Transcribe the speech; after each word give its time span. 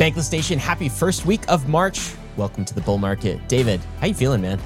Bankless 0.00 0.32
Nation, 0.32 0.58
happy 0.58 0.88
first 0.88 1.26
week 1.26 1.42
of 1.46 1.68
March. 1.68 2.14
Welcome 2.38 2.64
to 2.64 2.74
the 2.74 2.80
bull 2.80 2.96
market. 2.96 3.38
David, 3.48 3.82
how 4.00 4.06
you 4.06 4.14
feeling, 4.14 4.40
man? 4.40 4.58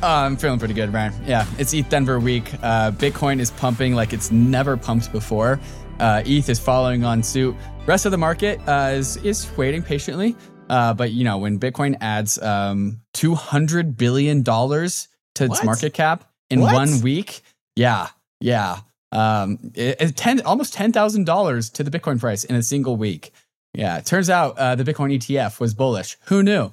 Uh, 0.00 0.06
I'm 0.06 0.36
feeling 0.36 0.60
pretty 0.60 0.72
good, 0.72 0.92
Ryan. 0.92 1.12
Yeah, 1.26 1.44
it's 1.58 1.74
ETH 1.74 1.88
Denver 1.88 2.20
week. 2.20 2.54
Uh, 2.62 2.92
Bitcoin 2.92 3.40
is 3.40 3.50
pumping 3.50 3.96
like 3.96 4.12
it's 4.12 4.30
never 4.30 4.76
pumped 4.76 5.10
before. 5.10 5.58
Uh, 5.98 6.22
ETH 6.24 6.48
is 6.48 6.60
following 6.60 7.04
on 7.04 7.24
suit. 7.24 7.56
Rest 7.86 8.06
of 8.06 8.12
the 8.12 8.18
market 8.18 8.60
uh, 8.68 8.92
is 8.92 9.16
is 9.24 9.50
waiting 9.56 9.82
patiently. 9.82 10.36
Uh, 10.70 10.94
but 10.94 11.10
you 11.10 11.24
know, 11.24 11.38
when 11.38 11.58
Bitcoin 11.58 11.96
adds 12.00 12.40
um, 12.40 13.00
200 13.14 13.96
billion 13.96 14.44
dollars 14.44 15.08
to 15.34 15.46
its 15.46 15.64
market 15.64 15.92
cap 15.92 16.30
in 16.50 16.60
What? 16.60 16.72
one 16.72 17.00
week, 17.00 17.40
yeah, 17.74 18.10
yeah, 18.38 18.78
um, 19.10 19.58
it, 19.74 19.96
it 20.00 20.16
ten 20.16 20.40
almost 20.42 20.72
ten 20.72 20.92
thousand 20.92 21.24
dollars 21.26 21.68
to 21.70 21.82
the 21.82 21.90
Bitcoin 21.90 22.20
price 22.20 22.44
in 22.44 22.54
a 22.54 22.62
single 22.62 22.96
week. 22.96 23.32
Yeah, 23.74 23.98
it 23.98 24.06
turns 24.06 24.28
out 24.28 24.58
uh, 24.58 24.74
the 24.74 24.84
Bitcoin 24.84 25.16
ETF 25.16 25.58
was 25.60 25.74
bullish. 25.74 26.16
Who 26.26 26.42
knew? 26.42 26.72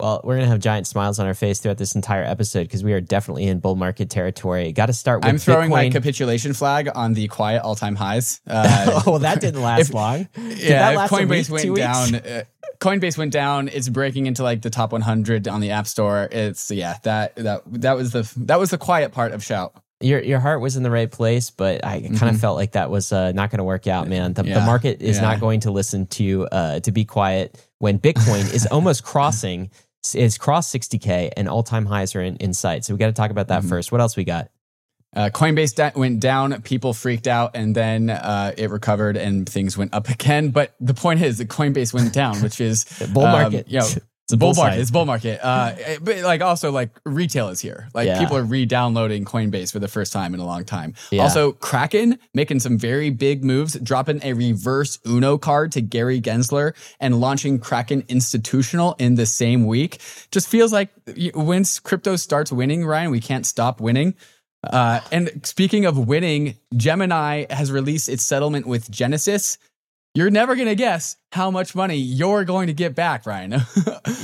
Well, 0.00 0.20
we're 0.22 0.34
going 0.36 0.44
to 0.46 0.50
have 0.50 0.60
giant 0.60 0.86
smiles 0.86 1.18
on 1.18 1.26
our 1.26 1.34
face 1.34 1.58
throughout 1.58 1.78
this 1.78 1.96
entire 1.96 2.22
episode 2.22 2.62
because 2.62 2.84
we 2.84 2.92
are 2.92 3.00
definitely 3.00 3.48
in 3.48 3.58
bull 3.58 3.74
market 3.74 4.08
territory. 4.08 4.70
Got 4.70 4.86
to 4.86 4.92
start 4.92 5.24
with 5.24 5.28
I'm 5.28 5.38
throwing 5.38 5.70
my 5.70 5.90
capitulation 5.90 6.52
flag 6.52 6.88
on 6.94 7.14
the 7.14 7.26
quiet 7.26 7.62
all-time 7.64 7.96
highs. 7.96 8.40
Uh, 8.48 9.02
oh, 9.06 9.10
well, 9.10 9.18
that 9.20 9.40
didn't 9.40 9.60
last 9.60 9.88
if- 9.88 9.94
long. 9.94 10.28
Did 10.34 10.58
yeah, 10.60 10.90
last 10.90 11.10
Coinbase 11.10 11.50
week, 11.50 11.62
two 11.62 11.72
went 11.72 12.12
weeks? 12.12 12.22
down. 12.22 12.32
Uh, 12.32 12.44
Coinbase 12.78 13.18
went 13.18 13.32
down. 13.32 13.66
It's 13.68 13.88
breaking 13.88 14.26
into 14.26 14.44
like 14.44 14.62
the 14.62 14.70
top 14.70 14.92
100 14.92 15.48
on 15.48 15.60
the 15.60 15.72
App 15.72 15.88
Store. 15.88 16.28
It's 16.30 16.70
yeah, 16.70 16.98
that 17.02 17.34
that 17.36 17.62
that 17.66 17.96
was 17.96 18.12
the 18.12 18.30
that 18.44 18.60
was 18.60 18.70
the 18.70 18.78
quiet 18.78 19.10
part 19.10 19.32
of 19.32 19.42
Shout. 19.42 19.74
Your 20.00 20.22
your 20.22 20.38
heart 20.38 20.60
was 20.60 20.76
in 20.76 20.84
the 20.84 20.90
right 20.90 21.10
place, 21.10 21.50
but 21.50 21.84
I 21.84 22.00
kind 22.16 22.32
of 22.34 22.40
felt 22.40 22.56
like 22.56 22.72
that 22.72 22.88
was 22.88 23.12
uh, 23.12 23.32
not 23.32 23.50
going 23.50 23.58
to 23.58 23.64
work 23.64 23.86
out, 23.88 24.06
man. 24.06 24.32
The, 24.32 24.42
the 24.44 24.50
Mm-hmm. 24.50 24.66
Market 24.66 25.02
is 25.02 25.16
yeah. 25.16 25.22
not 25.22 25.40
going 25.40 25.60
to 25.60 25.72
listen 25.72 26.06
to 26.06 26.46
uh, 26.52 26.80
to 26.80 26.92
be 26.92 27.04
quiet 27.04 27.60
when 27.78 27.98
Bitcoin 27.98 28.52
is 28.54 28.66
almost 28.70 29.02
crossing 29.02 29.70
is 30.14 30.38
crossed 30.38 30.72
60k 30.74 31.32
and 31.36 31.48
all 31.48 31.64
time 31.64 31.84
highs 31.84 32.14
are 32.14 32.22
in, 32.22 32.36
in 32.36 32.54
sight. 32.54 32.84
So 32.84 32.94
we 32.94 32.98
got 32.98 33.08
to 33.08 33.12
talk 33.12 33.30
about 33.32 33.48
that 33.48 33.60
Mm-hmm. 33.62 33.68
first. 33.70 33.90
What 33.90 34.00
else 34.00 34.16
we 34.16 34.22
got? 34.24 34.48
Uh, 35.16 35.30
Coinbase 35.32 35.74
da- 35.74 35.98
went 35.98 36.20
down. 36.20 36.62
People 36.62 36.92
freaked 36.94 37.26
out, 37.26 37.52
and 37.56 37.74
then 37.74 38.08
uh, 38.10 38.52
it 38.56 38.70
recovered, 38.70 39.16
and 39.16 39.48
things 39.48 39.76
went 39.76 39.92
up 39.94 40.08
again. 40.16 40.50
But 40.50 40.74
the 40.80 40.94
point 40.94 41.22
is, 41.22 41.38
that 41.38 41.48
Coinbase 41.48 41.92
went 41.92 42.12
down, 42.12 42.36
which 42.42 42.60
is 42.60 42.84
Bull 43.12 43.24
um, 43.26 43.32
market. 43.32 43.68
you 43.68 43.80
know, 43.80 43.88
It's 44.28 44.34
a 44.34 44.36
bull 44.36 44.52
market. 44.52 44.72
side. 44.72 44.80
It's 44.80 44.90
bull 44.90 45.06
market. 45.06 45.40
Uh, 45.42 45.72
but 46.02 46.18
like 46.18 46.42
also 46.42 46.70
like 46.70 46.90
retail 47.06 47.48
is 47.48 47.60
here. 47.60 47.88
Like 47.94 48.06
Yeah. 48.08 48.18
people 48.18 48.36
are 48.36 48.42
re-downloading 48.42 49.24
Coinbase 49.24 49.72
for 49.72 49.78
the 49.78 49.88
first 49.88 50.12
time 50.12 50.34
in 50.34 50.40
a 50.40 50.44
long 50.44 50.66
time. 50.66 50.92
Yeah. 51.10 51.22
Also, 51.22 51.52
Kraken 51.52 52.18
making 52.34 52.60
some 52.60 52.76
very 52.76 53.08
big 53.08 53.42
moves, 53.42 53.78
dropping 53.80 54.20
a 54.22 54.34
reverse 54.34 54.98
Uno 55.06 55.38
card 55.38 55.72
to 55.72 55.80
Gary 55.80 56.20
Gensler 56.20 56.74
and 57.00 57.18
launching 57.22 57.58
Kraken 57.58 58.04
Institutional 58.08 58.96
in 58.98 59.14
the 59.14 59.24
same 59.24 59.64
week. 59.66 59.98
Just 60.30 60.46
feels 60.46 60.74
like 60.74 60.90
once 61.34 61.78
crypto 61.80 62.16
starts 62.16 62.52
winning, 62.52 62.84
Ryan, 62.84 63.10
we 63.10 63.20
can't 63.20 63.46
stop 63.46 63.80
winning. 63.80 64.14
Uh, 64.62 65.00
and 65.10 65.40
speaking 65.44 65.86
of 65.86 66.06
winning, 66.06 66.58
Gemini 66.76 67.46
has 67.48 67.72
released 67.72 68.10
its 68.10 68.24
settlement 68.24 68.66
with 68.66 68.90
Genesis. 68.90 69.56
You're 70.14 70.30
never 70.30 70.56
gonna 70.56 70.74
guess 70.74 71.16
how 71.32 71.50
much 71.50 71.74
money 71.74 71.96
you're 71.96 72.44
going 72.44 72.66
to 72.68 72.72
get 72.72 72.94
back, 72.94 73.26
Ryan. 73.26 73.52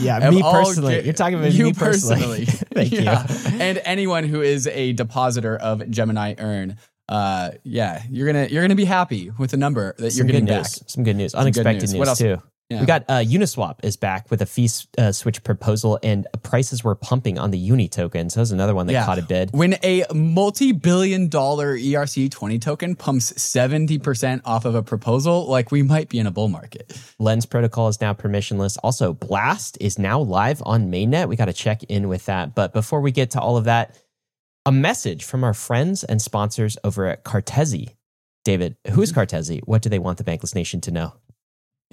Yeah, 0.00 0.18
me 0.30 0.42
personally. 0.42 1.00
ge- 1.02 1.04
You're 1.04 1.14
talking 1.14 1.38
about 1.38 1.52
you 1.52 1.64
me 1.66 1.72
personally. 1.72 2.44
Thank 2.74 2.92
you. 2.92 3.00
and 3.60 3.80
anyone 3.84 4.24
who 4.24 4.40
is 4.40 4.66
a 4.66 4.92
depositor 4.94 5.56
of 5.56 5.88
Gemini 5.90 6.34
Earn. 6.38 6.76
Uh, 7.08 7.50
yeah, 7.64 8.02
you're 8.10 8.26
gonna 8.26 8.46
you're 8.50 8.62
gonna 8.62 8.74
be 8.74 8.86
happy 8.86 9.30
with 9.38 9.50
the 9.50 9.56
number 9.58 9.94
that 9.98 10.14
you're 10.14 10.24
getting 10.26 10.46
good 10.46 10.52
back. 10.52 10.58
news. 10.62 10.82
Some 10.86 11.04
good 11.04 11.16
news. 11.16 11.32
good 11.32 11.38
Unexpected 11.40 11.82
news. 11.82 11.92
news, 11.92 11.98
What 11.98 12.08
else? 12.08 12.18
too. 12.18 12.42
Yeah. 12.70 12.80
We 12.80 12.86
got 12.86 13.04
uh, 13.08 13.18
Uniswap 13.18 13.80
is 13.82 13.96
back 13.96 14.30
with 14.30 14.40
a 14.40 14.46
fee 14.46 14.70
uh, 14.96 15.12
switch 15.12 15.42
proposal, 15.44 15.98
and 16.02 16.26
prices 16.42 16.82
were 16.82 16.94
pumping 16.94 17.38
on 17.38 17.50
the 17.50 17.58
Uni 17.58 17.88
token. 17.88 18.30
So 18.30 18.36
that 18.36 18.42
was 18.42 18.52
another 18.52 18.74
one 18.74 18.86
that 18.86 18.94
Yeah. 18.94 19.04
caught 19.04 19.18
a 19.18 19.22
bid. 19.22 19.50
When 19.52 19.74
a 19.82 20.04
multi-billion 20.14 21.28
dollar 21.28 21.76
E 21.76 21.92
ERC20 21.92 22.60
token 22.60 22.96
pumps 22.96 23.32
70% 23.34 24.40
off 24.46 24.64
of 24.64 24.74
a 24.74 24.82
proposal, 24.82 25.46
like 25.46 25.70
we 25.70 25.82
might 25.82 26.08
be 26.08 26.18
in 26.18 26.26
a 26.26 26.30
bull 26.30 26.48
market. 26.48 26.98
Lens 27.18 27.44
protocol 27.44 27.88
is 27.88 28.00
now 28.00 28.14
permissionless. 28.14 28.78
Also, 28.82 29.12
Blast 29.12 29.76
is 29.80 29.98
now 29.98 30.20
live 30.20 30.62
on 30.64 30.90
mainnet. 30.90 31.28
We 31.28 31.36
got 31.36 31.46
to 31.46 31.52
check 31.52 31.82
in 31.84 32.08
with 32.08 32.24
that. 32.26 32.54
But 32.54 32.72
before 32.72 33.00
we 33.00 33.12
get 33.12 33.30
to 33.32 33.40
all 33.40 33.56
of 33.56 33.64
that, 33.64 33.98
a 34.66 34.72
message 34.72 35.24
from 35.24 35.44
our 35.44 35.54
friends 35.54 36.02
and 36.04 36.22
sponsors 36.22 36.78
over 36.82 37.06
at 37.06 37.24
Cartesi. 37.24 37.94
David, 38.44 38.76
who 38.90 39.02
is 39.02 39.12
Cartesi? 39.12 39.60
What 39.64 39.82
do 39.82 39.88
they 39.90 39.98
want 39.98 40.16
the 40.18 40.24
Bankless 40.24 40.54
Nation 40.54 40.80
to 40.82 40.90
know? 40.90 41.14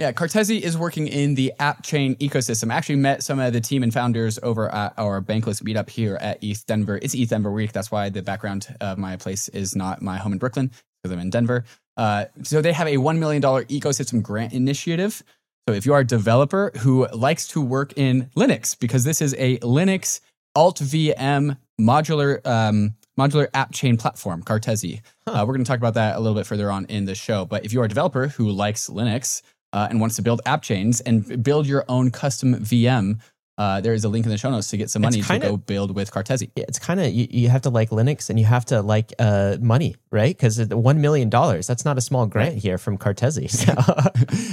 Yeah, 0.01 0.11
Cartesi 0.11 0.59
is 0.59 0.75
working 0.75 1.07
in 1.07 1.35
the 1.35 1.53
app 1.59 1.83
chain 1.83 2.15
ecosystem. 2.15 2.71
I 2.71 2.75
actually 2.75 2.95
met 2.95 3.21
some 3.21 3.37
of 3.37 3.53
the 3.53 3.61
team 3.61 3.83
and 3.83 3.93
founders 3.93 4.39
over 4.41 4.67
at 4.73 4.95
our 4.97 5.21
Bankless 5.21 5.61
meetup 5.61 5.91
here 5.91 6.15
at 6.19 6.43
ETH 6.43 6.65
Denver. 6.65 6.97
It's 7.03 7.13
ETH 7.13 7.29
Denver 7.29 7.51
week. 7.51 7.71
That's 7.71 7.91
why 7.91 8.09
the 8.09 8.23
background 8.23 8.75
of 8.81 8.97
my 8.97 9.15
place 9.15 9.47
is 9.49 9.75
not 9.75 10.01
my 10.01 10.17
home 10.17 10.33
in 10.33 10.39
Brooklyn 10.39 10.71
because 11.03 11.13
I'm 11.13 11.19
in 11.19 11.29
Denver. 11.29 11.65
Uh, 11.97 12.25
so 12.41 12.63
they 12.63 12.73
have 12.73 12.87
a 12.87 12.95
$1 12.95 13.19
million 13.19 13.43
ecosystem 13.43 14.23
grant 14.23 14.53
initiative. 14.53 15.21
So 15.69 15.75
if 15.75 15.85
you 15.85 15.93
are 15.93 15.99
a 15.99 16.03
developer 16.03 16.71
who 16.79 17.07
likes 17.09 17.45
to 17.49 17.61
work 17.61 17.93
in 17.95 18.31
Linux, 18.35 18.75
because 18.79 19.03
this 19.03 19.21
is 19.21 19.35
a 19.37 19.59
Linux 19.59 20.19
alt 20.55 20.79
VM 20.79 21.57
modular 21.79 22.43
um, 22.47 22.95
modular 23.19 23.49
app 23.53 23.71
chain 23.71 23.97
platform, 23.97 24.41
Cartesi. 24.41 25.01
Uh, 25.27 25.45
we're 25.47 25.53
going 25.53 25.63
to 25.63 25.69
talk 25.69 25.77
about 25.77 25.93
that 25.93 26.15
a 26.15 26.19
little 26.19 26.35
bit 26.35 26.47
further 26.47 26.71
on 26.71 26.85
in 26.85 27.05
the 27.05 27.13
show. 27.13 27.45
But 27.45 27.65
if 27.65 27.71
you 27.71 27.81
are 27.81 27.85
a 27.85 27.87
developer 27.87 28.29
who 28.29 28.49
likes 28.49 28.89
Linux 28.89 29.43
uh, 29.73 29.87
and 29.89 29.99
wants 30.01 30.15
to 30.17 30.21
build 30.21 30.41
app 30.45 30.61
chains 30.61 31.01
and 31.01 31.43
build 31.43 31.65
your 31.67 31.85
own 31.87 32.11
custom 32.11 32.55
VM, 32.55 33.19
uh, 33.57 33.79
there 33.79 33.93
is 33.93 34.03
a 34.03 34.09
link 34.09 34.25
in 34.25 34.31
the 34.31 34.37
show 34.37 34.49
notes 34.49 34.69
to 34.69 34.77
get 34.77 34.89
some 34.89 35.03
money 35.03 35.21
kinda- 35.21 35.45
to 35.45 35.51
go 35.51 35.57
build 35.57 35.93
with 35.93 36.09
Cartesi. 36.11 36.49
It's 36.55 36.79
kind 36.79 36.99
of 36.99 37.11
you, 37.13 37.27
you 37.29 37.49
have 37.49 37.61
to 37.63 37.69
like 37.69 37.91
Linux 37.91 38.29
and 38.29 38.39
you 38.39 38.45
have 38.45 38.65
to 38.65 38.81
like 38.81 39.13
uh, 39.19 39.57
money, 39.59 39.95
right? 40.09 40.35
Because 40.35 40.55
the 40.55 40.77
one 40.77 40.99
million 40.99 41.29
dollars 41.29 41.67
that's 41.67 41.85
not 41.85 41.97
a 41.97 42.01
small 42.01 42.25
grant 42.25 42.55
here 42.57 42.77
from 42.79 42.97
Cartesi. 42.97 43.49
So 43.51 43.73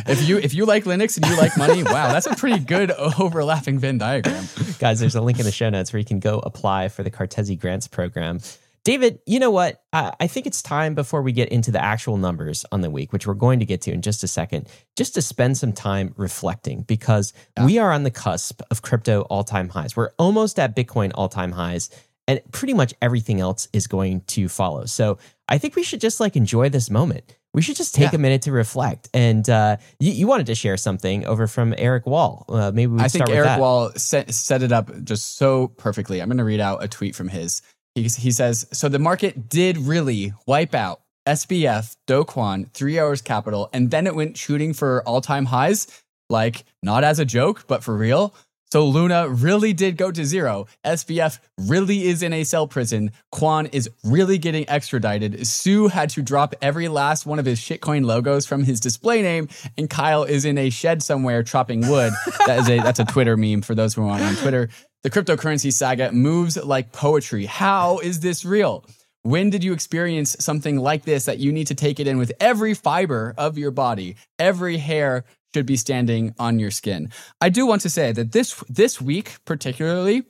if 0.13 0.29
you 0.29 0.39
if 0.39 0.53
you 0.53 0.67
like 0.67 0.85
Linux 0.85 1.17
and 1.17 1.25
you 1.27 1.39
like 1.39 1.57
money, 1.57 1.83
wow, 1.85 2.13
that's 2.13 2.27
a 2.27 2.35
pretty 2.37 2.59
good 2.63 2.91
overlapping 2.91 3.79
Venn 3.79 3.97
diagram. 3.99 4.45
guys, 4.79 5.01
there's 5.01 5.15
a 5.15 5.23
link 5.23 5.39
in 5.39 5.47
the 5.47 5.53
show 5.53 5.71
notes 5.71 5.93
where 5.93 5.99
you 6.01 6.05
can 6.07 6.21
go 6.21 6.41
apply 6.41 6.89
for 6.89 7.03
the 7.03 7.11
Cartesi 7.11 7.59
Grants 7.59 7.89
program. 7.89 8.41
David, 8.89 9.19
you 9.27 9.39
know 9.39 9.51
what? 9.51 9.83
I, 9.93 10.15
I 10.19 10.27
think 10.29 10.47
it's 10.47 10.63
time 10.63 10.95
before 10.95 11.21
we 11.21 11.33
get 11.33 11.51
into 11.51 11.71
the 11.71 11.85
actual 11.85 12.17
numbers 12.17 12.65
on 12.73 12.81
the 12.81 12.89
week, 12.89 13.13
which 13.13 13.27
we're 13.27 13.35
going 13.35 13.59
to 13.59 13.67
get 13.67 13.83
to 13.83 13.93
in 13.93 14.01
just 14.01 14.25
a 14.25 14.27
second, 14.27 14.67
just 14.97 15.13
to 15.17 15.21
spend 15.21 15.59
some 15.59 15.75
time 15.75 16.15
reflecting 16.17 16.85
because 16.85 17.35
we 17.67 17.77
are 17.77 17.93
on 17.93 18.05
the 18.05 18.11
cusp 18.11 18.63
of 18.71 18.81
crypto 18.81 19.21
all 19.29 19.45
time 19.45 19.69
highs. 19.69 19.95
We're 19.95 20.13
almost 20.19 20.59
at 20.59 20.75
Bitcoin 20.75 21.11
all 21.15 21.29
time 21.29 21.53
highs, 21.53 21.91
and 22.27 22.41
pretty 22.51 22.73
much 22.73 22.95
everything 23.03 23.41
else 23.41 23.69
is 23.75 23.87
going 23.87 24.23
to 24.29 24.49
follow. 24.49 24.87
So 24.87 25.19
I 25.51 25.59
think 25.59 25.77
we 25.77 25.83
should 25.83 26.01
just 26.01 26.19
like 26.19 26.35
enjoy 26.35 26.71
this 26.71 26.89
moment. 26.89 27.37
We 27.53 27.61
should 27.61 27.77
just 27.77 27.95
take 27.95 28.13
Yeah. 28.13 28.17
a 28.17 28.19
minute 28.19 28.41
to 28.43 28.53
reflect. 28.53 29.11
And 29.13 29.47
uh, 29.51 29.77
you, 30.01 30.13
you 30.13 30.27
wanted 30.27 30.47
to 30.47 30.55
share 30.55 30.79
something 30.79 31.27
over 31.27 31.47
from 31.47 31.75
Eric 31.77 32.07
Wall. 32.07 32.47
Uh, 32.49 32.71
maybe 32.75 32.93
we 32.93 33.01
I 33.01 33.09
think 33.09 33.29
Eric. 33.29 33.59
Wall 33.61 33.91
set, 33.97 34.33
set 34.33 34.63
it 34.63 34.73
up 34.73 34.91
just 35.05 35.37
so 35.37 35.69
perfectly. 35.69 36.23
I'm 36.23 36.29
going 36.29 36.39
to 36.39 36.45
read 36.45 36.61
out 36.61 36.83
a 36.83 36.89
tweet 36.89 37.15
from 37.15 37.29
his. 37.29 37.61
He, 38.03 38.09
he 38.21 38.31
says, 38.31 38.67
So 38.73 38.89
the 38.89 38.99
market 38.99 39.49
did 39.49 39.79
really 39.79 40.33
wipe 40.47 40.75
out 40.75 41.01
SBF, 41.27 41.97
Do 42.07 42.25
Kwon, 42.25 42.71
Three 42.73 42.99
Arrows 42.99 43.23
Capital, 43.23 43.69
and 43.73 43.91
then 43.91 44.07
it 44.07 44.15
went 44.15 44.37
shooting 44.37 44.73
for 44.73 45.03
all 45.03 45.21
time 45.21 45.47
highs. 45.47 45.87
Like, 46.31 46.65
not 46.83 47.05
as 47.05 47.19
a 47.19 47.25
joke, 47.25 47.65
but 47.67 47.83
for 47.83 47.97
real. 47.97 48.35
So 48.71 48.85
Luna 48.87 49.31
really 49.31 49.73
did 49.73 49.97
go 49.97 50.11
to 50.11 50.25
zero. 50.27 50.67
SBF 50.85 51.39
really 51.59 52.07
is 52.07 52.23
in 52.23 52.35
a 52.35 52.45
cell 52.45 52.67
prison. 52.67 53.13
Kwon 53.35 53.73
is 53.73 53.89
really 54.05 54.37
getting 54.37 54.69
extradited. 54.69 55.47
Su 55.47 55.89
had 55.89 56.11
to 56.11 56.23
drop 56.23 56.55
every 56.61 56.89
last 56.89 57.25
one 57.25 57.39
of 57.39 57.47
his 57.47 57.59
shitcoin 57.59 58.05
logos 58.05 58.45
from 58.45 58.65
his 58.65 58.79
display 58.79 59.23
name, 59.23 59.49
and 59.79 59.89
Kyle 59.89 60.25
is 60.25 60.45
in 60.45 60.59
a 60.59 60.69
shed 60.69 61.03
somewhere 61.03 61.43
chopping 61.43 61.89
wood. 61.89 62.13
that 62.47 62.59
is 62.59 62.69
a 62.69 62.81
that's 62.81 63.01
a 63.01 63.07
Twitter 63.07 63.39
meme 63.39 63.63
for 63.63 63.75
those 63.75 63.95
who 63.95 64.07
aren't 64.07 64.23
on 64.23 64.35
Twitter. 64.37 64.69
The 65.05 65.11
cryptocurrency 65.11 65.73
saga 65.73 66.11
moves 66.11 66.57
like 66.57 66.93
poetry. 66.93 67.47
How 67.47 67.99
is 67.99 68.21
this 68.21 68.45
real? 68.45 68.85
When 69.23 69.51
did 69.51 69.63
you 69.63 69.73
experience 69.73 70.37
something 70.41 70.79
like 70.79 71.05
this 71.05 71.27
that 71.27 71.39
you 71.39 71.53
need 71.53 71.69
to 71.69 71.75
take 71.75 72.01
it 72.01 72.09
in 72.09 72.19
with 72.19 72.33
every 72.41 72.75
fiber 72.75 73.35
of 73.39 73.59
your 73.59 73.71
body, 73.71 74.17
every 74.39 74.79
hair 74.79 75.25
should 75.55 75.67
be 75.67 75.77
standing 75.77 76.35
on 76.39 76.59
your 76.59 76.71
skin? 76.71 77.11
I 77.41 77.49
do 77.49 77.67
want 77.67 77.83
to 77.83 77.91
say 77.91 78.11
that 78.13 78.33
this 78.33 78.63
this 78.69 79.01
week 79.01 79.37
particularly 79.45 80.25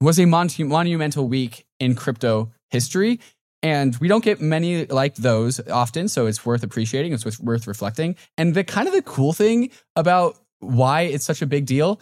was 0.00 0.18
a 0.18 0.26
mon- 0.26 0.48
monumental 0.58 1.28
week 1.28 1.66
in 1.78 1.94
crypto 1.94 2.52
history. 2.70 3.20
And 3.62 3.96
we 3.96 4.08
don't 4.08 4.22
get 4.22 4.42
many 4.42 4.84
like 4.86 5.14
those 5.14 5.58
often, 5.68 6.08
so 6.08 6.26
it's 6.26 6.44
worth 6.44 6.62
appreciating. 6.62 7.14
It's 7.14 7.24
worth- 7.24 7.40
worth 7.40 7.66
reflecting. 7.66 8.16
And 8.36 8.54
the 8.54 8.62
kind 8.62 8.86
of 8.86 8.92
the 8.92 9.00
cool 9.02 9.32
thing 9.32 9.70
about 9.96 10.36
why 10.60 11.02
it's 11.02 11.24
such 11.24 11.40
a 11.40 11.46
big 11.46 11.64
deal 11.64 12.00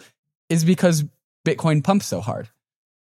is 0.49 0.65
because 0.65 1.05
Bitcoin 1.45 1.83
pumped 1.83 2.05
so 2.05 2.21
hard. 2.21 2.49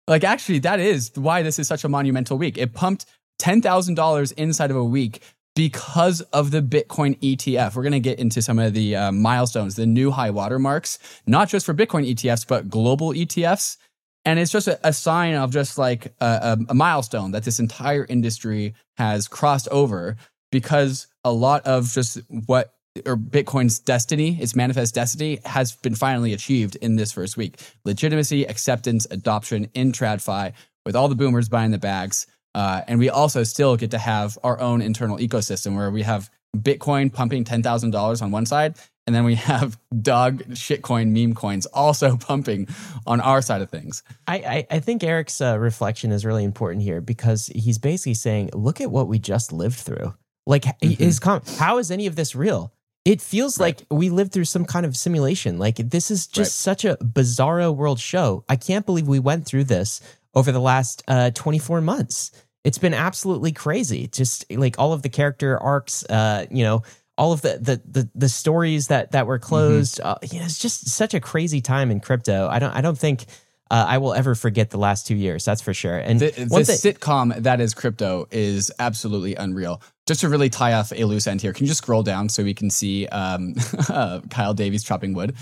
Like, 0.09 0.25
actually, 0.25 0.61
that 0.61 0.79
is 0.79 1.11
why 1.15 1.43
this 1.43 1.59
is 1.59 1.67
such 1.67 1.85
a 1.85 1.89
monumental 1.89 2.39
week. 2.39 2.59
It 2.59 2.75
pumped 2.75 3.07
$10,000 3.41 4.33
inside 4.37 4.71
of 4.71 4.77
a 4.77 4.85
week 4.85 5.23
because 5.55 6.21
of 6.33 6.51
the 6.51 6.61
Bitcoin 6.61 7.19
ETF. 7.21 7.75
We're 7.75 7.83
going 7.83 7.93
to 7.93 8.01
get 8.01 8.19
into 8.19 8.43
some 8.43 8.59
of 8.59 8.75
the 8.75 8.95
uh, 8.95 9.13
milestones, 9.13 9.75
the 9.75 9.87
new 9.87 10.11
high 10.11 10.31
water 10.31 10.59
marks, 10.59 10.99
not 11.27 11.49
just 11.49 11.67
for 11.67 11.75
Bitcoin 11.75 12.09
ETFs, 12.09 12.47
but 12.47 12.69
global 12.69 13.13
ETFs. 13.13 13.79
And 14.25 14.39
it's 14.39 14.53
just 14.53 14.69
a, 14.69 14.79
a 14.87 14.93
sign 14.93 15.35
of 15.35 15.53
just 15.53 15.79
like 15.79 16.13
a, 16.21 16.59
a 16.69 16.75
milestone 16.75 17.31
that 17.33 17.45
this 17.45 17.59
entire 17.59 18.05
industry 18.05 18.75
has 18.97 19.29
crossed 19.29 19.69
over 19.69 20.17
because 20.53 21.07
a 21.25 21.33
lot 21.33 21.67
of 21.67 21.93
just 21.93 22.19
what 22.47 22.76
or 23.05 23.17
Bitcoin's 23.17 23.79
destiny, 23.79 24.39
its 24.41 24.55
manifest 24.55 24.95
destiny, 24.95 25.41
has 25.45 25.73
been 25.77 25.95
finally 25.95 26.33
achieved 26.33 26.77
in 26.77 26.97
this 26.97 27.13
first 27.13 27.37
week. 27.37 27.61
Legitimacy, 27.85 28.45
acceptance, 28.45 29.07
adoption 29.11 29.69
in 29.75 29.93
TradFi, 29.93 30.53
with 30.85 30.97
all 30.97 31.09
the 31.09 31.15
boomers 31.15 31.49
buying 31.49 31.73
the 31.73 31.79
bags. 31.79 32.27
Uh, 32.55 32.81
and 32.89 32.99
we 32.99 33.11
also 33.11 33.43
still 33.43 33.77
get 33.77 33.91
to 33.91 33.99
have 33.99 34.39
our 34.43 34.59
own 34.61 34.81
internal 34.81 35.19
ecosystem 35.19 35.77
where 35.77 35.91
we 35.91 36.03
have 36.03 36.31
Bitcoin 36.57 37.13
pumping 37.13 37.45
$10,000 37.45 38.23
on 38.23 38.31
one 38.31 38.47
side, 38.47 38.77
and 39.07 39.15
then 39.15 39.25
we 39.25 39.35
have 39.53 39.79
dog 40.01 40.43
shitcoin 40.51 41.09
meme 41.09 41.35
coins 41.35 41.67
also 41.67 42.17
pumping 42.21 42.69
on 43.07 43.21
our 43.21 43.43
side 43.43 43.63
of 43.63 43.71
things. 43.71 44.03
I, 44.27 44.37
I, 44.37 44.67
I 44.71 44.81
think 44.81 45.05
Eric's 45.05 45.41
uh, 45.41 45.59
reflection 45.59 46.13
is 46.13 46.25
really 46.25 46.45
important 46.45 46.83
here 46.83 47.01
because 47.01 47.47
he's 47.49 47.79
basically 47.79 48.15
saying, 48.15 48.51
look 48.55 48.81
at 48.81 48.91
what 48.91 49.09
we 49.09 49.19
just 49.19 49.53
lived 49.53 49.77
through. 49.79 50.15
Like, 50.47 50.63
mm-hmm. 50.63 51.03
is 51.03 51.19
com- 51.19 51.43
how 51.59 51.79
is 51.79 51.91
any 51.91 52.07
of 52.07 52.17
this 52.17 52.35
real? 52.35 52.73
It 53.07 53.23
feels 53.23 53.59
right. 53.59 53.79
like 53.79 53.87
we 53.91 54.11
lived 54.11 54.33
through 54.33 54.45
some 54.45 54.67
kind 54.67 54.85
of 54.85 54.97
simulation. 54.97 55.59
Like, 55.59 55.77
this 55.77 56.11
is 56.11 56.27
just 56.27 56.67
right. 56.67 56.77
such 56.77 56.85
a 56.85 56.97
bizarro 56.97 57.75
world 57.75 58.01
show. 58.01 58.45
I 58.49 58.57
can't 58.57 58.85
believe 58.85 59.09
we 59.09 59.21
went 59.21 59.47
through 59.47 59.65
this 59.65 60.03
over 60.35 60.53
the 60.53 60.61
last 60.61 61.03
uh, 61.09 61.31
24 61.31 61.81
months 61.81 62.33
it's 62.67 62.79
been 62.79 62.95
absolutely 62.95 63.53
crazy. 63.53 64.09
Just 64.09 64.45
like 64.51 64.77
all 64.77 64.93
of 64.93 65.03
the 65.03 65.09
character 65.09 65.57
arcs, 65.57 66.05
uh, 66.07 66.47
you 66.51 66.65
know, 66.65 66.83
all 67.17 67.33
of 67.33 67.41
the 67.41 67.59
the 67.59 67.81
the, 67.89 68.11
the 68.17 68.29
stories 68.29 68.89
that 68.89 69.13
that 69.13 69.29
were 69.29 69.39
mm-hmm. 69.39 69.49
closed. 69.49 70.01
Mm-hmm. 70.01 70.09
Uh, 70.09 70.15
you 70.33 70.41
know, 70.41 70.45
it's 70.45 70.59
just 70.59 70.89
such 70.89 71.15
a 71.15 71.21
crazy 71.21 71.61
time 71.61 71.93
in 71.93 72.01
crypto. 72.01 72.49
I 72.49 72.59
don't 72.59 72.73
I 72.73 72.81
don't 72.83 72.99
think. 72.99 73.25
Uh, 73.69 73.85
I 73.89 73.99
will 73.99 74.15
ever 74.15 74.37
forget 74.37 74.71
the 74.71 74.79
last 74.79 75.09
two 75.09 75.17
years. 75.17 75.45
That's 75.45 75.61
for 75.61 75.75
sure. 75.75 75.99
And 75.99 76.21
the, 76.21 76.31
the 76.31 76.45
sitcom 76.45 77.35
that 77.43 77.61
is 77.61 77.75
crypto 77.75 78.29
is 78.31 78.71
absolutely 78.79 79.35
unreal. 79.35 79.83
Just 80.07 80.21
to 80.21 80.29
really 80.29 80.49
tie 80.49 80.75
off 80.75 80.93
a 80.93 81.05
loose 81.05 81.27
end 81.27 81.43
here, 81.43 81.53
can 81.53 81.65
you 81.65 81.69
just 81.69 81.79
scroll 81.79 82.03
down 82.03 82.29
so 82.29 82.45
we 82.45 82.55
can 82.55 82.71
see 82.71 83.07
um, 83.09 83.55
Kyle 84.31 84.55
Davies 84.55 84.85
chopping 84.85 85.15
wood? 85.15 85.35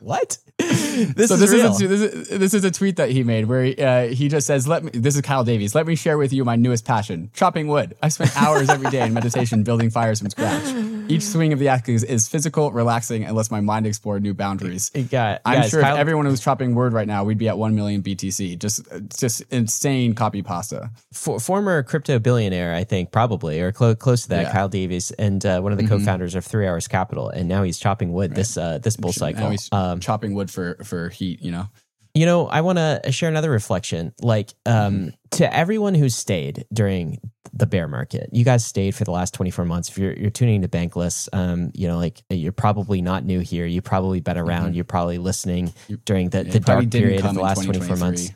what? 0.00 0.38
this 0.58 1.28
so 1.28 1.34
is 1.34 1.40
this 1.40 1.52
real. 1.52 1.70
is 1.70 1.80
a, 1.80 1.86
this 1.88 2.00
is 2.00 2.28
this 2.28 2.54
is 2.54 2.64
a 2.64 2.70
tweet 2.70 2.96
that 2.96 3.10
he 3.10 3.22
made 3.22 3.46
where 3.46 3.64
he, 3.64 3.76
uh, 3.76 4.08
he 4.08 4.28
just 4.28 4.46
says, 4.46 4.66
"Let 4.66 4.82
me." 4.82 4.90
This 4.92 5.14
is 5.14 5.22
Kyle 5.22 5.44
Davies. 5.44 5.74
Let 5.74 5.86
me 5.86 5.94
share 5.94 6.18
with 6.18 6.32
you 6.32 6.44
my 6.44 6.56
newest 6.56 6.84
passion: 6.84 7.30
chopping 7.32 7.68
wood. 7.68 7.96
I 8.02 8.08
spent 8.08 8.36
hours 8.36 8.68
every 8.68 8.90
day 8.90 9.06
in 9.06 9.14
meditation 9.14 9.62
building 9.62 9.90
fires 9.90 10.18
from 10.18 10.30
scratch. 10.30 10.64
Each 11.08 11.22
swing 11.22 11.52
of 11.52 11.58
the 11.58 11.68
axe 11.68 11.88
is 11.88 12.28
physical, 12.28 12.70
relaxing, 12.72 13.24
and 13.24 13.34
lets 13.36 13.50
my 13.50 13.60
mind 13.60 13.86
explore 13.86 14.20
new 14.20 14.34
boundaries. 14.34 14.90
Got, 14.90 15.40
I'm 15.46 15.62
guys, 15.62 15.70
sure 15.70 15.80
Kyle, 15.80 15.94
if 15.94 16.00
everyone 16.00 16.26
was 16.26 16.40
chopping 16.40 16.74
wood 16.74 16.92
right 16.92 17.06
now, 17.06 17.24
we'd 17.24 17.38
be 17.38 17.48
at 17.48 17.56
one 17.56 17.74
million 17.74 18.02
BTC. 18.02 18.58
Just 18.58 18.82
just 19.18 19.42
insane 19.50 20.14
copy 20.14 20.42
pasta. 20.42 20.90
For, 21.12 21.40
former 21.40 21.82
crypto 21.82 22.18
billionaire, 22.18 22.74
I 22.74 22.84
think 22.84 23.12
probably 23.12 23.60
or 23.60 23.72
close 23.72 23.96
close 23.96 24.22
to 24.22 24.28
that, 24.30 24.46
yeah. 24.46 24.52
Kyle 24.52 24.68
Davies, 24.68 25.12
and 25.12 25.44
uh, 25.46 25.60
one 25.60 25.72
of 25.72 25.78
the 25.78 25.84
mm-hmm. 25.84 25.98
co-founders 25.98 26.34
of 26.34 26.44
Three 26.44 26.66
Arrows 26.66 26.88
Capital, 26.88 27.30
and 27.30 27.48
now 27.48 27.62
he's 27.62 27.78
chopping 27.78 28.12
wood 28.12 28.32
right. 28.32 28.36
this 28.36 28.56
uh, 28.56 28.78
this 28.78 28.96
bull 28.96 29.12
cycle. 29.12 29.54
Um, 29.88 30.00
chopping 30.00 30.34
wood 30.34 30.50
for 30.50 30.78
for 30.84 31.08
heat. 31.08 31.42
You 31.42 31.52
know. 31.52 31.68
You 32.14 32.26
know, 32.26 32.48
I 32.48 32.62
want 32.62 32.78
to 32.78 33.12
share 33.12 33.28
another 33.28 33.50
reflection. 33.50 34.12
Like, 34.20 34.52
um, 34.66 34.94
mm-hmm. 34.94 35.08
to 35.32 35.54
everyone 35.54 35.94
who 35.94 36.08
stayed 36.08 36.64
during 36.72 37.20
the 37.52 37.66
bear 37.66 37.86
market, 37.86 38.30
you 38.32 38.44
guys 38.44 38.64
stayed 38.64 38.96
for 38.96 39.04
the 39.04 39.12
last 39.12 39.34
24 39.34 39.64
months. 39.66 39.88
If 39.88 39.98
you're, 39.98 40.14
you're 40.14 40.30
tuning 40.30 40.62
to 40.62 40.68
Bankless, 40.68 41.28
um, 41.32 41.70
you 41.74 41.86
know, 41.86 41.96
like 41.96 42.22
you're 42.28 42.50
probably 42.50 43.02
not 43.02 43.24
new 43.24 43.38
here. 43.38 43.66
You've 43.66 43.84
probably 43.84 44.18
been 44.20 44.38
around. 44.38 44.68
Mm-hmm. 44.68 44.74
You're 44.74 44.84
probably 44.84 45.18
listening 45.18 45.72
during 46.06 46.30
the, 46.30 46.42
the 46.42 46.58
dark 46.58 46.90
period 46.90 47.24
of 47.24 47.34
the 47.34 47.40
last 47.40 47.62
24 47.62 47.96
months. 47.96 48.32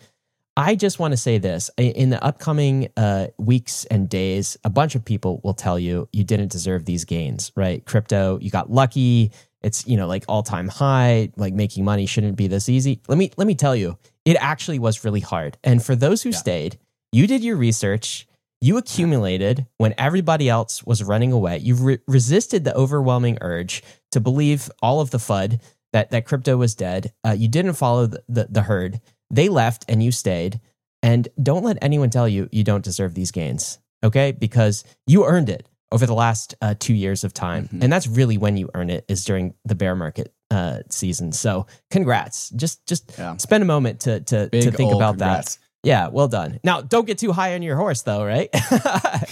I 0.57 0.75
just 0.75 0.99
want 0.99 1.13
to 1.13 1.17
say 1.17 1.39
this 1.39 1.71
in 1.79 2.11
the 2.11 2.23
upcoming 2.23 2.91
uh, 2.97 3.29
weeks 3.39 3.87
and 3.87 4.09
days, 4.09 4.59
a 4.65 4.71
bunch 4.71 4.95
of 4.95 5.05
people 5.05 5.41
will 5.43 5.55
tell 5.55 5.79
you 5.79 6.09
you 6.13 6.25
didn't 6.25 6.53
deserve 6.53 6.85
these 6.85 7.05
gains, 7.05 7.53
right? 7.57 7.85
Crypto, 7.87 8.39
you 8.39 8.51
got 8.51 8.71
lucky 8.71 9.33
it's 9.63 9.87
you 9.87 9.97
know 9.97 10.07
like 10.07 10.25
all 10.29 10.43
time 10.43 10.69
high 10.69 11.31
like 11.37 11.55
making 11.55 11.85
money 11.85 12.07
shouldn't 12.07 12.37
be 12.37 12.47
this 12.47 12.69
easy. 12.69 13.01
Let 13.09 13.19
me 13.19 13.31
let 13.37 13.47
me 13.47 13.55
tell 13.55 13.77
you 13.77 13.99
it 14.25 14.37
actually 14.41 14.79
was 14.79 15.05
really 15.05 15.21
hard. 15.21 15.59
And 15.65 15.83
for 15.85 15.95
those 15.97 16.23
who 16.23 16.31
yeah. 16.31 16.37
stayed 16.37 16.79
you 17.13 17.27
did 17.27 17.45
your 17.45 17.57
research 17.57 18.27
you 18.61 18.77
accumulated 18.77 19.67
when 19.79 19.93
everybody 19.99 20.49
else 20.49 20.85
was 20.85 21.03
running 21.03 21.33
away. 21.33 21.59
You 21.59 21.75
re- 21.75 21.99
resisted 22.07 22.63
the 22.63 22.77
overwhelming 22.77 23.39
urge 23.41 23.83
to 24.13 24.21
believe 24.21 24.71
all 24.81 25.01
of 25.01 25.11
the 25.11 25.19
fud 25.19 25.61
that 25.93 26.13
that 26.13 26.27
crypto 26.27 26.57
was 26.57 26.77
dead. 26.77 27.13
Uh, 27.27 27.33
you 27.33 27.49
didn't 27.49 27.73
follow 27.73 28.07
the, 28.07 28.23
the, 28.29 28.47
the 28.49 28.63
herd. 28.63 29.01
They 29.31 29.49
left 29.49 29.85
and 29.89 30.01
you 30.01 30.13
stayed. 30.13 30.61
And 31.03 31.27
don't 31.43 31.65
let 31.65 31.77
anyone 31.83 32.11
tell 32.11 32.29
you 32.29 32.49
you 32.53 32.63
don't 32.63 32.85
deserve 32.85 33.15
these 33.15 33.33
gains 33.33 33.81
okay? 34.05 34.33
Because 34.33 34.85
you 35.07 35.25
earned 35.25 35.49
it 35.49 35.67
over 35.93 36.07
the 36.07 36.15
last 36.15 36.55
uh, 36.61 36.75
two 36.79 36.95
years 36.95 37.23
of 37.25 37.33
time. 37.33 37.65
Mm-hmm. 37.65 37.83
And 37.83 37.93
that's 37.93 38.07
really 38.07 38.39
when 38.39 38.57
you 38.57 38.69
earn 38.75 38.91
it 38.91 39.05
is 39.09 39.25
during 39.25 39.55
the 39.65 39.75
bear 39.75 39.95
market 39.95 40.35
uh, 40.51 40.81
season. 40.91 41.33
So 41.33 41.67
congrats. 41.91 42.51
Just 42.51 42.87
just 42.87 43.13
yeah. 43.19 43.37
spend 43.37 43.63
a 43.63 43.67
moment 43.67 44.01
to 44.01 44.21
to, 44.21 44.49
to 44.49 44.71
think 44.71 44.93
about 44.93 45.13
congrats. 45.13 45.57
that. 45.57 45.63
Yeah, 45.85 46.09
well 46.09 46.29
done. 46.29 46.61
Now, 46.63 46.81
don't 46.81 47.09
get 47.09 47.19
too 47.19 47.33
high 47.33 47.55
on 47.55 47.63
your 47.63 47.77
horse, 47.77 48.03
though, 48.03 48.25
right? 48.25 48.49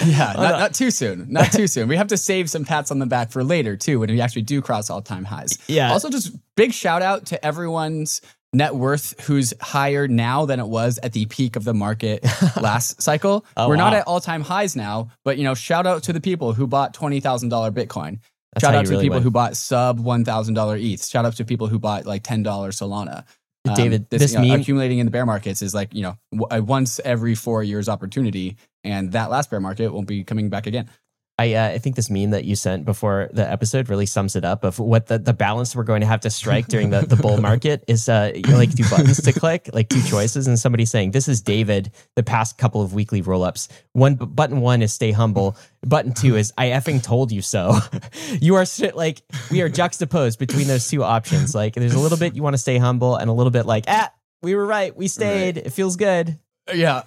yeah, 0.04 0.32
not, 0.34 0.58
not, 0.58 0.74
too 0.74 0.90
soon. 0.90 1.26
Not 1.30 1.52
too 1.52 1.68
soon. 1.68 1.86
We 1.86 1.96
have 1.96 2.08
to 2.08 2.16
save 2.16 2.50
some 2.50 2.64
pats 2.64 2.90
on 2.90 2.98
the 2.98 3.06
back 3.06 3.30
for 3.30 3.44
later, 3.44 3.76
too, 3.76 4.00
when 4.00 4.10
we 4.10 4.20
actually 4.20 4.42
do 4.42 4.60
cross 4.60 4.90
all 4.90 5.00
time 5.00 5.24
highs. 5.24 5.58
Yeah. 5.68 5.92
Also, 5.92 6.10
just 6.10 6.36
big 6.56 6.72
shout 6.72 7.02
out 7.02 7.26
to 7.26 7.44
everyone's 7.46 8.20
net 8.52 8.74
worth 8.74 9.18
who's 9.22 9.54
higher 9.60 10.08
now 10.08 10.44
than 10.44 10.58
it 10.60 10.66
was 10.66 10.98
at 11.02 11.12
the 11.12 11.26
peak 11.26 11.56
of 11.56 11.64
the 11.64 11.74
market 11.74 12.24
last 12.60 13.00
cycle. 13.00 13.44
Oh, 13.56 13.68
We're 13.68 13.76
wow. 13.76 13.90
not 13.90 13.94
at 13.94 14.06
all 14.06 14.20
time 14.20 14.42
highs 14.42 14.74
now, 14.74 15.10
but 15.24 15.38
you 15.38 15.44
know, 15.44 15.54
shout 15.54 15.86
out 15.86 16.04
to 16.04 16.12
the 16.12 16.20
people 16.20 16.52
who 16.52 16.66
bought 16.66 16.94
twenty 16.94 17.20
thousand 17.20 17.48
dollar 17.48 17.70
Bitcoin. 17.70 18.18
That's 18.52 18.64
shout 18.64 18.74
out 18.74 18.84
to 18.86 18.90
really 18.90 19.04
people 19.04 19.16
went. 19.16 19.24
who 19.24 19.30
bought 19.30 19.56
sub 19.56 20.00
one 20.00 20.24
thousand 20.24 20.54
dollar 20.54 20.76
ETH. 20.76 21.04
Shout 21.04 21.24
out 21.24 21.36
to 21.36 21.44
people 21.44 21.68
who 21.68 21.78
bought 21.78 22.06
like 22.06 22.22
ten 22.22 22.42
dollars 22.42 22.78
Solana. 22.78 23.24
Um, 23.68 23.74
David, 23.74 24.08
this, 24.08 24.22
this 24.22 24.32
you 24.32 24.38
know, 24.38 24.48
meme 24.48 24.60
accumulating 24.62 25.00
in 25.00 25.06
the 25.06 25.12
bear 25.12 25.26
markets 25.26 25.60
is 25.60 25.74
like 25.74 25.94
you 25.94 26.02
know 26.02 26.16
a 26.50 26.62
once 26.62 26.98
every 27.04 27.34
four 27.34 27.62
years 27.62 27.88
opportunity, 27.88 28.56
and 28.82 29.12
that 29.12 29.30
last 29.30 29.50
bear 29.50 29.60
market 29.60 29.92
won't 29.92 30.08
be 30.08 30.24
coming 30.24 30.48
back 30.48 30.66
again. 30.66 30.88
I, 31.40 31.54
uh, 31.54 31.68
I 31.68 31.78
think 31.78 31.96
this 31.96 32.10
meme 32.10 32.30
that 32.30 32.44
you 32.44 32.54
sent 32.54 32.84
before 32.84 33.30
the 33.32 33.50
episode 33.50 33.88
really 33.88 34.04
sums 34.04 34.36
it 34.36 34.44
up 34.44 34.62
of 34.62 34.78
what 34.78 35.06
the, 35.06 35.18
the 35.18 35.32
balance 35.32 35.74
we're 35.74 35.84
going 35.84 36.02
to 36.02 36.06
have 36.06 36.20
to 36.20 36.30
strike 36.30 36.66
during 36.66 36.90
the, 36.90 37.00
the 37.00 37.16
bull 37.16 37.40
market 37.40 37.82
is 37.88 38.10
uh, 38.10 38.30
you 38.34 38.42
know, 38.42 38.58
like 38.58 38.76
two 38.76 38.84
buttons 38.90 39.22
to 39.22 39.32
click, 39.32 39.70
like 39.72 39.88
two 39.88 40.02
choices. 40.02 40.46
And 40.46 40.58
somebody 40.58 40.84
saying, 40.84 41.12
This 41.12 41.28
is 41.28 41.40
David, 41.40 41.92
the 42.14 42.22
past 42.22 42.58
couple 42.58 42.82
of 42.82 42.92
weekly 42.92 43.22
roll 43.22 43.42
ups. 43.42 43.68
One 43.94 44.16
button 44.16 44.60
one 44.60 44.82
is 44.82 44.92
stay 44.92 45.12
humble. 45.12 45.56
Button 45.80 46.12
two 46.12 46.36
is 46.36 46.52
I 46.58 46.66
effing 46.66 47.02
told 47.02 47.32
you 47.32 47.40
so. 47.40 47.78
you 48.38 48.56
are 48.56 48.66
like, 48.92 49.22
we 49.50 49.62
are 49.62 49.70
juxtaposed 49.70 50.38
between 50.38 50.66
those 50.66 50.88
two 50.88 51.02
options. 51.02 51.54
Like, 51.54 51.72
there's 51.72 51.94
a 51.94 51.98
little 51.98 52.18
bit 52.18 52.36
you 52.36 52.42
want 52.42 52.52
to 52.52 52.58
stay 52.58 52.76
humble 52.76 53.16
and 53.16 53.30
a 53.30 53.32
little 53.32 53.50
bit 53.50 53.64
like, 53.64 53.84
ah, 53.88 54.12
we 54.42 54.54
were 54.54 54.66
right. 54.66 54.94
We 54.94 55.08
stayed. 55.08 55.56
Right. 55.56 55.66
It 55.66 55.72
feels 55.72 55.96
good. 55.96 56.38
Yeah. 56.72 57.02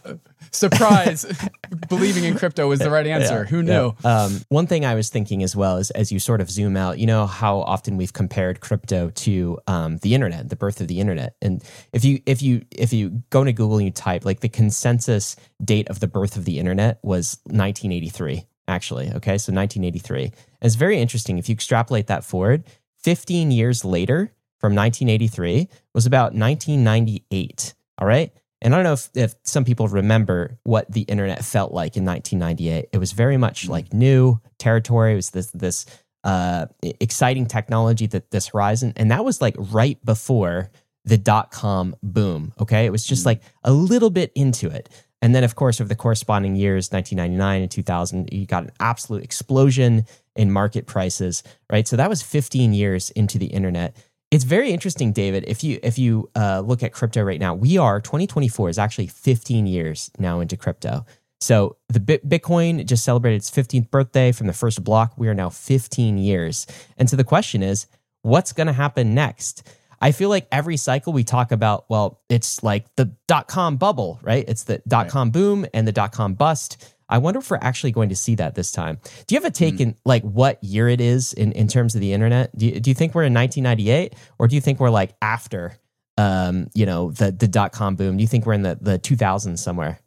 Surprise. 0.52 1.26
Believing 1.90 2.26
in 2.26 2.38
crypto 2.38 2.68
was 2.68 2.80
the 2.80 2.92
right 2.92 3.08
answer. 3.08 3.44
Yeah, 3.44 3.50
Who 3.50 3.64
knew? 3.64 3.96
Yeah. 4.04 4.24
Um, 4.24 4.42
one 4.50 4.68
thing 4.68 4.86
I 4.86 4.94
was 4.96 5.10
thinking 5.10 5.42
as 5.42 5.56
well 5.56 5.78
is 5.78 5.90
as 5.92 6.12
you 6.12 6.20
sort 6.20 6.42
of 6.42 6.50
zoom 6.50 6.78
out, 6.78 7.00
you 7.00 7.08
know 7.08 7.26
how 7.26 7.60
often 7.60 7.98
we've 7.98 8.14
compared 8.14 8.60
crypto 8.60 9.10
to 9.10 9.60
um, 9.68 9.98
the 9.98 10.14
internet, 10.14 10.50
the 10.50 10.56
birth 10.56 10.82
of 10.82 10.88
the 10.88 11.00
internet. 11.00 11.36
And 11.42 11.64
if 11.92 12.06
you 12.06 12.22
if 12.26 12.42
you 12.42 12.66
if 12.72 12.94
you 12.94 13.24
go 13.30 13.44
to 13.44 13.54
Google 13.54 13.78
and 13.78 13.86
you 13.86 13.92
type 13.92 14.26
like 14.26 14.42
the 14.42 14.50
consensus 14.50 15.36
date 15.64 15.90
of 15.90 16.00
the 16.00 16.08
birth 16.08 16.36
of 16.36 16.46
the 16.46 16.60
internet 16.60 17.00
was 17.04 17.40
1983, 17.46 18.46
actually. 18.68 19.08
Okay. 19.08 19.38
So 19.38 19.54
1983. 19.54 20.24
And 20.24 20.34
it's 20.62 20.76
very 20.76 21.00
interesting. 21.00 21.38
If 21.38 21.50
you 21.50 21.54
extrapolate 21.54 22.08
that 22.08 22.24
forward, 22.24 22.64
15 23.00 23.52
years 23.52 23.84
later 23.84 24.32
from 24.60 24.76
1983 24.76 25.68
was 25.94 26.06
about 26.06 26.34
1998. 26.34 27.74
All 27.98 28.08
right. 28.08 28.32
And 28.64 28.74
I 28.74 28.78
don't 28.78 28.86
know 28.86 28.94
if, 28.94 29.10
if 29.14 29.36
some 29.44 29.66
people 29.66 29.88
remember 29.88 30.58
what 30.64 30.92
the 30.92 31.02
internet 31.02 31.44
felt 31.44 31.74
like 31.74 31.98
in 31.98 32.06
1998. 32.06 32.90
It 32.92 32.98
was 32.98 33.12
very 33.12 33.38
much 33.38 33.64
mm-hmm. 33.64 33.72
like 33.72 33.94
new 33.94 34.40
territory. 34.58 35.14
It 35.14 35.18
was 35.18 35.30
this 35.32 35.52
this 35.52 35.86
uh, 36.24 36.68
exciting 36.82 37.46
technology 37.46 38.08
that 38.08 38.32
this 38.32 38.48
horizon, 38.48 38.94
and 38.96 39.12
that 39.12 39.26
was 39.26 39.42
like 39.42 39.56
right 39.58 40.04
before 40.06 40.72
the 41.06 41.18
dot 41.18 41.52
com 41.52 41.96
boom. 42.02 42.54
Okay, 42.60 42.86
it 42.86 42.92
was 42.92 43.06
just 43.06 43.24
mm. 43.24 43.28
like 43.28 43.42
a 43.64 43.74
little 43.74 44.10
bit 44.10 44.32
into 44.34 44.68
it. 44.68 44.90
And 45.22 45.34
then, 45.34 45.46
of 45.46 45.56
course, 45.56 45.80
over 45.80 45.88
the 45.88 45.96
corresponding 45.96 46.58
years, 46.58 46.92
1999 46.92 47.62
and 47.62 47.72
2000, 47.72 48.30
you 48.34 48.46
got 48.46 48.64
an 48.64 48.72
absolute 48.82 49.24
explosion 49.24 50.06
in 50.36 50.52
market 50.52 50.86
prices, 50.86 51.44
right? 51.72 51.88
So 51.88 51.96
that 51.96 52.10
was 52.10 52.22
15 52.22 52.74
years 52.74 53.10
into 53.12 53.38
the 53.38 53.46
internet. 53.46 53.96
It's 54.34 54.46
very 54.46 54.72
interesting, 54.72 55.12
David. 55.12 55.44
If 55.46 55.64
you 55.64 55.80
if 55.84 56.00
you 56.00 56.28
uh, 56.36 56.62
look 56.62 56.82
at 56.82 56.92
crypto 56.92 57.22
right 57.22 57.40
now, 57.40 57.54
we 57.54 57.78
are 57.78 58.02
2024 58.02 58.70
is 58.70 58.80
actually 58.80 59.06
15 59.06 59.68
years 59.68 60.10
now 60.18 60.40
into 60.40 60.58
crypto. 60.58 61.06
So 61.40 61.76
the 61.88 62.00
Bitcoin 62.00 62.84
just 62.84 63.04
celebrated 63.04 63.36
its 63.36 63.52
15th 63.52 63.92
birthday 63.92 64.32
from 64.32 64.48
the 64.48 64.54
first 64.54 64.84
block. 64.84 65.14
We 65.18 65.28
are 65.28 65.36
now 65.36 65.50
15 65.50 66.18
years. 66.18 66.66
And 66.98 67.08
so 67.08 67.16
the 67.16 67.24
question 67.24 67.62
is, 67.62 67.86
what's 68.24 68.54
going 68.54 68.68
to 68.68 68.74
happen 68.74 69.14
next? 69.14 69.68
I 70.02 70.12
feel 70.12 70.30
like 70.30 70.48
every 70.52 70.78
cycle 70.78 71.14
we 71.14 71.24
talk 71.24 71.52
about, 71.52 71.86
well, 71.88 72.20
it's 72.28 72.64
like 72.64 72.88
the 72.96 73.14
dot 73.28 73.48
com 73.48 73.78
bubble, 73.78 74.20
right? 74.24 74.46
It's 74.48 74.64
the 74.64 74.82
dot 74.88 75.10
com 75.10 75.30
boom 75.30 75.68
and 75.76 75.88
the 75.88 75.92
dot 75.92 76.12
com 76.12 76.34
bust. 76.34 76.96
I 77.14 77.20
wonder 77.20 77.40
if 77.40 77.52
we're 77.52 77.60
actually 77.62 77.92
going 77.92 78.10
to 78.10 78.16
see 78.16 78.34
that 78.36 78.56
this 78.56 78.72
time. 78.72 78.98
Do 79.28 79.36
you 79.36 79.40
have 79.40 79.46
a 79.46 79.54
take 79.54 79.76
mm. 79.76 79.82
in 79.82 79.96
like 80.04 80.24
what 80.24 80.62
year 80.64 80.90
it 80.90 81.00
is 81.00 81.32
in, 81.34 81.52
in 81.52 81.68
terms 81.68 81.94
of 81.94 82.02
the 82.02 82.12
internet? 82.12 82.58
Do 82.58 82.66
you, 82.66 82.80
do 82.80 82.90
you 82.90 82.96
think 82.96 83.14
we're 83.14 83.26
in 83.26 83.34
1998 83.36 84.16
or 84.40 84.48
do 84.48 84.56
you 84.56 84.62
think 84.62 84.80
we're 84.80 84.90
like 84.90 85.16
after, 85.22 85.78
um, 86.18 86.72
you 86.74 86.88
know, 86.88 87.12
the, 87.12 87.32
the 87.32 87.48
dot 87.48 87.72
com 87.72 87.96
boom? 87.96 88.18
Do 88.18 88.24
you 88.24 88.28
think 88.28 88.48
we're 88.48 88.54
in 88.54 88.64
the, 88.64 88.80
the 88.82 88.98
2000s 88.98 89.60
somewhere? 89.60 90.00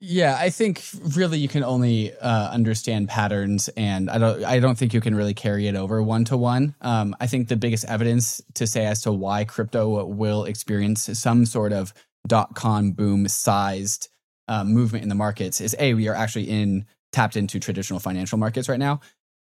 Yeah, 0.00 0.38
I 0.40 0.48
think 0.48 0.82
really 1.16 1.38
you 1.38 1.48
can 1.48 1.64
only 1.64 2.16
uh, 2.16 2.50
understand 2.50 3.08
patterns, 3.08 3.68
and 3.76 4.08
I 4.08 4.18
don't. 4.18 4.44
I 4.44 4.60
don't 4.60 4.78
think 4.78 4.94
you 4.94 5.00
can 5.00 5.16
really 5.16 5.34
carry 5.34 5.66
it 5.66 5.74
over 5.74 6.00
one 6.00 6.24
to 6.26 6.36
one. 6.36 6.76
Um, 6.80 7.16
I 7.18 7.26
think 7.26 7.48
the 7.48 7.56
biggest 7.56 7.84
evidence 7.84 8.40
to 8.54 8.68
say 8.68 8.86
as 8.86 9.02
to 9.02 9.12
why 9.12 9.44
crypto 9.44 10.04
will 10.04 10.44
experience 10.44 11.10
some 11.18 11.44
sort 11.44 11.72
of 11.72 11.92
dot 12.28 12.54
com 12.54 12.92
boom 12.92 13.26
sized 13.26 14.08
uh, 14.48 14.64
movement 14.64 15.02
in 15.02 15.08
the 15.08 15.14
markets 15.14 15.60
is 15.60 15.76
a 15.78 15.94
we 15.94 16.08
are 16.08 16.14
actually 16.14 16.48
in 16.48 16.86
tapped 17.12 17.36
into 17.36 17.58
traditional 17.58 18.00
financial 18.00 18.38
markets 18.38 18.68
right 18.68 18.78
now, 18.78 19.00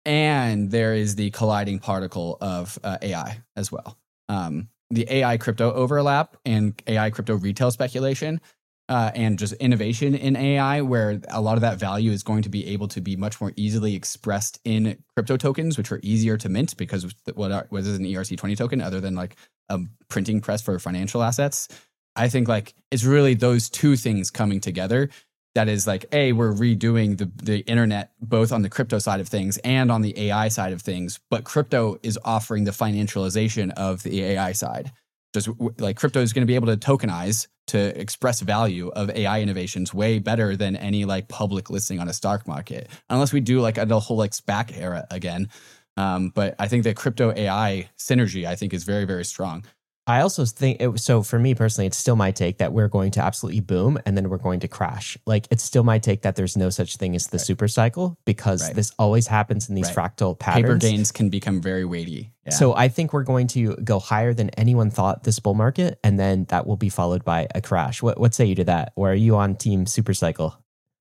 and 0.05 0.71
there 0.71 0.93
is 0.93 1.15
the 1.15 1.29
colliding 1.31 1.79
particle 1.79 2.37
of 2.41 2.79
uh, 2.83 2.97
AI 3.01 3.41
as 3.55 3.71
well. 3.71 3.97
Um, 4.29 4.69
the 4.89 5.05
AI 5.09 5.37
crypto 5.37 5.71
overlap 5.73 6.37
and 6.45 6.81
AI 6.87 7.09
crypto 7.09 7.35
retail 7.35 7.71
speculation 7.71 8.41
uh, 8.89 9.09
and 9.15 9.39
just 9.39 9.53
innovation 9.53 10.15
in 10.15 10.35
AI, 10.35 10.81
where 10.81 11.21
a 11.29 11.39
lot 11.39 11.55
of 11.55 11.61
that 11.61 11.79
value 11.79 12.11
is 12.11 12.23
going 12.23 12.41
to 12.41 12.49
be 12.49 12.67
able 12.67 12.89
to 12.89 12.99
be 12.99 13.15
much 13.15 13.39
more 13.39 13.53
easily 13.55 13.95
expressed 13.95 14.59
in 14.65 15.01
crypto 15.15 15.37
tokens, 15.37 15.77
which 15.77 15.93
are 15.93 16.01
easier 16.03 16.35
to 16.35 16.49
mint 16.49 16.75
because 16.75 17.05
what, 17.35 17.53
are, 17.53 17.67
what 17.69 17.79
is 17.81 17.97
an 17.97 18.03
ERC20 18.03 18.57
token 18.57 18.81
other 18.81 18.99
than 18.99 19.15
like 19.15 19.37
a 19.69 19.79
printing 20.09 20.41
press 20.41 20.61
for 20.61 20.77
financial 20.77 21.23
assets? 21.23 21.69
I 22.15 22.29
think 22.29 22.47
like 22.47 22.73
it's 22.91 23.03
really 23.03 23.33
those 23.33 23.69
two 23.69 23.95
things 23.95 24.29
coming 24.31 24.59
together 24.59 25.09
that 25.53 25.67
is 25.67 25.85
like 25.85 26.05
a 26.13 26.31
we're 26.33 26.53
redoing 26.53 27.17
the 27.17 27.31
the 27.43 27.59
internet 27.61 28.11
both 28.21 28.51
on 28.51 28.61
the 28.61 28.69
crypto 28.69 28.99
side 28.99 29.19
of 29.19 29.27
things 29.27 29.57
and 29.59 29.91
on 29.91 30.01
the 30.01 30.17
AI 30.27 30.47
side 30.47 30.73
of 30.73 30.81
things, 30.81 31.19
but 31.29 31.43
crypto 31.43 31.97
is 32.03 32.17
offering 32.23 32.63
the 32.63 32.71
financialization 32.71 33.71
of 33.73 34.03
the 34.03 34.23
AI 34.23 34.51
side 34.51 34.91
just 35.33 35.49
like 35.77 35.97
crypto 35.97 36.21
is 36.21 36.33
going 36.33 36.41
to 36.41 36.47
be 36.47 36.55
able 36.55 36.67
to 36.67 36.77
tokenize 36.77 37.47
to 37.67 37.99
express 37.99 38.41
value 38.41 38.89
of 38.89 39.09
AI 39.11 39.41
innovations 39.41 39.93
way 39.93 40.19
better 40.19 40.57
than 40.57 40.75
any 40.75 41.05
like 41.05 41.27
public 41.29 41.69
listing 41.69 41.99
on 41.99 42.09
a 42.09 42.13
stock 42.13 42.47
market, 42.47 42.89
unless 43.09 43.31
we 43.31 43.39
do 43.39 43.61
like 43.61 43.77
a 43.77 43.99
whole 43.99 44.17
like 44.17 44.31
SPAC 44.31 44.77
era 44.77 45.05
again. 45.09 45.49
Um, 45.97 46.29
but 46.29 46.55
I 46.59 46.67
think 46.67 46.83
that 46.83 46.95
crypto 46.95 47.33
AI 47.35 47.89
synergy, 47.97 48.45
I 48.45 48.55
think, 48.55 48.73
is 48.73 48.83
very 48.83 49.05
very 49.05 49.25
strong. 49.25 49.65
I 50.11 50.21
also 50.21 50.45
think 50.45 50.81
it, 50.81 50.99
so. 50.99 51.23
For 51.23 51.39
me 51.39 51.55
personally, 51.55 51.87
it's 51.87 51.97
still 51.97 52.15
my 52.15 52.31
take 52.31 52.57
that 52.57 52.73
we're 52.73 52.87
going 52.87 53.11
to 53.11 53.21
absolutely 53.21 53.61
boom 53.61 53.97
and 54.05 54.17
then 54.17 54.29
we're 54.29 54.37
going 54.37 54.59
to 54.61 54.67
crash. 54.67 55.17
Like 55.25 55.47
it's 55.51 55.63
still 55.63 55.83
my 55.83 55.99
take 55.99 56.23
that 56.23 56.35
there's 56.35 56.57
no 56.57 56.69
such 56.69 56.97
thing 56.97 57.15
as 57.15 57.27
the 57.27 57.37
right. 57.37 57.45
super 57.45 57.67
cycle 57.67 58.17
because 58.25 58.63
right. 58.63 58.75
this 58.75 58.91
always 58.99 59.27
happens 59.27 59.69
in 59.69 59.75
these 59.75 59.95
right. 59.95 60.11
fractal 60.11 60.37
patterns. 60.37 60.65
Paper 60.65 60.77
gains 60.77 61.11
can 61.11 61.29
become 61.29 61.61
very 61.61 61.85
weighty. 61.85 62.31
Yeah. 62.45 62.51
So 62.51 62.75
I 62.75 62.87
think 62.87 63.13
we're 63.13 63.23
going 63.23 63.47
to 63.47 63.75
go 63.77 63.99
higher 63.99 64.33
than 64.33 64.49
anyone 64.51 64.89
thought 64.89 65.23
this 65.23 65.39
bull 65.39 65.53
market, 65.53 65.99
and 66.03 66.19
then 66.19 66.45
that 66.45 66.65
will 66.65 66.77
be 66.77 66.89
followed 66.89 67.23
by 67.23 67.47
a 67.53 67.61
crash. 67.61 68.01
What 68.01 68.19
what 68.19 68.33
say 68.33 68.45
you 68.45 68.55
to 68.55 68.63
that? 68.65 68.93
Or 68.95 69.11
are 69.11 69.15
you 69.15 69.35
on 69.37 69.55
team 69.55 69.85
super 69.85 70.13
cycle? 70.13 70.57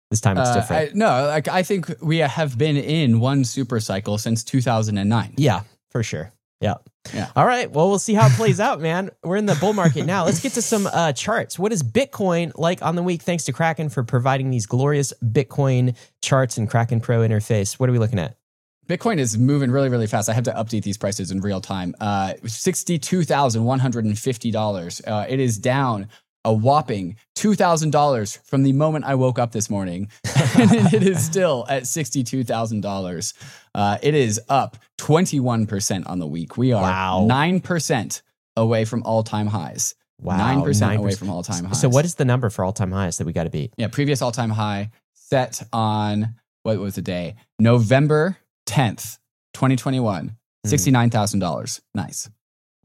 This 0.09 0.21
time 0.21 0.37
it's 0.37 0.49
uh, 0.49 0.55
different. 0.55 0.91
I, 0.91 0.93
no, 0.95 1.27
like 1.27 1.47
I 1.47 1.63
think 1.63 1.93
we 2.01 2.17
have 2.17 2.57
been 2.57 2.77
in 2.77 3.19
one 3.19 3.45
super 3.45 3.79
cycle 3.79 4.17
since 4.17 4.43
2009. 4.43 5.35
Yeah, 5.37 5.61
for 5.91 6.03
sure. 6.03 6.33
Yeah. 6.59 6.75
Yeah. 7.13 7.29
All 7.35 7.45
right. 7.45 7.71
Well, 7.71 7.89
we'll 7.89 7.99
see 7.99 8.13
how 8.13 8.27
it 8.27 8.33
plays 8.33 8.59
out, 8.59 8.81
man. 8.81 9.09
We're 9.23 9.37
in 9.37 9.45
the 9.45 9.55
bull 9.55 9.73
market 9.73 10.05
now. 10.05 10.25
Let's 10.25 10.41
get 10.41 10.53
to 10.53 10.61
some 10.61 10.87
uh, 10.87 11.13
charts. 11.13 11.57
What 11.57 11.71
is 11.71 11.81
Bitcoin 11.81 12.51
like 12.55 12.81
on 12.81 12.95
the 12.95 13.03
week? 13.03 13.21
Thanks 13.21 13.45
to 13.45 13.53
Kraken 13.53 13.89
for 13.89 14.03
providing 14.03 14.49
these 14.49 14.65
glorious 14.65 15.13
Bitcoin 15.23 15.95
charts 16.21 16.57
and 16.57 16.69
Kraken 16.69 16.99
Pro 16.99 17.19
interface. 17.19 17.79
What 17.79 17.89
are 17.89 17.93
we 17.93 17.99
looking 17.99 18.19
at? 18.19 18.37
Bitcoin 18.87 19.19
is 19.19 19.37
moving 19.37 19.71
really, 19.71 19.87
really 19.89 20.07
fast. 20.07 20.29
I 20.29 20.33
have 20.33 20.45
to 20.45 20.51
update 20.51 20.83
these 20.83 20.97
prices 20.97 21.31
in 21.31 21.41
real 21.41 21.61
time. 21.61 21.95
Uh, 22.01 22.33
Sixty-two 22.45 23.23
thousand 23.23 23.63
one 23.63 23.79
hundred 23.79 24.05
and 24.05 24.17
fifty 24.17 24.51
dollars. 24.51 25.01
Uh, 25.05 25.25
it 25.29 25.39
is 25.39 25.57
down 25.57 26.09
a 26.45 26.53
whopping 26.53 27.17
$2,000 27.35 28.45
from 28.45 28.63
the 28.63 28.73
moment 28.73 29.05
I 29.05 29.15
woke 29.15 29.39
up 29.39 29.51
this 29.51 29.69
morning. 29.69 30.09
and 30.57 30.93
it 30.93 31.03
is 31.03 31.23
still 31.23 31.65
at 31.69 31.83
$62,000. 31.83 33.33
Uh, 33.73 33.97
it 34.01 34.15
is 34.15 34.39
up 34.49 34.77
21% 34.99 36.09
on 36.09 36.19
the 36.19 36.27
week. 36.27 36.57
We 36.57 36.73
are 36.73 36.81
wow. 36.81 37.27
9% 37.29 38.21
away 38.55 38.85
from 38.85 39.03
all 39.03 39.23
time 39.23 39.47
highs. 39.47 39.95
Wow. 40.21 40.37
9%, 40.37 40.63
9% 40.63 40.97
away 40.97 41.15
from 41.15 41.29
all 41.29 41.43
time 41.43 41.65
highs. 41.65 41.79
So, 41.79 41.89
what 41.89 42.05
is 42.05 42.15
the 42.15 42.25
number 42.25 42.49
for 42.49 42.65
all 42.65 42.73
time 42.73 42.91
highs 42.91 43.17
that 43.17 43.25
we 43.25 43.33
got 43.33 43.45
to 43.45 43.49
beat? 43.49 43.73
Yeah, 43.77 43.87
previous 43.87 44.21
all 44.21 44.31
time 44.31 44.49
high 44.49 44.91
set 45.13 45.61
on 45.71 46.35
what 46.63 46.77
was 46.77 46.95
the 46.95 47.01
day? 47.01 47.35
November 47.59 48.37
10th, 48.67 49.17
2021. 49.53 50.35
Hmm. 50.65 50.69
$69,000. 50.69 51.81
Nice. 51.93 52.29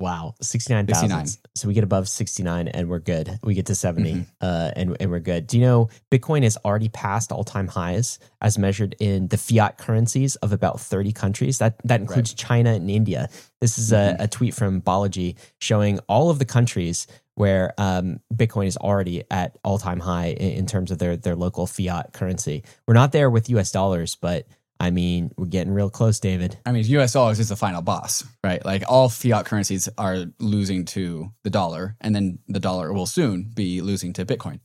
Wow, 0.00 0.34
69,000. 0.40 1.38
So 1.54 1.68
we 1.68 1.74
get 1.74 1.84
above 1.84 2.08
69 2.08 2.66
and 2.66 2.88
we're 2.88 2.98
good. 2.98 3.38
We 3.44 3.54
get 3.54 3.66
to 3.66 3.76
70 3.76 4.12
mm-hmm. 4.12 4.22
uh, 4.40 4.70
and, 4.74 4.96
and 4.98 5.10
we're 5.10 5.20
good. 5.20 5.46
Do 5.46 5.56
you 5.56 5.64
know 5.64 5.88
Bitcoin 6.10 6.42
has 6.42 6.56
already 6.64 6.88
passed 6.88 7.30
all 7.30 7.44
time 7.44 7.68
highs 7.68 8.18
as 8.40 8.58
measured 8.58 8.96
in 8.98 9.28
the 9.28 9.36
fiat 9.36 9.78
currencies 9.78 10.34
of 10.36 10.52
about 10.52 10.80
30 10.80 11.12
countries? 11.12 11.58
That, 11.58 11.76
that 11.84 12.00
includes 12.00 12.32
right. 12.32 12.38
China 12.38 12.72
and 12.72 12.90
India. 12.90 13.28
This 13.60 13.78
is 13.78 13.92
mm-hmm. 13.92 14.20
a, 14.20 14.24
a, 14.24 14.28
tweet 14.28 14.52
from 14.52 14.80
Balaji 14.80 15.36
showing 15.60 16.00
all 16.08 16.28
of 16.28 16.40
the 16.40 16.44
countries 16.44 17.06
where 17.36 17.72
um, 17.78 18.18
Bitcoin 18.34 18.66
is 18.66 18.76
already 18.76 19.22
at 19.30 19.56
all 19.62 19.78
time 19.78 20.00
high 20.00 20.26
in, 20.26 20.52
in 20.52 20.66
terms 20.66 20.90
of 20.90 20.98
their, 20.98 21.16
their 21.16 21.36
local 21.36 21.68
fiat 21.68 22.12
currency. 22.12 22.64
We're 22.88 22.94
not 22.94 23.12
there 23.12 23.30
with 23.30 23.48
US 23.50 23.70
dollars, 23.70 24.16
but 24.16 24.48
I 24.84 24.90
mean, 24.90 25.30
we're 25.38 25.46
getting 25.46 25.72
real 25.72 25.88
close, 25.88 26.20
David. 26.20 26.58
I 26.66 26.72
mean, 26.72 26.84
US 26.84 27.14
dollars 27.14 27.40
is 27.40 27.48
the 27.48 27.56
final 27.56 27.80
boss, 27.80 28.22
right? 28.44 28.62
Like 28.62 28.82
all 28.86 29.08
fiat 29.08 29.46
currencies 29.46 29.88
are 29.96 30.26
losing 30.38 30.84
to 30.86 31.30
the 31.42 31.48
dollar, 31.48 31.96
and 32.02 32.14
then 32.14 32.38
the 32.48 32.60
dollar 32.60 32.92
will 32.92 33.06
soon 33.06 33.50
be 33.54 33.80
losing 33.80 34.12
to 34.12 34.26
Bitcoin. 34.26 34.60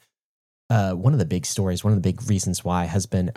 Uh, 0.69 0.91
one 0.91 1.13
of 1.13 1.19
the 1.19 1.25
big 1.25 1.45
stories, 1.45 1.85
one 1.85 1.93
of 1.93 1.97
the 1.97 2.07
big 2.11 2.21
reasons 2.29 2.65
why 2.65 2.83
has 2.83 3.05
been 3.05 3.31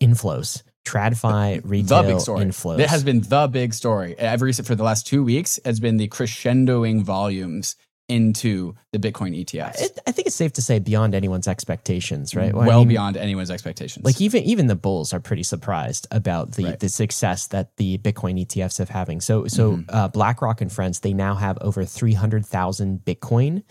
inflows. 0.00 0.62
TradFi 0.86 1.62
retail 1.64 2.02
the 2.04 2.08
big 2.12 2.20
story. 2.20 2.44
inflows. 2.44 2.78
It 2.78 2.88
has 2.88 3.02
been 3.02 3.22
the 3.22 3.48
big 3.48 3.74
story. 3.74 4.14
Every 4.16 4.52
for 4.52 4.76
the 4.76 4.84
last 4.84 5.08
two 5.08 5.24
weeks 5.24 5.58
has 5.64 5.80
been 5.80 5.96
the 5.96 6.08
crescendoing 6.08 7.02
volumes 7.02 7.74
into 8.10 8.74
the 8.92 8.98
Bitcoin 8.98 9.38
ETFs. 9.40 9.80
It, 9.80 9.98
I 10.06 10.10
think 10.10 10.26
it's 10.26 10.36
safe 10.36 10.52
to 10.54 10.62
say 10.62 10.80
beyond 10.80 11.14
anyone's 11.14 11.46
expectations, 11.46 12.34
right? 12.34 12.52
Well, 12.52 12.66
well 12.66 12.78
I 12.78 12.80
mean, 12.80 12.88
beyond 12.88 13.16
anyone's 13.16 13.50
expectations. 13.50 14.04
Like 14.04 14.20
even 14.20 14.42
even 14.42 14.66
the 14.66 14.74
bulls 14.74 15.14
are 15.14 15.20
pretty 15.20 15.44
surprised 15.44 16.08
about 16.10 16.52
the 16.52 16.64
right. 16.64 16.80
the 16.80 16.88
success 16.88 17.46
that 17.48 17.76
the 17.76 17.98
Bitcoin 17.98 18.44
ETFs 18.44 18.78
have 18.78 18.88
having. 18.88 19.20
So 19.20 19.46
so 19.46 19.72
mm-hmm. 19.72 19.82
uh, 19.88 20.08
BlackRock 20.08 20.60
and 20.60 20.72
friends 20.72 21.00
they 21.00 21.14
now 21.14 21.36
have 21.36 21.56
over 21.60 21.84
three 21.84 22.14
hundred 22.14 22.44
thousand 22.44 23.04
Bitcoin. 23.04 23.62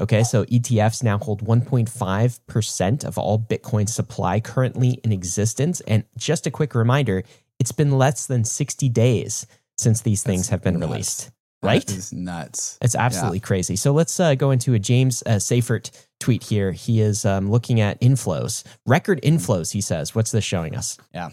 Okay, 0.00 0.22
so 0.22 0.44
ETFs 0.44 1.02
now 1.02 1.18
hold 1.18 1.44
1.5% 1.44 3.04
of 3.04 3.18
all 3.18 3.36
Bitcoin 3.36 3.88
supply 3.88 4.38
currently 4.38 4.90
in 5.02 5.10
existence. 5.10 5.80
And 5.88 6.04
just 6.16 6.46
a 6.46 6.52
quick 6.52 6.76
reminder, 6.76 7.24
it's 7.58 7.72
been 7.72 7.98
less 7.98 8.26
than 8.26 8.44
60 8.44 8.88
days 8.90 9.44
since 9.76 10.02
these 10.02 10.22
That's 10.22 10.32
things 10.32 10.48
have 10.50 10.62
been 10.62 10.78
nuts. 10.78 10.88
released 10.88 11.30
right? 11.62 11.86
That 11.86 11.96
is 11.96 12.12
nuts. 12.12 12.78
It's 12.82 12.94
absolutely 12.94 13.38
yeah. 13.38 13.46
crazy. 13.46 13.76
So 13.76 13.92
let's 13.92 14.18
uh, 14.18 14.34
go 14.34 14.50
into 14.50 14.74
a 14.74 14.78
James 14.78 15.22
uh, 15.26 15.32
Seyffart 15.32 15.90
tweet 16.20 16.42
here. 16.42 16.72
He 16.72 17.00
is 17.00 17.24
um, 17.24 17.50
looking 17.50 17.80
at 17.80 18.00
inflows, 18.00 18.64
record 18.86 19.20
inflows. 19.22 19.72
He 19.72 19.80
says, 19.80 20.14
"What's 20.14 20.30
this 20.30 20.44
showing 20.44 20.74
us?" 20.74 20.98
Yeah. 21.14 21.30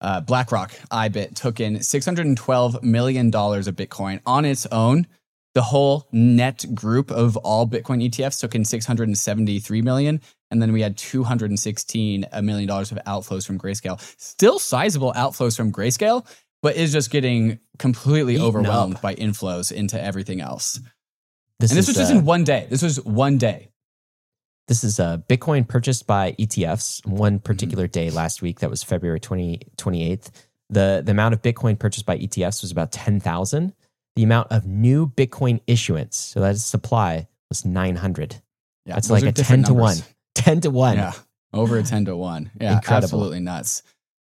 Uh, 0.00 0.20
BlackRock, 0.20 0.70
IBIT 0.92 1.34
took 1.34 1.58
in 1.58 1.76
$612 1.76 2.82
million 2.84 3.26
of 3.26 3.32
Bitcoin 3.32 4.20
on 4.24 4.44
its 4.44 4.64
own. 4.66 5.06
The 5.54 5.62
whole 5.62 6.06
net 6.12 6.64
group 6.72 7.10
of 7.10 7.36
all 7.38 7.66
Bitcoin 7.66 8.08
ETFs 8.08 8.40
took 8.40 8.54
in 8.54 8.64
673 8.64 9.82
million. 9.82 10.20
And 10.50 10.62
then 10.62 10.72
we 10.72 10.82
had 10.82 10.96
$216 10.96 12.42
million 12.42 12.70
of 12.70 12.98
outflows 13.06 13.46
from 13.46 13.58
Grayscale. 13.58 14.00
Still 14.20 14.58
sizable 14.58 15.12
outflows 15.14 15.56
from 15.56 15.72
Grayscale 15.72 16.26
but 16.62 16.76
is 16.76 16.92
just 16.92 17.10
getting 17.10 17.58
completely 17.78 18.34
Eaten 18.34 18.46
overwhelmed 18.46 18.96
up. 18.96 19.02
by 19.02 19.14
inflows 19.14 19.72
into 19.72 20.00
everything 20.00 20.40
else. 20.40 20.80
This 21.58 21.70
and 21.70 21.78
this 21.78 21.88
is, 21.88 21.96
was 21.96 21.96
just 21.96 22.12
uh, 22.12 22.18
in 22.18 22.24
one 22.24 22.44
day. 22.44 22.66
This 22.70 22.82
was 22.82 23.02
one 23.04 23.38
day. 23.38 23.68
This 24.68 24.84
is 24.84 25.00
uh, 25.00 25.18
Bitcoin 25.28 25.66
purchased 25.66 26.06
by 26.06 26.32
ETFs 26.32 27.04
one 27.06 27.36
mm-hmm. 27.36 27.42
particular 27.42 27.84
mm-hmm. 27.84 27.92
day 27.92 28.10
last 28.10 28.42
week. 28.42 28.60
That 28.60 28.70
was 28.70 28.82
February 28.82 29.18
20, 29.18 29.60
28th. 29.76 30.30
The, 30.70 31.02
the 31.04 31.10
amount 31.10 31.34
of 31.34 31.42
Bitcoin 31.42 31.78
purchased 31.78 32.04
by 32.04 32.18
ETFs 32.18 32.62
was 32.62 32.70
about 32.70 32.92
10,000. 32.92 33.72
The 34.14 34.22
amount 34.22 34.52
of 34.52 34.66
new 34.66 35.08
Bitcoin 35.08 35.60
issuance, 35.66 36.16
so 36.16 36.40
that 36.40 36.50
is 36.50 36.64
supply, 36.64 37.28
was 37.48 37.64
900. 37.64 38.42
Yeah, 38.84 38.94
That's 38.94 39.10
like 39.10 39.22
a 39.22 39.32
10 39.32 39.64
to 39.64 39.74
1. 39.74 39.96
10 40.34 40.60
to 40.62 40.70
1. 40.70 40.96
Yeah. 40.96 41.12
over 41.54 41.78
a 41.78 41.82
10 41.82 42.06
to 42.06 42.16
1. 42.16 42.50
Yeah, 42.60 42.74
Incredible. 42.74 43.04
absolutely 43.04 43.40
nuts. 43.40 43.82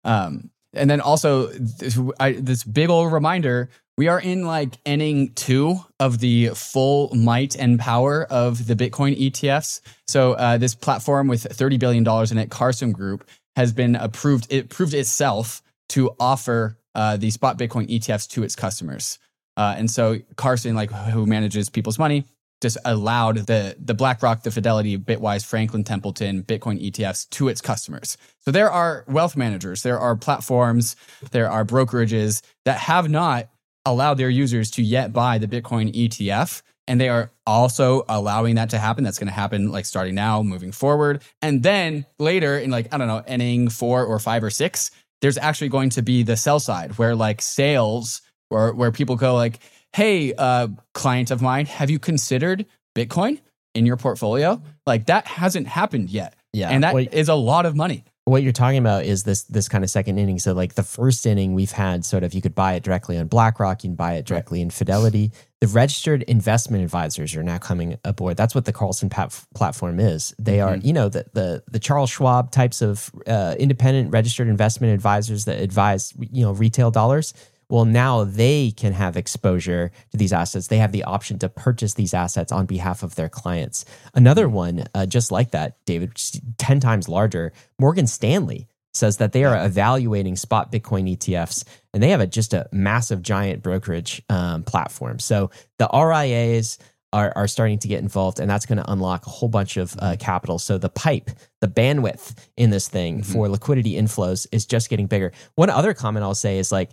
Um, 0.03 0.49
and 0.73 0.89
then 0.89 1.01
also 1.01 1.47
this, 1.47 1.99
I, 2.19 2.33
this 2.33 2.63
big 2.63 2.89
old 2.89 3.11
reminder 3.11 3.69
we 3.97 4.07
are 4.07 4.19
in 4.19 4.45
like 4.45 4.77
inning 4.85 5.33
two 5.33 5.77
of 5.99 6.19
the 6.19 6.49
full 6.55 7.13
might 7.13 7.55
and 7.55 7.79
power 7.79 8.25
of 8.31 8.65
the 8.65 8.75
Bitcoin 8.75 9.19
ETFs. 9.19 9.81
So 10.07 10.33
uh, 10.33 10.57
this 10.57 10.73
platform 10.73 11.27
with 11.27 11.43
$30 11.43 11.77
billion 11.77 12.07
in 12.31 12.37
it, 12.37 12.49
Carson 12.49 12.93
Group, 12.93 13.29
has 13.55 13.73
been 13.73 13.95
approved. 13.95 14.47
It 14.49 14.69
proved 14.69 14.93
itself 14.93 15.61
to 15.89 16.15
offer 16.19 16.77
uh, 16.95 17.17
the 17.17 17.29
spot 17.29 17.57
Bitcoin 17.57 17.89
ETFs 17.89 18.27
to 18.29 18.43
its 18.43 18.55
customers. 18.55 19.19
Uh, 19.57 19.75
and 19.77 19.91
so 19.91 20.19
Carson, 20.37 20.73
like 20.73 20.91
who 20.91 21.25
manages 21.25 21.69
people's 21.69 21.99
money, 21.99 22.23
just 22.61 22.77
allowed 22.85 23.37
the 23.47 23.75
the 23.79 23.93
BlackRock, 23.93 24.43
the 24.43 24.51
Fidelity, 24.51 24.97
Bitwise, 24.97 25.45
Franklin 25.45 25.83
Templeton, 25.83 26.43
Bitcoin 26.43 26.81
ETFs 26.81 27.29
to 27.31 27.47
its 27.47 27.61
customers. 27.61 28.17
So 28.39 28.51
there 28.51 28.71
are 28.71 29.03
wealth 29.07 29.35
managers, 29.35 29.83
there 29.83 29.99
are 29.99 30.15
platforms, 30.15 30.95
there 31.31 31.49
are 31.49 31.65
brokerages 31.65 32.41
that 32.65 32.77
have 32.77 33.09
not 33.09 33.49
allowed 33.85 34.15
their 34.15 34.29
users 34.29 34.71
to 34.71 34.83
yet 34.83 35.11
buy 35.11 35.37
the 35.37 35.47
Bitcoin 35.47 35.93
ETF. 35.93 36.61
And 36.87 36.99
they 36.99 37.09
are 37.09 37.31
also 37.45 38.03
allowing 38.09 38.55
that 38.55 38.71
to 38.71 38.77
happen. 38.77 39.03
That's 39.03 39.17
going 39.17 39.27
to 39.27 39.33
happen 39.33 39.71
like 39.71 39.85
starting 39.85 40.15
now, 40.15 40.41
moving 40.41 40.71
forward. 40.71 41.21
And 41.41 41.63
then 41.63 42.05
later 42.19 42.57
in 42.57 42.69
like, 42.69 42.93
I 42.93 42.97
don't 42.97 43.07
know, 43.07 43.23
inning 43.27 43.69
four 43.69 44.03
or 44.03 44.19
five 44.19 44.43
or 44.43 44.49
six, 44.49 44.91
there's 45.21 45.37
actually 45.37 45.69
going 45.69 45.91
to 45.91 46.01
be 46.01 46.23
the 46.23 46.35
sell 46.35 46.59
side 46.59 46.97
where 46.97 47.15
like 47.15 47.41
sales 47.41 48.21
or 48.49 48.73
where 48.73 48.91
people 48.91 49.15
go 49.15 49.35
like, 49.35 49.59
hey, 49.93 50.33
uh, 50.33 50.67
client 50.93 51.31
of 51.31 51.41
mine, 51.41 51.65
have 51.65 51.89
you 51.89 51.99
considered 51.99 52.65
Bitcoin 52.95 53.39
in 53.75 53.85
your 53.85 53.97
portfolio? 53.97 54.61
Like 54.85 55.05
that 55.07 55.27
hasn't 55.27 55.67
happened 55.67 56.09
yet. 56.09 56.35
Yeah. 56.53 56.69
And 56.69 56.83
that 56.83 56.93
Well, 56.93 57.05
is 57.11 57.29
a 57.29 57.35
lot 57.35 57.65
of 57.65 57.75
money. 57.75 58.03
what 58.25 58.43
you're 58.43 58.51
talking 58.53 58.77
about 58.77 59.03
is 59.05 59.23
this 59.23 59.43
this 59.43 59.67
kind 59.67 59.83
of 59.83 59.89
second 59.89 60.17
inning. 60.19 60.37
So 60.39 60.53
like 60.53 60.75
the 60.75 60.83
first 60.83 61.25
inning, 61.25 61.53
we've 61.53 61.71
had 61.71 62.05
sort 62.05 62.23
of 62.23 62.33
you 62.33 62.41
could 62.41 62.53
buy 62.55 62.73
it 62.73 62.83
directly 62.83 63.17
on 63.17 63.27
BlackRock, 63.27 63.83
you 63.83 63.89
can 63.89 63.95
buy 63.95 64.13
it 64.15 64.25
directly 64.25 64.61
in 64.61 64.69
Fidelity. 64.69 65.31
The 65.61 65.67
registered 65.67 66.23
investment 66.23 66.83
advisors 66.83 67.35
are 67.35 67.43
now 67.43 67.57
coming 67.57 67.97
aboard. 68.03 68.35
That's 68.37 68.55
what 68.55 68.65
the 68.65 68.73
Carson 68.73 69.09
pat- 69.09 69.45
platform 69.55 69.99
is. 69.99 70.33
They 70.39 70.59
are, 70.59 70.75
you 70.77 70.91
know, 70.93 71.07
the 71.09 71.25
the 71.33 71.63
the 71.69 71.79
Charles 71.79 72.09
Schwab 72.09 72.51
types 72.51 72.81
of 72.81 73.11
uh, 73.27 73.55
independent 73.59 74.11
registered 74.11 74.47
investment 74.47 74.93
advisors 74.93 75.45
that 75.45 75.59
advise, 75.59 76.13
you 76.19 76.43
know, 76.43 76.51
retail 76.51 76.91
dollars. 76.91 77.33
Well, 77.71 77.85
now 77.85 78.25
they 78.25 78.71
can 78.71 78.91
have 78.93 79.15
exposure 79.15 79.91
to 80.11 80.17
these 80.17 80.33
assets. 80.33 80.67
They 80.67 80.77
have 80.77 80.91
the 80.91 81.05
option 81.05 81.39
to 81.39 81.49
purchase 81.49 81.93
these 81.93 82.13
assets 82.13 82.51
on 82.51 82.65
behalf 82.65 83.01
of 83.01 83.15
their 83.15 83.29
clients. 83.29 83.85
Another 84.13 84.49
one, 84.49 84.85
uh, 84.93 85.05
just 85.05 85.31
like 85.31 85.51
that, 85.51 85.77
David, 85.85 86.09
which 86.09 86.21
is 86.35 86.41
10 86.57 86.81
times 86.81 87.07
larger, 87.07 87.53
Morgan 87.79 88.07
Stanley 88.07 88.67
says 88.93 89.17
that 89.17 89.31
they 89.31 89.45
are 89.45 89.65
evaluating 89.65 90.35
spot 90.35 90.69
Bitcoin 90.69 91.09
ETFs 91.15 91.63
and 91.93 92.03
they 92.03 92.09
have 92.09 92.19
a, 92.19 92.27
just 92.27 92.53
a 92.53 92.67
massive, 92.73 93.21
giant 93.21 93.63
brokerage 93.63 94.21
um, 94.29 94.63
platform. 94.63 95.17
So 95.17 95.49
the 95.79 95.87
RIAs, 95.93 96.77
are, 97.13 97.33
are 97.35 97.47
starting 97.47 97.77
to 97.79 97.89
get 97.89 97.99
involved, 97.99 98.39
and 98.39 98.49
that's 98.49 98.65
going 98.65 98.77
to 98.77 98.89
unlock 98.89 99.27
a 99.27 99.29
whole 99.29 99.49
bunch 99.49 99.75
of 99.75 99.93
uh, 99.99 100.15
capital. 100.17 100.57
So 100.57 100.77
the 100.77 100.87
pipe, 100.89 101.29
the 101.59 101.67
bandwidth 101.67 102.35
in 102.55 102.69
this 102.69 102.87
thing 102.87 103.19
Mhm. 103.21 103.25
for 103.25 103.49
liquidity 103.49 103.95
inflows 103.95 104.47
is 104.53 104.65
just 104.65 104.89
getting 104.89 105.07
bigger. 105.07 105.33
One 105.55 105.69
other 105.69 105.93
comment 105.93 106.23
I'll 106.23 106.35
say 106.35 106.57
is 106.57 106.71
like, 106.71 106.91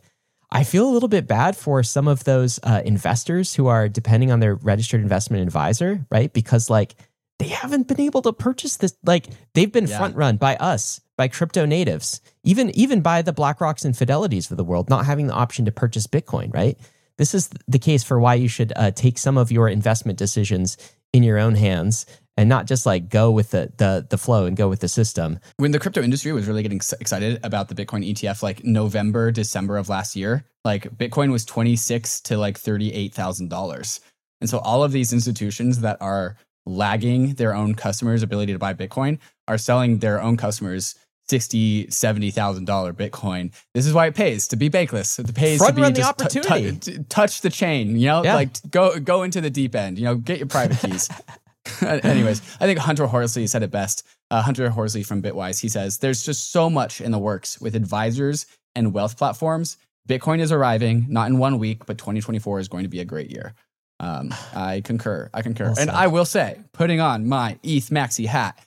I 0.50 0.64
feel 0.64 0.88
a 0.88 0.92
little 0.92 1.08
bit 1.08 1.26
bad 1.26 1.56
for 1.56 1.82
some 1.82 2.08
of 2.08 2.24
those 2.24 2.58
uh, 2.62 2.82
investors 2.84 3.54
who 3.54 3.66
are 3.66 3.88
depending 3.88 4.32
on 4.32 4.40
their 4.40 4.54
registered 4.54 5.00
investment 5.02 5.42
advisor, 5.42 6.06
right? 6.10 6.32
Because 6.32 6.70
like 6.70 6.94
they 7.38 7.48
haven't 7.48 7.86
been 7.86 8.00
able 8.00 8.22
to 8.22 8.32
purchase 8.32 8.76
this. 8.78 8.96
Like 9.04 9.26
they've 9.54 9.70
been 9.70 9.86
Yeah. 9.86 9.98
front 9.98 10.16
run 10.16 10.36
by 10.38 10.56
us, 10.56 11.00
by 11.16 11.28
crypto 11.28 11.66
natives, 11.66 12.20
even 12.44 12.70
even 12.70 13.00
by 13.02 13.22
the 13.22 13.32
BlackRocks 13.34 13.84
and 13.84 13.94
Fidelities 13.94 14.50
of 14.50 14.56
the 14.56 14.64
world, 14.64 14.88
not 14.88 15.04
having 15.06 15.26
the 15.26 15.34
option 15.34 15.64
to 15.66 15.72
purchase 15.72 16.06
Bitcoin, 16.06 16.52
right? 16.54 16.78
This 17.18 17.34
is 17.34 17.50
the 17.66 17.78
case 17.78 18.02
for 18.04 18.18
why 18.18 18.34
you 18.34 18.48
should 18.48 18.72
uh, 18.76 18.90
take 18.92 19.18
some 19.18 19.36
of 19.36 19.52
your 19.52 19.68
investment 19.68 20.18
decisions 20.18 20.78
in 21.12 21.22
your 21.22 21.38
own 21.38 21.56
hands 21.56 22.06
and 22.38 22.48
not 22.48 22.66
just 22.66 22.86
like 22.86 23.10
go 23.10 23.30
with 23.30 23.50
the 23.50 23.70
the 23.76 24.06
the 24.08 24.16
flow 24.16 24.46
and 24.46 24.56
go 24.56 24.68
with 24.68 24.80
the 24.80 24.88
system. 24.88 25.38
when 25.58 25.72
the 25.72 25.78
crypto 25.78 26.00
industry 26.00 26.32
was 26.32 26.46
really 26.46 26.62
getting 26.62 26.80
excited 27.00 27.38
about 27.42 27.68
the 27.68 27.74
Bitcoin 27.74 28.08
ETF, 28.08 28.42
like 28.42 28.64
November, 28.64 29.30
December 29.30 29.76
of 29.76 29.88
last 29.90 30.16
year, 30.16 30.44
like 30.64 30.84
Bitcoin 30.96 31.30
was 31.32 31.44
twenty 31.44 31.76
six 31.76 32.20
to 32.22 32.38
like 32.38 32.56
thirty 32.56 32.92
eight 32.94 33.12
thousand 33.12 33.48
dollars, 33.50 34.00
and 34.40 34.48
so 34.48 34.58
all 34.60 34.82
of 34.82 34.92
these 34.92 35.12
institutions 35.12 35.80
that 35.80 35.98
are 36.00 36.36
lagging 36.64 37.34
their 37.34 37.54
own 37.54 37.74
customers' 37.74 38.22
ability 38.22 38.52
to 38.52 38.58
buy 38.58 38.72
Bitcoin 38.74 39.18
are 39.48 39.58
selling 39.58 39.98
their 39.98 40.22
own 40.22 40.36
customers. 40.36 40.94
Sixty, 41.28 41.90
seventy 41.90 42.30
thousand 42.30 42.64
dollar 42.64 42.94
Bitcoin. 42.94 43.52
This 43.74 43.84
is 43.84 43.92
why 43.92 44.06
it 44.06 44.14
pays 44.14 44.48
to 44.48 44.56
be 44.56 44.70
bankless. 44.70 45.18
It 45.18 45.34
pays 45.34 45.58
Front 45.58 45.76
to 45.76 45.82
be 45.82 45.88
the 45.88 45.92
just 45.92 46.18
t- 46.30 46.92
t- 46.92 47.04
touch 47.10 47.42
the 47.42 47.50
chain. 47.50 47.96
You 47.98 48.06
know, 48.06 48.24
Yeah. 48.24 48.34
like 48.34 48.70
go 48.70 48.98
go 48.98 49.24
into 49.24 49.42
the 49.42 49.50
deep 49.50 49.74
end. 49.74 49.98
You 49.98 50.04
know, 50.06 50.14
get 50.14 50.38
your 50.38 50.46
private 50.46 50.78
keys. 50.78 51.10
Anyways, 51.82 52.40
I 52.60 52.66
think 52.66 52.78
Hunter 52.78 53.06
Horsley 53.06 53.46
said 53.46 53.62
it 53.62 53.70
best. 53.70 54.06
Uh, 54.30 54.42
Hunter 54.42 54.70
Horsley 54.70 55.02
from 55.02 55.22
Bitwise, 55.22 55.60
he 55.60 55.68
says, 55.68 55.98
There's 55.98 56.24
just 56.24 56.52
so 56.52 56.68
much 56.68 57.00
in 57.00 57.12
the 57.12 57.18
works 57.18 57.60
with 57.60 57.74
advisors 57.74 58.46
and 58.74 58.92
wealth 58.92 59.16
platforms. 59.16 59.76
Bitcoin 60.08 60.40
is 60.40 60.52
arriving, 60.52 61.06
not 61.08 61.28
in 61.28 61.38
one 61.38 61.58
week, 61.58 61.84
but 61.86 61.98
2024 61.98 62.60
is 62.60 62.68
going 62.68 62.84
to 62.84 62.88
be 62.88 63.00
a 63.00 63.04
great 63.04 63.30
year. 63.30 63.54
Um, 64.00 64.32
I 64.54 64.80
concur. 64.82 65.28
I 65.34 65.42
concur. 65.42 65.66
Well 65.66 65.76
and. 65.78 65.90
I 65.90 66.06
will 66.06 66.24
say, 66.24 66.60
putting 66.72 67.00
on 67.00 67.28
my 67.28 67.58
ETH 67.62 67.88
Maxi 67.90 68.26
hat, 68.26 68.58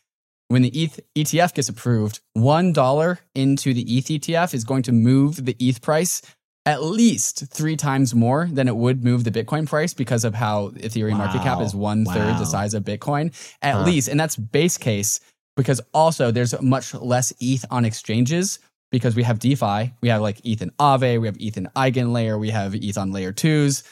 when 0.49 0.61
the 0.61 0.83
ETH 0.83 0.99
ETF 1.15 1.53
gets 1.53 1.69
approved, 1.69 2.19
$1 2.37 3.17
into 3.35 3.73
the 3.73 3.97
ETH 3.97 4.05
ETF 4.05 4.53
is 4.53 4.65
going 4.65 4.83
to 4.83 4.91
move 4.91 5.45
the 5.45 5.55
ETH 5.59 5.81
price 5.81 6.21
at 6.65 6.83
least 6.83 7.45
three 7.51 7.75
times 7.75 8.13
more 8.13 8.47
than 8.51 8.67
it 8.67 8.75
would 8.75 9.03
move 9.03 9.23
the 9.23 9.31
Bitcoin 9.31 9.67
price 9.67 9.93
because 9.93 10.23
of 10.23 10.35
how 10.35 10.69
Ethereum 10.69 11.17
market 11.17 11.41
cap 11.41 11.59
is 11.61 11.73
one 11.73 12.05
third 12.05 12.33
Wow. 12.33 12.39
the 12.39 12.45
size 12.45 12.73
of 12.73 12.83
Bitcoin, 12.83 13.33
at 13.61 13.75
Huh. 13.75 13.83
least. 13.83 14.07
And 14.07 14.19
that's 14.19 14.35
base 14.35 14.77
case 14.77 15.19
because 15.57 15.81
also 15.93 16.29
there's 16.31 16.59
much 16.61 16.93
less 16.93 17.33
ETH 17.39 17.65
on 17.71 17.83
exchanges 17.83 18.59
because 18.91 19.15
we 19.15 19.23
have 19.23 19.39
DeFi, 19.39 19.93
we 20.01 20.09
have 20.09 20.21
like 20.21 20.39
ETH 20.45 20.61
and 20.61 20.75
Aave, 20.77 21.19
we 21.19 21.27
have 21.27 21.37
ETH 21.39 21.57
and 21.57 21.67
Eigenlayer, 21.73 22.39
we 22.39 22.51
have 22.51 22.75
ETH 22.75 22.97
on 22.97 23.11
layer 23.11 23.31
twos. 23.31 23.83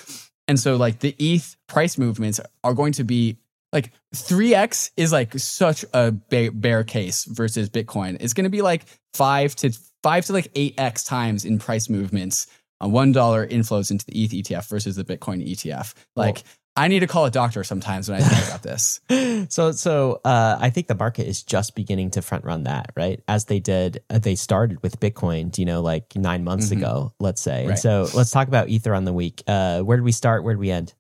And 0.48 0.60
so 0.60 0.76
like 0.76 1.00
the 1.00 1.16
ETH 1.18 1.56
price 1.68 1.98
movements 1.98 2.40
are 2.64 2.74
going 2.74 2.94
to 2.94 3.04
be 3.04 3.38
like 3.72 3.92
3x 4.16 4.92
is 4.98 5.12
like 5.12 5.38
such 5.40 5.86
a 5.94 6.12
bear 6.12 6.84
case 6.84 7.26
versus 7.26 7.70
Bitcoin. 7.70 8.18
It's 8.20 8.34
going 8.34 8.44
to 8.46 8.50
be 8.50 8.62
like 8.62 8.86
5 9.14 9.56
to 9.58 9.72
5 10.04 10.26
to 10.26 10.34
like 10.34 10.54
8x 10.54 11.08
times 11.08 11.46
in 11.46 11.60
price 11.60 11.90
movements 11.90 12.48
on 12.82 12.92
$1 12.92 13.14
inflows 13.52 13.92
into 13.92 14.06
the 14.06 14.24
ETH 14.24 14.32
ETF 14.32 14.70
versus 14.70 14.96
the 14.96 15.04
Bitcoin 15.04 15.46
ETF. 15.48 15.94
Like 16.16 16.44
I 16.76 16.88
need 16.88 17.02
to 17.02 17.08
call 17.08 17.26
a 17.26 17.32
doctor 17.32 17.64
sometimes 17.66 18.08
when 18.08 18.22
I 18.22 18.24
think 18.24 18.48
about 18.48 18.64
this. 18.64 19.02
so 19.54 19.72
so 19.74 20.22
uh, 20.24 20.58
I 20.62 20.70
think 20.70 20.88
the 20.88 20.96
market 20.96 21.28
is 21.28 21.44
just 21.44 21.76
beginning 21.76 22.12
to 22.12 22.22
front 22.22 22.46
run 22.46 22.64
that 22.64 22.92
right? 22.96 23.22
As 23.28 23.46
they 23.46 23.60
did 23.60 24.02
uh, 24.10 24.20
they 24.20 24.36
started 24.36 24.82
with 24.82 25.00
Bitcoin 25.00 25.58
you 25.58 25.66
know 25.66 25.82
like 25.82 26.16
nine 26.16 26.44
months 26.46 26.70
Mhm. 26.70 26.78
ago 26.78 27.14
let's 27.20 27.42
say. 27.42 27.66
And 27.66 27.78
so 27.78 28.08
let's 28.14 28.32
talk 28.32 28.48
about 28.48 28.70
Ether 28.70 28.94
on 28.96 29.04
the 29.04 29.12
week. 29.14 29.44
Uh, 29.46 29.82
where 29.82 29.98
did 29.98 30.04
we 30.04 30.14
start? 30.14 30.44
Where 30.46 30.54
did 30.54 30.60
we 30.62 30.72
end? 30.72 30.94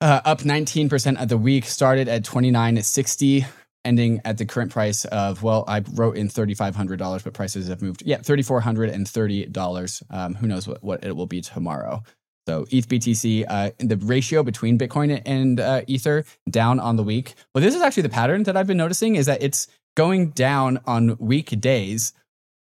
Uh, 0.00 0.20
up 0.24 0.40
19% 0.40 1.22
of 1.22 1.28
the 1.28 1.38
week, 1.38 1.64
started 1.64 2.08
at 2.08 2.24
29.60, 2.24 3.46
ending 3.84 4.20
at 4.24 4.38
the 4.38 4.46
current 4.46 4.70
price 4.70 5.04
of, 5.06 5.42
well, 5.42 5.64
I 5.68 5.82
wrote 5.94 6.16
in 6.16 6.28
$3,500, 6.28 7.24
but 7.24 7.32
prices 7.32 7.68
have 7.68 7.82
moved. 7.82 8.02
Yeah, 8.04 8.18
$3,430. 8.18 10.02
Um, 10.10 10.34
who 10.34 10.46
knows 10.46 10.66
what, 10.66 10.82
what 10.82 11.04
it 11.04 11.14
will 11.16 11.26
be 11.26 11.40
tomorrow. 11.40 12.02
So 12.46 12.66
ETH 12.70 12.88
BTC, 12.88 13.46
uh, 13.48 13.70
the 13.78 13.96
ratio 13.96 14.42
between 14.42 14.78
Bitcoin 14.78 15.22
and 15.24 15.60
uh, 15.60 15.82
Ether 15.86 16.24
down 16.50 16.78
on 16.78 16.96
the 16.96 17.02
week. 17.02 17.34
But 17.54 17.60
this 17.60 17.74
is 17.74 17.80
actually 17.80 18.02
the 18.02 18.10
pattern 18.10 18.42
that 18.44 18.56
I've 18.56 18.66
been 18.66 18.76
noticing 18.76 19.16
is 19.16 19.26
that 19.26 19.42
it's 19.42 19.66
going 19.96 20.30
down 20.30 20.80
on 20.86 21.16
weekdays 21.18 22.12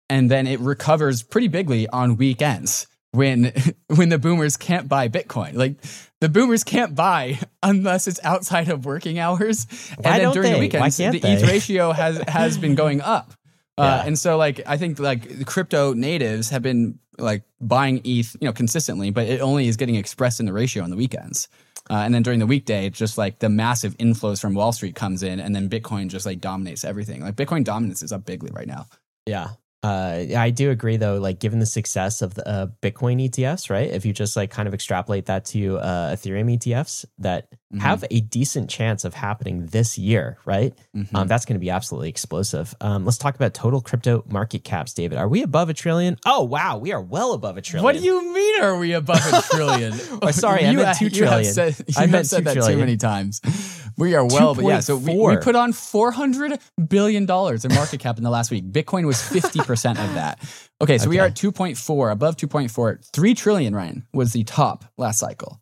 and 0.09 0.29
then 0.29 0.47
it 0.47 0.59
recovers 0.59 1.23
pretty 1.23 1.47
bigly 1.47 1.87
on 1.89 2.17
weekends 2.17 2.87
when 3.11 3.51
when 3.87 4.09
the 4.09 4.19
boomers 4.19 4.57
can't 4.57 4.87
buy 4.87 5.09
Bitcoin. 5.09 5.53
Like 5.55 5.75
the 6.23 6.29
boomers 6.29 6.63
can't 6.63 6.95
buy 6.95 7.37
unless 7.63 8.07
it's 8.07 8.19
outside 8.23 8.69
of 8.69 8.85
working 8.85 9.19
hours. 9.19 9.67
Why 9.97 10.11
and 10.17 10.23
then 10.23 10.31
during 10.31 10.49
they? 10.51 10.55
the 10.55 10.59
weekends, 10.61 10.95
the 10.95 11.05
ETH 11.21 11.43
ratio 11.49 11.91
has 11.91 12.17
has 12.29 12.57
been 12.57 12.75
going 12.75 13.01
up. 13.01 13.33
Uh, 13.77 13.83
Yeah. 13.83 14.07
and 14.07 14.17
so 14.17 14.37
like 14.37 14.61
I 14.65 14.77
think 14.77 14.99
like 14.99 15.45
crypto 15.45 15.93
natives 15.93 16.49
have 16.51 16.61
been 16.61 16.99
like 17.17 17.43
buying 17.59 17.97
ETH, 18.05 18.35
you 18.39 18.45
know, 18.47 18.53
consistently, 18.53 19.11
but 19.11 19.27
it 19.27 19.41
only 19.41 19.67
is 19.67 19.75
getting 19.75 19.95
expressed 19.95 20.39
in 20.39 20.45
the 20.45 20.53
ratio 20.53 20.83
on 20.83 20.89
the 20.91 20.95
weekends. 20.95 21.49
Uh, 21.89 21.95
and 22.05 22.13
then 22.15 22.23
during 22.23 22.39
the 22.39 22.47
weekday, 22.47 22.85
it's 22.85 22.97
just 22.97 23.17
like 23.17 23.39
the 23.39 23.49
massive 23.49 23.97
inflows 23.97 24.39
from 24.39 24.53
Wall 24.53 24.71
Street 24.71 24.95
comes 24.95 25.21
in, 25.23 25.41
and 25.41 25.53
then 25.53 25.69
Bitcoin 25.69 26.07
just 26.07 26.25
like 26.25 26.39
dominates 26.39 26.85
everything. 26.85 27.19
Like 27.21 27.35
Bitcoin 27.35 27.65
dominance 27.65 28.01
is 28.01 28.13
up 28.13 28.23
bigly 28.25 28.51
right 28.53 28.67
now. 28.67 28.85
yeah 29.25 29.49
Uh, 29.83 30.25
I 30.37 30.49
do 30.49 30.71
agree 30.71 30.95
though, 30.97 31.17
like 31.17 31.39
given 31.39 31.59
the 31.59 31.65
success 31.65 32.21
of 32.21 32.35
the 32.35 32.47
uh, 32.47 32.67
Bitcoin 32.81 33.29
ETFs, 33.29 33.69
right? 33.69 33.89
If 33.89 34.05
you 34.05 34.13
just 34.13 34.35
like 34.37 34.49
kind 34.49 34.67
of 34.67 34.73
extrapolate 34.73 35.25
that 35.25 35.43
to 35.45 35.77
uh, 35.79 36.15
Ethereum 36.15 36.57
ETFs 36.57 37.05
that 37.19 37.47
Mhm. 37.73 37.79
have 37.81 38.05
a 38.11 38.19
decent 38.19 38.69
chance 38.69 39.03
of 39.03 39.15
happening 39.15 39.65
this 39.65 39.97
year, 39.97 40.37
right? 40.45 40.75
Mhm. 40.95 41.07
Um, 41.15 41.27
that's 41.27 41.43
going 41.43 41.55
to 41.55 41.59
be 41.59 41.71
absolutely 41.71 42.07
explosive. 42.07 42.75
Um, 42.81 43.03
let's 43.03 43.17
talk 43.17 43.33
about 43.35 43.55
total 43.55 43.81
crypto 43.81 44.23
market 44.29 44.63
caps, 44.63 44.93
David. 44.93 45.17
Are 45.17 45.27
we 45.27 45.41
above 45.41 45.69
a 45.69 45.73
trillion? 45.73 46.17
Oh 46.23 46.43
wow, 46.43 46.77
we 46.77 46.91
are 46.93 47.01
well 47.01 47.33
above 47.33 47.57
a 47.57 47.61
trillion. 47.63 47.83
What 47.83 47.95
do 47.97 48.03
you 48.05 48.31
mean? 48.31 48.61
Are 48.61 48.77
we 48.77 48.93
above 48.93 49.25
a 49.33 49.41
trillion? 49.51 49.93
Oh, 50.21 50.29
sorry, 50.29 50.65
I 50.67 50.69
You 50.69 50.77
meant 50.77 50.97
two 50.99 51.25
have 51.25 51.45
said- 51.47 51.75
I 51.97 52.05
meant 52.05 52.27
said 52.27 52.43
that 52.43 52.53
trillion. 52.53 52.77
too 52.77 52.79
many 52.79 52.95
times. 52.95 53.41
We 53.97 54.13
are 54.15 54.23
well, 54.25 54.53
but 54.55 54.65
yeah. 54.65 54.79
So 54.79 54.95
we, 54.97 55.15
we 55.15 55.37
put 55.37 55.55
on 55.55 55.73
four 55.73 56.11
hundred 56.11 56.59
billion 56.89 57.25
dollars 57.25 57.65
in 57.65 57.73
market 57.73 57.99
cap 57.99 58.17
in 58.17 58.23
the 58.23 58.29
last 58.29 58.51
week. 58.51 58.71
Bitcoin 58.71 59.05
was 59.05 59.19
fifty 59.21 59.59
percent 59.73 59.99
of 59.99 60.13
that. 60.13 60.39
Okay, 60.81 60.97
so 60.97 61.09
we 61.09 61.19
are 61.19 61.25
at 61.27 61.35
two 61.35 61.51
point 61.51 61.77
four, 61.77 62.11
above 62.11 62.37
two 62.37 62.47
point 62.47 62.69
four. 62.71 62.99
Three 63.13 63.33
trillion. 63.33 63.73
Ryan 63.75 64.05
was 64.13 64.33
the 64.33 64.43
top 64.43 64.85
last 64.97 65.19
cycle. 65.19 65.59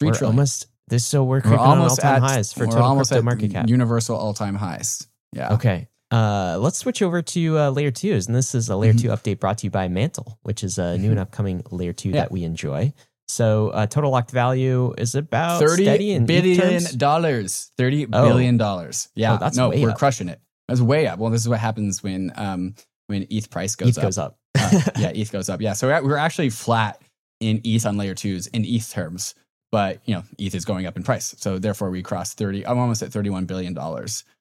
3 0.00 0.08
We're 0.08 0.14
trillion. 0.14 0.36
almost 0.36 0.66
this, 0.88 1.04
so 1.04 1.24
we're 1.24 1.42
We're 1.44 1.56
almost 1.56 1.98
all-time 2.02 2.22
at 2.24 2.30
highs 2.30 2.52
for 2.52 2.64
total 2.66 2.82
almost 2.84 3.10
crypto 3.10 3.18
at 3.18 3.24
market 3.24 3.50
cap. 3.52 3.68
universal 3.68 4.16
all 4.16 4.32
time 4.32 4.54
highs. 4.54 5.06
Yeah. 5.32 5.54
Okay. 5.54 5.88
Uh, 6.10 6.56
let's 6.60 6.78
switch 6.78 7.02
over 7.02 7.20
to 7.20 7.58
uh, 7.58 7.70
layer 7.70 7.90
twos, 7.90 8.26
and 8.28 8.34
this 8.34 8.54
is 8.54 8.70
a 8.70 8.76
layer 8.76 8.94
Mhm. 8.94 9.00
two 9.02 9.08
update 9.08 9.40
brought 9.40 9.58
to 9.58 9.66
you 9.66 9.70
by 9.70 9.88
Mantle, 9.88 10.38
which 10.42 10.64
is 10.64 10.78
a 10.78 10.96
new 10.96 11.10
and 11.10 11.20
upcoming 11.20 11.62
layer 11.70 11.92
two 11.92 12.08
Yeah. 12.10 12.20
that 12.22 12.32
we 12.32 12.44
enjoy. 12.44 12.94
So 13.26 13.68
uh, 13.70 13.86
total 13.86 14.10
locked 14.10 14.30
value 14.30 14.94
is 14.96 15.14
about 15.14 15.58
thirty 15.60 15.84
billion 15.84 16.30
in 16.30 16.46
ETH 16.46 16.96
dollars. 16.96 17.72
Thirty 17.76 18.06
Oh. 18.06 18.26
billion 18.28 18.56
dollars. 18.56 19.08
Yeah. 19.14 19.34
Oh, 19.34 19.38
that's 19.38 19.56
no, 19.58 19.68
we're 19.68 19.90
up. 19.90 19.98
crushing 19.98 20.28
it. 20.30 20.40
That's 20.68 20.80
way 20.80 21.06
up. 21.06 21.18
Well, 21.18 21.30
this 21.30 21.42
is 21.42 21.48
what 21.48 21.58
happens 21.60 22.02
when 22.02 22.32
um 22.36 22.74
when 23.08 23.26
ETH 23.30 23.50
price 23.50 23.74
goes 23.74 23.90
ETH 23.90 23.98
up. 23.98 24.04
goes 24.04 24.18
up. 24.18 24.38
Uh, 24.56 24.80
yeah, 24.98 25.10
ETH 25.10 25.32
goes 25.32 25.48
up. 25.48 25.60
Yeah. 25.60 25.72
So 25.72 25.88
we're, 25.88 26.02
we're 26.02 26.16
actually 26.16 26.50
flat 26.50 27.02
in 27.40 27.60
ETH 27.64 27.84
on 27.84 27.96
layer 27.96 28.14
twos 28.14 28.46
in 28.48 28.64
ETH 28.64 28.88
terms, 28.90 29.34
but 29.72 30.00
you 30.04 30.14
know, 30.14 30.22
ETH 30.38 30.54
is 30.54 30.64
going 30.64 30.86
up 30.86 30.96
in 30.96 31.02
price. 31.02 31.34
So 31.38 31.58
therefore 31.58 31.90
we 31.90 32.02
crossed 32.02 32.38
30, 32.38 32.66
I'm 32.66 32.78
almost 32.78 33.02
at 33.02 33.10
$31 33.10 33.46
billion. 33.46 33.74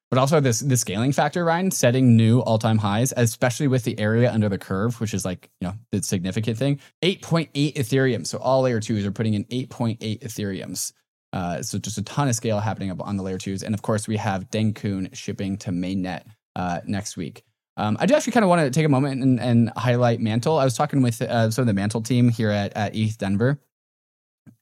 But 0.10 0.20
also 0.20 0.40
this 0.40 0.62
the 0.62 0.78
scaling 0.78 1.12
factor, 1.12 1.44
Ryan, 1.44 1.70
setting 1.70 2.16
new 2.16 2.40
all-time 2.40 2.78
highs, 2.78 3.14
especially 3.18 3.68
with 3.68 3.84
the 3.84 4.00
area 4.00 4.32
under 4.32 4.48
the 4.48 4.58
curve, 4.58 5.02
which 5.02 5.14
is 5.14 5.26
like, 5.26 5.50
you 5.60 5.68
know, 5.68 5.74
the 5.92 6.02
significant 6.02 6.58
thing. 6.58 6.80
8.8 7.04 7.74
Ethereum. 7.74 8.26
So 8.26 8.38
all 8.38 8.62
layer 8.62 8.80
twos 8.80 9.06
are 9.06 9.12
putting 9.12 9.34
in 9.34 9.44
8.8 9.46 10.00
Ethereums. 10.22 10.94
Uh, 11.34 11.62
so 11.62 11.78
just 11.78 11.98
a 11.98 12.04
ton 12.04 12.30
of 12.30 12.36
scale 12.36 12.60
happening 12.60 12.90
up 12.90 13.06
on 13.06 13.18
the 13.18 13.24
layer 13.24 13.38
twos. 13.38 13.64
And 13.64 13.76
of 13.76 13.82
course, 13.82 14.08
we 14.08 14.16
have 14.16 14.50
Dencun 14.50 15.14
shipping 15.14 15.58
to 15.58 15.72
mainnet 15.72 16.24
uh, 16.56 16.80
next 16.86 17.18
week. 17.18 17.44
Um, 17.78 17.96
I 18.00 18.06
do 18.08 18.16
actually 18.16 18.34
kind 18.34 18.44
of 18.44 18.50
want 18.50 18.62
to 18.62 18.72
take 18.72 18.86
a 18.86 18.90
moment 18.90 19.22
and, 19.24 19.40
and 19.40 19.72
highlight 19.78 20.20
Mantle. 20.20 20.58
I 20.58 20.64
was 20.64 20.76
talking 20.76 21.02
with 21.02 21.22
uh, 21.22 21.52
some 21.52 21.62
of 21.62 21.68
the 21.68 21.74
Mantle 21.74 22.02
team 22.02 22.30
here 22.30 22.50
at, 22.50 22.76
at 22.76 22.96
ETH 22.96 23.18
Denver. 23.18 23.60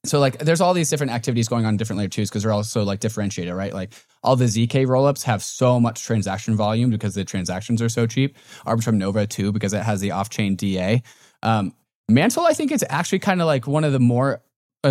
So 0.04 0.20
like, 0.20 0.40
there's 0.40 0.62
all 0.62 0.74
these 0.74 0.90
different 0.90 1.14
activities 1.14 1.48
going 1.48 1.66
on 1.66 1.76
in 1.76 1.78
different 1.78 2.00
layer 2.00 2.10
twos 2.10 2.30
because 2.30 2.44
they're 2.44 2.52
also 2.52 2.84
like 2.84 3.00
differentiated, 3.00 3.54
right? 3.54 3.74
Like 3.74 3.94
all 4.24 4.36
the 4.36 4.46
zk 4.46 4.86
rollups 4.86 5.24
have 5.24 5.42
so 5.42 5.80
much 5.80 6.04
transaction 6.04 6.56
volume 6.56 6.90
because 6.90 7.16
the 7.16 7.24
transactions 7.24 7.82
are 7.82 7.90
so 7.90 8.06
cheap. 8.06 8.38
Arbitrum 8.66 8.96
Nova 8.96 9.26
too 9.26 9.52
because 9.52 9.74
it 9.74 9.84
has 9.84 10.02
the 10.02 10.12
off-chain 10.12 10.56
DA. 10.56 11.02
Um, 11.42 11.74
Mantle, 12.10 12.44
I 12.44 12.54
think 12.54 12.72
it's 12.72 12.84
actually 12.90 13.20
kind 13.20 13.42
of 13.42 13.48
like 13.48 13.68
one 13.68 13.84
of 13.84 13.94
the 13.94 14.00
more 14.00 14.42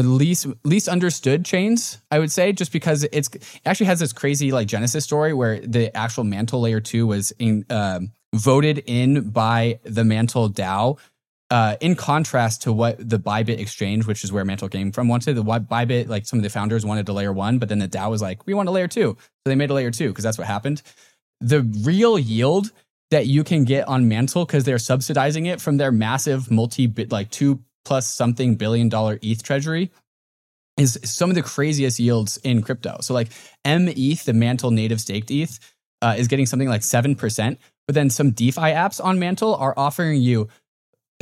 least 0.03 0.47
least 0.65 0.89
understood 0.89 1.45
chains, 1.45 1.99
I 2.11 2.19
would 2.19 2.33
say, 2.33 2.53
just 2.53 2.73
because 2.73 3.05
it's 3.13 3.29
it 3.29 3.61
actually 3.65 3.87
has 3.87 4.01
this 4.01 4.13
crazy 4.13 4.53
like 4.53 4.67
Genesis 4.67 5.05
story 5.05 5.33
where 5.33 5.61
the 5.61 5.95
actual 5.97 6.25
Mantle 6.25 6.61
layer 6.61 6.81
two 6.81 7.07
was 7.07 7.33
in, 7.39 7.65
um, 7.71 8.13
voted 8.35 8.83
in 8.87 9.31
by 9.31 9.79
the 9.85 10.05
Mantle 10.05 10.51
DAO. 10.51 10.99
Uh, 11.51 11.77
in 11.81 11.95
contrast 11.95 12.63
to 12.63 12.73
what 12.73 12.97
the 12.99 13.19
Bybit 13.19 13.61
exchange, 13.61 14.07
which 14.07 14.25
is 14.25 14.33
where 14.33 14.45
Mantle 14.45 14.69
came 14.69 14.91
from, 14.91 15.07
wanted, 15.07 15.35
the 15.35 15.45
Bybit, 15.45 16.09
like 16.09 16.27
some 16.27 16.39
of 16.39 16.43
the 16.43 16.49
founders 16.49 16.85
wanted 16.85 17.09
a 17.09 17.13
layer 17.13 17.33
one, 17.33 17.59
but 17.59 17.69
then 17.69 17.79
the 17.79 17.87
DAO 17.87 18.11
was 18.11 18.23
like, 18.23 18.45
we 18.47 18.55
want 18.55 18.69
a 18.69 18.73
layer 18.73 18.89
two. 18.89 19.17
So 19.21 19.51
they 19.51 19.55
made 19.55 19.71
a 19.71 19.75
layer 19.75 19.91
two 19.91 20.09
because 20.09 20.25
that's 20.25 20.39
what 20.39 20.49
happened. 20.49 20.83
The 21.41 21.63
real 21.85 22.19
yield 22.19 22.73
that 23.11 23.27
you 23.27 23.45
can 23.45 23.65
get 23.65 23.87
on 23.87 24.09
Mantle 24.09 24.47
because 24.47 24.65
they're 24.65 24.79
subsidizing 24.79 25.47
it 25.47 25.61
from 25.61 25.77
their 25.77 25.93
massive 25.93 26.51
multi 26.51 26.87
bit 26.87 27.13
like 27.13 27.31
two 27.31 27.61
plus 27.85 28.09
something 28.09 28.57
billion 28.57 28.89
dollar 28.89 29.19
ETH 29.23 29.43
treasury 29.43 29.91
is 30.77 30.99
some 31.05 31.31
of 31.31 31.37
the 31.37 31.43
craziest 31.43 32.01
yields 32.01 32.37
in 32.39 32.63
crypto. 32.63 32.99
So 33.01 33.15
like 33.15 33.29
M 33.65 33.89
ETH, 33.89 34.25
the 34.25 34.33
Mantle 34.33 34.71
native 34.71 35.01
staked 35.01 35.31
ETH, 35.31 35.59
uh, 36.03 36.15
is 36.19 36.29
getting 36.29 36.47
something 36.47 36.69
like 36.69 36.83
seven 36.83 37.15
percent. 37.15 37.59
But 37.87 37.95
then 37.95 38.11
some 38.11 38.31
DeFi 38.31 38.61
apps 38.61 39.03
on 39.03 39.19
Mantle 39.19 39.55
are 39.55 39.75
offering 39.77 40.21
you 40.21 40.49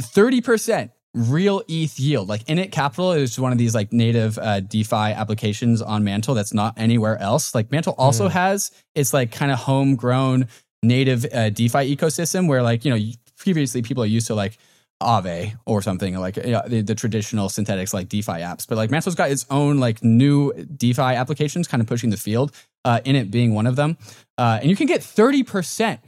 thirty 0.01 0.41
percent 0.41 0.93
real 1.15 1.63
ETH 1.69 1.99
yield. 2.01 2.29
Like 2.29 2.45
Init 2.45 2.73
Capital 2.73 3.13
is 3.13 3.39
one 3.39 3.53
of 3.53 3.59
these 3.59 3.75
like 3.75 3.93
native 3.93 4.39
uh, 4.39 4.61
DeFi 4.61 4.95
applications 5.13 5.83
on 5.83 6.05
Mantle 6.05 6.35
that's 6.35 6.55
not 6.55 6.75
anywhere 6.79 7.19
else. 7.19 7.55
Like 7.55 7.71
Mantle 7.71 7.95
also 7.99 8.29
has 8.29 8.71
its 8.95 9.13
like 9.13 9.33
kind 9.33 9.53
of 9.53 9.59
homegrown 9.59 10.49
native 10.83 11.27
uh, 11.33 11.51
DeFi 11.51 11.95
ecosystem 11.95 12.49
where 12.49 12.63
like 12.63 12.85
you 12.85 12.95
know 12.95 13.13
previously 13.37 13.83
people 13.83 14.03
are 14.03 14.07
used 14.07 14.29
to 14.29 14.35
like 14.35 14.57
Aave 15.03 15.55
or 15.67 15.83
something 15.83 16.17
like 16.19 16.37
you 16.37 16.53
know, 16.53 16.63
the, 16.67 16.81
the 16.81 16.95
traditional 16.95 17.49
Synthetix 17.49 17.93
like 17.93 18.09
DeFi 18.09 18.33
apps. 18.33 18.67
But 18.67 18.77
like 18.77 18.91
Mantle's 18.91 19.15
got 19.15 19.31
its 19.31 19.47
own 19.51 19.79
like 19.79 20.03
new 20.03 20.53
DeFi 20.53 21.03
applications 21.03 21.69
kind 21.69 21.81
of 21.81 21.87
pushing 21.87 22.11
the 22.11 22.17
field, 22.17 22.53
uh, 22.85 23.01
Init 23.05 23.31
being 23.31 23.55
one 23.55 23.67
of 23.67 23.77
them. 23.77 23.97
Uh, 24.39 24.59
and 24.61 24.71
you 24.71 24.77
can 24.77 24.87
get 24.87 25.01
30% 25.01 25.99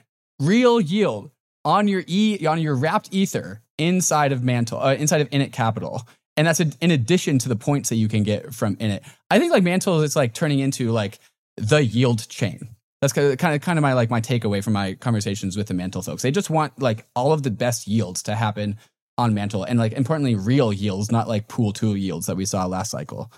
real 0.40 0.80
yield 0.80 1.30
on 1.64 1.88
your 1.88 2.04
e 2.06 2.46
on 2.46 2.60
your 2.60 2.74
wrapped 2.74 3.08
ether 3.12 3.62
inside 3.78 4.32
of 4.32 4.42
Mantle, 4.42 4.80
uh, 4.80 4.94
inside 4.94 5.20
of 5.20 5.30
Init 5.30 5.52
Capital. 5.52 6.02
And 6.36 6.46
that's 6.46 6.60
a, 6.60 6.70
in 6.80 6.90
addition 6.90 7.38
to 7.40 7.48
the 7.48 7.56
points 7.56 7.88
that 7.90 7.96
you 7.96 8.08
can 8.08 8.22
get 8.22 8.54
from 8.54 8.76
Init. 8.76 9.00
I 9.30 9.38
think 9.38 9.52
like 9.52 9.62
Mantle 9.62 10.00
is 10.02 10.16
like 10.16 10.34
turning 10.34 10.58
into 10.58 10.90
like 10.90 11.18
the 11.56 11.84
yield 11.84 12.28
chain. 12.28 12.73
That's 13.04 13.12
kind 13.36 13.54
of 13.54 13.60
kind 13.60 13.78
of 13.78 13.82
my 13.82 13.92
like 13.92 14.08
my 14.10 14.20
takeaway 14.20 14.64
from 14.64 14.72
my 14.72 14.94
conversations 14.94 15.56
with 15.56 15.66
the 15.68 15.74
Mantle 15.74 16.00
folks. 16.02 16.22
They 16.22 16.30
just 16.30 16.48
want 16.48 16.80
like 16.80 17.06
all 17.14 17.32
of 17.32 17.42
the 17.42 17.50
best 17.50 17.86
yields 17.86 18.22
to 18.24 18.34
happen 18.34 18.78
on 19.18 19.34
Mantle, 19.34 19.62
and 19.64 19.78
like 19.78 19.92
importantly, 19.92 20.34
real 20.34 20.72
yields, 20.72 21.12
not 21.12 21.28
like 21.28 21.46
pool 21.48 21.72
two 21.72 21.94
yields 21.96 22.26
that 22.26 22.36
we 22.36 22.46
saw 22.46 22.64
last 22.66 22.90
cycle. 22.90 23.30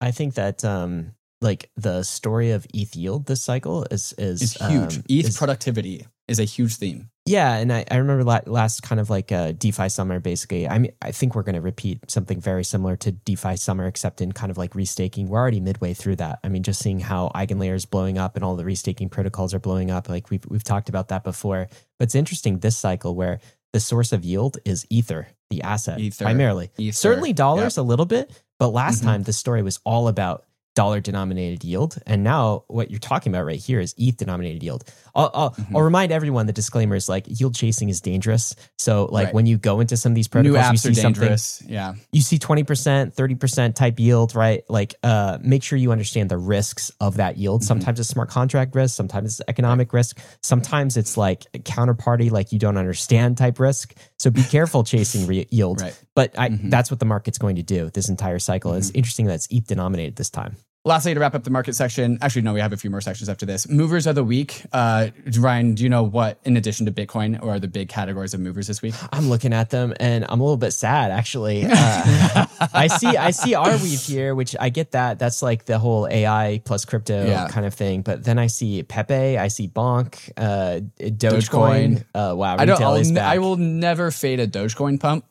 I 0.00 0.10
think 0.10 0.34
that 0.34 0.64
um, 0.64 1.12
like 1.40 1.70
the 1.76 2.02
story 2.02 2.50
of 2.50 2.66
ETH 2.74 2.96
yield 2.96 3.26
this 3.26 3.42
cycle 3.42 3.84
is 3.90 4.12
is 4.18 4.42
It's 4.42 4.66
huge. 4.66 4.96
um, 4.98 5.04
ETH 5.08 5.26
is- 5.28 5.38
productivity 5.38 6.06
is 6.30 6.38
a 6.38 6.44
huge 6.44 6.76
theme. 6.76 7.10
Yeah, 7.26 7.54
and 7.56 7.72
I, 7.72 7.84
I 7.90 7.96
remember 7.96 8.24
la- 8.24 8.40
last 8.46 8.82
kind 8.82 9.00
of 9.00 9.10
like 9.10 9.30
uh, 9.30 9.52
DeFi 9.52 9.88
summer. 9.88 10.18
Basically, 10.20 10.66
I 10.66 10.78
mean, 10.78 10.92
I 11.02 11.12
think 11.12 11.34
we're 11.34 11.42
going 11.42 11.54
to 11.54 11.60
repeat 11.60 12.10
something 12.10 12.40
very 12.40 12.64
similar 12.64 12.96
to 12.96 13.12
DeFi 13.12 13.56
summer, 13.56 13.86
except 13.86 14.20
in 14.20 14.32
kind 14.32 14.50
of 14.50 14.56
like 14.58 14.72
restaking. 14.72 15.28
We're 15.28 15.38
already 15.38 15.60
midway 15.60 15.92
through 15.94 16.16
that. 16.16 16.38
I 16.42 16.48
mean, 16.48 16.62
just 16.62 16.80
seeing 16.82 16.98
how 16.98 17.30
EigenLayer 17.34 17.74
is 17.74 17.84
blowing 17.86 18.16
up 18.18 18.36
and 18.36 18.44
all 18.44 18.56
the 18.56 18.64
restaking 18.64 19.10
protocols 19.10 19.52
are 19.54 19.60
blowing 19.60 19.90
up. 19.90 20.08
Like 20.08 20.30
we've 20.30 20.44
we've 20.48 20.64
talked 20.64 20.88
about 20.88 21.08
that 21.08 21.22
before. 21.22 21.68
But 21.98 22.04
it's 22.04 22.14
interesting 22.14 22.58
this 22.60 22.76
cycle 22.76 23.14
where 23.14 23.40
the 23.72 23.80
source 23.80 24.12
of 24.12 24.24
yield 24.24 24.58
is 24.64 24.86
Ether, 24.90 25.28
the 25.50 25.62
asset, 25.62 26.00
Ether. 26.00 26.24
primarily. 26.24 26.70
Ether. 26.78 26.92
Certainly 26.96 27.34
dollars 27.34 27.76
a 27.76 27.82
little 27.82 28.06
bit, 28.06 28.32
but 28.58 28.68
last 28.68 29.02
Mhm. 29.02 29.04
time 29.04 29.22
the 29.24 29.32
story 29.32 29.62
was 29.62 29.78
all 29.84 30.08
about 30.08 30.44
dollar 30.76 31.00
denominated 31.00 31.62
yield, 31.64 31.98
and 32.06 32.22
now 32.24 32.64
what 32.68 32.90
you're 32.90 32.98
talking 33.00 33.32
about 33.32 33.44
right 33.44 33.58
here 33.60 33.80
is 33.80 33.92
ETH 33.98 34.16
denominated 34.16 34.62
yield. 34.62 34.84
I'll, 35.14 35.30
I'll, 35.34 35.50
Mhm. 35.50 35.74
I'll 35.74 35.82
remind 35.82 36.12
everyone 36.12 36.46
the 36.46 36.52
disclaimer 36.52 36.94
is 36.96 37.08
like 37.08 37.24
yield 37.28 37.54
chasing 37.54 37.88
is 37.88 38.00
dangerous. 38.00 38.54
So 38.78 39.06
like 39.06 39.26
Right. 39.26 39.34
when 39.34 39.46
you 39.46 39.58
go 39.58 39.80
into 39.80 39.96
some 39.96 40.12
of 40.12 40.16
these 40.16 40.28
protocols, 40.28 40.56
you 40.72 40.76
see 40.78 40.94
something. 40.94 41.28
Yeah. 41.68 41.94
you 42.12 42.20
see 42.22 42.38
20%, 42.38 43.14
30% 43.14 43.74
type 43.74 43.98
yield, 44.00 44.34
right? 44.34 44.62
Like 44.68 44.94
uh, 45.02 45.38
make 45.42 45.62
sure 45.62 45.78
you 45.78 45.92
understand 45.92 46.30
the 46.30 46.38
risks 46.38 46.90
of 47.00 47.16
that 47.16 47.36
yield. 47.38 47.62
Mhm. 47.62 47.64
Sometimes 47.64 48.00
it's 48.00 48.08
smart 48.08 48.28
contract 48.30 48.74
risk, 48.74 48.96
sometimes 48.96 49.40
it's 49.40 49.48
economic 49.48 49.92
risk, 49.92 50.18
sometimes 50.42 50.96
it's 50.96 51.16
like 51.16 51.46
counterparty, 51.64 52.30
like 52.30 52.52
you 52.52 52.58
don't 52.58 52.76
understand 52.76 53.36
type 53.38 53.58
risk. 53.58 53.94
So 54.18 54.30
be 54.30 54.42
careful 54.56 54.84
chasing 54.84 55.26
re- 55.26 55.46
yield. 55.50 55.80
Right. 55.80 55.98
But 56.14 56.38
I, 56.38 56.50
Mhm. 56.50 56.70
that's 56.70 56.90
what 56.90 57.00
the 57.00 57.06
market's 57.06 57.38
going 57.38 57.56
to 57.56 57.62
do 57.62 57.90
this 57.94 58.08
entire 58.08 58.38
cycle. 58.38 58.74
It's 58.74 58.90
interesting 58.90 59.26
that 59.26 59.34
it's 59.34 59.48
ETH 59.50 59.66
denominated 59.66 60.16
this 60.16 60.30
time. 60.30 60.56
Lastly, 60.86 61.12
to 61.12 61.20
wrap 61.20 61.34
up 61.34 61.44
the 61.44 61.50
market 61.50 61.74
section, 61.76 62.16
actually, 62.22 62.40
no, 62.40 62.54
we 62.54 62.60
have 62.60 62.72
a 62.72 62.76
few 62.78 62.88
more 62.88 63.02
sections 63.02 63.28
after 63.28 63.44
this. 63.44 63.68
Movers 63.68 64.06
of 64.06 64.14
the 64.14 64.24
week. 64.24 64.62
Uh, 64.72 65.08
Ryan, 65.38 65.74
do 65.74 65.82
you 65.82 65.90
know 65.90 66.02
what, 66.04 66.38
in 66.44 66.56
addition 66.56 66.86
to 66.86 66.92
Bitcoin, 66.92 67.38
or 67.42 67.50
are 67.50 67.58
the 67.60 67.68
big 67.68 67.90
categories 67.90 68.32
of 68.32 68.40
movers 68.40 68.66
this 68.66 68.80
week? 68.80 68.94
I'm 69.12 69.28
looking 69.28 69.52
at 69.52 69.68
them 69.68 69.92
and 70.00 70.24
I'm 70.26 70.40
a 70.40 70.42
little 70.42 70.56
bit 70.56 70.70
sad 70.72 71.10
actually. 71.10 71.66
Uh, 71.66 72.46
I 72.72 72.86
see 72.86 73.08
I 73.08 73.30
see 73.32 73.52
Arweave 73.52 74.08
here, 74.08 74.34
which 74.34 74.56
I 74.58 74.70
get 74.70 74.92
that. 74.92 75.18
That's 75.18 75.42
like 75.42 75.66
the 75.66 75.78
whole 75.78 76.08
AI 76.10 76.62
plus 76.64 76.86
crypto 76.86 77.26
Yeah. 77.26 77.48
kind 77.48 77.66
of 77.66 77.74
thing. 77.74 78.00
But 78.00 78.24
then 78.24 78.38
I 78.38 78.46
see 78.46 78.82
Pepe, 78.82 79.36
I 79.36 79.48
see 79.48 79.68
Bonk, 79.68 80.30
uh, 80.38 80.80
Dogecoin. 80.98 81.18
Dogecoin. 81.18 82.04
Uh, 82.14 82.34
wow, 82.36 82.54
I 82.58 82.64
don't. 82.64 82.76
retail 82.76 82.88
I'll, 82.88 82.94
is 82.96 83.12
back. 83.12 83.24
I 83.30 83.38
will 83.38 83.56
never 83.56 84.10
fade 84.10 84.40
a 84.40 84.46
Dogecoin 84.46 84.98
pump. 84.98 85.26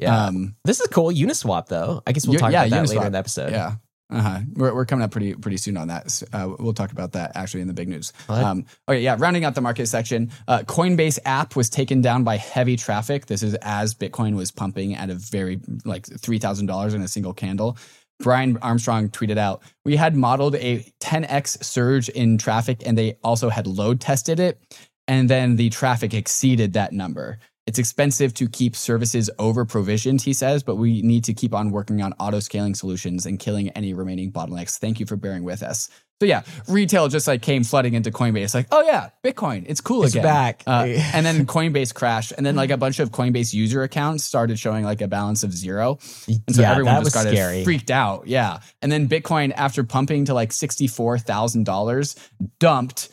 Yeah, 0.00 0.24
Um, 0.26 0.56
this 0.64 0.80
is 0.80 0.88
cool. 0.88 1.10
Uniswap 1.12 1.66
though. 1.68 2.02
I 2.04 2.10
guess 2.10 2.26
we'll 2.26 2.40
talk 2.40 2.50
yeah, 2.50 2.64
about 2.64 2.70
that 2.88 2.88
later 2.94 3.06
in 3.06 3.12
the 3.12 3.18
episode. 3.18 3.52
yeah. 3.52 3.76
Uh-huh. 4.14 4.40
We're, 4.54 4.74
we're 4.74 4.84
coming 4.84 5.04
up 5.04 5.10
pretty 5.10 5.34
pretty 5.34 5.56
soon 5.56 5.76
on 5.76 5.88
that. 5.88 6.22
Uh, 6.32 6.54
we'll 6.58 6.72
talk 6.72 6.92
about 6.92 7.12
that 7.12 7.32
actually 7.34 7.62
in 7.62 7.68
the 7.68 7.74
big 7.74 7.88
news. 7.88 8.12
Um, 8.44 8.66
okay, 8.88 9.00
yeah. 9.00 9.16
Rounding 9.18 9.44
out 9.44 9.54
the 9.54 9.60
market 9.60 9.86
section, 9.86 10.30
uh, 10.46 10.60
Coinbase 10.60 11.18
app 11.24 11.56
was 11.56 11.68
taken 11.68 12.00
down 12.00 12.24
by 12.24 12.36
heavy 12.36 12.76
traffic. 12.76 13.26
This 13.26 13.42
is 13.42 13.54
as 13.62 13.94
Bitcoin 13.94 14.36
was 14.36 14.50
pumping 14.50 14.94
at 14.94 15.10
a 15.10 15.14
very 15.14 15.60
like 15.84 16.06
three 16.06 16.38
thousand 16.38 16.66
dollars 16.66 16.94
in 16.94 17.02
a 17.02 17.08
single 17.08 17.34
candle. 17.34 17.76
Brian 18.20 18.56
Armstrong 18.58 19.08
tweeted 19.08 19.38
out, 19.38 19.62
"We 19.84 19.96
had 19.96 20.14
modeled 20.14 20.54
a 20.54 20.84
10x 21.00 21.64
surge 21.64 22.08
in 22.08 22.38
traffic, 22.38 22.82
and 22.86 22.96
they 22.96 23.18
also 23.24 23.48
had 23.48 23.66
load 23.66 24.00
tested 24.00 24.38
it, 24.38 24.60
and 25.08 25.28
then 25.28 25.56
the 25.56 25.70
traffic 25.70 26.14
exceeded 26.14 26.74
that 26.74 26.92
number." 26.92 27.38
It's 27.66 27.78
expensive 27.78 28.34
to 28.34 28.46
keep 28.48 28.76
services 28.76 29.30
over 29.38 29.64
provisioned, 29.64 30.20
he 30.20 30.34
says, 30.34 30.62
but 30.62 30.76
we 30.76 31.00
need 31.00 31.24
to 31.24 31.32
keep 31.32 31.54
on 31.54 31.70
working 31.70 32.02
on 32.02 32.12
auto 32.20 32.40
scaling 32.40 32.74
solutions 32.74 33.24
and 33.24 33.38
killing 33.38 33.70
any 33.70 33.94
remaining 33.94 34.30
bottlenecks. 34.30 34.78
Thank 34.78 35.00
you 35.00 35.06
for 35.06 35.16
bearing 35.16 35.44
with 35.44 35.62
us. 35.62 35.88
So 36.20 36.26
yeah, 36.26 36.42
retail 36.68 37.08
just 37.08 37.26
like 37.26 37.40
came 37.42 37.64
flooding 37.64 37.94
into 37.94 38.10
Coinbase, 38.10 38.54
like, 38.54 38.66
oh 38.70 38.82
yeah, 38.82 39.08
Bitcoin, 39.24 39.64
it's 39.66 39.80
cool 39.80 40.04
It's 40.04 40.14
again. 40.14 40.22
back. 40.24 40.62
Uh, 40.66 40.84
and 41.14 41.24
then 41.26 41.44
Coinbase 41.46 41.92
crashed, 41.94 42.32
and 42.36 42.44
then 42.46 42.54
like 42.54 42.70
a 42.70 42.76
bunch 42.76 43.00
of 43.00 43.10
Coinbase 43.10 43.52
user 43.54 43.82
accounts 43.82 44.24
started 44.24 44.58
showing 44.58 44.84
like 44.84 45.00
a 45.00 45.08
balance 45.08 45.42
of 45.42 45.52
zero, 45.52 45.98
and 46.28 46.54
so 46.54 46.60
Yeah, 46.62 46.70
everyone 46.70 47.02
just 47.02 47.14
got 47.14 47.26
scary. 47.26 47.64
freaked 47.64 47.90
out. 47.90 48.26
Yeah, 48.28 48.60
and 48.80 48.92
then 48.92 49.08
Bitcoin, 49.08 49.52
after 49.56 49.82
pumping 49.84 50.26
to 50.26 50.34
like 50.34 50.52
sixty 50.52 50.86
four 50.86 51.18
thousand 51.18 51.64
dollars, 51.64 52.14
dumped, 52.60 53.08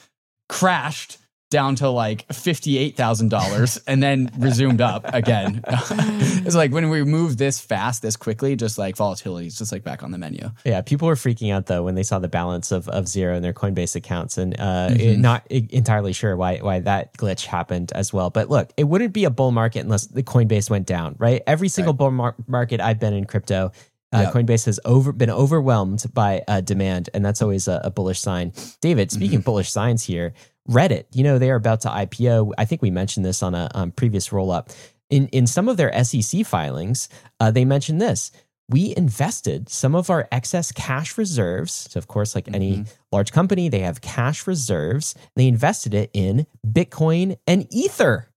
crashed 0.48 1.18
down 1.52 1.76
to 1.76 1.90
like 1.90 2.28
$58,000 2.30 3.84
and 3.88 4.02
then 4.02 4.32
resumed 4.38 4.82
up 4.82 5.06
again. 5.14 5.62
it's 5.68 6.56
like 6.56 6.72
when 6.72 6.90
we 6.90 7.04
move 7.04 7.38
this 7.38 7.60
fast, 7.60 8.02
this 8.02 8.16
quickly, 8.16 8.56
just 8.56 8.78
like 8.78 8.96
volatility 8.96 9.48
is 9.48 9.58
just 9.58 9.72
like 9.72 9.84
back 9.84 10.02
on 10.02 10.12
the 10.12 10.18
menu. 10.18 10.50
Yeah, 10.66 10.82
people 10.82 11.08
were 11.08 11.16
freaking 11.16 11.54
out 11.54 11.68
though 11.68 11.84
when 11.84 11.96
they 11.96 12.04
saw 12.04 12.20
the 12.20 12.28
balance 12.28 12.72
of, 12.72 12.88
of 12.90 13.08
zero 13.08 13.36
in 13.36 13.44
their 13.44 13.54
Coinbase 13.54 13.96
accounts, 13.96 14.38
and 14.38 14.60
uh, 14.60 14.72
Mm-hmm. 14.82 15.00
it- 15.00 15.20
not 15.20 15.46
entirely 15.52 16.14
sure 16.14 16.36
why 16.36 16.58
why 16.58 16.80
that 16.80 17.14
glitch 17.18 17.46
happened 17.46 17.92
as 17.94 18.12
well. 18.12 18.30
But 18.30 18.50
look, 18.50 18.72
it 18.78 18.86
wouldn't 18.86 19.14
be 19.14 19.26
a 19.26 19.30
bull 19.30 19.52
market 19.52 19.82
unless 19.82 20.08
the 20.08 20.24
Coinbase 20.24 20.70
went 20.70 20.88
down, 20.88 21.16
right? 21.20 21.44
Every 21.46 21.68
single 21.68 21.94
bull 21.94 22.10
mar- 22.12 22.36
market 22.48 22.80
I've 22.82 23.00
been 23.00 23.14
in 23.14 23.26
crypto, 23.26 23.72
uh, 24.14 24.22
Yep. 24.26 24.34
Coinbase 24.34 24.66
has 24.66 24.80
over 24.86 25.12
been 25.12 25.30
overwhelmed 25.30 26.04
by 26.14 26.42
uh, 26.48 26.62
demand, 26.62 27.10
and 27.14 27.24
that's 27.24 27.42
always 27.42 27.68
a, 27.68 27.82
a 27.84 27.92
bullish 27.92 28.20
sign. 28.20 28.54
David, 28.82 29.12
speaking 29.12 29.32
Mm-hmm. 29.32 29.38
of 29.40 29.46
bullish 29.46 29.72
signs 29.72 30.04
here, 30.04 30.34
Reddit, 30.70 31.06
you 31.14 31.24
know 31.24 31.40
they 31.40 31.50
are 31.52 31.56
about 31.56 31.82
to 31.82 31.90
IPO. 31.90 32.54
I 32.58 32.66
think 32.66 32.82
we 32.82 32.92
mentioned 32.92 33.26
this 33.26 33.42
on 33.44 33.56
a 33.56 33.70
um, 33.74 33.92
previous 33.92 34.32
roll 34.32 34.52
up. 34.52 34.70
In 35.10 35.28
in 35.30 35.48
some 35.48 35.68
of 35.68 35.78
their 35.78 36.04
SEC 36.04 36.46
filings, 36.46 37.10
uh, 37.40 37.52
they 37.52 37.66
mentioned 37.66 38.00
this 38.02 38.32
we 38.72 38.96
invested 38.96 39.68
some 39.68 39.96
of 39.96 40.10
our 40.10 40.30
excess 40.32 40.72
cash 40.72 41.18
reserves. 41.18 41.90
So, 41.92 41.98
of 41.98 42.08
course, 42.08 42.34
like 42.36 42.48
any 42.54 42.86
large 43.12 43.34
company, 43.34 43.68
they 43.68 43.80
have 43.80 44.00
cash 44.00 44.48
reserves. 44.48 45.14
They 45.36 45.48
invested 45.48 45.94
it 45.94 46.10
in 46.14 46.48
Bitcoin 46.66 47.38
and 47.46 47.68
Ether 47.70 48.28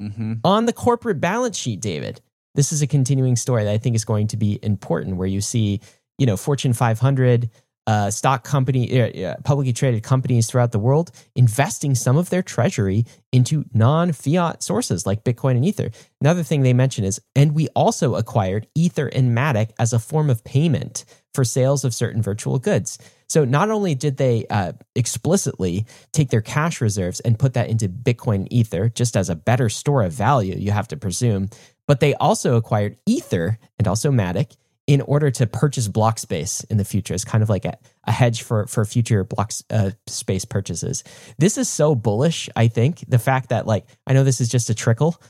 Mm-hmm. 0.00 0.34
on 0.44 0.66
the 0.66 0.72
corporate 0.72 1.20
balance 1.20 1.58
sheet, 1.58 1.80
David. 1.80 2.20
This 2.54 2.70
is 2.70 2.82
a 2.82 2.86
continuing 2.86 3.34
story 3.34 3.64
that 3.64 3.72
I 3.72 3.78
think 3.78 3.96
is 3.96 4.04
going 4.04 4.28
to 4.28 4.36
be 4.36 4.60
important 4.62 5.16
where 5.16 5.26
you 5.26 5.40
see, 5.40 5.80
you 6.18 6.26
know, 6.26 6.36
Fortune 6.36 6.72
500 6.72 7.50
uh, 7.88 8.10
stock 8.10 8.44
company, 8.44 9.00
uh, 9.00 9.28
uh, 9.28 9.34
publicly 9.44 9.72
traded 9.72 10.02
companies 10.02 10.46
throughout 10.46 10.72
the 10.72 10.78
world 10.78 11.10
investing 11.34 11.94
some 11.94 12.18
of 12.18 12.28
their 12.28 12.42
treasury 12.42 13.06
into 13.32 13.64
non 13.72 14.12
fiat 14.12 14.62
sources 14.62 15.06
like 15.06 15.24
Bitcoin 15.24 15.52
and 15.52 15.64
Ether. 15.64 15.90
Another 16.20 16.42
thing 16.42 16.60
they 16.60 16.74
mention 16.74 17.02
is, 17.02 17.18
and 17.34 17.54
we 17.54 17.66
also 17.68 18.14
acquired 18.14 18.68
Ether 18.74 19.06
and 19.06 19.34
Matic 19.34 19.70
as 19.78 19.94
a 19.94 19.98
form 19.98 20.28
of 20.28 20.44
payment 20.44 21.06
for 21.32 21.44
sales 21.44 21.82
of 21.82 21.94
certain 21.94 22.20
virtual 22.20 22.58
goods. 22.58 22.98
So 23.26 23.46
not 23.46 23.70
only 23.70 23.94
did 23.94 24.18
they 24.18 24.44
uh, 24.50 24.72
explicitly 24.94 25.86
take 26.12 26.28
their 26.28 26.42
cash 26.42 26.82
reserves 26.82 27.20
and 27.20 27.38
put 27.38 27.54
that 27.54 27.70
into 27.70 27.88
Bitcoin 27.88 28.36
and 28.36 28.52
Ether, 28.52 28.90
just 28.90 29.16
as 29.16 29.30
a 29.30 29.34
better 29.34 29.70
store 29.70 30.02
of 30.02 30.12
value, 30.12 30.56
you 30.58 30.72
have 30.72 30.88
to 30.88 30.96
presume, 30.98 31.48
but 31.86 32.00
they 32.00 32.12
also 32.16 32.56
acquired 32.56 32.98
Ether 33.06 33.58
and 33.78 33.88
also 33.88 34.10
Matic 34.10 34.56
in 34.88 35.00
order 35.02 35.30
to 35.30 35.46
purchase 35.46 35.86
block 35.86 36.18
space 36.18 36.64
in 36.64 36.78
the 36.78 36.84
future. 36.84 37.12
It's 37.14 37.24
kind 37.24 37.42
of 37.42 37.48
like 37.50 37.64
a, 37.66 37.76
a 38.04 38.10
hedge 38.10 38.42
for 38.42 38.66
for 38.66 38.84
future 38.84 39.22
block 39.22 39.52
uh, 39.70 39.90
space 40.08 40.44
purchases. 40.44 41.04
This 41.38 41.56
is 41.58 41.68
so 41.68 41.94
bullish. 41.94 42.48
I 42.56 42.66
think 42.68 43.04
the 43.06 43.18
fact 43.20 43.50
that 43.50 43.66
like 43.66 43.84
I 44.06 44.14
know 44.14 44.24
this 44.24 44.40
is 44.40 44.48
just 44.48 44.70
a 44.70 44.74
trickle. 44.74 45.20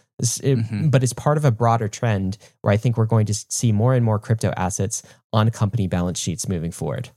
It- 0.42 0.58
Mhm. 0.58 0.90
but 0.90 1.04
it's 1.04 1.12
part 1.12 1.36
of 1.38 1.44
a 1.44 1.52
broader 1.52 1.86
trend 1.86 2.38
where 2.62 2.72
I 2.72 2.76
think 2.76 2.96
we're 2.96 3.06
going 3.06 3.26
to 3.26 3.34
see 3.34 3.70
more 3.70 3.94
and 3.94 4.04
more 4.04 4.18
crypto 4.18 4.52
assets 4.56 5.02
on 5.32 5.48
company 5.50 5.86
balance 5.86 6.18
sheets 6.18 6.48
moving 6.48 6.72
forward. 6.72 7.10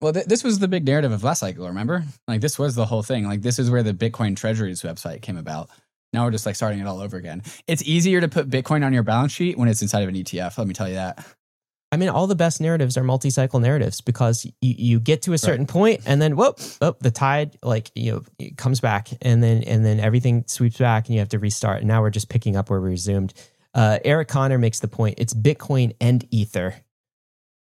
Well, 0.00 0.12
th- 0.12 0.26
this 0.26 0.44
was 0.44 0.58
the 0.60 0.68
big 0.68 0.84
narrative 0.84 1.10
of 1.10 1.24
last 1.24 1.40
cycle, 1.40 1.66
remember? 1.66 2.04
Like, 2.28 2.40
this 2.42 2.56
was 2.58 2.76
the 2.76 2.84
whole 2.86 3.02
thing. 3.02 3.24
Like, 3.26 3.42
this 3.42 3.58
is 3.58 3.70
where 3.72 3.82
the 3.82 3.92
Bitcoin 3.94 4.36
Treasuries 4.36 4.82
website 4.82 5.20
came 5.22 5.36
about. 5.36 5.68
Now 6.12 6.24
we're 6.24 6.30
just 6.30 6.46
like 6.46 6.54
starting 6.54 6.78
it 6.78 6.86
all 6.86 7.00
over 7.00 7.16
again. 7.16 7.42
It's 7.66 7.82
easier 7.82 8.20
to 8.20 8.28
put 8.28 8.48
Bitcoin 8.50 8.84
on 8.86 8.92
your 8.92 9.02
balance 9.02 9.32
sheet 9.32 9.58
when 9.58 9.66
it's 9.68 9.82
inside 9.82 10.02
of 10.04 10.08
an 10.08 10.14
ETF. 10.14 10.56
Let 10.56 10.68
me 10.68 10.74
tell 10.74 10.88
you 10.88 10.94
that. 10.94 11.26
I 11.94 11.96
mean, 11.96 12.08
all 12.08 12.26
the 12.26 12.34
best 12.34 12.60
narratives 12.60 12.96
are 12.96 13.04
multi-cycle 13.04 13.60
narratives 13.60 14.00
because 14.00 14.44
you, 14.44 14.52
you 14.60 15.00
get 15.00 15.22
to 15.22 15.32
a 15.32 15.38
certain 15.38 15.64
point 15.66 16.02
and 16.06 16.20
then 16.20 16.34
whoop, 16.36 16.58
oh, 16.82 16.96
the 17.00 17.10
tide 17.12 17.56
like 17.62 17.90
you 17.94 18.12
know 18.12 18.22
it 18.38 18.56
comes 18.56 18.80
back 18.80 19.08
and 19.22 19.42
then 19.42 19.62
and 19.62 19.86
then 19.86 20.00
everything 20.00 20.44
sweeps 20.48 20.78
back 20.78 21.06
and 21.06 21.14
you 21.14 21.20
have 21.20 21.28
to 21.30 21.38
restart. 21.38 21.78
And 21.78 21.88
now 21.88 22.02
we're 22.02 22.10
just 22.10 22.28
picking 22.28 22.56
up 22.56 22.68
where 22.68 22.80
we 22.80 22.90
resumed. 22.90 23.32
Uh, 23.72 23.98
Eric 24.04 24.28
Conner 24.28 24.58
makes 24.58 24.80
the 24.80 24.88
point: 24.88 25.14
it's 25.18 25.32
Bitcoin 25.34 25.94
and 26.00 26.26
Ether. 26.30 26.74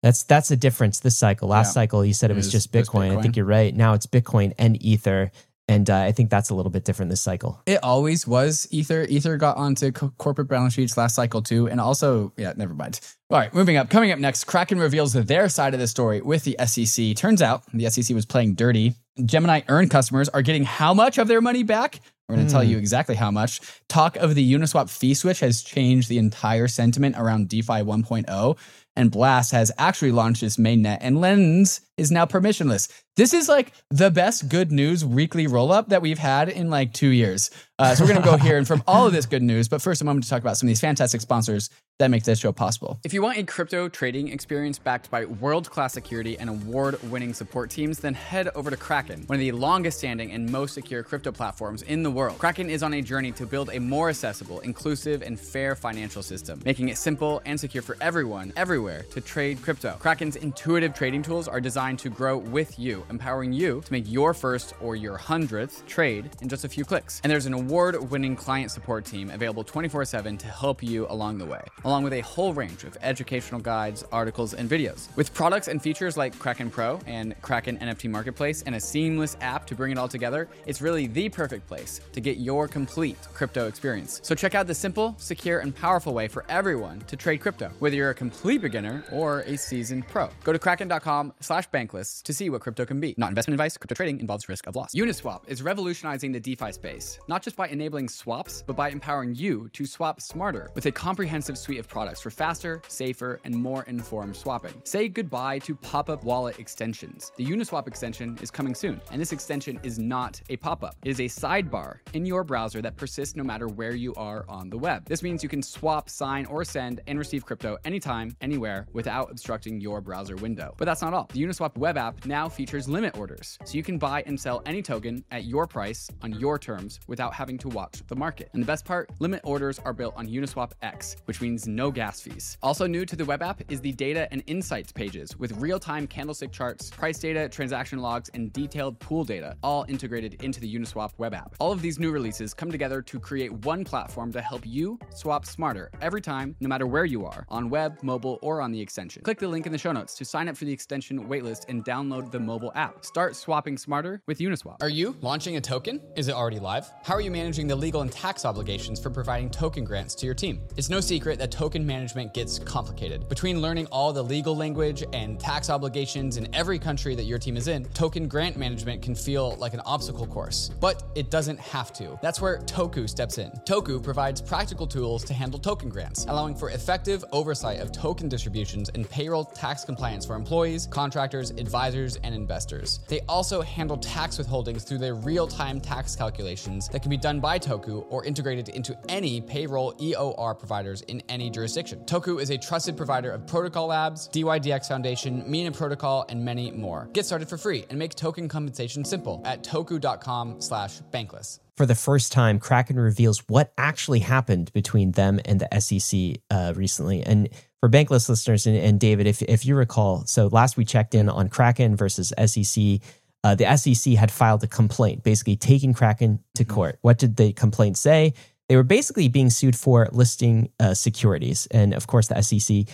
That's 0.02 0.24
that's 0.24 0.48
the 0.48 0.56
difference 0.56 1.00
this 1.00 1.16
cycle. 1.16 1.48
Last 1.48 1.68
Yeah. 1.68 1.82
cycle, 1.82 2.04
you 2.04 2.12
said 2.12 2.30
it 2.30 2.34
It 2.34 2.36
was 2.36 2.50
just 2.50 2.72
just 2.72 2.92
Bitcoin. 2.92 3.16
I 3.16 3.22
think 3.22 3.36
you're 3.36 3.46
right. 3.46 3.74
Now 3.74 3.94
it's 3.94 4.06
Bitcoin 4.06 4.52
and 4.58 4.80
Ether, 4.84 5.30
and 5.68 5.90
uh, 5.90 5.98
I 5.98 6.12
think 6.12 6.30
that's 6.30 6.50
a 6.50 6.54
little 6.54 6.70
bit 6.70 6.84
different 6.84 7.10
this 7.10 7.20
cycle. 7.20 7.60
It 7.66 7.82
always 7.82 8.26
was 8.26 8.68
Ether. 8.70 9.04
Ether 9.08 9.36
got 9.36 9.56
onto 9.56 9.90
co- 9.90 10.12
corporate 10.16 10.48
balance 10.48 10.74
sheets 10.74 10.96
last 10.96 11.16
cycle 11.16 11.42
too. 11.42 11.68
And 11.68 11.80
also, 11.80 12.32
yeah, 12.36 12.52
never 12.56 12.72
mind. 12.72 13.00
All 13.30 13.38
right, 13.38 13.52
moving 13.52 13.76
up. 13.76 13.90
Coming 13.90 14.12
up 14.12 14.20
next, 14.20 14.44
Kraken 14.44 14.78
reveals 14.78 15.12
their 15.12 15.48
side 15.48 15.74
of 15.74 15.80
the 15.80 15.88
story 15.88 16.20
with 16.20 16.44
the 16.44 16.56
SEC. 16.66 17.16
Turns 17.16 17.42
out 17.42 17.64
the 17.74 17.90
SEC 17.90 18.14
was 18.14 18.24
playing 18.24 18.54
dirty. 18.54 18.94
Gemini 19.24 19.62
Earn 19.68 19.88
customers 19.88 20.28
are 20.28 20.42
getting 20.42 20.64
how 20.64 20.94
much 20.94 21.18
of 21.18 21.26
their 21.26 21.40
money 21.40 21.64
back? 21.64 22.00
We're 22.28 22.36
going 22.36 22.46
to 22.46 22.52
tell 22.52 22.64
you 22.64 22.76
exactly 22.76 23.14
how 23.14 23.30
much. 23.30 23.60
Talk 23.88 24.16
of 24.16 24.34
the 24.34 24.52
Uniswap 24.52 24.90
fee 24.90 25.14
switch 25.14 25.40
has 25.40 25.62
changed 25.62 26.08
the 26.08 26.18
entire 26.18 26.66
sentiment 26.66 27.14
around 27.16 27.48
DeFi 27.48 27.82
1.0. 27.82 28.58
And 28.96 29.10
Blast 29.10 29.52
has 29.52 29.70
actually 29.78 30.10
launched 30.10 30.42
its 30.42 30.56
mainnet, 30.56 30.98
and 31.02 31.20
Lens 31.20 31.82
is 31.96 32.10
now 32.10 32.26
permissionless. 32.26 32.90
This 33.16 33.32
is 33.32 33.48
like 33.48 33.72
the 33.90 34.10
best 34.10 34.48
good 34.48 34.70
news 34.70 35.04
weekly 35.04 35.46
roll 35.46 35.72
up 35.72 35.88
that 35.88 36.02
we've 36.02 36.18
had 36.18 36.48
in 36.48 36.68
like 36.68 36.92
two 36.92 37.08
years. 37.08 37.50
Uh, 37.78 37.94
so 37.94 38.04
we're 38.04 38.10
going 38.10 38.22
to 38.22 38.28
go 38.28 38.36
here 38.36 38.58
and 38.58 38.66
from 38.66 38.82
all 38.86 39.06
of 39.06 39.12
this 39.12 39.26
good 39.26 39.42
news. 39.42 39.68
But 39.68 39.82
first, 39.82 40.00
a 40.00 40.04
moment 40.04 40.24
to 40.24 40.30
talk 40.30 40.40
about 40.40 40.56
some 40.56 40.66
of 40.66 40.68
these 40.68 40.80
fantastic 40.80 41.20
sponsors 41.20 41.70
that 41.98 42.10
make 42.10 42.24
this 42.24 42.38
show 42.38 42.52
possible. 42.52 42.98
If 43.04 43.14
you 43.14 43.22
want 43.22 43.38
a 43.38 43.42
crypto 43.42 43.88
trading 43.88 44.28
experience 44.28 44.78
backed 44.78 45.10
by 45.10 45.24
world 45.24 45.70
class 45.70 45.94
security 45.94 46.38
and 46.38 46.50
award 46.50 47.02
winning 47.10 47.32
support 47.32 47.70
teams, 47.70 47.98
then 47.98 48.12
head 48.12 48.50
over 48.54 48.70
to 48.70 48.76
Kraken, 48.76 49.22
one 49.26 49.36
of 49.36 49.40
the 49.40 49.52
longest 49.52 49.98
standing 49.98 50.32
and 50.32 50.50
most 50.50 50.74
secure 50.74 51.02
crypto 51.02 51.32
platforms 51.32 51.82
in 51.82 52.02
the 52.02 52.10
world. 52.10 52.38
Kraken 52.38 52.68
is 52.68 52.82
on 52.82 52.92
a 52.94 53.00
journey 53.00 53.32
to 53.32 53.46
build 53.46 53.70
a 53.72 53.80
more 53.80 54.10
accessible, 54.10 54.60
inclusive, 54.60 55.22
and 55.22 55.40
fair 55.40 55.74
financial 55.74 56.22
system, 56.22 56.60
making 56.66 56.90
it 56.90 56.98
simple 56.98 57.40
and 57.46 57.58
secure 57.58 57.82
for 57.82 57.96
everyone, 58.02 58.52
everywhere, 58.56 59.04
to 59.12 59.20
trade 59.22 59.62
crypto. 59.62 59.96
Kraken's 59.98 60.36
intuitive 60.36 60.92
trading 60.92 61.22
tools 61.22 61.48
are 61.48 61.60
designed 61.62 61.85
to 61.94 62.10
grow 62.10 62.38
with 62.38 62.78
you, 62.78 63.04
empowering 63.10 63.52
you 63.52 63.82
to 63.84 63.92
make 63.92 64.10
your 64.10 64.34
first 64.34 64.74
or 64.80 64.96
your 64.96 65.16
hundredth 65.16 65.86
trade 65.86 66.30
in 66.42 66.48
just 66.48 66.64
a 66.64 66.68
few 66.68 66.84
clicks. 66.84 67.20
And 67.22 67.30
there's 67.30 67.46
an 67.46 67.54
award 67.54 68.10
winning 68.10 68.34
client 68.34 68.72
support 68.72 69.04
team 69.04 69.30
available 69.30 69.62
24 69.62 70.04
7 70.04 70.36
to 70.38 70.46
help 70.48 70.82
you 70.82 71.06
along 71.08 71.38
the 71.38 71.46
way, 71.46 71.62
along 71.84 72.02
with 72.02 72.14
a 72.14 72.22
whole 72.22 72.52
range 72.52 72.82
of 72.82 72.96
educational 73.02 73.60
guides, 73.60 74.04
articles, 74.10 74.54
and 74.54 74.68
videos. 74.68 75.14
With 75.16 75.32
products 75.34 75.68
and 75.68 75.80
features 75.80 76.16
like 76.16 76.36
Kraken 76.38 76.70
Pro 76.70 76.98
and 77.06 77.40
Kraken 77.42 77.78
NFT 77.78 78.10
Marketplace 78.10 78.62
and 78.62 78.74
a 78.74 78.80
seamless 78.80 79.36
app 79.40 79.66
to 79.68 79.74
bring 79.74 79.92
it 79.92 79.98
all 79.98 80.08
together, 80.08 80.48
it's 80.66 80.80
really 80.80 81.06
the 81.06 81.28
perfect 81.28 81.68
place 81.68 82.00
to 82.12 82.20
get 82.20 82.38
your 82.38 82.66
complete 82.66 83.18
crypto 83.34 83.68
experience. 83.68 84.20
So 84.22 84.34
check 84.34 84.54
out 84.54 84.66
the 84.66 84.74
simple, 84.74 85.14
secure, 85.18 85.60
and 85.60 85.74
powerful 85.74 86.14
way 86.14 86.28
for 86.28 86.44
everyone 86.48 87.00
to 87.00 87.16
trade 87.16 87.38
crypto, 87.38 87.70
whether 87.78 87.94
you're 87.94 88.10
a 88.10 88.14
complete 88.14 88.62
beginner 88.62 89.04
or 89.12 89.40
a 89.42 89.56
seasoned 89.56 90.06
pro. 90.08 90.30
Go 90.44 90.52
to 90.52 90.58
kraken.com 90.58 91.32
slash 91.40 91.70
bankless 91.76 92.22
to 92.22 92.32
see 92.32 92.48
what 92.48 92.62
crypto 92.62 92.86
can 92.86 93.00
be. 93.00 93.14
Not 93.18 93.28
investment 93.28 93.54
advice, 93.54 93.76
crypto 93.76 93.94
trading 93.94 94.20
involves 94.20 94.48
risk 94.48 94.66
of 94.66 94.76
loss. 94.76 94.94
Uniswap 94.94 95.42
is 95.46 95.62
revolutionizing 95.62 96.32
the 96.32 96.40
DeFi 96.40 96.72
space, 96.72 97.18
not 97.28 97.42
just 97.42 97.56
by 97.56 97.68
enabling 97.68 98.08
swaps, 98.08 98.64
but 98.66 98.76
by 98.76 98.88
empowering 98.88 99.34
you 99.34 99.68
to 99.74 99.84
swap 99.84 100.20
smarter 100.20 100.70
with 100.74 100.86
a 100.86 100.92
comprehensive 100.92 101.58
suite 101.58 101.78
of 101.78 101.88
products 101.88 102.20
for 102.20 102.30
faster, 102.30 102.80
safer, 102.88 103.40
and 103.44 103.54
more 103.54 103.82
informed 103.84 104.34
swapping. 104.36 104.72
Say 104.84 105.08
goodbye 105.08 105.58
to 105.60 105.74
pop-up 105.74 106.24
wallet 106.24 106.58
extensions. 106.58 107.32
The 107.36 107.44
Uniswap 107.44 107.86
extension 107.86 108.38
is 108.40 108.50
coming 108.50 108.74
soon, 108.74 109.00
and 109.10 109.20
this 109.20 109.32
extension 109.32 109.78
is 109.82 109.98
not 109.98 110.40
a 110.48 110.56
pop-up. 110.56 110.96
It 111.04 111.10
is 111.10 111.20
a 111.20 111.24
sidebar 111.24 111.98
in 112.14 112.24
your 112.24 112.44
browser 112.44 112.80
that 112.82 112.96
persists 112.96 113.36
no 113.36 113.44
matter 113.44 113.68
where 113.68 113.94
you 113.94 114.14
are 114.14 114.44
on 114.48 114.70
the 114.70 114.78
web. 114.78 115.04
This 115.06 115.22
means 115.22 115.42
you 115.42 115.48
can 115.48 115.62
swap, 115.62 116.08
sign, 116.08 116.46
or 116.46 116.64
send 116.64 117.00
and 117.06 117.18
receive 117.18 117.44
crypto 117.44 117.76
anytime, 117.84 118.34
anywhere 118.40 118.86
without 118.92 119.30
obstructing 119.30 119.80
your 119.80 120.00
browser 120.00 120.36
window. 120.36 120.74
But 120.78 120.86
that's 120.86 121.02
not 121.02 121.12
all. 121.12 121.28
The 121.32 121.42
Uniswap 121.42 121.65
web 121.74 121.96
app 121.96 122.26
now 122.26 122.50
features 122.50 122.86
limit 122.86 123.16
orders, 123.16 123.58
so 123.64 123.74
you 123.78 123.82
can 123.82 123.96
buy 123.96 124.22
and 124.26 124.38
sell 124.38 124.60
any 124.66 124.82
token 124.82 125.24
at 125.30 125.44
your 125.44 125.66
price 125.66 126.10
on 126.20 126.32
your 126.34 126.58
terms 126.58 127.00
without 127.06 127.32
having 127.32 127.56
to 127.56 127.68
watch 127.70 128.02
the 128.08 128.14
market. 128.16 128.50
And 128.52 128.62
the 128.62 128.66
best 128.66 128.84
part, 128.84 129.08
limit 129.20 129.40
orders 129.42 129.78
are 129.86 129.94
built 129.94 130.12
on 130.18 130.26
Uniswap 130.26 130.72
X, 130.82 131.16
which 131.24 131.40
means 131.40 131.66
no 131.66 131.90
gas 131.90 132.20
fees. 132.20 132.58
Also 132.62 132.86
new 132.86 133.06
to 133.06 133.16
the 133.16 133.24
web 133.24 133.42
app 133.42 133.62
is 133.70 133.80
the 133.80 133.92
data 133.92 134.28
and 134.30 134.42
insights 134.46 134.92
pages 134.92 135.38
with 135.38 135.52
real-time 135.52 136.06
candlestick 136.06 136.52
charts, 136.52 136.90
price 136.90 137.18
data, 137.18 137.48
transaction 137.48 138.00
logs, 138.00 138.28
and 138.34 138.52
detailed 138.52 138.98
pool 138.98 139.24
data, 139.24 139.56
all 139.62 139.86
integrated 139.88 140.42
into 140.42 140.60
the 140.60 140.74
Uniswap 140.74 141.12
web 141.16 141.32
app. 141.32 141.54
All 141.58 141.72
of 141.72 141.80
these 141.80 141.98
new 141.98 142.10
releases 142.10 142.52
come 142.52 142.70
together 142.70 143.00
to 143.00 143.18
create 143.18 143.52
one 143.64 143.84
platform 143.84 144.30
to 144.32 144.42
help 144.42 144.66
you 144.66 144.98
swap 145.14 145.46
smarter 145.46 145.90
every 146.02 146.20
time, 146.20 146.54
no 146.60 146.68
matter 146.68 146.86
where 146.86 147.06
you 147.06 147.24
are, 147.24 147.46
on 147.48 147.70
web, 147.70 147.98
mobile, 148.02 148.38
or 148.42 148.60
on 148.60 148.72
the 148.72 148.80
extension. 148.80 149.22
Click 149.22 149.38
the 149.38 149.48
link 149.48 149.64
in 149.64 149.72
the 149.72 149.78
show 149.78 149.92
notes 149.92 150.14
to 150.16 150.24
sign 150.24 150.48
up 150.48 150.56
for 150.56 150.66
the 150.66 150.72
extension 150.72 151.26
waitlist 151.28 151.55
and 151.68 151.84
download 151.84 152.30
the 152.30 152.40
mobile 152.40 152.72
app. 152.74 153.04
Start 153.04 153.34
swapping 153.34 153.78
smarter 153.78 154.20
with 154.26 154.38
Uniswap. 154.38 154.76
Are 154.82 154.88
you 154.88 155.16
launching 155.22 155.56
a 155.56 155.60
token? 155.60 156.00
Is 156.16 156.28
it 156.28 156.34
already 156.34 156.58
live? 156.58 156.90
How 157.04 157.14
are 157.14 157.20
you 157.20 157.30
managing 157.30 157.66
the 157.66 157.76
legal 157.76 158.02
and 158.02 158.12
tax 158.12 158.44
obligations 158.44 159.00
for 159.00 159.10
providing 159.10 159.50
token 159.50 159.84
grants 159.84 160.14
to 160.16 160.26
your 160.26 160.34
team? 160.34 160.60
It's 160.76 160.90
no 160.90 161.00
secret 161.00 161.38
that 161.38 161.50
token 161.50 161.86
management 161.86 162.34
gets 162.34 162.58
complicated. 162.58 163.28
Between 163.28 163.62
learning 163.62 163.86
all 163.86 164.12
the 164.12 164.22
legal 164.22 164.56
language 164.56 165.04
and 165.12 165.40
tax 165.40 165.70
obligations 165.70 166.36
in 166.36 166.54
every 166.54 166.78
country 166.78 167.14
that 167.14 167.24
your 167.24 167.38
team 167.38 167.56
is 167.56 167.68
in, 167.68 167.84
token 167.86 168.28
grant 168.28 168.56
management 168.56 169.02
can 169.02 169.14
feel 169.14 169.56
like 169.56 169.74
an 169.74 169.80
obstacle 169.86 170.26
course. 170.26 170.70
But 170.80 171.04
it 171.14 171.30
doesn't 171.30 171.58
have 171.60 171.92
to. 171.94 172.18
That's 172.22 172.40
where 172.40 172.58
Toku 172.58 173.08
steps 173.08 173.38
in. 173.38 173.50
Toku 173.64 174.02
provides 174.02 174.40
practical 174.40 174.86
tools 174.86 175.24
to 175.24 175.34
handle 175.34 175.58
token 175.58 175.88
grants, 175.88 176.26
allowing 176.28 176.54
for 176.54 176.70
effective 176.70 177.24
oversight 177.32 177.80
of 177.80 177.92
token 177.92 178.28
distributions 178.28 178.88
and 178.90 179.08
payroll 179.08 179.44
tax 179.44 179.84
compliance 179.84 180.26
for 180.26 180.34
employees, 180.34 180.86
contractors, 180.86 181.45
advisors, 181.50 182.16
and 182.16 182.34
investors. 182.34 183.00
They 183.08 183.20
also 183.28 183.62
handle 183.62 183.96
tax 183.96 184.38
withholdings 184.38 184.86
through 184.86 184.98
their 184.98 185.14
real 185.14 185.46
time 185.46 185.80
tax 185.80 186.14
calculations 186.16 186.88
that 186.88 187.02
can 187.02 187.10
be 187.10 187.16
done 187.16 187.40
by 187.40 187.58
Toku 187.58 188.04
or 188.08 188.24
integrated 188.24 188.68
into 188.70 188.96
any 189.08 189.40
payroll 189.40 189.92
EOR 189.94 190.58
providers 190.58 191.02
in 191.02 191.22
any 191.28 191.50
jurisdiction. 191.50 192.00
Toku 192.06 192.40
is 192.40 192.50
a 192.50 192.58
trusted 192.58 192.96
provider 192.96 193.30
of 193.30 193.46
Protocol 193.46 193.88
Labs, 193.88 194.28
DYDX 194.28 194.88
Foundation, 194.88 195.44
Mina 195.46 195.72
Protocol, 195.72 196.24
and 196.28 196.44
many 196.44 196.70
more. 196.70 197.08
Get 197.12 197.26
started 197.26 197.48
for 197.48 197.58
free 197.58 197.84
and 197.90 197.98
make 197.98 198.14
token 198.14 198.48
compensation 198.48 199.04
simple 199.04 199.42
at 199.44 199.62
toku.com 199.62 200.60
slash 200.60 201.00
bankless. 201.12 201.60
For 201.76 201.84
the 201.84 201.94
first 201.94 202.32
time, 202.32 202.58
Kraken 202.58 202.98
reveals 202.98 203.40
what 203.48 203.72
actually 203.76 204.20
happened 204.20 204.72
between 204.72 205.12
them 205.12 205.40
and 205.44 205.60
the 205.60 205.80
SEC 205.80 206.40
uh, 206.50 206.72
recently. 206.74 207.22
And 207.22 207.50
for 207.80 207.88
Bankless 207.88 208.28
listeners, 208.28 208.66
and, 208.66 208.76
and 208.76 208.98
David, 208.98 209.26
if, 209.26 209.42
if 209.42 209.66
you 209.66 209.76
recall, 209.76 210.24
so 210.26 210.46
last 210.48 210.76
we 210.76 210.84
checked 210.84 211.14
in 211.14 211.28
on 211.28 211.48
Kraken 211.48 211.96
versus 211.96 212.32
SEC. 212.46 213.00
Uh, 213.44 213.54
the 213.54 213.76
SEC 213.76 214.14
had 214.14 214.30
filed 214.32 214.64
a 214.64 214.66
complaint, 214.66 215.22
basically 215.22 215.54
taking 215.56 215.94
Kraken 215.94 216.40
to 216.56 216.64
Mm-hmm. 216.64 216.74
court. 216.74 216.98
What 217.02 217.18
did 217.18 217.36
the 217.36 217.52
complaint 217.52 217.96
say? 217.96 218.32
They 218.68 218.74
were 218.74 218.82
basically 218.82 219.28
being 219.28 219.50
sued 219.50 219.76
for 219.76 220.08
listing 220.10 220.70
uh, 220.80 220.94
securities, 220.94 221.68
and 221.70 221.94
of 221.94 222.08
course, 222.08 222.26
the 222.26 222.42
SEC 222.42 222.88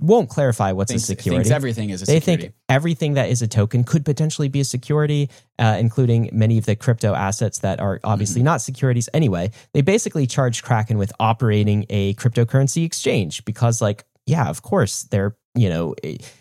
won't 0.00 0.28
clarify 0.28 0.72
what's 0.72 0.90
Thinks, 0.90 1.04
a 1.04 1.06
security. 1.06 1.44
thinks 1.44 1.54
everything 1.54 1.90
is 1.90 2.02
a 2.02 2.06
they 2.06 2.18
security. 2.18 2.42
think 2.44 2.54
everything 2.68 3.14
that 3.14 3.28
is 3.30 3.40
a 3.42 3.46
token 3.46 3.84
could 3.84 4.04
potentially 4.04 4.48
be 4.48 4.58
a 4.58 4.64
security, 4.64 5.30
uh, 5.60 5.76
including 5.78 6.28
many 6.32 6.58
of 6.58 6.66
the 6.66 6.74
crypto 6.74 7.14
assets 7.14 7.60
that 7.60 7.78
are 7.78 8.00
obviously 8.02 8.40
Mm-hmm. 8.40 8.46
not 8.46 8.60
securities 8.62 9.08
anyway. 9.14 9.52
They 9.74 9.82
basically 9.82 10.26
charge 10.26 10.64
Kraken 10.64 10.98
with 10.98 11.12
operating 11.20 11.86
a 11.88 12.14
cryptocurrency 12.14 12.84
exchange 12.84 13.44
because, 13.44 13.80
like, 13.80 14.04
yeah, 14.26 14.48
of 14.48 14.62
course, 14.62 15.04
they're 15.04 15.36
you 15.54 15.68
know 15.68 15.94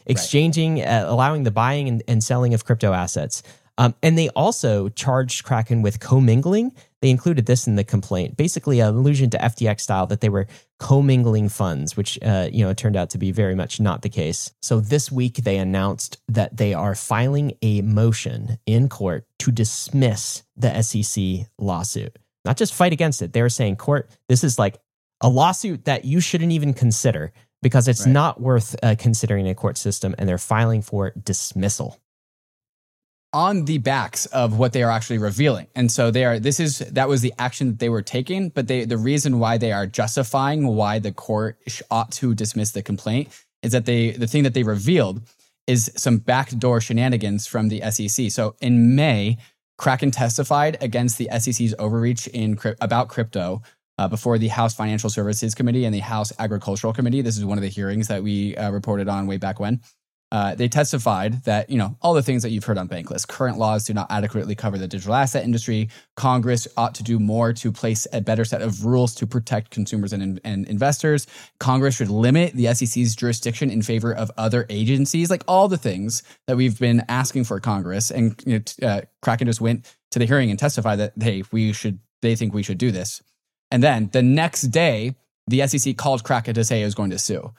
exchanging, 0.05 0.81
uh, 0.81 1.05
allowing 1.07 1.43
the 1.43 1.51
buying 1.51 1.87
and, 1.87 2.03
and 2.07 2.23
selling 2.23 2.53
of 2.53 2.65
crypto 2.65 2.93
assets. 2.93 3.43
Um, 3.77 3.95
and 4.03 4.17
they 4.17 4.29
also 4.29 4.89
charged 4.89 5.43
Kraken 5.43 5.81
with 5.81 5.99
commingling. 5.99 6.73
They 7.01 7.09
included 7.09 7.47
this 7.47 7.65
in 7.65 7.77
the 7.77 7.83
complaint, 7.83 8.37
basically 8.37 8.79
an 8.79 8.95
allusion 8.95 9.31
to 9.31 9.37
FTX 9.39 9.81
style 9.81 10.05
that 10.07 10.21
they 10.21 10.29
were 10.29 10.45
commingling 10.77 11.49
funds, 11.49 11.97
which 11.97 12.19
uh, 12.21 12.49
you 12.51 12.63
know 12.63 12.73
turned 12.73 12.95
out 12.95 13.09
to 13.11 13.17
be 13.17 13.31
very 13.31 13.55
much 13.55 13.79
not 13.79 14.03
the 14.03 14.09
case. 14.09 14.51
So 14.61 14.79
this 14.79 15.11
week 15.11 15.37
they 15.37 15.57
announced 15.57 16.21
that 16.27 16.57
they 16.57 16.73
are 16.73 16.93
filing 16.93 17.53
a 17.61 17.81
motion 17.81 18.59
in 18.65 18.87
court 18.87 19.25
to 19.39 19.51
dismiss 19.51 20.43
the 20.55 20.81
SEC 20.83 21.47
lawsuit, 21.57 22.19
not 22.45 22.57
just 22.57 22.75
fight 22.75 22.93
against 22.93 23.21
it. 23.23 23.33
They're 23.33 23.49
saying, 23.49 23.77
"Court, 23.77 24.09
this 24.29 24.43
is 24.43 24.59
like 24.59 24.77
a 25.21 25.29
lawsuit 25.29 25.85
that 25.85 26.05
you 26.05 26.19
shouldn't 26.19 26.51
even 26.51 26.73
consider 26.73 27.31
because 27.61 27.87
it's 27.87 28.05
Right. 28.05 28.11
not 28.13 28.41
worth 28.41 28.75
uh, 28.83 28.95
considering 28.97 29.47
a 29.47 29.55
court 29.55 29.77
system," 29.77 30.15
and 30.17 30.27
they're 30.27 30.37
filing 30.37 30.81
for 30.81 31.11
dismissal. 31.23 31.97
on 33.33 33.63
the 33.63 33.77
backs 33.77 34.25
of 34.27 34.57
what 34.59 34.73
they 34.73 34.83
are 34.83 34.91
actually 34.91 35.17
revealing. 35.17 35.65
And 35.73 35.89
so 35.89 36.11
they 36.11 36.25
are 36.25 36.37
this 36.37 36.59
is 36.59 36.79
that 36.79 37.07
was 37.07 37.21
the 37.21 37.33
action 37.39 37.67
that 37.69 37.79
they 37.79 37.87
were 37.87 38.01
taking, 38.01 38.49
but 38.49 38.67
they 38.67 38.83
the 38.83 38.97
reason 38.97 39.39
why 39.39 39.57
they 39.57 39.71
are 39.71 39.87
justifying 39.87 40.67
why 40.67 40.99
the 40.99 41.13
court 41.13 41.57
ought 41.89 42.11
to 42.13 42.35
dismiss 42.35 42.71
the 42.73 42.81
complaint 42.83 43.29
is 43.63 43.71
that 43.71 43.85
they 43.85 44.11
the 44.11 44.27
thing 44.27 44.43
that 44.43 44.53
they 44.53 44.63
revealed 44.63 45.21
is 45.65 45.89
some 45.95 46.17
backdoor 46.17 46.81
shenanigans 46.81 47.47
from 47.47 47.69
the 47.69 47.79
SEC. 47.89 48.29
So 48.29 48.55
in 48.59 48.95
May, 48.95 49.37
Kraken 49.77 50.11
testified 50.11 50.77
against 50.81 51.17
the 51.17 51.29
SEC's 51.39 51.73
overreach 51.79 52.27
in 52.27 52.59
about 52.81 53.07
crypto 53.07 53.61
uh, 54.01 54.07
before 54.07 54.39
the 54.39 54.47
House 54.47 54.73
Financial 54.73 55.11
Services 55.11 55.53
Committee 55.53 55.85
and 55.85 55.93
the 55.93 55.99
House 55.99 56.33
Agricultural 56.39 56.91
Committee. 56.91 57.21
This 57.21 57.37
is 57.37 57.45
one 57.45 57.59
of 57.59 57.61
the 57.61 57.69
hearings 57.69 58.07
that 58.07 58.23
we 58.23 58.55
uh, 58.57 58.71
reported 58.71 59.07
on 59.07 59.27
way 59.27 59.37
back 59.37 59.59
when. 59.59 59.79
Uh, 60.31 60.55
they 60.55 60.67
testified 60.67 61.43
that 61.43 61.69
you 61.69 61.77
know 61.77 61.95
all 62.01 62.15
the 62.15 62.23
things 62.23 62.41
that 62.41 62.49
you've 62.49 62.63
heard 62.63 62.79
on 62.79 62.87
Bankless. 62.87 63.27
Current 63.27 63.59
laws 63.59 63.83
do 63.83 63.93
not 63.93 64.07
adequately 64.09 64.55
cover 64.55 64.79
the 64.79 64.87
digital 64.87 65.13
asset 65.13 65.43
industry. 65.43 65.89
Congress 66.15 66.67
ought 66.77 66.95
to 66.95 67.03
do 67.03 67.19
more 67.19 67.53
to 67.53 67.71
place 67.71 68.07
a 68.11 68.21
better 68.21 68.43
set 68.43 68.63
of 68.63 68.85
rules 68.85 69.13
to 69.15 69.27
protect 69.27 69.69
consumers 69.69 70.13
and, 70.13 70.41
and 70.43 70.67
investors. 70.67 71.27
Congress 71.59 71.97
should 71.97 72.09
limit 72.09 72.53
the 72.53 72.73
SEC's 72.73 73.15
jurisdiction 73.15 73.69
in 73.69 73.83
favor 73.83 74.15
of 74.15 74.31
other 74.35 74.65
agencies, 74.69 75.29
like 75.29 75.43
all 75.47 75.67
the 75.67 75.77
things 75.77 76.23
that 76.47 76.57
we've 76.57 76.79
been 76.79 77.03
asking 77.07 77.43
for 77.43 77.59
Congress. 77.59 78.09
And 78.09 78.41
you 78.47 78.63
know, 78.81 78.87
uh, 78.87 79.01
Kraken 79.21 79.45
just 79.45 79.61
went 79.61 79.95
to 80.09 80.17
the 80.17 80.25
hearing 80.25 80.49
and 80.49 80.57
testified 80.57 80.97
that 80.97 81.13
hey, 81.21 81.43
we 81.51 81.71
should. 81.71 81.99
They 82.23 82.35
think 82.35 82.53
we 82.53 82.63
should 82.63 82.77
do 82.77 82.91
this. 82.91 83.21
And 83.71 83.81
then 83.81 84.09
the 84.11 84.21
next 84.21 84.63
day, 84.63 85.15
the 85.47 85.65
SEC 85.67 85.97
called 85.97 86.23
Kraken 86.23 86.53
to 86.53 86.63
say 86.63 86.81
it 86.81 86.85
was 86.85 86.95
going 86.95 87.09
to 87.11 87.19
sue. 87.19 87.53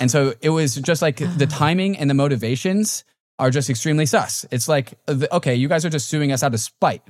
And 0.00 0.10
so 0.10 0.34
it 0.40 0.50
was 0.50 0.74
just 0.76 1.02
like 1.02 1.16
the 1.16 1.46
timing 1.50 1.96
and 1.96 2.10
the 2.10 2.14
motivations 2.14 3.04
are 3.38 3.50
just 3.50 3.70
extremely 3.70 4.06
sus. 4.06 4.44
It's 4.50 4.68
like, 4.68 4.94
okay, 5.08 5.54
you 5.54 5.68
guys 5.68 5.84
are 5.84 5.90
just 5.90 6.08
suing 6.08 6.32
us 6.32 6.42
out 6.42 6.54
of 6.54 6.60
spite. 6.60 7.02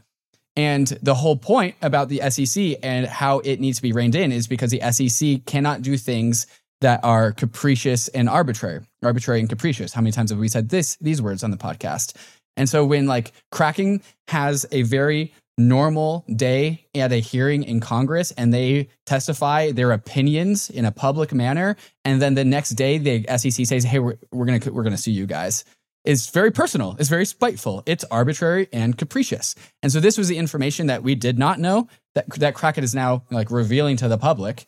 And 0.55 0.87
the 1.03 1.15
whole 1.15 1.37
point 1.37 1.77
about 1.81 2.09
the 2.09 2.21
SEC 2.31 2.79
and 2.83 3.07
how 3.07 3.39
it 3.41 3.59
needs 3.59 3.79
to 3.79 3.83
be 3.83 3.93
reined 3.93 4.15
in 4.15 4.33
is 4.33 4.47
because 4.47 4.71
the 4.71 4.81
SEC 4.93 5.45
cannot 5.47 5.83
do 5.83 5.97
things 5.97 6.47
that 6.83 7.01
are 7.05 7.33
capricious 7.33 8.09
and 8.09 8.29
arbitrary, 8.29 8.81
arbitrary 9.03 9.41
and 9.41 9.49
capricious. 9.49 9.93
How 9.93 10.03
many 10.03 10.13
times 10.13 10.31
have 10.31 10.39
we 10.39 10.49
said 10.49 10.69
this 10.69 10.97
these 11.01 11.23
words 11.23 11.43
on 11.43 11.51
the 11.51 11.57
podcast? 11.57 12.15
And 12.57 12.69
so 12.69 12.85
when 12.85 13.07
like 13.07 13.33
Kraken 13.51 14.03
has 14.29 14.67
a 14.73 14.83
very 14.83 15.33
normal 15.59 16.25
day 16.35 16.87
at 16.95 17.13
a 17.13 17.17
hearing 17.17 17.63
in 17.63 17.81
Congress 17.81 18.31
and 18.33 18.53
they 18.53 18.89
testify 19.07 19.71
their 19.73 19.93
opinions 19.93 20.71
in 20.71 20.85
a 20.85 20.93
public 20.93 21.33
manner, 21.33 21.77
and 22.05 22.21
then 22.23 22.35
the 22.35 22.45
next 22.45 22.71
day 22.71 22.99
the 22.99 23.27
SEC 23.37 23.67
says, 23.67 23.85
"Hey, 23.85 23.99
we're, 23.99 24.19
we're 24.33 24.47
gonna 24.47 24.73
we're 24.73 24.83
gonna 24.83 24.97
sue 24.97 25.13
you 25.13 25.27
guys." 25.27 25.65
It's 26.05 26.31
very 26.31 26.51
personal. 26.51 26.97
It's 26.99 27.09
very 27.09 27.25
spiteful. 27.25 27.85
It's 27.87 28.03
arbitrary 28.05 28.69
and 28.73 28.99
capricious. 28.99 29.55
And 29.85 29.93
so 29.93 30.01
this 30.01 30.19
was 30.19 30.27
the 30.27 30.37
information 30.37 30.89
that 30.89 31.05
we 31.05 31.15
did 31.15 31.39
not 31.39 31.61
know 31.61 31.89
that 32.15 32.29
that 32.35 32.55
Kraken 32.55 32.83
is 32.83 32.95
now 32.95 33.25
like 33.31 33.51
revealing 33.51 33.97
to 33.99 34.09
the 34.09 34.19
public. 34.19 34.67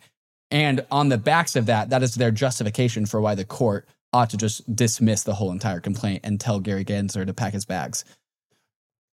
And 0.51 0.87
on 0.91 1.09
the 1.09 1.19
backs 1.19 1.57
of 1.57 1.67
that, 1.67 1.91
that 1.91 2.03
is 2.03 2.15
their 2.15 2.31
justification 2.31 3.07
for 3.07 3.21
why 3.21 3.35
the 3.35 3.45
court 3.45 3.89
ought 4.13 4.31
to 4.31 4.37
just 4.37 4.77
dismiss 4.77 5.25
the 5.25 5.35
whole 5.35 5.51
entire 5.51 5.81
complaint 5.81 6.21
and 6.23 6.39
tell 6.39 6.61
Gary 6.61 6.85
Gensler 6.85 7.27
to 7.27 7.35
pack 7.35 7.53
his 7.53 7.65
bags. 7.65 8.05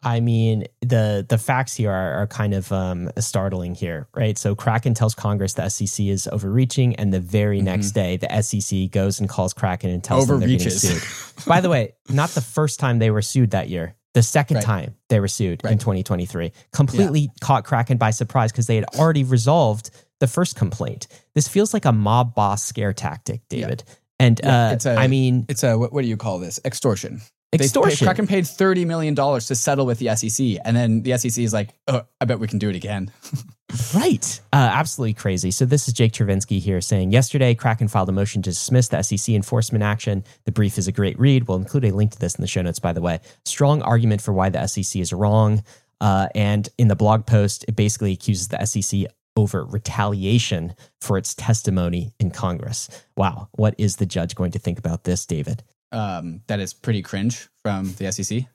I 0.03 0.19
mean, 0.19 0.65
the 0.81 1.25
the 1.27 1.37
facts 1.37 1.75
here 1.75 1.91
are, 1.91 2.23
are 2.23 2.27
kind 2.27 2.53
of 2.53 2.71
um, 2.71 3.11
startling 3.19 3.75
here, 3.75 4.07
right? 4.15 4.37
So 4.37 4.55
Kraken 4.55 4.93
tells 4.95 5.13
Congress 5.13 5.53
the 5.53 5.69
SEC 5.69 6.05
is 6.07 6.27
overreaching, 6.31 6.95
and 6.95 7.13
the 7.13 7.19
very 7.19 7.61
next 7.61 7.91
day, 7.91 8.17
the 8.17 8.41
SEC 8.41 8.89
goes 8.91 9.19
and 9.19 9.29
calls 9.29 9.53
Kraken 9.53 9.89
and 9.91 10.03
tells 10.03 10.27
them 10.27 10.39
they're 10.39 10.49
getting 10.49 10.69
sued. 10.71 11.03
By 11.45 11.61
the 11.61 11.69
way, 11.69 11.93
not 12.09 12.31
the 12.31 12.41
first 12.41 12.79
time 12.79 12.97
they 12.99 13.11
were 13.11 13.21
sued 13.21 13.51
that 13.51 13.69
year. 13.69 13.95
The 14.13 14.23
second 14.23 14.55
Right. 14.57 14.65
time 14.65 14.95
they 15.07 15.21
were 15.21 15.29
sued 15.29 15.63
in 15.63 15.77
2023, 15.77 16.51
completely 16.73 17.29
caught 17.39 17.63
Kraken 17.63 17.97
by 17.97 18.09
surprise 18.11 18.51
because 18.51 18.67
they 18.67 18.75
had 18.75 18.83
already 18.95 19.23
resolved 19.23 19.89
the 20.19 20.27
first 20.27 20.57
complaint. 20.57 21.07
This 21.33 21.47
feels 21.47 21.73
like 21.73 21.85
a 21.85 21.93
mob 21.93 22.35
boss 22.35 22.65
scare 22.65 22.91
tactic, 22.91 23.41
David. 23.49 23.83
And 24.19 24.41
Yeah, 24.43 24.71
uh, 24.71 24.77
a- 24.85 24.95
I 24.97 25.07
mean, 25.07 25.45
It's 25.47 25.63
a 25.63 25.77
what, 25.77 25.93
what 25.93 26.01
do 26.01 26.07
you 26.09 26.17
call 26.17 26.39
this? 26.39 26.59
Extortion. 26.65 27.21
Extortion. 27.53 28.05
They, 28.05 28.09
Kraken 28.09 28.27
paid 28.27 28.47
thirty 28.47 28.85
million 28.85 29.13
dollars 29.13 29.47
to 29.47 29.55
settle 29.55 29.85
with 29.85 29.99
the 29.99 30.15
SEC, 30.15 30.57
and 30.63 30.75
then 30.75 31.01
the 31.01 31.17
SEC 31.17 31.43
is 31.43 31.53
like, 31.53 31.69
oh, 31.87 32.03
"I 32.19 32.25
bet 32.25 32.39
we 32.39 32.47
can 32.47 32.59
do 32.59 32.69
it 32.69 32.75
again." 32.75 33.11
Right. 33.93 34.41
Uh, 34.51 34.69
absolutely 34.73 35.13
crazy. 35.13 35.51
So 35.51 35.65
this 35.65 35.87
is 35.87 35.93
Jake 35.93 36.11
Chervinsky 36.11 36.59
here 36.59 36.81
saying 36.81 37.11
yesterday 37.11 37.55
Kraken 37.55 37.87
filed 37.87 38.09
a 38.09 38.11
motion 38.11 38.41
to 38.41 38.49
dismiss 38.49 38.89
the 38.89 39.01
SEC 39.01 39.33
enforcement 39.33 39.83
action. 39.83 40.23
The 40.45 40.51
brief 40.51 40.77
is 40.77 40.87
a 40.87 40.91
great 40.91 41.17
read. 41.19 41.47
We'll 41.47 41.57
include 41.57 41.85
a 41.85 41.91
link 41.91 42.11
to 42.11 42.19
this 42.19 42.35
in 42.35 42.41
the 42.41 42.47
show 42.47 42.61
notes, 42.61 42.79
by 42.79 42.93
the 42.93 43.01
way. 43.01 43.19
Strong 43.45 43.81
argument 43.83 44.21
for 44.21 44.33
why 44.33 44.49
the 44.49 44.67
SEC 44.67 45.01
is 45.01 45.13
wrong. 45.13 45.63
Uh, 45.99 46.27
and 46.35 46.67
in 46.77 46.87
the 46.87 46.95
blog 46.95 47.25
post, 47.25 47.63
it 47.67 47.75
basically 47.75 48.11
accuses 48.11 48.49
the 48.49 48.65
SEC 48.65 49.05
over 49.37 49.63
retaliation 49.63 50.75
for 50.99 51.17
its 51.17 51.33
testimony 51.33 52.13
in 52.19 52.31
Congress. 52.31 52.89
Wow. 53.15 53.47
What 53.53 53.75
is 53.77 53.97
the 53.97 54.05
judge 54.05 54.35
going 54.35 54.51
to 54.51 54.59
think 54.59 54.79
about 54.79 55.03
this, 55.03 55.25
David? 55.25 55.63
Um, 55.91 56.41
that 56.47 56.59
is 56.59 56.73
pretty 56.73 57.01
cringe 57.01 57.47
from 57.63 57.93
the 57.93 58.11
SEC. 58.11 58.45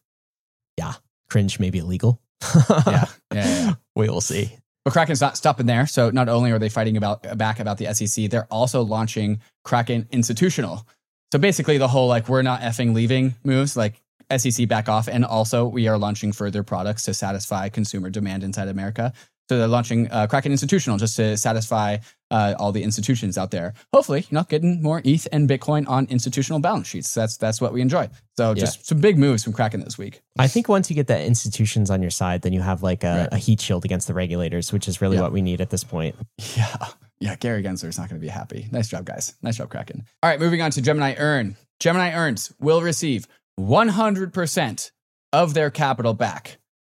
Yeah, 0.79 0.95
cringe, 1.31 1.59
maybe 1.59 1.79
illegal. 1.79 2.21
Yeah, 2.69 2.83
yeah, 2.87 3.07
yeah. 3.33 3.45
yeah. 3.67 3.75
we 3.95 4.09
will 4.09 4.21
see. 4.21 4.57
But 4.85 4.93
Kraken's 4.93 5.21
not 5.21 5.37
stopping 5.37 5.67
there. 5.67 5.87
So 5.87 6.11
not 6.11 6.29
only 6.29 6.53
are 6.53 6.61
they 6.61 6.69
fighting 6.69 6.97
about 6.97 7.37
back 7.37 7.59
about 7.59 7.79
the 7.79 7.93
SEC, 7.93 8.31
they're 8.31 8.47
also 8.53 8.83
launching 8.83 9.41
Kraken 9.65 10.07
Institutional. 10.13 10.87
So 11.33 11.41
basically, 11.41 11.77
the 11.79 11.89
whole 11.89 12.07
like 12.07 12.29
we're 12.29 12.43
not 12.43 12.61
effing 12.61 12.95
leaving 12.95 13.35
moves, 13.43 13.77
like 13.77 14.01
SEC 14.35 14.69
back 14.69 14.89
off, 14.89 15.09
and 15.09 15.25
also 15.25 15.67
we 15.67 15.89
are 15.89 15.99
launching 15.99 16.33
further 16.33 16.63
products 16.63 17.03
to 17.05 17.15
satisfy 17.15 17.69
consumer 17.69 18.11
demand 18.11 18.45
inside 18.45 18.69
America. 18.69 19.13
So 19.49 19.59
they're 19.59 19.69
launching 19.69 20.11
uh, 20.11 20.27
Kraken 20.27 20.51
Institutional 20.51 20.99
just 20.99 21.15
to 21.17 21.37
satisfy 21.37 21.99
uh, 22.33 22.55
all 22.59 22.73
the 22.73 22.83
institutions 22.83 23.39
out 23.39 23.53
there. 23.53 23.75
Hopefully, 23.93 24.21
you 24.29 24.35
know, 24.35 24.43
getting 24.43 24.83
more 24.83 25.01
ETH 25.05 25.29
and 25.31 25.49
Bitcoin 25.49 25.89
on 25.89 26.07
institutional 26.11 26.59
balance 26.59 26.89
sheets. 26.89 27.15
That's 27.15 27.37
that's 27.37 27.61
what 27.61 27.73
we 27.73 27.81
enjoy. 27.81 28.09
So 28.37 28.55
just 28.55 28.87
some 28.87 28.99
big 29.01 29.19
moves 29.19 29.45
from 29.45 29.53
Kraken 29.53 29.81
this 29.81 29.97
week. 29.97 30.21
I 30.39 30.49
think 30.49 30.69
once 30.69 30.91
you 30.91 30.97
get 30.97 31.07
the 31.07 31.25
institutions 31.25 31.91
on 31.91 32.03
your 32.03 32.11
side, 32.11 32.43
then 32.43 32.53
you 32.53 32.61
have 32.61 32.83
like 32.83 33.05
a, 33.05 33.07
Right. 33.17 33.29
a 33.33 33.39
heat 33.39 33.61
shield 33.61 33.85
against 33.85 34.09
the 34.09 34.15
regulators, 34.15 34.73
which 34.73 34.89
is 34.89 35.01
really 35.01 35.17
Yeah. 35.17 35.23
what 35.23 35.33
we 35.33 35.43
need 35.43 35.61
at 35.61 35.71
this 35.71 35.85
point. 35.85 36.17
Yeah. 36.57 36.75
Yeah. 37.21 37.37
Gary 37.37 37.63
Gensler 37.63 37.89
is 37.89 37.99
not 37.99 38.09
going 38.11 38.21
to 38.21 38.25
be 38.25 38.29
happy. 38.29 38.69
Nice 38.73 38.89
job, 38.89 39.05
guys. 39.07 39.35
Nice 39.43 39.57
job, 39.59 39.71
Kraken. 39.71 40.05
All 40.23 40.29
right. 40.29 40.41
Moving 40.41 40.61
on 40.61 40.71
to 40.73 40.83
Gemini 40.83 41.15
Earn. 41.17 41.57
Gemini 41.81 42.11
Earns 42.13 42.53
will 42.59 42.83
receive 42.83 43.27
100% 43.61 44.91
of 45.33 45.55
their 45.55 45.71
capital 45.71 46.15
back 46.15 46.59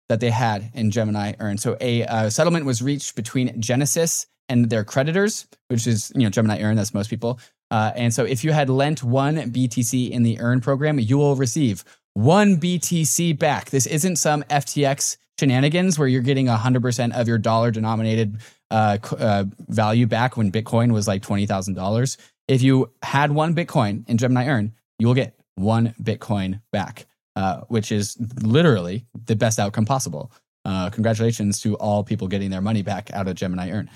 that 0.10 0.20
they 0.20 0.30
had 0.30 0.72
in 0.74 0.92
Gemini 0.92 1.34
Earn. 1.40 1.58
So 1.58 1.78
a 1.82 2.04
uh, 2.06 2.30
settlement 2.30 2.66
was 2.66 2.82
reached 2.82 3.16
between 3.16 3.60
Genesis 3.60 4.28
and 4.50 4.70
their 4.70 4.84
creditors, 4.84 5.48
which 5.68 5.86
is, 5.88 6.12
you 6.16 6.22
know, 6.22 6.30
Gemini 6.30 6.62
Earn, 6.62 6.76
that's 6.76 6.94
most 6.94 7.10
people. 7.10 7.40
Uh, 7.70 7.92
and 7.96 8.14
so 8.14 8.24
if 8.24 8.44
you 8.44 8.52
had 8.54 8.70
lent 8.70 9.04
one 9.04 9.36
BTC 9.36 10.10
in 10.10 10.24
the 10.24 10.40
Earn 10.40 10.62
program, 10.62 11.00
you 11.00 11.18
will 11.18 11.36
receive 11.36 11.84
one 12.14 12.58
BTC 12.58 13.38
back. 13.38 13.70
This 13.70 13.86
isn't 13.86 14.16
some 14.16 14.44
FTX 14.44 15.18
shenanigans 15.40 16.00
where 16.00 16.08
you're 16.08 16.22
getting 16.22 16.48
100% 16.48 17.14
of 17.14 17.28
your 17.28 17.38
dollar 17.38 17.72
denominated 17.72 18.38
uh, 18.72 18.98
uh, 19.20 19.44
value 19.68 20.08
back 20.08 20.38
when 20.38 20.52
Bitcoin 20.52 20.92
was 20.92 21.08
like 21.08 21.22
$20,000. 21.22 22.18
If 22.48 22.62
you 22.62 22.92
had 23.04 23.32
one 23.32 23.54
Bitcoin 23.54 24.08
in 24.10 24.18
Gemini 24.18 24.48
Earn, 24.48 24.74
you 25.00 25.08
will 25.08 25.14
get 25.14 25.38
one 25.56 25.94
Bitcoin 26.02 26.62
back, 26.72 27.06
uh, 27.38 27.62
which 27.70 27.92
is 27.92 28.18
literally 28.42 29.06
the 29.26 29.36
best 29.36 29.60
outcome 29.60 29.86
possible. 29.86 30.32
Uh, 30.66 30.90
congratulations 30.90 31.62
to 31.62 31.76
all 31.78 32.04
people 32.04 32.28
getting 32.28 32.50
their 32.50 32.62
money 32.70 32.82
back 32.82 33.10
out 33.14 33.28
of 33.30 33.36
Gemini 33.36 33.70
Earn. 33.72 33.90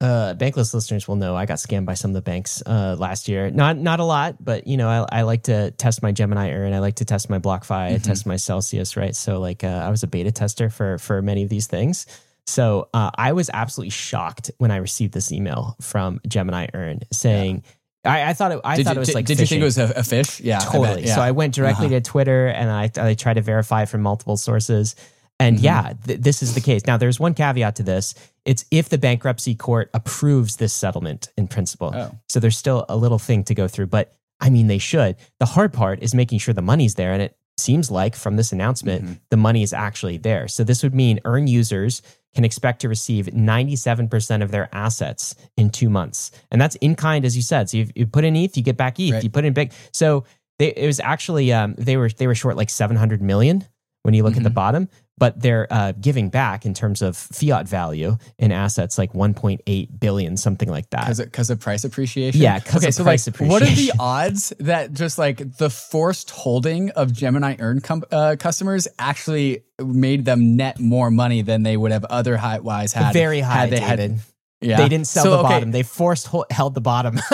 Uh, 0.00 0.34
bankless 0.34 0.74
listeners 0.74 1.06
will 1.08 1.16
know 1.16 1.34
I 1.36 1.46
got 1.46 1.58
scammed 1.58 1.86
by 1.86 1.94
some 1.94 2.10
of 2.10 2.14
the 2.14 2.22
banks 2.22 2.62
uh, 2.66 2.94
last 2.98 3.28
year. 3.28 3.50
Not 3.50 3.78
not 3.78 4.00
a 4.00 4.04
lot, 4.04 4.36
but 4.42 4.66
you 4.66 4.76
know 4.76 4.88
I, 4.88 5.20
I 5.20 5.22
like 5.22 5.42
to 5.44 5.70
test 5.72 6.02
my 6.02 6.12
Gemini 6.12 6.50
Earn. 6.50 6.72
I 6.72 6.80
like 6.80 6.96
to 6.96 7.04
test 7.04 7.30
my 7.30 7.38
BlockFi. 7.38 7.70
I 7.70 7.92
Mhm. 7.94 8.02
test 8.02 8.26
my 8.26 8.36
Celsius. 8.36 8.96
Right. 8.96 9.14
So 9.16 9.38
like 9.40 9.64
uh, 9.64 9.82
I 9.86 9.90
was 9.90 10.02
a 10.02 10.06
beta 10.06 10.32
tester 10.32 10.68
for 10.70 10.98
for 10.98 11.22
many 11.22 11.42
of 11.42 11.48
these 11.48 11.66
things. 11.66 12.06
So 12.46 12.88
uh, 12.92 13.10
I 13.16 13.32
was 13.32 13.48
absolutely 13.54 13.90
shocked 13.90 14.50
when 14.58 14.70
I 14.70 14.76
received 14.76 15.14
this 15.14 15.32
email 15.32 15.76
from 15.80 16.20
Gemini 16.28 16.66
Earn 16.74 17.00
saying. 17.12 17.62
I, 18.04 18.30
I 18.30 18.32
thought 18.34 18.52
it. 18.52 18.60
I 18.64 18.76
did 18.76 18.84
thought 18.84 18.94
you, 18.94 18.96
it 18.96 19.00
was 19.00 19.08
did, 19.08 19.14
like 19.14 19.26
did 19.26 19.40
you 19.40 19.46
think 19.46 19.62
it 19.62 19.64
was 19.64 19.78
a, 19.78 19.92
a 19.96 20.02
fish? 20.02 20.40
Yeah, 20.40 20.58
I 20.60 20.64
totally. 20.64 21.04
yeah. 21.06 21.14
So 21.14 21.20
I 21.22 21.30
went 21.30 21.54
directly 21.54 21.86
Uh-huh. 21.86 21.94
to 21.96 22.00
Twitter 22.02 22.46
and 22.48 22.70
I, 22.70 22.90
I 22.96 23.14
tried 23.14 23.34
to 23.34 23.42
verify 23.42 23.84
from 23.86 24.02
multiple 24.02 24.36
sources. 24.36 24.94
And 25.40 25.58
Mhm. 25.58 25.62
yeah, 25.62 25.92
th- 26.06 26.20
this 26.20 26.42
is 26.42 26.54
the 26.54 26.60
case. 26.60 26.82
Now, 26.86 26.96
there's 26.96 27.18
one 27.18 27.34
caveat 27.34 27.76
to 27.76 27.82
this. 27.82 28.14
It's 28.44 28.64
if 28.70 28.88
the 28.88 28.98
bankruptcy 28.98 29.54
court 29.56 29.90
approves 29.92 30.56
this 30.56 30.72
settlement 30.72 31.28
in 31.36 31.48
principle. 31.48 31.92
Oh. 31.94 32.12
So 32.28 32.38
there's 32.40 32.56
still 32.56 32.84
a 32.88 32.96
little 32.96 33.18
thing 33.18 33.42
to 33.44 33.54
go 33.54 33.66
through, 33.66 33.86
but 33.88 34.14
I 34.40 34.50
mean, 34.50 34.66
they 34.68 34.78
should. 34.78 35.16
The 35.40 35.46
hard 35.46 35.72
part 35.72 36.02
is 36.02 36.14
making 36.14 36.38
sure 36.38 36.54
the 36.54 36.62
money's 36.62 36.94
there. 36.96 37.12
And 37.12 37.22
it 37.22 37.36
seems 37.56 37.90
like 37.90 38.16
from 38.16 38.36
this 38.36 38.52
announcement, 38.52 39.04
Mhm. 39.04 39.20
the 39.30 39.36
money 39.36 39.62
is 39.62 39.72
actually 39.72 40.16
there. 40.18 40.48
So 40.48 40.64
this 40.64 40.82
would 40.82 40.94
mean 40.94 41.20
earn 41.24 41.46
users 41.46 42.02
can 42.34 42.44
expect 42.44 42.80
to 42.80 42.88
receive 42.88 43.32
97% 43.32 44.42
of 44.42 44.50
their 44.50 44.68
assets 44.74 45.36
in 45.56 45.70
two 45.70 45.88
months. 45.88 46.32
And 46.50 46.60
that's 46.60 46.74
in 46.76 46.96
kind, 46.96 47.24
as 47.24 47.36
you 47.36 47.42
said. 47.42 47.70
So 47.70 47.76
you, 47.76 47.88
you 47.94 48.06
put 48.06 48.24
in 48.24 48.34
ETH, 48.34 48.56
you 48.56 48.62
get 48.62 48.76
back 48.76 48.98
ETH. 48.98 49.12
Right. 49.12 49.22
You 49.22 49.30
put 49.30 49.44
in 49.44 49.52
big. 49.52 49.72
So 49.92 50.24
they, 50.58 50.68
it 50.72 50.86
was 50.86 50.98
actually, 50.98 51.52
um, 51.52 51.74
they 51.78 51.96
were, 51.96 52.08
they 52.08 52.26
were 52.26 52.34
short 52.34 52.56
like 52.56 52.70
700 52.70 53.22
million 53.22 53.64
when 54.02 54.14
you 54.14 54.24
look 54.24 54.36
at 54.36 54.42
the 54.42 54.50
Mhm. 54.50 54.54
bottom, 54.54 54.88
but 55.16 55.40
they're 55.40 55.66
uh, 55.70 55.92
giving 56.00 56.28
back 56.28 56.66
in 56.66 56.74
terms 56.74 57.02
of 57.02 57.16
fiat 57.16 57.68
value 57.68 58.16
in 58.38 58.50
assets 58.52 58.98
like 58.98 59.12
1.8 59.12 60.00
billion, 60.00 60.36
something 60.36 60.68
like 60.68 60.90
that. 60.90 61.16
Because 61.16 61.50
of, 61.50 61.56
of 61.58 61.60
price 61.62 61.84
appreciation? 61.84 62.40
Yeah, 62.40 62.58
'cause 62.58 62.76
okay, 62.78 62.88
of 62.88 62.94
so 62.94 63.04
price 63.04 63.26
like, 63.26 63.40
What 63.40 63.62
are 63.62 63.66
the 63.66 63.92
odds 64.00 64.52
that 64.58 64.92
just 64.92 65.18
like 65.18 65.56
the 65.58 65.70
forced 65.70 66.30
holding 66.30 66.90
of 66.90 67.12
Gemini 67.12 67.56
Earn 67.58 67.80
com- 67.80 68.04
uh, 68.10 68.36
customers 68.38 68.88
actually 68.98 69.64
made 69.80 70.24
them 70.24 70.56
net 70.56 70.80
more 70.80 71.10
money 71.10 71.42
than 71.42 71.62
they 71.62 71.76
would 71.76 71.92
have 71.92 72.04
otherwise 72.06 72.92
had? 72.92 73.12
Very 73.12 73.40
high, 73.40 73.54
had 73.54 73.70
they 73.70 73.80
David. 73.80 74.10
Had, 74.10 74.20
yeah. 74.60 74.76
They 74.78 74.88
didn't 74.88 75.06
sell 75.06 75.24
So, 75.24 75.30
the 75.30 75.38
okay, 75.40 75.48
bottom. 75.48 75.70
They 75.72 75.82
forced 75.82 76.28
held 76.50 76.74
the 76.74 76.80
bottom. 76.80 77.20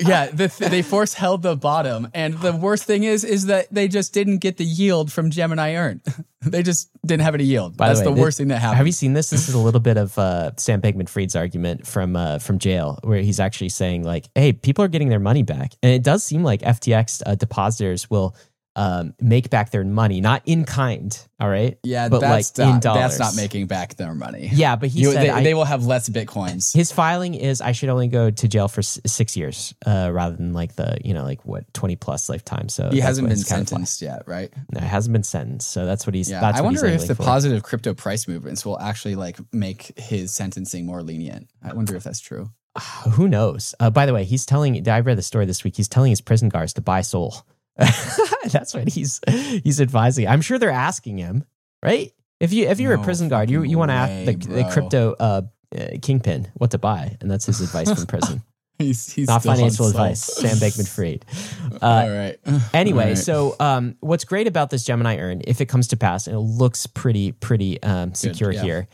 yeah, 0.00 0.26
the 0.26 0.48
th- 0.48 0.70
they 0.70 0.82
force 0.82 1.14
held 1.14 1.42
the 1.42 1.56
bottom, 1.56 2.08
and 2.14 2.34
the 2.34 2.54
worst 2.54 2.84
thing 2.84 3.04
is, 3.04 3.24
is 3.24 3.46
that 3.46 3.72
they 3.72 3.88
just 3.88 4.12
didn't 4.12 4.38
get 4.38 4.56
the 4.56 4.64
yield 4.64 5.12
from 5.12 5.30
Gemini 5.30 5.74
Earn. 5.74 6.02
they 6.42 6.62
just 6.62 6.90
didn't 7.04 7.22
have 7.22 7.34
any 7.34 7.44
yield. 7.44 7.76
By 7.76 7.88
the 7.88 7.94
That's 7.94 8.04
the, 8.04 8.12
way, 8.12 8.20
worst 8.20 8.38
thing 8.38 8.48
that 8.48 8.58
happened. 8.58 8.78
Have 8.78 8.86
you 8.86 8.92
seen 8.92 9.12
this? 9.12 9.30
This 9.30 9.48
is 9.48 9.54
a 9.54 9.58
little 9.58 9.80
bit 9.80 9.96
of 9.96 10.18
uh, 10.18 10.52
Sam 10.56 10.80
Bankman-Fried's 10.80 11.36
argument 11.36 11.86
from 11.86 12.16
uh, 12.16 12.38
from 12.38 12.58
jail, 12.58 12.98
where 13.02 13.20
he's 13.20 13.40
actually 13.40 13.70
saying 13.70 14.04
like, 14.04 14.28
"Hey, 14.34 14.52
people 14.52 14.84
are 14.84 14.88
getting 14.88 15.08
their 15.08 15.20
money 15.20 15.42
back," 15.42 15.72
and 15.82 15.92
it 15.92 16.02
does 16.02 16.24
seem 16.24 16.42
like 16.42 16.62
FTX 16.62 17.22
uh, 17.26 17.34
depositors 17.34 18.10
will 18.10 18.36
um, 18.76 19.14
make 19.20 19.48
back 19.50 19.70
their 19.70 19.84
money, 19.84 20.20
not 20.20 20.42
in 20.44 20.64
kind. 20.64 21.18
All 21.40 21.48
right. 21.48 21.78
yeah, 21.82 22.08
but 22.08 22.20
that's 22.20 22.56
like 22.58 22.68
in 22.68 22.78
dollars. 22.80 23.16
that's 23.16 23.18
not 23.18 23.36
making 23.42 23.66
back 23.66 23.96
their 23.96 24.14
money. 24.14 24.50
Yeah, 24.52 24.76
but 24.76 24.90
he 24.90 25.00
You- 25.00 25.12
said 25.12 25.22
they, 25.22 25.30
I- 25.30 25.42
they 25.42 25.54
will 25.54 25.64
have 25.64 25.84
less 25.86 26.08
bitcoins. 26.08 26.74
his 26.74 26.92
filing 26.92 27.34
is 27.34 27.60
I 27.60 27.72
should 27.72 27.88
only 27.88 28.08
go 28.08 28.30
to 28.30 28.48
jail 28.48 28.68
for 28.68 28.80
s- 28.80 29.00
six 29.06 29.36
years 29.36 29.74
uh, 29.86 30.10
rather 30.12 30.36
than 30.36 30.52
like 30.52 30.76
the 30.76 30.98
you 31.04 31.14
know 31.14 31.24
like 31.24 31.44
what 31.46 31.72
twenty 31.74 31.96
plus 31.96 32.28
lifetime. 32.28 32.68
So 32.68 32.90
He 32.90 33.00
hasn't 33.00 33.28
been 33.28 33.36
sentenced 33.38 34.00
yet, 34.02 34.22
right? 34.26 34.52
No, 34.72 34.78
it 34.78 34.84
hasn't 34.84 35.12
been 35.14 35.22
sentenced. 35.24 35.70
So 35.70 35.86
that's 35.86 36.06
what 36.06 36.14
he's. 36.14 36.30
Yeah, 36.30 36.42
I 36.54 36.60
wonder 36.60 36.84
if 36.86 37.06
the 37.06 37.14
for. 37.14 37.22
positive 37.24 37.62
crypto 37.62 37.94
price 37.94 38.28
movements 38.28 38.64
will 38.64 38.78
actually 38.78 39.14
like 39.16 39.38
make 39.52 39.98
his 39.98 40.32
sentencing 40.34 40.84
more 40.86 41.02
lenient. 41.02 41.48
I 41.62 41.72
wonder 41.74 41.96
if 41.96 42.04
that's 42.04 42.20
true. 42.20 42.50
Who 43.12 43.26
knows? 43.26 43.74
Uh, 43.80 43.88
by 43.90 44.04
the 44.06 44.12
way, 44.12 44.24
he's 44.24 44.44
telling. 44.46 44.86
I 44.88 45.00
read 45.00 45.16
the 45.18 45.22
story 45.22 45.46
this 45.46 45.64
week. 45.64 45.76
He's 45.76 45.88
telling 45.88 46.10
his 46.10 46.20
prison 46.20 46.50
guards 46.50 46.74
to 46.74 46.82
buy 46.82 47.00
Sol. 47.00 47.42
That's 48.50 48.74
what 48.74 48.88
he's 48.88 49.20
he's 49.28 49.80
advising. 49.80 50.28
I'm 50.28 50.40
sure 50.40 50.58
they're 50.58 50.70
asking 50.70 51.18
him, 51.18 51.44
right? 51.82 52.12
If 52.40 52.52
you 52.52 52.68
if 52.68 52.80
you're 52.80 52.94
a 52.94 53.02
prison 53.02 53.28
guard, 53.28 53.50
you 53.50 53.62
you 53.62 53.78
want 53.78 53.90
to 53.90 53.94
ask 53.94 54.26
the, 54.26 54.54
the 54.54 54.64
crypto 54.72 55.14
uh, 55.18 55.42
uh, 55.76 55.86
kingpin 56.00 56.50
what 56.54 56.70
to 56.72 56.78
buy, 56.78 57.16
and 57.20 57.30
that's 57.30 57.46
his 57.46 57.60
advice 57.60 57.92
from 57.92 58.06
prison. 58.18 58.42
He's, 58.78 59.10
he's 59.10 59.28
Not 59.28 59.42
financial 59.42 59.86
advice. 59.86 60.22
Sam 60.22 60.56
Bankman-Fried. 60.56 61.24
Uh, 61.82 61.86
All 61.86 62.10
right. 62.10 62.38
Anyway, 62.72 63.02
All 63.02 63.08
right. 63.10 63.18
so 63.18 63.56
um, 63.60 63.96
what's 64.00 64.24
great 64.24 64.46
about 64.46 64.70
this 64.70 64.84
Gemini 64.84 65.18
Earn, 65.18 65.42
if 65.46 65.60
it 65.60 65.66
comes 65.66 65.88
to 65.88 65.96
pass, 65.96 66.26
and 66.26 66.34
it 66.34 66.40
looks 66.40 66.86
pretty, 66.86 67.32
pretty 67.32 67.82
um, 67.82 68.14
secure 68.14 68.50
yeah. 68.50 68.62
here. 68.62 68.88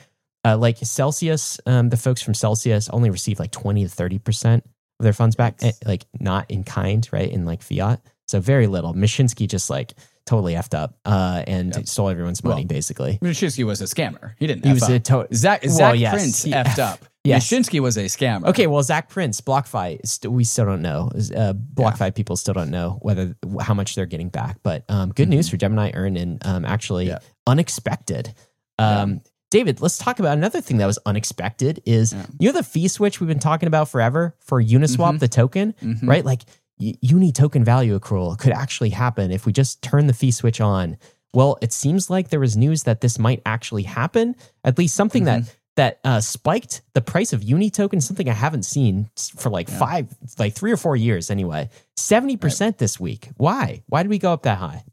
Uh, 0.45 0.57
like 0.57 0.79
Celsius, 0.79 1.61
um, 1.67 1.91
the 1.91 1.97
folks 1.97 2.21
from 2.23 2.35
Celsius 2.35 2.89
only 2.89 3.11
receive 3.11 3.39
like 3.39 3.53
twenty 3.53 3.85
to 3.85 3.89
thirty 3.89 4.19
percent 4.19 4.65
of 4.99 5.05
their 5.05 5.13
funds 5.13 5.37
back, 5.37 5.63
eh, 5.63 5.73
like 5.87 6.07
not 6.19 6.51
in 6.51 6.65
kind, 6.65 7.09
right? 7.13 7.31
In 7.31 7.45
like 7.45 7.63
fiat, 7.63 8.01
so 8.33 8.41
very 8.41 8.67
little. 8.67 8.93
Mashinsky 8.95 9.47
just 9.49 9.71
like 9.71 9.95
totally 10.27 10.55
effed 10.55 10.75
up 10.75 10.99
uh, 11.05 11.43
and 11.47 11.75
Yep. 11.75 11.87
stole 11.87 12.09
everyone's 12.09 12.43
money, 12.45 12.63
Well, 12.63 12.67
basically. 12.69 13.19
Mashinsky 13.23 13.65
was 13.65 13.81
a 13.81 13.85
scammer. 13.85 14.35
He 14.39 14.47
didn't. 14.47 14.65
He 14.65 14.71
F 14.71 14.75
was 14.75 14.83
up. 14.85 14.91
a 14.91 14.99
to- 15.01 15.29
Zach, 15.35 15.63
Well, 15.65 15.73
Zach 15.75 15.99
yes, 15.99 16.13
Prince 16.15 16.45
effed 16.47 16.79
up. 16.79 17.01
Yes. 17.25 17.47
Mashinsky 17.49 17.79
was 17.81 17.97
a 17.97 18.05
scammer. 18.07 18.47
Okay, 18.49 18.67
well, 18.67 18.83
Zach 18.83 19.09
Prince, 19.09 19.41
BlockFi, 19.41 20.05
st- 20.05 20.33
we 20.33 20.43
still 20.45 20.65
don't 20.65 20.83
know. 20.83 21.11
Uh, 21.15 21.53
BlockFi 21.55 22.13
people 22.15 22.35
still 22.37 22.55
don't 22.55 22.71
know 22.71 22.99
whether 23.03 23.37
how 23.61 23.75
much 23.75 23.95
they're 23.95 24.07
getting 24.07 24.29
back. 24.29 24.59
But 24.65 24.85
um, 24.89 25.11
good 25.13 25.29
news 25.29 25.49
for 25.49 25.57
Gemini 25.57 25.93
Earn 25.95 26.17
and 26.17 26.45
um, 26.47 26.65
actually 26.65 27.07
Mm-hmm. 27.07 27.13
Yeah. 27.23 27.29
unexpected. 27.47 28.35
Um, 28.79 29.21
David, 29.51 29.81
let's 29.83 29.99
talk 29.99 30.19
about 30.19 30.37
another 30.39 30.61
thing 30.63 30.79
that 30.79 30.87
was 30.87 30.99
unexpected. 31.05 31.83
Is 31.85 32.13
Yeah. 32.15 32.27
you 32.41 32.49
know 32.49 32.57
the 32.59 32.63
fee 32.65 32.89
switch 32.89 33.21
we've 33.21 33.29
been 33.29 33.39
talking 33.39 33.67
about 33.67 33.89
forever 33.91 34.35
for 34.41 34.63
Uniswap, 34.63 35.15
Mhm. 35.17 35.19
the 35.21 35.29
token, 35.29 35.75
Mhm. 35.83 36.09
right? 36.09 36.25
Like 36.25 36.43
uni 36.79 37.33
token 37.33 37.65
value 37.65 37.99
accrual 37.99 38.39
could 38.39 38.53
actually 38.53 38.91
happen 38.91 39.31
if 39.31 39.47
we 39.47 39.53
just 39.53 39.83
turn 39.83 40.07
the 40.07 40.15
fee 40.15 40.31
switch 40.31 40.61
on. 40.61 40.97
Well, 41.35 41.59
it 41.63 41.73
seems 41.73 42.11
like 42.11 42.29
there 42.29 42.41
was 42.41 42.57
news 42.57 42.83
that 42.83 43.01
this 43.01 43.19
might 43.19 43.41
actually 43.47 43.85
happen. 43.85 44.37
At 44.65 44.79
least 44.79 44.95
something 44.95 45.25
mm-hmm. 45.25 45.43
that 45.43 45.57
that 45.77 46.01
uh, 46.05 46.21
spiked 46.21 46.83
the 46.93 47.01
price 47.01 47.33
of 47.33 47.43
uni 47.43 47.71
token, 47.71 48.01
something 48.01 48.29
I 48.29 48.35
haven't 48.35 48.65
seen 48.65 49.09
for 49.37 49.49
like 49.49 49.71
yeah. 49.71 49.79
five, 49.79 50.17
like 50.39 50.55
three 50.55 50.71
or 50.71 50.77
four 50.77 50.97
years 50.97 51.31
anyway. 51.31 51.71
Seventy 51.97 52.37
percent 52.37 52.79
this 52.79 53.01
week. 53.01 53.29
Why? 53.37 53.83
Why 53.87 54.03
did 54.03 54.11
we 54.11 54.19
go 54.19 54.33
up 54.33 54.43
that 54.43 54.59
high? 54.59 54.85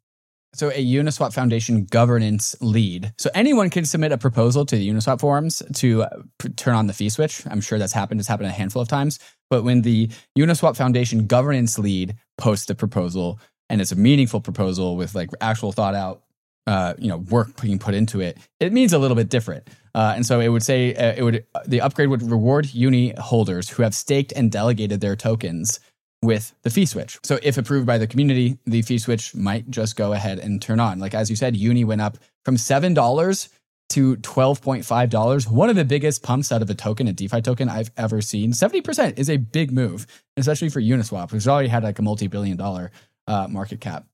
So, 0.54 0.70
a 0.72 0.84
Uniswap 0.84 1.34
Foundation 1.34 1.86
governance 1.86 2.56
lead. 2.60 3.14
So, 3.18 3.30
anyone 3.36 3.70
can 3.70 3.86
submit 3.86 4.12
a 4.12 4.18
proposal 4.18 4.66
to 4.66 4.76
the 4.76 4.90
Uniswap 4.90 5.20
forums 5.20 5.62
to 5.76 6.04
uh, 6.04 6.10
p- 6.40 6.50
turn 6.50 6.76
on 6.76 6.88
the 6.88 6.94
fee 6.94 7.10
switch. 7.10 7.44
I'm 7.48 7.62
sure 7.62 7.78
that's 7.78 7.94
happened. 7.94 8.20
It's 8.20 8.28
happened 8.28 8.50
a 8.50 8.52
handful 8.52 8.82
of 8.82 8.88
times. 8.88 9.20
But 9.50 9.64
when 9.64 9.84
the 9.84 10.10
Uniswap 10.38 10.76
Foundation 10.76 11.28
governance 11.28 11.78
lead 11.78 12.16
posts 12.38 12.66
the 12.66 12.76
proposal, 12.76 13.40
and 13.70 13.80
it's 13.80 13.92
a 13.92 13.96
meaningful 13.96 14.42
proposal 14.42 14.96
with 14.96 15.14
like 15.14 15.30
actual 15.40 15.72
thought 15.72 15.96
out, 15.96 16.24
uh, 16.66 16.94
you 16.98 17.10
know, 17.10 17.18
work 17.18 17.62
being 17.62 17.80
put 17.80 17.94
into 17.94 18.20
it, 18.20 18.38
it 18.60 18.74
means 18.74 18.94
a 18.94 19.00
little 19.00 19.16
bit 19.16 19.30
different. 19.30 19.68
Uh, 19.96 20.14
and 20.16 20.26
so 20.26 20.40
it 20.40 20.50
would 20.50 20.64
say 20.64 20.94
uh, 20.96 21.14
it 21.16 21.24
would 21.24 21.46
the 21.66 21.82
upgrade 21.82 22.10
would 22.10 22.22
reward 22.22 22.74
uni 22.74 23.14
holders 23.18 23.70
who 23.70 23.84
have 23.84 23.96
staked 23.96 24.32
and 24.36 24.52
delegated 24.52 25.02
their 25.02 25.16
tokens 25.16 25.80
with 26.22 26.54
the 26.64 26.70
fee 26.70 26.86
switch. 26.86 27.18
So 27.24 27.40
if 27.42 27.58
approved 27.58 27.88
by 27.88 27.98
the 27.98 28.08
community, 28.08 28.58
the 28.66 28.82
fee 28.82 28.98
switch 28.98 29.34
might 29.34 29.70
just 29.70 29.96
go 29.96 30.14
ahead 30.14 30.40
and 30.40 30.62
turn 30.62 30.80
on. 30.80 31.00
Like 31.00 31.14
as 31.14 31.30
you 31.30 31.36
said, 31.36 31.56
Uni 31.56 31.84
went 31.84 32.02
up 32.02 32.18
from 32.44 32.56
$7 32.56 33.50
to 33.90 34.18
$12.5. 34.18 35.52
One 35.52 35.70
of 35.70 35.76
the 35.76 35.86
biggest 35.86 36.22
pumps 36.22 36.52
out 36.52 36.62
of 36.62 36.70
a 36.70 36.76
token, 36.76 37.08
a 37.08 37.14
DeFi 37.14 37.42
token 37.42 37.70
I've 37.70 37.92
ever 37.98 38.22
seen. 38.22 38.52
70% 38.52 39.18
is 39.18 39.30
a 39.30 39.38
big 39.38 39.72
move, 39.72 40.06
especially 40.38 40.70
for 40.70 40.82
Uniswap, 40.82 41.32
which 41.32 41.48
already 41.48 41.70
had 41.70 41.84
like 41.84 42.00
a 42.00 42.02
multi-billion 42.02 42.58
dollar 42.58 42.92
uh, 43.28 43.48
market 43.50 43.82
cap. 43.82 44.06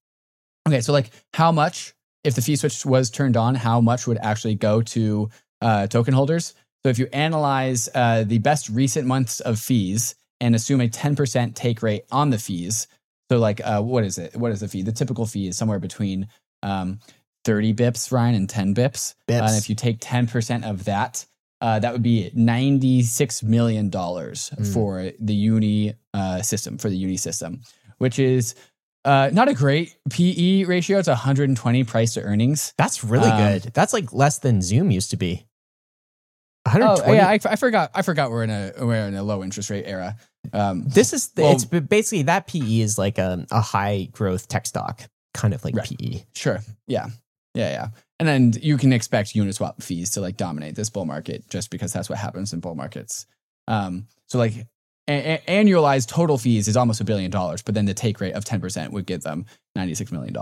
Okay, 0.67 0.81
so 0.81 0.93
like 0.93 1.11
how 1.33 1.51
much, 1.51 1.93
if 2.23 2.35
the 2.35 2.41
fee 2.41 2.55
switch 2.55 2.85
was 2.85 3.09
turned 3.09 3.37
on, 3.37 3.55
how 3.55 3.81
much 3.81 4.07
would 4.07 4.17
actually 4.17 4.55
go 4.55 4.81
to 4.81 5.29
uh, 5.61 5.87
token 5.87 6.13
holders? 6.13 6.53
So 6.83 6.89
if 6.89 6.99
you 6.99 7.07
analyze 7.11 7.89
uh, 7.93 8.23
the 8.25 8.37
best 8.39 8.69
recent 8.69 9.07
months 9.07 9.39
of 9.39 9.59
fees, 9.59 10.15
and 10.41 10.55
assume 10.55 10.81
a 10.81 10.89
10% 10.89 11.55
take 11.55 11.81
rate 11.81 12.05
on 12.11 12.29
the 12.29 12.38
fees. 12.38 12.88
So, 13.31 13.39
like, 13.39 13.61
uh, 13.63 13.81
what 13.81 14.03
is 14.03 14.17
it? 14.17 14.36
What 14.36 14.51
is 14.51 14.59
the 14.59 14.67
fee? 14.67 14.83
The 14.83 14.91
typical 14.91 15.25
fee 15.25 15.47
is 15.47 15.57
somewhere 15.57 15.79
between 15.79 16.27
um, 16.61 16.99
30 17.45 17.73
bips, 17.73 18.11
Ryan, 18.11 18.36
and 18.36 18.49
10 18.49 18.75
bips. 18.75 19.15
bips. 19.27 19.41
Uh, 19.41 19.45
and 19.45 19.55
if 19.55 19.69
you 19.69 19.75
take 19.75 19.99
10% 19.99 20.69
of 20.69 20.86
that, 20.86 21.25
uh, 21.61 21.79
that 21.79 21.93
would 21.93 22.03
be 22.03 22.31
$96 22.36 23.43
million 23.43 23.89
mm. 23.89 24.73
for 24.73 25.11
the 25.19 25.33
uni 25.33 25.93
uh, 26.13 26.41
system, 26.41 26.77
for 26.77 26.89
the 26.89 26.97
uni 26.97 27.17
system, 27.17 27.61
which 27.97 28.19
is 28.19 28.55
uh, 29.05 29.29
not 29.31 29.47
a 29.47 29.53
great 29.53 29.95
PE 30.09 30.65
ratio. 30.65 30.99
It's 30.99 31.07
120 31.07 31.83
price 31.86 32.13
to 32.15 32.21
earnings. 32.21 32.73
That's 32.77 33.03
really 33.03 33.29
um, 33.29 33.38
good. 33.38 33.71
That's 33.73 33.93
like 33.93 34.13
less 34.13 34.39
than 34.39 34.61
Zoom 34.61 34.91
used 34.91 35.11
to 35.11 35.17
be. 35.17 35.45
120. 36.66 37.11
Oh, 37.11 37.13
yeah, 37.13 37.28
I, 37.28 37.39
I, 37.51 37.55
forgot. 37.55 37.91
I 37.93 38.01
forgot 38.01 38.32
we're 38.32 38.43
in 38.43 38.49
a 38.49 38.74
we're 38.82 39.07
in 39.07 39.16
a 39.16 39.24
low 39.24 39.43
interest 39.43 39.70
rate 39.70 39.86
era. 39.86 40.18
Um, 40.51 40.84
this 40.88 41.13
is 41.13 41.32
well, 41.38 41.51
it's 41.51 41.66
basically 41.66 42.24
that 42.24 42.47
PE 42.47 42.80
is 42.80 42.97
like 42.97 43.18
a, 43.18 43.45
a 43.51 43.61
high 43.61 44.09
growth 44.11 44.47
tech 44.47 44.66
stock 44.66 45.03
kind 45.34 45.53
of 45.53 45.63
like 45.63 45.76
right. 45.76 45.88
PE. 45.88 46.24
Sure. 46.36 46.59
Yeah. 46.88 47.07
Yeah. 47.53 47.70
Yeah. 47.70 47.88
And 48.20 48.28
then 48.28 48.53
you 48.61 48.78
can 48.78 48.93
expect 48.93 49.36
Uniswap 49.36 49.84
fees 49.84 50.11
to 50.11 50.22
like 50.22 50.38
dominate 50.38 50.76
this 50.76 50.89
bull 50.89 51.05
market 51.05 51.47
just 51.49 51.70
because 51.70 51.93
that's 51.93 52.09
what 52.09 52.18
happens 52.18 52.53
in 52.53 52.61
bull 52.61 52.76
markets. 52.76 53.26
Um, 53.68 54.07
so 54.28 54.38
like 54.38 54.53
a- 55.07 55.41
a- 55.47 55.63
annualized 55.63 56.07
total 56.07 56.38
fees 56.38 56.68
is 56.68 56.78
almost 56.78 57.01
a 57.01 57.03
billion 57.03 57.30
dollars, 57.30 57.61
but 57.61 57.76
then 57.76 57.86
the 57.86 57.93
take 57.93 58.20
rate 58.22 58.34
of 58.34 58.45
10% 58.45 58.91
would 58.91 59.05
give 59.05 59.22
them 59.22 59.45
$96 59.78 60.11
million 60.11 60.36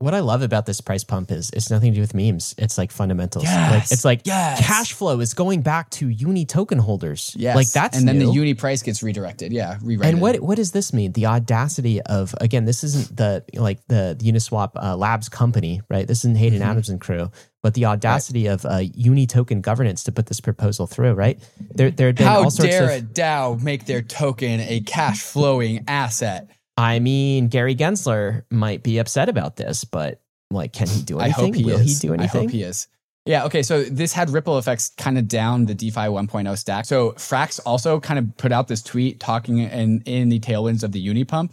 what 0.00 0.14
I 0.14 0.20
love 0.20 0.40
about 0.40 0.64
this 0.64 0.80
price 0.80 1.04
pump 1.04 1.30
is 1.30 1.50
it's 1.50 1.70
nothing 1.70 1.92
to 1.92 1.96
do 1.96 2.00
with 2.00 2.14
memes. 2.14 2.54
It's 2.56 2.78
like 2.78 2.90
fundamentals. 2.90 3.44
Yes, 3.44 3.70
like, 3.70 3.92
it's 3.92 4.04
like 4.04 4.20
yes. 4.24 4.66
cash 4.66 4.94
flow 4.94 5.20
is 5.20 5.34
going 5.34 5.60
back 5.60 5.90
to 5.90 6.08
uni 6.08 6.46
token 6.46 6.78
holders. 6.78 7.34
Yes. 7.36 7.54
Like 7.54 7.68
that's 7.68 7.98
and 7.98 8.08
then 8.08 8.18
new. 8.18 8.28
the 8.28 8.32
uni 8.32 8.54
price 8.54 8.82
gets 8.82 9.02
redirected. 9.02 9.52
Yeah. 9.52 9.76
Rewrite 9.82 10.08
and 10.08 10.22
what 10.22 10.40
what 10.40 10.56
does 10.56 10.72
this 10.72 10.94
mean? 10.94 11.12
The 11.12 11.26
audacity 11.26 12.00
of 12.00 12.34
again, 12.40 12.64
this 12.64 12.82
isn't 12.82 13.14
the 13.14 13.44
like 13.54 13.86
the, 13.88 14.16
the 14.18 14.32
Uniswap 14.32 14.70
uh, 14.82 14.96
Labs 14.96 15.28
company, 15.28 15.82
right? 15.90 16.06
This 16.06 16.20
isn't 16.20 16.38
Hayden 16.38 16.60
mm-hmm. 16.60 16.70
Adams 16.70 16.88
and 16.88 16.98
crew, 16.98 17.30
but 17.62 17.74
the 17.74 17.84
audacity 17.84 18.48
right. 18.48 18.54
of 18.54 18.64
uh, 18.64 18.78
uni 18.78 19.26
token 19.26 19.60
governance 19.60 20.04
to 20.04 20.12
put 20.12 20.26
this 20.26 20.40
proposal 20.40 20.86
through, 20.86 21.12
right? 21.12 21.38
There 21.74 21.90
there 21.90 22.14
How 22.16 22.48
dare 22.48 22.84
of, 22.84 22.90
a 22.90 23.00
DAO 23.02 23.62
make 23.62 23.84
their 23.84 24.00
token 24.00 24.60
a 24.60 24.80
cash 24.80 25.20
flowing 25.20 25.84
asset? 25.88 26.48
I 26.80 26.98
mean, 26.98 27.48
Gary 27.48 27.76
Gensler 27.76 28.44
might 28.50 28.82
be 28.82 28.98
upset 28.98 29.28
about 29.28 29.56
this, 29.56 29.84
but 29.84 30.22
like, 30.50 30.72
can 30.72 30.88
he 30.88 31.02
do 31.02 31.20
anything? 31.20 31.44
I 31.44 31.46
hope 31.46 31.54
he 31.54 31.64
Will 31.64 31.78
is. 31.78 32.00
he 32.00 32.08
do 32.08 32.14
anything? 32.14 32.40
I 32.40 32.42
hope 32.42 32.50
he 32.50 32.62
is. 32.62 32.88
Yeah. 33.26 33.44
Okay. 33.44 33.62
So 33.62 33.82
this 33.82 34.14
had 34.14 34.30
ripple 34.30 34.56
effects 34.56 34.90
kind 34.96 35.18
of 35.18 35.28
down 35.28 35.66
the 35.66 35.74
DeFi 35.74 36.00
1.0 36.00 36.56
stack. 36.56 36.86
So 36.86 37.12
Frax 37.12 37.60
also 37.66 38.00
kind 38.00 38.18
of 38.18 38.34
put 38.38 38.50
out 38.50 38.66
this 38.66 38.82
tweet 38.82 39.20
talking 39.20 39.58
in, 39.58 40.00
in 40.06 40.30
the 40.30 40.40
tailwinds 40.40 40.82
of 40.82 40.92
the 40.92 41.06
Unipump. 41.06 41.50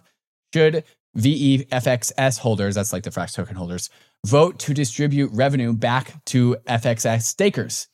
Should 0.53 0.85
VEFXS 1.17 2.39
holders, 2.39 2.75
that's 2.75 2.93
like 2.93 3.03
the 3.03 3.09
Frax 3.09 3.35
token 3.35 3.57
holders, 3.57 3.89
vote 4.25 4.59
to 4.59 4.73
distribute 4.73 5.29
revenue 5.33 5.73
back 5.73 6.23
to 6.27 6.55
FXS 6.67 7.23
stakers? 7.23 7.89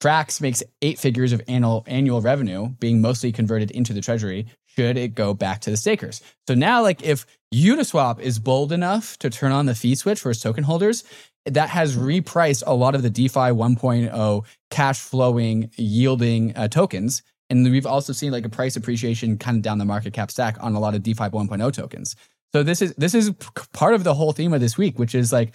Frax 0.00 0.40
makes 0.40 0.62
eight 0.80 0.98
figures 0.98 1.32
of 1.32 1.42
annual, 1.48 1.84
annual 1.86 2.22
revenue 2.22 2.68
being 2.80 3.02
mostly 3.02 3.30
converted 3.30 3.70
into 3.72 3.92
the 3.92 4.00
treasury 4.00 4.46
should 4.78 4.96
it 4.96 5.16
go 5.16 5.34
back 5.34 5.60
to 5.62 5.70
the 5.70 5.76
stakers? 5.76 6.22
So 6.46 6.54
now, 6.54 6.82
like 6.82 7.02
if 7.02 7.26
Uniswap 7.52 8.20
is 8.20 8.38
bold 8.38 8.70
enough 8.70 9.18
to 9.18 9.28
turn 9.28 9.50
on 9.50 9.66
the 9.66 9.74
fee 9.74 9.96
switch 9.96 10.20
for 10.20 10.30
its 10.30 10.40
token 10.40 10.62
holders, 10.62 11.02
that 11.46 11.68
has 11.70 11.96
repriced 11.96 12.62
a 12.64 12.74
lot 12.74 12.94
of 12.94 13.02
the 13.02 13.10
DeFi 13.10 13.50
1.0 13.50 14.44
cash 14.70 15.00
flowing, 15.00 15.72
yielding 15.76 16.54
uh, 16.54 16.68
tokens. 16.68 17.22
And 17.50 17.64
we've 17.64 17.86
also 17.86 18.12
seen 18.12 18.30
like 18.30 18.44
a 18.44 18.48
price 18.48 18.76
appreciation 18.76 19.36
kind 19.36 19.56
of 19.56 19.62
down 19.62 19.78
the 19.78 19.84
market 19.84 20.12
cap 20.12 20.30
stack 20.30 20.56
on 20.60 20.74
a 20.74 20.80
lot 20.80 20.94
of 20.94 21.02
DeFi 21.02 21.24
1.0 21.24 21.72
tokens. 21.72 22.14
So 22.52 22.62
this 22.62 22.80
is 22.80 22.94
this 22.94 23.14
is 23.14 23.32
part 23.72 23.94
of 23.94 24.04
the 24.04 24.14
whole 24.14 24.32
theme 24.32 24.52
of 24.52 24.60
this 24.60 24.78
week, 24.78 24.96
which 24.98 25.14
is 25.14 25.32
like 25.32 25.52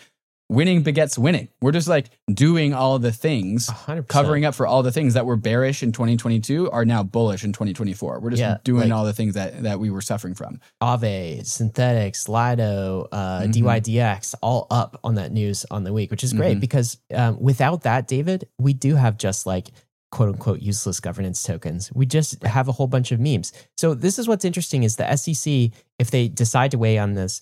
winning 0.50 0.84
begets 0.84 1.18
winning. 1.18 1.50
We're 1.62 1.72
just 1.72 1.88
like 1.88 2.10
doing 2.32 2.74
all 2.74 3.00
the 3.00 3.12
things, 3.12 3.68
100%. 3.68 4.08
covering 4.08 4.46
up 4.46 4.56
for 4.56 4.68
all 4.68 4.84
the 4.84 4.92
things 4.92 5.14
that 5.16 5.26
were 5.26 5.36
bearish 5.36 5.84
in 5.84 5.92
2022 5.92 6.70
are 6.72 6.86
now 6.86 7.04
bullish 7.04 7.44
in 7.44 7.54
2024. 7.54 8.20
We're 8.20 8.30
just 8.32 8.40
yeah, 8.40 8.58
doing 8.64 8.90
like 8.90 8.98
all 8.98 9.06
the 9.06 9.14
things 9.14 9.36
that 9.36 9.64
that 9.64 9.80
we 9.80 9.90
were 9.90 10.02
suffering 10.02 10.36
from. 10.36 10.60
Aave, 10.82 11.42
Synthetix, 11.42 12.28
Lido, 12.28 13.08
uh, 13.12 13.42
mm-hmm. 13.42 13.66
DYDX, 13.66 14.36
all 14.42 14.68
up 14.70 15.00
on 15.04 15.16
that 15.16 15.32
news 15.32 15.66
on 15.72 15.84
the 15.84 15.94
week, 15.94 16.12
which 16.12 16.24
is 16.24 16.34
great 16.34 16.54
mm-hmm. 16.54 16.60
because 16.60 16.98
um, 17.14 17.40
without 17.40 17.84
that, 17.84 18.08
David, 18.08 18.48
we 18.60 18.74
do 18.74 18.96
have 18.96 19.18
just 19.18 19.46
like 19.46 19.70
quote 20.14 20.30
unquote 20.30 20.62
useless 20.62 21.00
governance 21.00 21.42
tokens. 21.42 21.92
We 21.94 22.06
just 22.06 22.44
have 22.44 22.68
a 22.68 22.72
whole 22.72 22.86
bunch 22.86 23.12
of 23.12 23.20
memes. 23.20 23.52
So 23.78 23.96
this 23.96 24.20
is 24.20 24.28
what's 24.28 24.46
interesting 24.46 24.84
is 24.84 24.96
the 24.96 25.16
SEC, 25.16 25.72
if 25.98 26.12
they 26.12 26.28
decide 26.28 26.70
to 26.72 26.78
weigh 26.78 27.00
on 27.00 27.14
this, 27.14 27.42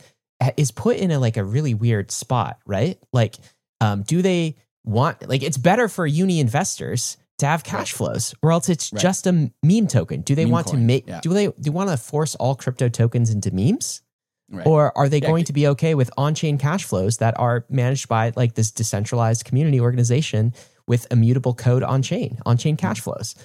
is 0.58 0.72
put 0.72 0.98
in 0.98 1.12
a 1.12 1.20
like 1.20 1.38
a 1.38 1.44
really 1.44 1.74
weird 1.74 2.12
spot, 2.12 2.60
right? 2.66 2.98
Like, 3.14 3.36
um, 3.80 4.04
do 4.04 4.22
they 4.22 4.56
want 4.84 5.28
like 5.28 5.44
it's 5.44 5.58
better 5.58 5.88
for 5.88 6.06
uni 6.06 6.40
investors 6.40 7.18
to 7.40 7.46
have 7.46 7.64
cash 7.64 7.94
flows, 7.94 8.36
or 8.42 8.52
else 8.52 8.70
it's 8.70 8.92
right. 8.94 9.02
just 9.02 9.28
a 9.28 9.52
meme 9.64 9.88
token? 9.88 10.22
Do 10.22 10.36
they 10.36 10.46
meme 10.46 10.52
want 10.52 10.68
coin. 10.68 10.76
to 10.76 10.82
make? 10.82 11.08
Yeah. 11.08 11.20
Do 11.22 11.34
they 11.34 11.48
do 11.48 11.56
you 11.64 11.72
want 11.72 11.90
to 11.90 11.98
force 11.98 12.36
all 12.36 12.56
crypto 12.56 12.90
tokens 12.90 13.30
into 13.30 13.52
memes? 13.52 14.02
Right. 14.50 14.68
Or 14.68 14.96
are 14.98 15.08
they 15.08 15.20
yeah, 15.20 15.28
going 15.28 15.46
to 15.46 15.54
be 15.54 15.68
okay 15.68 15.96
with 15.96 16.12
on-chain 16.18 16.58
cash 16.58 16.84
flows 16.84 17.18
that 17.18 17.40
are 17.40 17.66
managed 17.70 18.10
by 18.10 18.34
like 18.36 18.56
this 18.56 18.70
decentralized 18.70 19.46
community 19.46 19.80
organization 19.80 20.54
with 20.86 21.08
immutable 21.10 21.54
code 21.54 21.84
on-chain, 21.84 22.38
on-chain 22.46 22.76
cash 22.76 23.00
mm. 23.00 23.04
flows? 23.04 23.36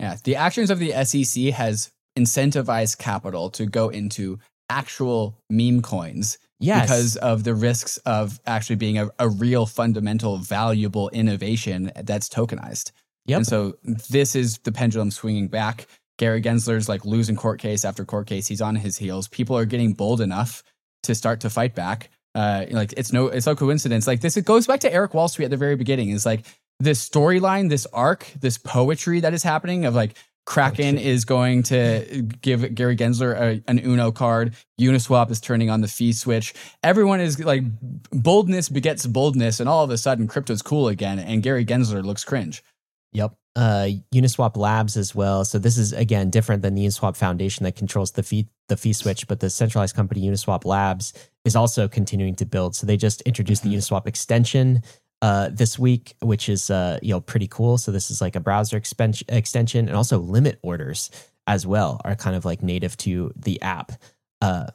Yeah, 0.00 0.16
the 0.24 0.34
actions 0.34 0.70
of 0.70 0.80
the 0.80 0.92
SEC 1.04 1.54
has 1.54 1.92
incentivized 2.18 2.98
capital 2.98 3.50
to 3.50 3.66
go 3.66 3.88
into 3.88 4.40
actual 4.70 5.38
meme 5.48 5.82
coins 5.82 6.38
yes. 6.60 6.82
because 6.82 7.16
of 7.16 7.44
the 7.44 7.54
risks 7.54 7.96
of 7.98 8.40
actually 8.46 8.76
being 8.76 8.98
a, 8.98 9.10
a 9.18 9.28
real 9.28 9.66
fundamental 9.66 10.38
valuable 10.38 11.08
innovation 11.10 11.92
that's 12.02 12.28
tokenized. 12.28 12.92
Yep. 13.26 13.36
And 13.36 13.46
so 13.46 13.76
this 14.08 14.34
is 14.34 14.58
the 14.58 14.72
pendulum 14.72 15.10
swinging 15.10 15.48
back. 15.48 15.86
Gary 16.18 16.42
Gensler's 16.42 16.88
like 16.88 17.04
losing 17.04 17.36
court 17.36 17.60
case 17.60 17.84
after 17.84 18.04
court 18.04 18.26
case. 18.26 18.46
He's 18.46 18.62
on 18.62 18.74
his 18.74 18.96
heels. 18.96 19.28
People 19.28 19.56
are 19.56 19.64
getting 19.64 19.92
bold 19.92 20.20
enough 20.20 20.64
to 21.04 21.14
start 21.14 21.40
to 21.40 21.50
fight 21.50 21.74
back. 21.74 22.10
Uh, 22.34 22.66
like 22.70 22.92
it's 22.96 23.12
no, 23.12 23.26
it's 23.26 23.46
no 23.46 23.54
coincidence. 23.54 24.06
Like 24.06 24.20
this, 24.20 24.36
it 24.36 24.44
goes 24.44 24.66
back 24.66 24.80
to 24.80 24.92
Eric 24.92 25.14
Wall 25.14 25.28
Street 25.28 25.46
at 25.46 25.50
the 25.50 25.56
very 25.56 25.76
beginning. 25.76 26.10
Is 26.10 26.26
like 26.26 26.46
this 26.80 27.06
storyline, 27.06 27.68
this 27.68 27.86
arc, 27.92 28.26
this 28.40 28.58
poetry 28.58 29.20
that 29.20 29.34
is 29.34 29.42
happening 29.42 29.84
of 29.84 29.94
like 29.94 30.16
Kraken 30.48 30.96
is 30.96 31.26
going 31.26 31.62
to 31.64 32.26
give 32.40 32.74
Gary 32.74 32.96
Gensler 32.96 33.38
a, 33.38 33.62
an 33.68 33.78
Uno 33.84 34.10
card. 34.10 34.54
Uniswap 34.80 35.30
is 35.30 35.42
turning 35.42 35.68
on 35.68 35.82
the 35.82 35.88
fee 35.88 36.14
switch. 36.14 36.54
Everyone 36.82 37.20
is 37.20 37.38
like, 37.38 37.64
boldness 38.10 38.70
begets 38.70 39.06
boldness, 39.06 39.60
and 39.60 39.68
all 39.68 39.84
of 39.84 39.90
a 39.90 39.98
sudden, 39.98 40.26
crypto's 40.26 40.62
cool 40.62 40.88
again, 40.88 41.18
and 41.18 41.42
Gary 41.42 41.66
Gensler 41.66 42.02
looks 42.02 42.24
cringe. 42.24 42.64
Yep. 43.12 43.34
Uh, 43.56 43.88
Uniswap 44.14 44.56
Labs 44.56 44.96
as 44.96 45.14
well. 45.14 45.44
So 45.44 45.58
this 45.58 45.76
is 45.76 45.92
again 45.92 46.30
different 46.30 46.62
than 46.62 46.74
the 46.74 46.86
Uniswap 46.86 47.14
Foundation 47.14 47.64
that 47.64 47.76
controls 47.76 48.12
the 48.12 48.22
fee 48.22 48.48
the 48.68 48.76
fee 48.78 48.94
switch, 48.94 49.28
but 49.28 49.40
the 49.40 49.50
centralized 49.50 49.94
company 49.96 50.22
Uniswap 50.22 50.64
Labs 50.64 51.12
is 51.44 51.56
also 51.56 51.88
continuing 51.88 52.34
to 52.36 52.46
build. 52.46 52.74
So 52.74 52.86
they 52.86 52.96
just 52.96 53.20
introduced 53.22 53.64
the 53.64 53.74
Uniswap 53.74 54.06
extension 54.06 54.82
uh, 55.22 55.48
this 55.52 55.78
week, 55.78 56.14
which 56.20 56.48
is 56.48 56.70
uh, 56.70 56.98
you 57.02 57.10
know 57.10 57.20
pretty 57.20 57.48
cool. 57.48 57.78
So 57.78 57.90
this 57.92 58.10
is 58.10 58.20
like 58.20 58.36
a 58.36 58.40
browser 58.40 58.78
expen- 58.80 59.22
extension, 59.28 59.88
and 59.88 59.96
also 59.96 60.18
limit 60.18 60.58
orders 60.62 61.10
as 61.46 61.66
well 61.66 62.00
are 62.04 62.14
kind 62.14 62.36
of 62.36 62.44
like 62.44 62.62
native 62.62 62.96
to 62.98 63.32
the 63.36 63.60
app. 63.62 63.92
Uh, 64.40 64.66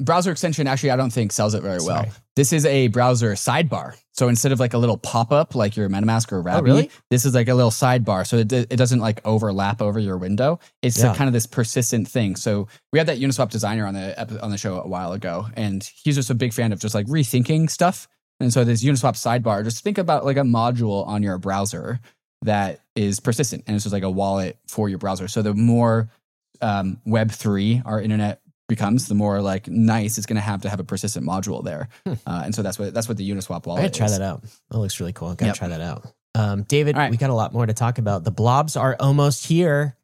browser 0.00 0.32
extension 0.32 0.66
actually 0.66 0.90
I 0.90 0.96
don't 0.96 1.12
think 1.12 1.30
sells 1.32 1.54
it 1.54 1.62
very 1.62 1.78
well. 1.78 1.98
Sorry. 2.02 2.10
This 2.36 2.52
is 2.52 2.66
a 2.66 2.88
browser 2.88 3.32
sidebar. 3.34 3.94
So 4.12 4.28
instead 4.28 4.50
of 4.50 4.58
like 4.58 4.74
a 4.74 4.78
little 4.78 4.96
pop 4.96 5.30
up 5.30 5.54
like 5.54 5.76
your 5.76 5.88
MetaMask 5.88 6.32
or 6.32 6.42
Rabby, 6.42 6.64
really? 6.64 6.90
this 7.10 7.24
is 7.24 7.34
like 7.34 7.48
a 7.48 7.54
little 7.54 7.70
sidebar. 7.70 8.26
So 8.26 8.38
it, 8.38 8.52
it 8.52 8.76
doesn't 8.76 8.98
like 9.00 9.20
overlap 9.24 9.80
over 9.80 10.00
your 10.00 10.16
window. 10.18 10.58
It's 10.82 10.98
Yeah. 10.98 11.12
a, 11.12 11.14
kind 11.16 11.28
of 11.28 11.32
this 11.32 11.46
persistent 11.46 12.08
thing. 12.08 12.34
So 12.34 12.66
we 12.92 12.98
had 12.98 13.06
that 13.06 13.18
Uniswap 13.18 13.50
designer 13.50 13.86
on 13.86 13.94
the 13.94 14.40
on 14.42 14.50
the 14.50 14.58
show 14.58 14.80
a 14.80 14.88
while 14.88 15.12
ago, 15.12 15.46
and 15.54 15.88
he's 16.02 16.16
just 16.16 16.30
a 16.30 16.34
big 16.34 16.52
fan 16.52 16.72
of 16.72 16.80
just 16.80 16.94
like 16.94 17.06
rethinking 17.06 17.70
stuff. 17.70 18.08
And 18.40 18.52
so 18.52 18.64
this 18.64 18.82
Uniswap 18.84 19.14
sidebar, 19.14 19.62
just 19.64 19.82
think 19.84 19.98
about 19.98 20.24
like 20.24 20.36
a 20.36 20.40
module 20.42 21.06
on 21.06 21.22
your 21.22 21.38
browser 21.38 22.00
that 22.42 22.80
is 22.96 23.20
persistent, 23.20 23.64
and 23.66 23.74
it's 23.76 23.84
just 23.84 23.92
like 23.92 24.02
a 24.02 24.10
wallet 24.10 24.58
for 24.68 24.88
your 24.88 24.98
browser. 24.98 25.28
So 25.28 25.40
the 25.42 25.54
more 25.54 26.08
um, 26.60 27.00
Web 27.04 27.30
three 27.30 27.80
our 27.84 28.00
internet 28.00 28.40
becomes, 28.68 29.08
the 29.08 29.14
more 29.14 29.40
like 29.40 29.68
nice 29.68 30.16
it's 30.18 30.26
going 30.26 30.36
to 30.36 30.42
have 30.42 30.62
to 30.62 30.68
have 30.70 30.80
a 30.80 30.84
persistent 30.84 31.26
module 31.26 31.62
there. 31.64 31.88
Hmm. 32.06 32.12
Uh, 32.26 32.42
and 32.46 32.54
so 32.54 32.62
that's 32.62 32.78
what 32.78 32.92
that's 32.94 33.08
what 33.08 33.16
the 33.16 33.28
Uniswap 33.30 33.62
I 33.66 33.68
wallet. 33.68 33.82
gotta 33.82 33.94
try 33.94 34.06
is. 34.06 34.18
that 34.18 34.22
out. 34.24 34.44
That 34.70 34.78
looks 34.78 34.98
really 35.00 35.12
cool. 35.12 35.28
I 35.28 35.34
gotta 35.34 35.46
Yep. 35.46 35.56
try 35.56 35.68
that 35.68 35.80
out. 35.80 36.06
Um, 36.34 36.62
David, 36.64 36.96
right. 36.96 37.10
we 37.10 37.16
got 37.16 37.30
a 37.30 37.34
lot 37.34 37.52
more 37.52 37.64
to 37.64 37.72
talk 37.72 37.98
about. 37.98 38.24
The 38.24 38.30
blobs 38.32 38.76
are 38.76 38.96
almost 38.98 39.46
here. 39.46 39.96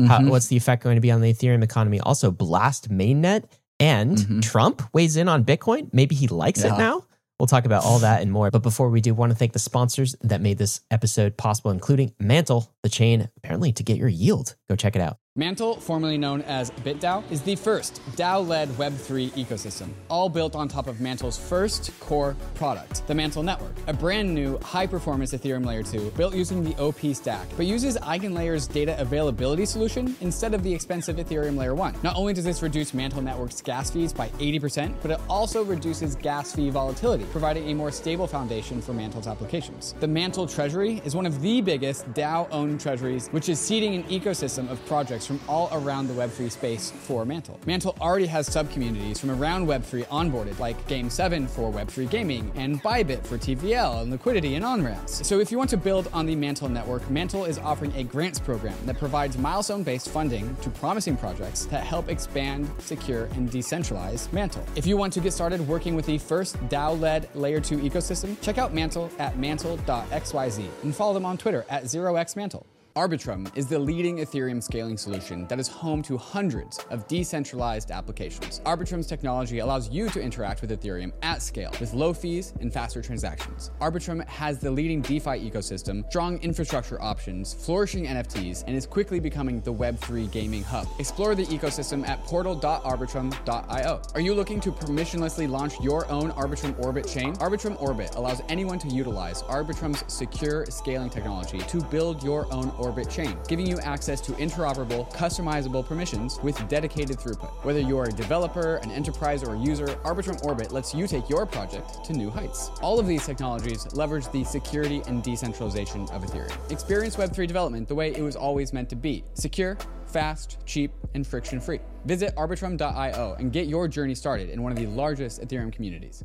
How, 0.00 0.20
Mhm. 0.20 0.30
what's 0.30 0.46
the 0.46 0.56
effect 0.56 0.82
going 0.84 0.94
to 0.96 1.00
be 1.00 1.10
on 1.10 1.20
the 1.20 1.32
Ethereum 1.32 1.62
economy? 1.62 2.00
Also, 2.00 2.30
Blast 2.30 2.88
mainnet 2.88 3.44
and 3.80 4.16
Mhm. 4.16 4.42
Trump 4.42 4.82
weighs 4.94 5.16
in 5.16 5.28
on 5.28 5.44
Bitcoin. 5.44 5.88
Maybe 5.92 6.14
he 6.14 6.28
likes 6.28 6.62
it 6.64 6.70
now. 6.78 7.04
We'll 7.42 7.48
talk 7.48 7.64
about 7.64 7.84
all 7.84 7.98
that 7.98 8.22
and 8.22 8.30
more. 8.30 8.52
But 8.52 8.62
before 8.62 8.88
we 8.88 9.00
do, 9.00 9.14
want 9.14 9.32
to 9.32 9.36
thank 9.36 9.52
the 9.52 9.58
sponsors 9.58 10.14
that 10.20 10.40
made 10.40 10.58
this 10.58 10.80
episode 10.92 11.36
possible, 11.36 11.72
including 11.72 12.14
Mantle, 12.20 12.72
the 12.84 12.88
chain 12.88 13.30
apparently 13.36 13.72
to 13.72 13.82
get 13.82 13.96
your 13.96 14.06
yield. 14.06 14.54
Go 14.68 14.76
check 14.76 14.94
it 14.94 15.02
out. 15.02 15.16
Mantle, 15.34 15.80
formerly 15.80 16.18
known 16.18 16.42
as 16.42 16.70
BitDAO, 16.70 17.24
is 17.32 17.40
the 17.40 17.56
first 17.56 18.02
DAO 18.16 18.46
led 18.46 18.68
Web3 18.72 19.30
ecosystem, 19.30 19.88
all 20.10 20.28
built 20.28 20.54
on 20.54 20.68
top 20.68 20.86
of 20.86 21.00
Mantle's 21.00 21.38
first 21.38 21.90
core 22.00 22.36
product, 22.52 23.06
the 23.06 23.14
Mantle 23.14 23.42
Network, 23.42 23.72
a 23.86 23.94
brand 23.94 24.34
new 24.34 24.58
high 24.58 24.86
performance 24.86 25.32
Ethereum 25.32 25.64
Layer 25.64 25.82
2 25.82 26.10
built 26.18 26.34
using 26.34 26.62
the 26.62 26.76
OP 26.78 27.00
stack, 27.14 27.48
but 27.56 27.64
uses 27.64 27.96
EigenLayer's 27.96 28.66
data 28.66 28.94
availability 29.00 29.64
solution 29.64 30.14
instead 30.20 30.52
of 30.52 30.62
the 30.62 30.74
expensive 30.74 31.16
Ethereum 31.16 31.56
Layer 31.56 31.74
1. 31.74 31.94
Not 32.02 32.14
only 32.14 32.34
does 32.34 32.44
this 32.44 32.60
reduce 32.60 32.92
Mantle 32.92 33.22
Network's 33.22 33.62
gas 33.62 33.90
fees 33.90 34.12
by 34.12 34.28
80%, 34.32 34.96
but 35.00 35.12
it 35.12 35.20
also 35.30 35.64
reduces 35.64 36.14
gas 36.14 36.54
fee 36.54 36.68
volatility, 36.68 37.24
providing 37.32 37.70
a 37.70 37.74
more 37.74 37.90
stable 37.90 38.26
foundation 38.26 38.82
for 38.82 38.92
Mantle's 38.92 39.26
applications. 39.26 39.94
The 39.98 40.08
Mantle 40.08 40.46
Treasury 40.46 41.00
is 41.06 41.16
one 41.16 41.24
of 41.24 41.40
the 41.40 41.62
biggest 41.62 42.06
DAO 42.12 42.48
owned 42.50 42.82
treasuries, 42.82 43.28
which 43.28 43.48
is 43.48 43.58
seeding 43.58 43.94
an 43.94 44.02
ecosystem 44.04 44.70
of 44.70 44.84
projects 44.84 45.21
from 45.26 45.40
all 45.48 45.68
around 45.72 46.08
the 46.08 46.14
Web3 46.14 46.50
space 46.50 46.90
for 46.90 47.24
Mantle. 47.24 47.58
Mantle 47.66 47.96
already 48.00 48.26
has 48.26 48.46
sub 48.46 48.70
communities 48.70 49.18
from 49.18 49.30
around 49.30 49.66
Web3 49.66 50.06
onboarded, 50.06 50.58
like 50.58 50.76
Game7 50.88 51.48
for 51.48 51.72
Web3 51.72 52.08
gaming, 52.10 52.52
and 52.54 52.82
Bybit 52.82 53.24
for 53.24 53.38
TVL 53.38 54.02
and 54.02 54.10
liquidity 54.10 54.54
and 54.54 54.64
on 54.64 54.84
ramps. 54.84 55.26
So 55.26 55.40
if 55.40 55.50
you 55.50 55.58
want 55.58 55.70
to 55.70 55.76
build 55.76 56.08
on 56.12 56.26
the 56.26 56.36
Mantle 56.36 56.68
network, 56.68 57.08
Mantle 57.10 57.44
is 57.44 57.58
offering 57.58 57.94
a 57.96 58.04
grants 58.04 58.38
program 58.38 58.76
that 58.86 58.98
provides 58.98 59.38
milestone 59.38 59.82
based 59.82 60.08
funding 60.08 60.54
to 60.56 60.70
promising 60.70 61.16
projects 61.16 61.66
that 61.66 61.84
help 61.84 62.08
expand, 62.08 62.70
secure, 62.78 63.24
and 63.34 63.50
decentralize 63.50 64.32
Mantle. 64.32 64.64
If 64.76 64.86
you 64.86 64.96
want 64.96 65.12
to 65.14 65.20
get 65.20 65.32
started 65.32 65.66
working 65.66 65.94
with 65.94 66.06
the 66.06 66.18
first 66.18 66.56
DAO 66.68 66.98
led 66.98 67.34
Layer 67.34 67.60
2 67.60 67.78
ecosystem, 67.78 68.40
check 68.40 68.58
out 68.58 68.74
Mantle 68.74 69.10
at 69.18 69.38
mantle.xyz 69.38 70.68
and 70.82 70.94
follow 70.94 71.14
them 71.14 71.24
on 71.24 71.38
Twitter 71.38 71.64
at 71.68 71.84
0xmantle. 71.84 72.64
Arbitrum 72.94 73.50
is 73.56 73.68
the 73.68 73.78
leading 73.78 74.18
Ethereum 74.18 74.62
scaling 74.62 74.98
solution 74.98 75.46
that 75.46 75.58
is 75.58 75.66
home 75.66 76.02
to 76.02 76.18
hundreds 76.18 76.76
of 76.90 77.08
decentralized 77.08 77.90
applications. 77.90 78.60
Arbitrum's 78.66 79.06
technology 79.06 79.60
allows 79.60 79.88
you 79.88 80.10
to 80.10 80.20
interact 80.20 80.60
with 80.60 80.70
Ethereum 80.70 81.10
at 81.22 81.40
scale 81.40 81.72
with 81.80 81.94
low 81.94 82.12
fees 82.12 82.52
and 82.60 82.70
faster 82.70 83.00
transactions. 83.00 83.70
Arbitrum 83.80 84.22
has 84.26 84.58
the 84.58 84.70
leading 84.70 85.00
DeFi 85.00 85.50
ecosystem, 85.50 86.06
strong 86.10 86.36
infrastructure 86.40 87.00
options, 87.00 87.54
flourishing 87.54 88.04
NFTs, 88.04 88.64
and 88.66 88.76
is 88.76 88.84
quickly 88.84 89.18
becoming 89.18 89.62
the 89.62 89.72
Web3 89.72 90.30
gaming 90.30 90.62
hub. 90.62 90.86
Explore 90.98 91.34
the 91.34 91.46
ecosystem 91.46 92.06
at 92.06 92.22
portal.arbitrum.io. 92.24 94.02
Are 94.14 94.20
you 94.20 94.34
looking 94.34 94.60
to 94.60 94.70
permissionlessly 94.70 95.48
launch 95.48 95.80
your 95.80 96.06
own 96.10 96.30
Arbitrum 96.32 96.78
Orbit 96.78 97.08
chain? 97.08 97.32
Arbitrum 97.36 97.80
Orbit 97.80 98.16
allows 98.16 98.42
anyone 98.50 98.78
to 98.80 98.88
utilize 98.88 99.42
Arbitrum's 99.44 100.04
secure 100.12 100.66
scaling 100.66 101.08
technology 101.08 101.60
to 101.60 101.80
build 101.84 102.22
your 102.22 102.52
own 102.52 102.70
Orbit 102.82 103.08
chain, 103.08 103.36
giving 103.48 103.66
you 103.66 103.78
access 103.80 104.20
to 104.22 104.32
interoperable, 104.32 105.10
customizable 105.12 105.86
permissions 105.86 106.38
with 106.42 106.56
dedicated 106.68 107.18
throughput. 107.18 107.52
Whether 107.64 107.80
you 107.80 107.98
are 107.98 108.06
a 108.06 108.12
developer, 108.12 108.76
an 108.76 108.90
enterprise, 108.90 109.42
or 109.42 109.54
a 109.54 109.58
user, 109.58 109.86
Arbitrum 110.04 110.42
Orbit 110.44 110.72
lets 110.72 110.94
you 110.94 111.06
take 111.06 111.28
your 111.28 111.46
project 111.46 112.04
to 112.04 112.12
new 112.12 112.30
heights. 112.30 112.70
All 112.82 112.98
of 112.98 113.06
these 113.06 113.24
technologies 113.24 113.92
leverage 113.94 114.30
the 114.32 114.44
security 114.44 115.02
and 115.06 115.22
decentralization 115.22 116.02
of 116.10 116.22
Ethereum. 116.24 116.70
Experience 116.70 117.16
Web3 117.16 117.46
development 117.46 117.88
the 117.88 117.94
way 117.94 118.10
it 118.14 118.22
was 118.22 118.36
always 118.36 118.72
meant 118.72 118.88
to 118.90 118.96
be 118.96 119.24
secure, 119.34 119.78
fast, 120.06 120.58
cheap, 120.66 120.92
and 121.14 121.26
friction 121.26 121.60
free. 121.60 121.80
Visit 122.04 122.34
arbitrum.io 122.36 123.36
and 123.38 123.52
get 123.52 123.66
your 123.66 123.88
journey 123.88 124.14
started 124.14 124.50
in 124.50 124.62
one 124.62 124.72
of 124.72 124.78
the 124.78 124.86
largest 124.86 125.40
Ethereum 125.40 125.72
communities. 125.72 126.24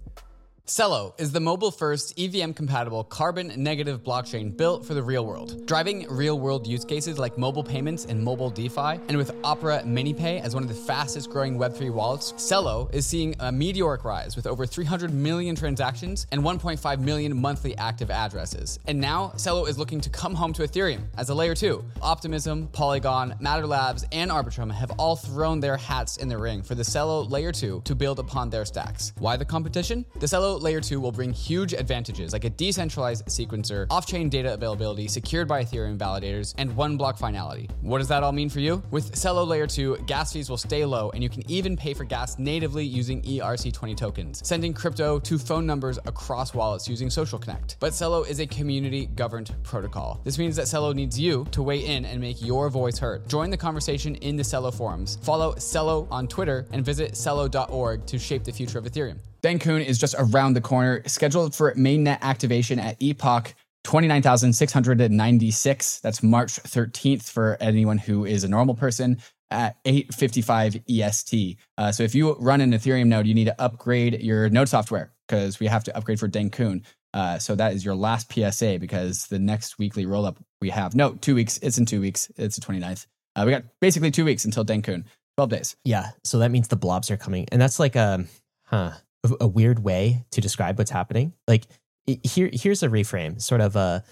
Celo 0.67 1.13
is 1.17 1.31
the 1.31 1.39
mobile 1.39 1.71
first 1.71 2.19
EVM 2.19 2.51
compatible 2.51 3.01
carbon 3.01 3.53
negative 3.55 4.03
blockchain 4.03 4.55
built 4.55 4.85
for 4.85 4.93
the 4.93 5.01
real 5.01 5.25
world, 5.25 5.65
driving 5.65 6.05
real 6.09 6.37
world 6.41 6.67
use 6.67 6.83
cases 6.83 7.17
like 7.17 7.37
mobile 7.37 7.63
payments 7.63 8.03
and 8.03 8.21
mobile 8.21 8.49
DeFi. 8.49 8.99
And 9.07 9.15
with 9.15 9.31
Opera 9.45 9.83
MiniPay 9.85 10.41
as 10.41 10.53
one 10.53 10.63
of 10.63 10.67
the 10.67 10.75
fastest 10.75 11.29
growing 11.29 11.57
Web3 11.57 11.93
wallets, 11.93 12.33
Celo 12.33 12.93
is 12.93 13.05
seeing 13.05 13.33
a 13.39 13.49
meteoric 13.49 14.03
rise 14.03 14.35
with 14.35 14.45
over 14.45 14.65
300 14.65 15.13
million 15.13 15.55
transactions 15.55 16.27
and 16.33 16.41
1.5 16.41 16.99
million 16.99 17.39
monthly 17.39 17.73
active 17.77 18.11
addresses. 18.11 18.77
And 18.87 18.99
now 18.99 19.31
Celo 19.37 19.69
is 19.69 19.79
looking 19.79 20.01
to 20.01 20.09
come 20.09 20.35
home 20.35 20.51
to 20.51 20.63
Ethereum 20.63 21.03
as 21.17 21.29
a 21.29 21.33
layer 21.33 21.55
2. 21.55 21.81
Optimism, 22.01 22.67
Polygon, 22.73 23.35
Matter 23.39 23.65
Labs, 23.65 24.05
and 24.11 24.29
Arbitrum 24.29 24.69
have 24.73 24.91
all 24.97 25.15
thrown 25.15 25.61
their 25.61 25.77
hats 25.77 26.17
in 26.17 26.27
the 26.27 26.37
ring 26.37 26.61
for 26.61 26.75
the 26.75 26.83
Celo 26.83 27.29
layer 27.31 27.53
2 27.53 27.83
to 27.85 27.95
build 27.95 28.19
upon 28.19 28.49
their 28.49 28.65
stacks. 28.65 29.13
Why 29.17 29.37
the 29.37 29.45
competition? 29.45 30.03
The 30.15 30.25
Celo 30.25 30.56
layer 30.61 30.81
2 30.81 30.99
will 30.99 31.11
bring 31.11 31.31
huge 31.31 31.73
advantages 31.73 32.33
like 32.33 32.43
a 32.43 32.49
decentralized 32.49 33.25
sequencer, 33.27 33.87
off-chain 33.89 34.29
data 34.29 34.53
availability 34.53 35.07
secured 35.07 35.47
by 35.47 35.63
Ethereum 35.63 35.97
validators, 35.97 36.53
and 36.57 36.75
one 36.75 36.97
block 36.97 37.17
finality. 37.17 37.69
What 37.81 37.99
does 37.99 38.09
that 38.09 38.23
all 38.23 38.33
mean 38.33 38.49
for 38.49 38.59
you? 38.59 38.83
With 38.91 39.13
Celo 39.13 39.47
layer 39.47 39.67
2, 39.67 39.99
gas 40.05 40.33
fees 40.33 40.49
will 40.49 40.57
stay 40.57 40.83
low 40.83 41.09
and 41.11 41.23
you 41.23 41.29
can 41.29 41.49
even 41.49 41.77
pay 41.77 41.93
for 41.93 42.03
gas 42.03 42.37
natively 42.37 42.85
using 42.85 43.23
E 43.25 43.39
ERC20 43.39 43.95
tokens, 43.95 44.47
sending 44.47 44.73
crypto 44.73 45.19
to 45.19 45.37
phone 45.37 45.65
numbers 45.65 45.97
across 46.05 46.53
wallets 46.53 46.87
using 46.87 47.09
Social 47.09 47.39
Connect. 47.39 47.77
But 47.79 47.93
Celo 47.93 48.27
is 48.27 48.39
a 48.39 48.47
community 48.47 49.07
governed 49.07 49.55
protocol. 49.63 50.19
This 50.23 50.37
means 50.37 50.55
that 50.55 50.65
Celo 50.65 50.93
needs 50.93 51.19
you 51.19 51.45
to 51.51 51.61
weigh 51.63 51.85
in 51.85 52.05
and 52.05 52.19
make 52.19 52.41
your 52.41 52.69
voice 52.69 52.97
heard. 52.97 53.27
Join 53.29 53.49
the 53.49 53.57
conversation 53.57 54.15
in 54.15 54.35
the 54.35 54.43
Celo 54.43 54.73
forums. 54.73 55.17
Follow 55.21 55.53
Celo 55.53 56.07
on 56.11 56.27
Twitter 56.27 56.65
and 56.71 56.83
visit 56.83 57.13
celo.org 57.13 58.05
to 58.05 58.19
shape 58.19 58.43
the 58.43 58.51
future 58.51 58.79
of 58.79 58.85
Ethereum. 58.85 59.17
Dencun 59.41 59.85
is 59.85 59.97
just 59.97 60.15
around 60.17 60.53
the 60.53 60.61
corner, 60.61 61.01
scheduled 61.05 61.53
for 61.55 61.73
mainnet 61.75 62.19
activation 62.21 62.79
at 62.79 63.01
Epoch 63.01 63.53
29,696. 63.83 65.99
That's 66.01 66.21
March 66.21 66.61
13th 66.63 67.29
for 67.29 67.57
anyone 67.61 67.97
who 67.97 68.25
is 68.25 68.43
a 68.43 68.49
normal 68.49 68.75
person 68.75 69.17
at 69.49 69.77
855 69.85 70.81
EST. 70.89 71.57
Uh, 71.77 71.93
so 71.93 72.03
if 72.03 72.13
you 72.13 72.33
run 72.33 72.61
an 72.61 72.71
Ethereum 72.71 73.07
node, 73.07 73.25
you 73.27 73.33
need 73.33 73.45
to 73.45 73.61
upgrade 73.61 74.21
your 74.21 74.49
node 74.49 74.67
software 74.67 75.13
because 75.27 75.61
we 75.61 75.67
have 75.67 75.85
to 75.85 75.95
upgrade 75.95 76.19
for 76.19 76.27
Dencun. 76.27 76.83
Uh, 77.13 77.39
so 77.39 77.55
that 77.55 77.73
is 77.73 77.85
your 77.85 77.95
last 77.95 78.33
PSA 78.33 78.79
because 78.79 79.27
the 79.27 79.39
next 79.39 79.79
weekly 79.79 80.05
rollup 80.05 80.35
we 80.61 80.69
have, 80.69 80.93
no, 80.93 81.13
two 81.13 81.35
weeks. 81.35 81.57
It's 81.59 81.77
in 81.77 81.85
two 81.85 82.01
weeks. 82.01 82.29
It's 82.35 82.57
the 82.57 82.65
29th. 82.65 83.07
Uh, 83.35 83.43
we 83.45 83.51
got 83.51 83.63
basically 83.79 84.11
two 84.11 84.25
weeks 84.25 84.43
until 84.45 84.65
Dencun, 84.65 85.05
12 85.37 85.49
days. 85.49 85.75
Yeah. 85.85 86.09
So 86.23 86.39
that 86.39 86.51
means 86.51 86.67
the 86.67 86.75
blobs 86.75 87.09
are 87.09 87.17
coming. 87.17 87.45
And 87.51 87.61
that's 87.61 87.79
like 87.79 87.95
a, 87.95 88.25
huh, 88.65 88.91
a, 89.33 89.35
a 89.41 89.47
weird 89.47 89.79
way 89.79 90.25
to 90.31 90.41
describe 90.41 90.77
what's 90.77 90.91
happening. 90.91 91.33
Like 91.47 91.65
i- 92.09 92.19
here, 92.23 92.49
here's 92.51 92.83
a 92.83 92.87
reframe, 92.87 93.41
sort 93.41 93.61
of 93.61 93.75
a, 93.75 94.03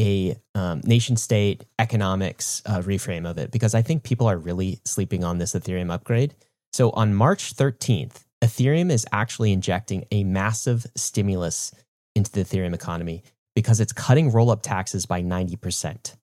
a 0.00 0.36
um, 0.54 0.80
nation 0.84 1.16
state 1.16 1.64
economics 1.78 2.62
uh, 2.66 2.80
reframe 2.80 3.28
of 3.28 3.38
it, 3.38 3.50
because 3.50 3.74
I 3.74 3.82
think 3.82 4.02
people 4.02 4.26
are 4.28 4.36
really 4.38 4.80
sleeping 4.84 5.22
on 5.24 5.38
this 5.38 5.52
Ethereum 5.54 5.92
upgrade. 5.92 6.34
So 6.72 6.90
on 6.90 7.14
March 7.14 7.54
13th, 7.54 8.24
Ethereum 8.42 8.90
is 8.90 9.06
actually 9.12 9.52
injecting 9.52 10.04
a 10.10 10.24
massive 10.24 10.84
stimulus 10.96 11.72
into 12.16 12.30
the 12.32 12.40
Ethereum 12.44 12.74
economy 12.74 13.22
because 13.54 13.80
it's 13.80 13.92
cutting 13.92 14.30
roll 14.32 14.50
up 14.50 14.62
taxes 14.62 15.06
by 15.06 15.22
90%. 15.22 16.16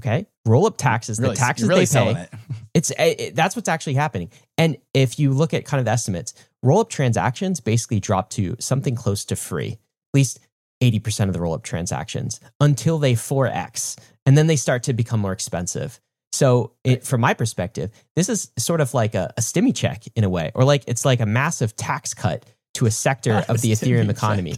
Okay, 0.00 0.26
roll 0.44 0.66
up 0.66 0.76
taxes, 0.76 1.18
Really, 1.18 1.34
the 1.34 1.38
taxes 1.38 1.68
really 1.68 1.86
they 1.86 2.14
pay. 2.14 2.20
it. 2.20 2.30
It's 2.74 2.90
it, 2.90 3.20
it- 3.20 3.34
that's 3.34 3.56
what's 3.56 3.68
actually 3.68 3.94
happening. 3.94 4.30
And 4.58 4.76
if 4.92 5.18
you 5.18 5.32
look 5.32 5.54
at 5.54 5.64
kind 5.64 5.78
of 5.78 5.86
the 5.86 5.90
estimates, 5.92 6.34
roll 6.66 6.80
up 6.80 6.90
transactions 6.90 7.60
basically 7.60 8.00
drop 8.00 8.30
to 8.30 8.56
something 8.58 8.94
close 8.94 9.24
to 9.26 9.36
free. 9.36 9.72
At 9.72 9.78
least 10.14 10.40
80% 10.82 11.28
of 11.28 11.32
the 11.32 11.40
roll 11.40 11.54
up 11.54 11.62
transactions 11.62 12.40
until 12.60 12.98
they 12.98 13.14
4x 13.14 13.96
and 14.26 14.36
then 14.36 14.46
they 14.46 14.56
start 14.56 14.82
to 14.84 14.92
become 14.92 15.20
more 15.20 15.32
expensive. 15.32 16.00
So, 16.32 16.72
it, 16.84 17.04
from 17.04 17.22
my 17.22 17.32
perspective, 17.32 17.90
this 18.14 18.28
is 18.28 18.50
sort 18.58 18.80
of 18.82 18.92
like 18.92 19.14
a, 19.14 19.32
a 19.38 19.40
stimmy 19.40 19.74
check 19.74 20.04
in 20.16 20.24
a 20.24 20.28
way, 20.28 20.50
or 20.54 20.64
like 20.64 20.84
it's 20.86 21.04
like 21.04 21.20
a 21.20 21.26
massive 21.26 21.74
tax 21.76 22.12
cut 22.12 22.44
to 22.74 22.84
a 22.84 22.90
sector 22.90 23.42
of 23.48 23.62
the 23.62 23.72
Ethereum 23.72 24.06
check. 24.08 24.16
economy. 24.16 24.56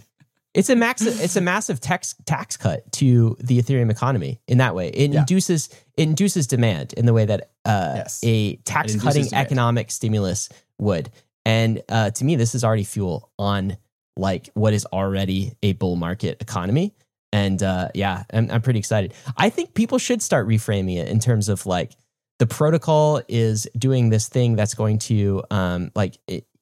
It's 0.54 0.70
a 0.70 0.74
max. 0.74 1.02
It's 1.02 1.36
a 1.36 1.40
massive 1.40 1.78
tax 1.78 2.16
tax 2.24 2.56
cut 2.56 2.90
to 2.92 3.36
the 3.38 3.62
Ethereum 3.62 3.90
economy 3.92 4.40
in 4.48 4.58
that 4.58 4.74
way. 4.74 4.88
It 4.88 5.12
Yeah. 5.12 5.20
induces 5.20 5.68
it 5.96 6.08
induces 6.08 6.48
demand 6.48 6.94
in 6.94 7.06
the 7.06 7.12
way 7.12 7.26
that 7.26 7.50
uh, 7.64 7.92
Yes. 7.96 8.20
a 8.24 8.56
tax 8.56 8.96
cutting 8.96 9.24
demand. 9.26 9.46
economic 9.46 9.90
stimulus 9.92 10.48
would. 10.80 11.10
And 11.48 11.82
uh, 11.88 12.10
to 12.10 12.24
me, 12.26 12.36
this 12.36 12.54
is 12.54 12.62
already 12.62 12.84
fuel 12.84 13.30
on 13.38 13.78
like 14.18 14.50
what 14.52 14.74
is 14.74 14.84
already 14.84 15.54
a 15.62 15.72
bull 15.72 15.96
market 15.96 16.42
economy. 16.42 16.94
And 17.32 17.62
uh, 17.62 17.88
yeah, 17.94 18.24
I'm, 18.34 18.50
I'm 18.50 18.60
pretty 18.60 18.78
excited. 18.78 19.14
I 19.34 19.48
think 19.48 19.72
people 19.72 19.96
should 19.96 20.20
start 20.20 20.46
reframing 20.46 20.98
it 20.98 21.08
in 21.08 21.20
terms 21.20 21.48
of 21.48 21.64
like 21.64 21.92
the 22.38 22.46
protocol 22.46 23.22
is 23.28 23.66
doing 23.78 24.10
this 24.10 24.28
thing 24.28 24.56
that's 24.56 24.74
going 24.74 24.98
to 24.98 25.42
um, 25.50 25.90
like 25.94 26.18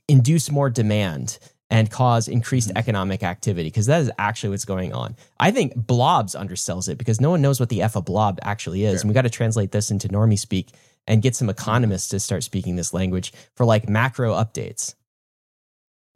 induce 0.07 0.53
more 0.53 0.71
demand 0.71 1.41
and 1.69 1.91
cause 1.91 2.29
increased 2.29 2.69
Mm-hmm. 2.69 2.79
economic 2.79 3.25
activity 3.25 3.69
because 3.69 3.87
that 3.87 4.01
is 4.01 4.11
actually 4.21 4.51
what's 4.51 4.65
going 4.65 4.93
on. 4.93 5.17
I 5.41 5.51
think 5.51 5.75
blobs 5.75 6.37
undersells 6.37 6.89
it 6.89 6.97
because 6.97 7.21
no 7.21 7.31
one 7.31 7.43
knows 7.43 7.59
what 7.59 7.71
the 7.71 7.83
F 7.83 7.97
a 7.97 8.03
blob 8.03 8.39
actually 8.43 8.85
is. 8.85 8.93
Sure. 8.93 9.01
And 9.01 9.11
we 9.11 9.15
got 9.15 9.23
to 9.23 9.31
translate 9.31 9.73
this 9.73 9.91
into 9.91 10.07
normie 10.07 10.39
speak 10.39 10.71
and 11.07 11.23
get 11.23 11.37
some 11.37 11.49
economists 11.49 12.09
to 12.09 12.21
start 12.21 12.43
speaking 12.43 12.77
this 12.77 12.93
language 12.93 13.33
for 13.55 13.65
like 13.65 13.89
macro 13.89 14.33
updates. 14.33 14.95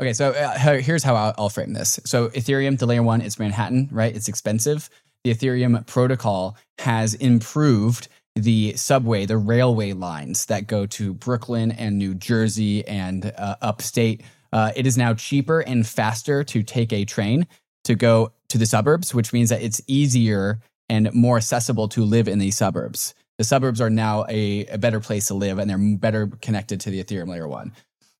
Okay, 0.01 0.14
so 0.14 0.30
uh, 0.30 0.78
here's 0.78 1.05
how 1.05 1.14
I'll, 1.14 1.34
I'll 1.36 1.49
frame 1.51 1.74
this. 1.74 2.01
So 2.07 2.28
Ethereum, 2.30 2.78
the 2.78 2.86
layer 2.86 3.03
one, 3.03 3.20
it's 3.20 3.38
Manhattan, 3.38 3.88
right? 3.93 4.14
It's 4.14 4.28
expensive. 4.28 4.88
The 5.24 5.34
Ethereum 5.34 5.86
protocol 5.86 6.57
has 6.78 7.12
improved 7.14 8.09
the 8.34 8.72
subway, 8.76 9.26
the 9.26 9.36
railway 9.36 9.93
lines 9.93 10.47
that 10.47 10.66
go 10.66 10.86
to 10.86 11.12
Brooklyn 11.12 11.72
and 11.72 11.99
New 11.99 12.14
Jersey 12.14 12.86
and 12.86 13.32
uh, 13.36 13.57
upstate. 13.61 14.22
Uh, 14.53 14.72
it 14.74 14.86
is 14.86 14.97
now 14.97 15.12
cheaper 15.12 15.61
and 15.61 15.86
faster 15.86 16.43
to 16.45 16.62
take 16.62 16.93
a 16.93 17.05
train 17.05 17.47
to 17.84 17.95
go 17.95 18.32
to 18.49 18.57
the 18.57 18.66
suburbs, 18.66 19.14
which 19.14 19.32
means 19.32 19.51
that 19.51 19.62
it's 19.62 19.82
easier 19.86 20.61
and 20.88 21.12
more 21.12 21.36
accessible 21.36 21.88
to 21.88 22.05
live 22.05 22.26
in 22.26 22.38
these 22.38 22.57
suburbs. 22.57 23.14
The 23.41 23.45
suburbs 23.45 23.80
are 23.80 23.88
now 23.88 24.26
a, 24.28 24.66
a 24.66 24.76
better 24.76 25.01
place 25.01 25.28
to 25.28 25.34
live 25.34 25.59
and 25.59 25.70
they're 25.70 25.97
better 25.97 26.26
connected 26.43 26.78
to 26.82 26.91
the 26.91 27.03
Ethereum 27.03 27.26
layer 27.26 27.49
one. 27.49 27.72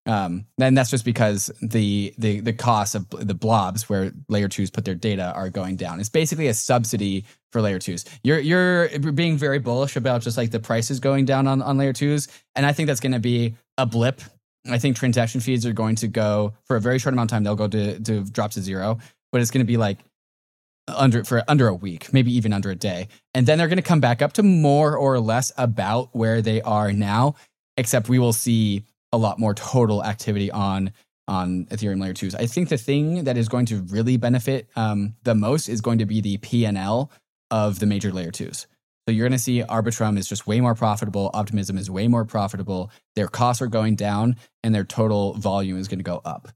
Um, 0.07 0.47
and 0.59 0.75
that's 0.75 0.89
just 0.89 1.05
because 1.05 1.51
the 1.61 2.14
the 2.16 2.41
the 2.41 2.55
cost 2.55 2.95
of 2.95 3.07
the 3.11 3.35
blobs 3.35 3.87
where 3.87 4.12
layer 4.31 4.49
twos 4.49 4.71
put 4.71 4.87
their 4.87 4.95
data 4.95 5.31
are 5.35 5.51
going 5.51 5.77
down. 5.77 6.01
It's 6.01 6.09
basically 6.09 6.47
a 6.47 6.55
subsidy 6.55 7.27
for 7.53 7.61
layer 7.61 7.79
twos. 7.79 8.07
You're 8.25 8.39
you're 8.39 8.89
being 9.12 9.37
very 9.37 9.59
bullish 9.59 9.95
about 9.95 10.23
just 10.23 10.39
like 10.39 10.53
the 10.53 10.59
prices 10.59 11.01
going 11.01 11.27
down 11.27 11.47
on, 11.47 11.61
on 11.61 11.77
layer 11.77 11.93
twos, 11.93 12.29
and 12.57 12.64
I 12.64 12.73
think 12.73 12.87
that's 12.87 13.01
going 13.01 13.12
to 13.12 13.21
be 13.21 13.57
a 13.77 13.85
blip. 13.85 14.23
I 14.71 14.79
think 14.79 14.97
transaction 14.97 15.43
fees 15.43 15.66
are 15.66 15.75
going 15.75 15.97
to 15.97 16.09
go 16.09 16.55
for 16.64 16.77
a 16.77 16.81
very 16.81 16.99
short 16.99 17.12
amount 17.12 17.31
of 17.31 17.37
time. 17.37 17.45
They'll 17.45 17.57
go 17.57 17.68
to 17.68 18.01
to 18.01 18.25
drop 18.25 18.53
to 18.53 18.62
zero, 18.62 19.01
but 19.33 19.43
it's 19.43 19.51
going 19.51 19.66
to 19.66 19.71
be 19.71 19.77
like 19.77 19.99
under 20.97 21.24
for 21.24 21.43
under 21.49 21.68
a 21.68 21.74
week, 21.74 22.12
maybe 22.12 22.32
even 22.34 22.53
under 22.53 22.70
a 22.70 22.74
day, 22.74 23.09
and 23.34 23.47
then 23.47 23.59
they're 23.59 23.68
going 23.68 23.76
to 23.76 23.82
come 23.82 24.01
back 24.01 24.22
up 24.22 24.32
to 24.34 24.43
more 24.43 24.97
or 24.97 25.18
less 25.20 25.53
about 25.57 26.11
where 26.12 26.43
they 26.43 26.61
are 26.62 26.93
now. 26.93 27.34
Except 27.76 28.09
we 28.09 28.18
will 28.18 28.32
see 28.32 28.84
a 29.12 29.18
lot 29.18 29.38
more 29.38 29.55
total 29.55 30.05
activity 30.05 30.51
on 30.51 30.93
on 31.28 31.66
Ethereum 31.66 32.01
layer 32.01 32.12
twos. 32.12 32.34
I 32.34 32.47
think 32.47 32.68
the 32.68 32.76
thing 32.76 33.24
that 33.24 33.36
is 33.36 33.49
going 33.49 33.66
to 33.66 33.82
really 33.82 34.16
benefit 34.16 34.68
um, 34.74 35.14
the 35.22 35.34
most 35.34 35.68
is 35.68 35.80
going 35.80 35.99
to 35.99 36.07
be 36.07 36.20
the 36.20 36.38
PNL 36.38 37.09
of 37.51 37.78
the 37.78 37.86
major 37.86 38.12
layer 38.12 38.32
twos. 38.32 38.66
So 39.07 39.12
you're 39.14 39.28
going 39.28 39.38
to 39.38 39.43
see 39.43 39.62
Arbitrum 39.62 40.18
is 40.18 40.28
just 40.28 40.47
way 40.47 40.61
more 40.61 40.74
profitable. 40.74 41.30
Optimism 41.32 41.78
is 41.78 41.91
way 41.91 42.09
more 42.09 42.24
profitable. 42.24 42.91
Their 43.16 43.28
costs 43.28 43.62
are 43.62 43.66
going 43.66 43.97
down, 43.97 44.36
and 44.62 44.74
their 44.74 44.84
total 44.84 45.34
volume 45.34 45.78
is 45.78 45.88
going 45.88 46.01
to 46.01 46.05
go 46.05 46.20
up. 46.24 46.49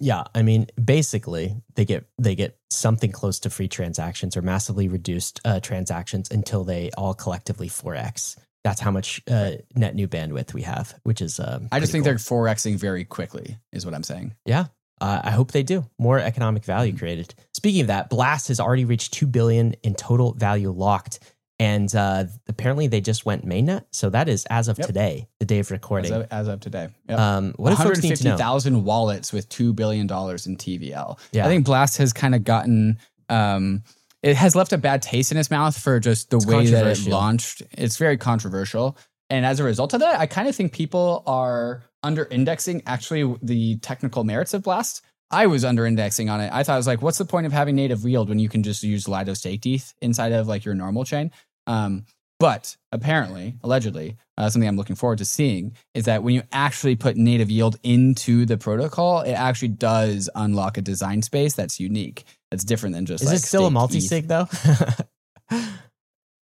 Yeah, 0.00 0.24
I 0.34 0.42
mean, 0.42 0.66
basically, 0.82 1.54
they 1.74 1.84
get 1.84 2.06
they 2.18 2.34
get 2.34 2.56
something 2.70 3.12
close 3.12 3.38
to 3.40 3.50
free 3.50 3.68
transactions 3.68 4.36
or 4.36 4.42
massively 4.42 4.88
reduced 4.88 5.40
uh, 5.44 5.60
transactions 5.60 6.30
until 6.30 6.64
they 6.64 6.90
all 6.96 7.14
collectively 7.14 7.68
4x. 7.68 8.38
That's 8.64 8.80
how 8.80 8.90
much 8.90 9.22
uh, 9.30 9.52
net 9.74 9.94
new 9.94 10.08
bandwidth 10.08 10.54
we 10.54 10.62
have, 10.62 10.94
which 11.02 11.20
is 11.20 11.38
um, 11.38 11.68
I 11.70 11.80
just 11.80 11.92
think 11.92 12.04
cool. 12.04 12.12
they're 12.12 12.18
4xing 12.18 12.76
very 12.76 13.04
quickly, 13.04 13.58
is 13.72 13.84
what 13.84 13.94
I'm 13.94 14.02
saying. 14.02 14.34
Yeah. 14.44 14.66
Uh, 15.00 15.20
I 15.24 15.30
hope 15.30 15.52
they 15.52 15.62
do. 15.62 15.86
More 15.98 16.18
economic 16.18 16.64
value 16.64 16.96
created. 16.96 17.34
Speaking 17.54 17.80
of 17.82 17.86
that, 17.86 18.10
Blast 18.10 18.48
has 18.48 18.60
already 18.60 18.84
reached 18.84 19.14
2 19.14 19.26
billion 19.26 19.72
in 19.82 19.94
total 19.94 20.34
value 20.34 20.70
locked. 20.70 21.20
And 21.60 21.94
uh, 21.94 22.24
apparently 22.48 22.86
they 22.86 23.02
just 23.02 23.26
went 23.26 23.44
mainnet. 23.46 23.84
So 23.90 24.08
that 24.10 24.30
is 24.30 24.46
as 24.46 24.66
of 24.68 24.78
Yep. 24.78 24.86
today, 24.86 25.28
the 25.40 25.44
day 25.44 25.58
of 25.58 25.66
As 25.66 25.70
recording. 25.70 26.10
of, 26.12 26.26
as 26.30 26.48
of 26.48 26.58
today. 26.60 26.88
Yep. 27.08 27.18
Um, 27.18 27.52
what 27.56 27.70
do 27.70 27.76
folks 27.76 28.02
need 28.02 28.16
to 28.16 28.24
know? 28.24 28.30
150,000 28.30 28.84
wallets 28.84 29.30
with 29.30 29.46
$2 29.50 29.76
billion 29.76 30.06
in 30.06 30.06
TVL. 30.08 31.18
Yeah. 31.32 31.44
I 31.44 31.48
think 31.48 31.66
Blast 31.66 31.98
has 31.98 32.14
kind 32.14 32.34
of 32.34 32.44
gotten, 32.44 32.98
um, 33.28 33.82
it 34.22 34.36
has 34.36 34.56
left 34.56 34.72
a 34.72 34.78
bad 34.78 35.02
taste 35.02 35.32
in 35.32 35.36
his 35.36 35.50
mouth 35.50 35.78
for 35.78 36.00
just 36.00 36.30
the 36.30 36.38
It's 36.38 36.46
way 36.46 36.64
that 36.66 36.86
it 36.86 37.06
launched. 37.06 37.62
It's 37.72 37.98
very 37.98 38.16
controversial. 38.16 38.96
And 39.28 39.44
as 39.44 39.60
a 39.60 39.64
result 39.64 39.92
of 39.92 40.00
that, 40.00 40.18
I 40.18 40.24
kind 40.26 40.48
of 40.48 40.56
think 40.56 40.72
people 40.72 41.22
are 41.26 41.82
under 42.02 42.24
indexing 42.24 42.82
actually 42.86 43.36
the 43.42 43.76
technical 43.80 44.24
merits 44.24 44.54
of 44.54 44.62
Blast. 44.62 45.02
I 45.30 45.46
was 45.46 45.64
under 45.64 45.86
indexing 45.86 46.28
on 46.28 46.40
it. 46.40 46.50
I 46.52 46.64
thought 46.64 46.72
I 46.72 46.76
was 46.78 46.88
like, 46.88 47.02
what's 47.02 47.18
the 47.18 47.24
point 47.24 47.46
of 47.46 47.52
having 47.52 47.76
native 47.76 48.02
yield 48.04 48.28
when 48.28 48.38
you 48.40 48.48
can 48.48 48.62
just 48.64 48.82
use 48.82 49.06
Lido 49.06 49.34
stake 49.34 49.64
ETH 49.66 49.94
inside 50.00 50.32
of 50.32 50.48
like 50.48 50.64
your 50.64 50.74
normal 50.74 51.04
chain? 51.04 51.30
Um, 51.66 52.04
but 52.38 52.76
apparently, 52.90 53.56
allegedly, 53.62 54.16
uh, 54.38 54.48
something 54.48 54.66
I'm 54.66 54.76
looking 54.78 54.96
forward 54.96 55.18
to 55.18 55.26
seeing 55.26 55.76
is 55.94 56.06
that 56.06 56.22
when 56.22 56.34
you 56.34 56.42
actually 56.52 56.96
put 56.96 57.16
native 57.16 57.50
yield 57.50 57.76
into 57.82 58.46
the 58.46 58.56
protocol, 58.56 59.20
it 59.20 59.32
actually 59.32 59.68
does 59.68 60.30
unlock 60.34 60.78
a 60.78 60.80
design 60.80 61.20
space 61.20 61.52
that's 61.54 61.78
unique. 61.78 62.24
That's 62.50 62.64
different 62.64 62.94
than 62.94 63.04
just 63.04 63.22
Is 63.22 63.28
like 63.28 63.34
this 63.34 63.46
still 63.46 63.66
a 63.66 63.70
multi 63.70 63.98
ETH. 63.98 64.04
sig 64.04 64.28
though? 64.28 64.48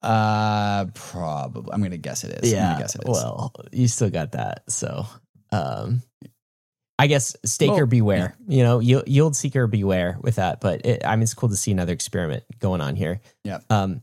Uh, 0.02 0.86
probably. 0.94 1.72
I'm 1.72 1.80
gonna 1.80 1.96
guess 1.96 2.24
it 2.24 2.42
is. 2.42 2.52
Yeah. 2.52 2.76
guess 2.78 2.96
it 2.96 3.02
is. 3.02 3.08
Well, 3.08 3.52
you 3.70 3.86
still 3.86 4.10
got 4.10 4.32
that. 4.32 4.64
So, 4.68 5.06
um, 5.52 6.02
I 6.98 7.06
guess 7.06 7.36
staker 7.44 7.86
beware. 7.86 8.36
You 8.48 8.64
know, 8.64 8.80
yield, 8.80 9.06
yield 9.06 9.36
seeker 9.36 9.66
beware 9.66 10.18
with 10.20 10.36
that. 10.36 10.60
But 10.60 10.84
it, 10.84 11.06
I 11.06 11.14
mean, 11.16 11.22
it's 11.22 11.34
cool 11.34 11.50
to 11.50 11.56
see 11.56 11.70
another 11.70 11.92
experiment 11.92 12.42
going 12.58 12.80
on 12.80 12.96
here. 12.96 13.20
Yeah. 13.44 13.60
Um, 13.70 14.02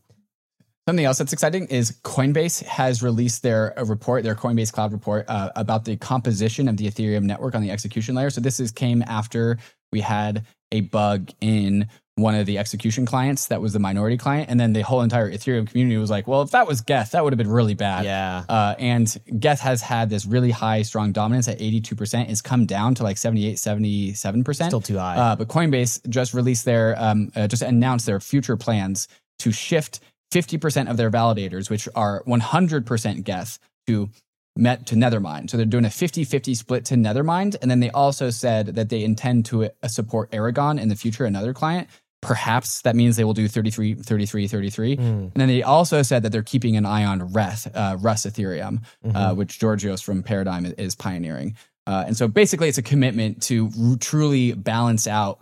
Something 0.89 1.05
else 1.05 1.19
that's 1.19 1.33
exciting 1.33 1.67
is 1.67 1.99
Coinbase 2.01 2.63
has 2.63 3.03
released 3.03 3.43
their 3.43 3.75
report, 3.85 4.23
their 4.23 4.33
Coinbase 4.33 4.73
Cloud 4.73 4.91
report 4.91 5.23
uh, 5.27 5.51
about 5.55 5.85
the 5.85 5.95
composition 5.97 6.67
of 6.67 6.77
the 6.77 6.87
Ethereum 6.87 7.25
network 7.25 7.53
on 7.53 7.61
the 7.61 7.69
execution 7.69 8.15
layer. 8.15 8.31
So 8.31 8.41
this 8.41 8.59
is 8.59 8.71
came 8.71 9.03
after 9.03 9.59
we 9.91 10.01
had 10.01 10.47
a 10.71 10.81
bug 10.81 11.29
in 11.41 11.87
one 12.15 12.33
of 12.33 12.47
the 12.47 12.57
execution 12.57 13.05
clients 13.05 13.49
that 13.49 13.61
was 13.61 13.73
the 13.73 13.77
minority 13.77 14.17
client, 14.17 14.49
and 14.49 14.59
then 14.59 14.73
the 14.73 14.81
whole 14.81 15.03
entire 15.03 15.31
Ethereum 15.31 15.69
community 15.69 15.95
was 15.97 16.09
like, 16.09 16.27
"Well, 16.27 16.41
if 16.41 16.49
that 16.49 16.65
was 16.65 16.81
Geth, 16.81 17.11
that 17.11 17.23
would 17.23 17.33
have 17.33 17.37
been 17.37 17.51
really 17.51 17.75
bad." 17.75 18.05
yeah. 18.05 18.45
Uh, 18.49 18.73
and 18.79 19.15
Geth 19.39 19.59
has 19.59 19.83
had 19.83 20.09
this 20.09 20.25
really 20.25 20.49
high, 20.49 20.81
strong 20.81 21.11
dominance 21.11 21.47
at 21.47 21.59
82%. 21.59 22.31
It's 22.31 22.41
come 22.41 22.65
down 22.65 22.95
to 22.95 23.03
like 23.03 23.19
78, 23.19 23.57
77%. 23.57 24.55
Still 24.55 24.81
too 24.81 24.97
high. 24.97 25.17
Uh, 25.17 25.35
but 25.35 25.49
Coinbase 25.49 26.09
just 26.09 26.33
released 26.33 26.65
their, 26.65 26.95
um, 26.97 27.31
uh, 27.35 27.47
just 27.47 27.61
announced 27.61 28.07
their 28.07 28.19
future 28.19 28.57
plans 28.57 29.07
to 29.37 29.51
shift 29.51 29.99
50% 30.32 30.89
of 30.89 30.97
their 30.97 31.09
validators, 31.11 31.69
which 31.69 31.88
are 31.95 32.23
100% 32.27 33.23
Geth, 33.23 33.59
to 33.88 34.09
met 34.55 34.86
to 34.88 34.95
Nethermind. 34.95 35.49
So 35.49 35.57
they're 35.57 35.65
doing 35.65 35.86
a 35.86 35.89
50-50 35.89 36.55
split 36.55 36.86
to 36.86 36.95
Nethermind. 36.95 37.55
And 37.61 37.71
then 37.71 37.80
they 37.80 37.89
also 37.91 38.30
said 38.30 38.67
that 38.75 38.89
they 38.89 39.03
intend 39.03 39.45
to 39.45 39.65
uh, 39.65 39.88
support 39.88 40.32
Erigon 40.32 40.80
in 40.80 40.89
the 40.89 40.95
future, 40.95 41.25
another 41.25 41.53
client. 41.53 41.88
Perhaps 42.21 42.82
that 42.82 42.95
means 42.97 43.15
they 43.15 43.23
will 43.23 43.34
do 43.34 43.47
33, 43.47 43.93
33, 43.95 44.47
33. 44.47 44.95
Hmm. 44.97 45.01
And 45.03 45.32
then 45.36 45.47
they 45.47 45.63
also 45.63 46.01
said 46.01 46.23
that 46.23 46.32
they're 46.34 46.43
keeping 46.43 46.75
an 46.75 46.86
eye 46.86 47.05
on 47.05 47.21
Reth, 47.32 47.71
uh, 47.73 47.95
Rust 47.97 48.25
Ethereum, 48.27 48.82
Mm-hmm. 49.05 49.15
uh, 49.15 49.34
which 49.36 49.57
Georgios 49.59 50.01
from 50.01 50.21
Paradigm 50.23 50.65
is- 50.77 50.95
pioneering. 50.95 51.55
Uh, 51.88 52.03
and 52.05 52.17
so 52.17 52.27
basically, 52.27 52.67
it's 52.67 52.77
a 52.77 52.84
commitment 52.84 53.41
to 53.43 53.69
r- 53.82 53.95
truly 53.99 54.51
balance 54.53 55.07
out 55.07 55.39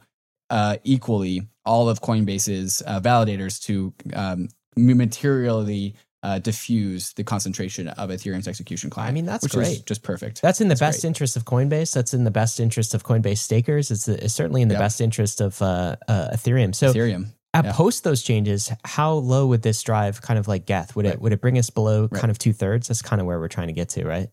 uh, 0.52 0.78
equally 0.84 1.42
all 1.66 1.90
of 1.90 2.02
Coinbase's 2.02 2.82
uh, 2.86 3.00
validators 3.02 3.60
to 3.64 3.94
um, 4.14 4.48
materially 4.78 5.96
uh, 6.24 6.40
diffuse 6.40 7.14
the 7.14 7.24
concentration 7.24 7.88
of 7.90 8.10
Ethereum's 8.10 8.48
execution 8.48 8.90
client. 8.90 9.10
I 9.10 9.14
mean, 9.14 9.26
that's 9.26 9.46
great. 9.48 9.86
just 9.86 10.04
perfect. 10.04 10.42
That's 10.42 10.60
in 10.62 10.68
the 10.68 10.74
That's 10.74 10.80
best 10.80 11.02
great. 11.02 11.08
interest 11.10 11.38
of 11.38 11.46
Coinbase. 11.46 11.94
That's 11.94 12.14
in 12.14 12.24
the 12.24 12.32
best 12.32 12.60
interest 12.60 12.94
of 12.94 13.04
Coinbase 13.04 13.38
stakers. 13.38 13.92
It's, 13.92 14.08
it's 14.08 14.34
certainly 14.34 14.62
in 14.62 14.68
the 14.68 14.74
Yep. 14.74 14.80
best 14.82 15.00
interest 15.02 15.42
of 15.42 15.62
uh, 15.62 15.96
uh, 16.08 16.30
Ethereum. 16.34 16.74
So 16.74 16.92
Ethereum. 16.92 17.28
uh, 17.54 17.62
Yeah. 17.66 17.72
post 17.72 18.04
those 18.04 18.24
changes, 18.24 18.72
how 18.84 19.14
low 19.14 19.48
would 19.48 19.62
this 19.62 19.82
drive 19.84 20.22
kind 20.22 20.40
of 20.40 20.48
like 20.48 20.66
Geth? 20.66 20.96
Would 20.96 21.06
it 21.06 21.22
would 21.22 21.34
it 21.34 21.40
bring 21.42 21.58
us 21.58 21.70
below 21.70 22.08
Right. 22.12 22.20
kind 22.20 22.32
of 22.32 22.40
two 22.40 22.52
thirds? 22.52 22.88
That's 22.88 23.02
kind 23.04 23.22
of 23.22 23.28
where 23.28 23.40
we're 23.40 23.48
trying 23.48 23.68
to 23.68 23.74
get 23.74 23.90
to, 23.90 24.06
right? 24.06 24.30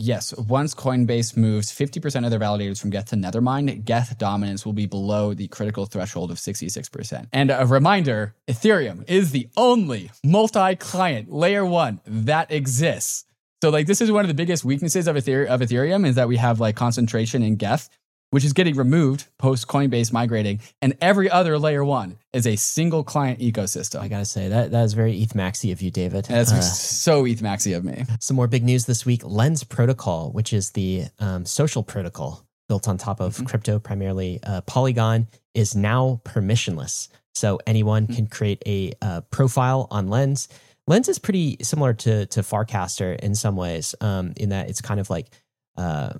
Yes, 0.00 0.32
once 0.36 0.74
Coinbase 0.76 1.36
moves 1.36 1.72
50% 1.72 2.24
of 2.24 2.30
their 2.30 2.38
validators 2.38 2.80
from 2.80 2.90
Geth 2.90 3.06
to 3.06 3.16
Nethermind, 3.16 3.84
Geth 3.84 4.16
dominance 4.16 4.64
will 4.64 4.72
be 4.72 4.86
below 4.86 5.34
the 5.34 5.48
critical 5.48 5.86
threshold 5.86 6.30
of 6.30 6.36
66%. 6.36 7.26
And 7.32 7.50
a 7.50 7.66
reminder 7.66 8.36
Ethereum 8.46 9.04
is 9.08 9.32
the 9.32 9.48
only 9.56 10.12
multi 10.22 10.76
client 10.76 11.32
layer 11.32 11.66
one 11.66 12.00
that 12.06 12.52
exists. 12.52 13.24
So, 13.60 13.70
like, 13.70 13.88
this 13.88 14.00
is 14.00 14.12
one 14.12 14.24
of 14.24 14.28
the 14.28 14.34
biggest 14.34 14.64
weaknesses 14.64 15.08
of, 15.08 15.16
of 15.16 15.24
Ethereum 15.24 16.06
is 16.06 16.14
that 16.14 16.28
we 16.28 16.36
have 16.36 16.60
like 16.60 16.76
concentration 16.76 17.42
in 17.42 17.56
Geth, 17.56 17.88
which 18.30 18.44
is 18.44 18.52
getting 18.52 18.74
removed 18.76 19.26
post 19.38 19.66
Coinbase 19.68 20.12
migrating. 20.12 20.60
And 20.82 20.96
every 21.00 21.30
other 21.30 21.58
layer 21.58 21.84
one 21.84 22.18
is 22.32 22.46
a 22.46 22.56
single 22.56 23.02
client 23.04 23.40
ecosystem. 23.40 24.00
I 24.00 24.08
gotta 24.08 24.24
say 24.24 24.48
that 24.48 24.70
that 24.70 24.84
is 24.84 24.92
very 24.92 25.20
ETH 25.22 25.32
maxi 25.34 25.72
of 25.72 25.80
you, 25.82 25.90
David. 25.90 26.26
That's 26.26 26.52
Uh, 26.52 26.60
so 26.60 27.24
ETH 27.26 27.40
maxi 27.40 27.76
of 27.76 27.84
me. 27.84 28.04
Some 28.20 28.36
more 28.36 28.46
big 28.46 28.64
news 28.64 28.84
this 28.86 29.06
week 29.06 29.22
Lens 29.24 29.64
Protocol, 29.64 30.30
which 30.32 30.52
is 30.52 30.70
the 30.70 31.06
um, 31.18 31.46
social 31.46 31.82
protocol 31.82 32.44
built 32.68 32.86
on 32.86 32.98
top 32.98 33.18
of 33.20 33.36
Mhm. 33.38 33.46
crypto, 33.46 33.78
primarily 33.78 34.40
uh, 34.42 34.60
Polygon, 34.62 35.26
is 35.54 35.74
now 35.74 36.20
permissionless. 36.24 37.08
So 37.34 37.58
anyone 37.66 38.06
Mhm. 38.06 38.14
can 38.16 38.26
create 38.26 38.62
a 38.66 38.92
uh, 39.00 39.20
profile 39.30 39.86
on 39.90 40.08
Lens. 40.08 40.48
Lens 40.86 41.08
is 41.08 41.18
pretty 41.18 41.56
similar 41.62 41.94
to, 41.94 42.26
to 42.26 42.40
Farcaster 42.40 43.18
in 43.20 43.34
some 43.34 43.56
ways, 43.56 43.94
um, 44.02 44.32
in 44.36 44.50
that 44.50 44.68
it's 44.68 44.80
kind 44.82 45.00
of 45.00 45.08
like. 45.08 45.30
Uh, 45.76 46.14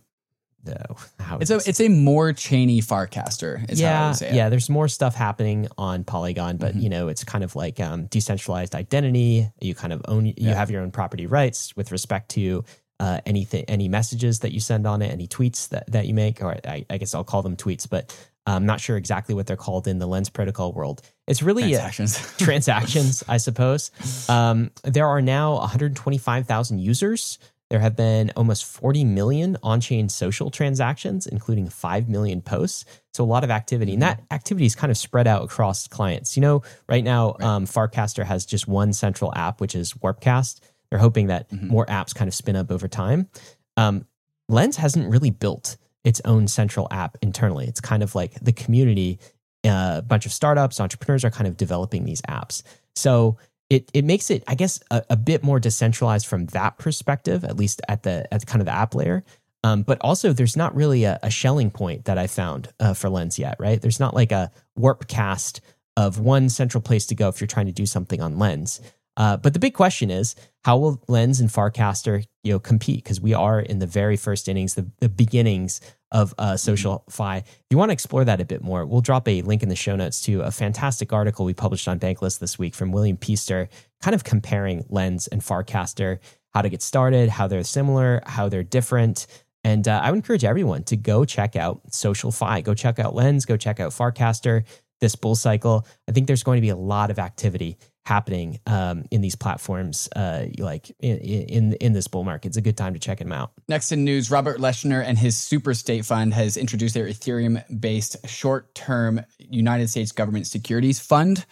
the, 0.64 0.76
how 1.20 1.38
It's 1.38 1.50
a 1.50 1.56
it's 1.66 1.80
a 1.80 1.88
more 1.88 2.32
chainy 2.32 2.78
Farcaster. 2.84 3.68
Is 3.70 3.80
how 3.80 3.86
I 3.86 3.90
yeah, 3.90 4.12
say 4.12 4.28
it. 4.30 4.34
yeah. 4.34 4.48
There's 4.48 4.68
more 4.70 4.88
stuff 4.88 5.14
happening 5.14 5.68
on 5.78 6.04
Polygon, 6.04 6.56
but 6.56 6.74
Mhm. 6.76 6.82
you 6.82 6.88
know, 6.88 7.08
it's 7.08 7.24
kind 7.24 7.44
of 7.44 7.54
like 7.56 7.80
um, 7.80 8.06
decentralized 8.06 8.74
identity. 8.74 9.48
You 9.60 9.74
kind 9.74 9.92
of 9.92 10.02
own, 10.08 10.26
you 10.26 10.34
Yeah. 10.36 10.54
have 10.54 10.70
your 10.70 10.82
own 10.82 10.90
property 10.90 11.26
rights 11.26 11.76
with 11.76 11.92
respect 11.92 12.30
to 12.30 12.64
uh, 13.00 13.20
anything, 13.24 13.64
any 13.68 13.88
messages 13.88 14.40
that 14.40 14.50
you 14.52 14.58
send 14.58 14.84
on 14.84 15.02
it, 15.02 15.12
any 15.12 15.28
tweets 15.28 15.68
that, 15.68 15.88
that 15.92 16.06
you 16.08 16.14
make, 16.14 16.42
or 16.42 16.56
I, 16.66 16.84
I 16.90 16.98
guess 16.98 17.14
I'll 17.14 17.22
call 17.22 17.42
them 17.42 17.54
tweets, 17.56 17.88
but 17.88 18.12
I'm 18.44 18.66
not 18.66 18.80
sure 18.80 18.96
exactly 18.96 19.36
what 19.36 19.46
they're 19.46 19.56
called 19.56 19.86
in 19.86 20.00
the 20.00 20.06
Lens 20.08 20.28
Protocol 20.30 20.72
world. 20.72 21.02
It's 21.28 21.40
really 21.40 21.62
uh, 21.76 21.78
transactions. 21.78 22.36
transactions, 22.38 23.22
I 23.28 23.36
suppose. 23.36 23.92
Um, 24.28 24.72
there 24.82 25.06
are 25.06 25.22
now 25.22 25.58
125,000 25.58 26.78
users. 26.80 27.38
There 27.70 27.80
have 27.80 27.96
been 27.96 28.32
almost 28.34 28.64
40 28.64 29.04
million 29.04 29.56
on 29.62 29.80
chain 29.80 30.08
social 30.08 30.50
transactions, 30.50 31.26
including 31.26 31.68
5 31.68 32.08
million 32.08 32.40
posts. 32.40 32.84
So, 33.12 33.22
a 33.24 33.26
lot 33.26 33.44
of 33.44 33.50
activity. 33.50 33.92
And 33.92 34.02
that 34.02 34.22
activity 34.30 34.64
is 34.64 34.74
kind 34.74 34.90
of 34.90 34.96
spread 34.96 35.26
out 35.26 35.42
across 35.44 35.86
clients. 35.88 36.36
You 36.36 36.40
know, 36.40 36.62
right 36.88 37.04
now, 37.04 37.32
Right. 37.32 37.42
um, 37.44 37.66
Farcaster 37.66 38.24
has 38.24 38.46
just 38.46 38.66
one 38.68 38.92
central 38.92 39.32
app, 39.34 39.60
which 39.60 39.74
is 39.74 39.92
Warpcast. 39.94 40.60
They're 40.90 40.98
hoping 40.98 41.26
that 41.26 41.50
Mhm. 41.50 41.68
more 41.68 41.84
apps 41.86 42.14
kind 42.14 42.28
of 42.28 42.34
spin 42.34 42.56
up 42.56 42.70
over 42.70 42.88
time. 42.88 43.28
Um, 43.76 44.06
Lens 44.48 44.76
hasn't 44.76 45.10
really 45.10 45.30
built 45.30 45.76
its 46.04 46.22
own 46.24 46.48
central 46.48 46.88
app 46.90 47.18
internally. 47.20 47.66
It's 47.66 47.80
kind 47.82 48.02
of 48.02 48.14
like 48.14 48.32
the 48.42 48.52
community, 48.52 49.18
uh, 49.66 49.96
a 49.98 50.02
bunch 50.02 50.24
of 50.24 50.32
startups, 50.32 50.80
entrepreneurs 50.80 51.22
are 51.24 51.30
kind 51.30 51.46
of 51.46 51.56
developing 51.58 52.04
these 52.04 52.22
apps. 52.22 52.62
So 52.96 53.36
it 53.70 53.90
it 53.92 54.04
makes 54.04 54.30
it, 54.30 54.44
I 54.46 54.54
guess, 54.54 54.80
a, 54.90 55.02
a 55.10 55.16
bit 55.16 55.42
more 55.42 55.60
decentralized 55.60 56.26
from 56.26 56.46
that 56.46 56.78
perspective, 56.78 57.44
at 57.44 57.56
least 57.56 57.80
at 57.88 58.02
the 58.02 58.32
at 58.32 58.46
kind 58.46 58.60
of 58.60 58.66
the 58.66 58.74
app 58.74 58.94
layer. 58.94 59.24
Um, 59.64 59.82
but 59.82 59.98
also, 60.00 60.32
there's 60.32 60.56
not 60.56 60.74
really 60.74 61.04
a, 61.04 61.18
a 61.22 61.30
Schelling 61.30 61.70
point 61.70 62.04
that 62.04 62.16
I 62.16 62.28
found 62.28 62.72
uh, 62.78 62.94
for 62.94 63.10
Lens 63.10 63.38
yet, 63.38 63.56
right? 63.58 63.80
There's 63.80 64.00
not 64.00 64.14
like 64.14 64.32
a 64.32 64.50
Warpcast 64.78 65.60
of 65.96 66.20
one 66.20 66.48
central 66.48 66.80
place 66.80 67.06
to 67.06 67.14
go 67.14 67.28
if 67.28 67.40
you're 67.40 67.48
trying 67.48 67.66
to 67.66 67.72
do 67.72 67.86
something 67.86 68.20
on 68.20 68.38
Lens. 68.38 68.80
Uh, 69.16 69.36
but 69.36 69.52
the 69.52 69.58
big 69.58 69.74
question 69.74 70.12
is, 70.12 70.36
how 70.62 70.78
will 70.78 71.02
Lens 71.08 71.40
and 71.40 71.50
Farcaster, 71.50 72.24
you 72.44 72.52
know, 72.52 72.60
compete? 72.60 73.02
Because 73.02 73.20
we 73.20 73.34
are 73.34 73.58
in 73.58 73.80
the 73.80 73.86
very 73.86 74.16
first 74.16 74.48
innings, 74.48 74.74
the, 74.74 74.88
the 75.00 75.08
beginnings 75.08 75.80
of 76.10 76.34
uh, 76.38 76.56
social 76.56 77.04
fi. 77.10 77.38
If 77.38 77.64
you 77.70 77.78
want 77.78 77.90
to 77.90 77.92
explore 77.92 78.24
that 78.24 78.40
a 78.40 78.44
bit 78.44 78.62
more, 78.62 78.86
we'll 78.86 79.00
drop 79.00 79.28
a 79.28 79.42
link 79.42 79.62
in 79.62 79.68
the 79.68 79.76
show 79.76 79.96
notes 79.96 80.22
to 80.22 80.40
a 80.42 80.50
fantastic 80.50 81.12
article 81.12 81.44
we 81.44 81.54
published 81.54 81.88
on 81.88 81.98
Bankless 81.98 82.38
this 82.38 82.58
week 82.58 82.74
from 82.74 82.92
William 82.92 83.16
Peaster, 83.16 83.68
kind 84.00 84.14
of 84.14 84.24
comparing 84.24 84.84
Lens 84.88 85.26
and 85.26 85.42
Farcaster, 85.42 86.18
how 86.54 86.62
to 86.62 86.68
get 86.68 86.82
started, 86.82 87.28
how 87.28 87.46
they're 87.46 87.62
similar, 87.64 88.22
how 88.26 88.48
they're 88.48 88.62
different. 88.62 89.26
And 89.64 89.86
uh, 89.86 90.00
I 90.02 90.10
would 90.10 90.16
encourage 90.16 90.44
everyone 90.44 90.84
to 90.84 90.96
go 90.96 91.24
check 91.24 91.56
out 91.56 91.92
Social 91.92 92.30
Fi. 92.30 92.62
Go 92.62 92.74
check 92.74 92.98
out 92.98 93.14
Lens, 93.14 93.44
go 93.44 93.56
check 93.56 93.80
out 93.80 93.90
Farcaster 93.92 94.64
this 95.00 95.14
bull 95.14 95.36
cycle. 95.36 95.86
I 96.08 96.12
think 96.12 96.26
there's 96.26 96.42
going 96.42 96.56
to 96.56 96.62
be 96.62 96.70
a 96.70 96.76
lot 96.76 97.10
of 97.10 97.18
activity 97.18 97.76
happening 98.08 98.58
um, 98.66 99.04
in 99.10 99.20
these 99.20 99.36
platforms, 99.36 100.08
uh, 100.16 100.46
like 100.58 100.90
in, 101.00 101.18
in 101.18 101.72
in 101.74 101.92
this 101.92 102.08
bull 102.08 102.24
market. 102.24 102.48
It's 102.48 102.56
a 102.56 102.62
good 102.62 102.76
time 102.76 102.94
to 102.94 102.98
check 102.98 103.18
them 103.18 103.32
out. 103.32 103.52
Next 103.68 103.92
in 103.92 104.02
news, 104.04 104.30
Robert 104.30 104.58
Leshner 104.58 105.04
and 105.04 105.18
his 105.18 105.36
Superstate 105.36 106.06
Fund 106.06 106.32
has 106.32 106.56
introduced 106.56 106.94
their 106.94 107.06
Ethereum-based 107.06 108.26
short-term 108.26 109.20
United 109.38 109.88
States 109.90 110.12
government 110.12 110.46
securities 110.46 110.98
fund. 110.98 111.44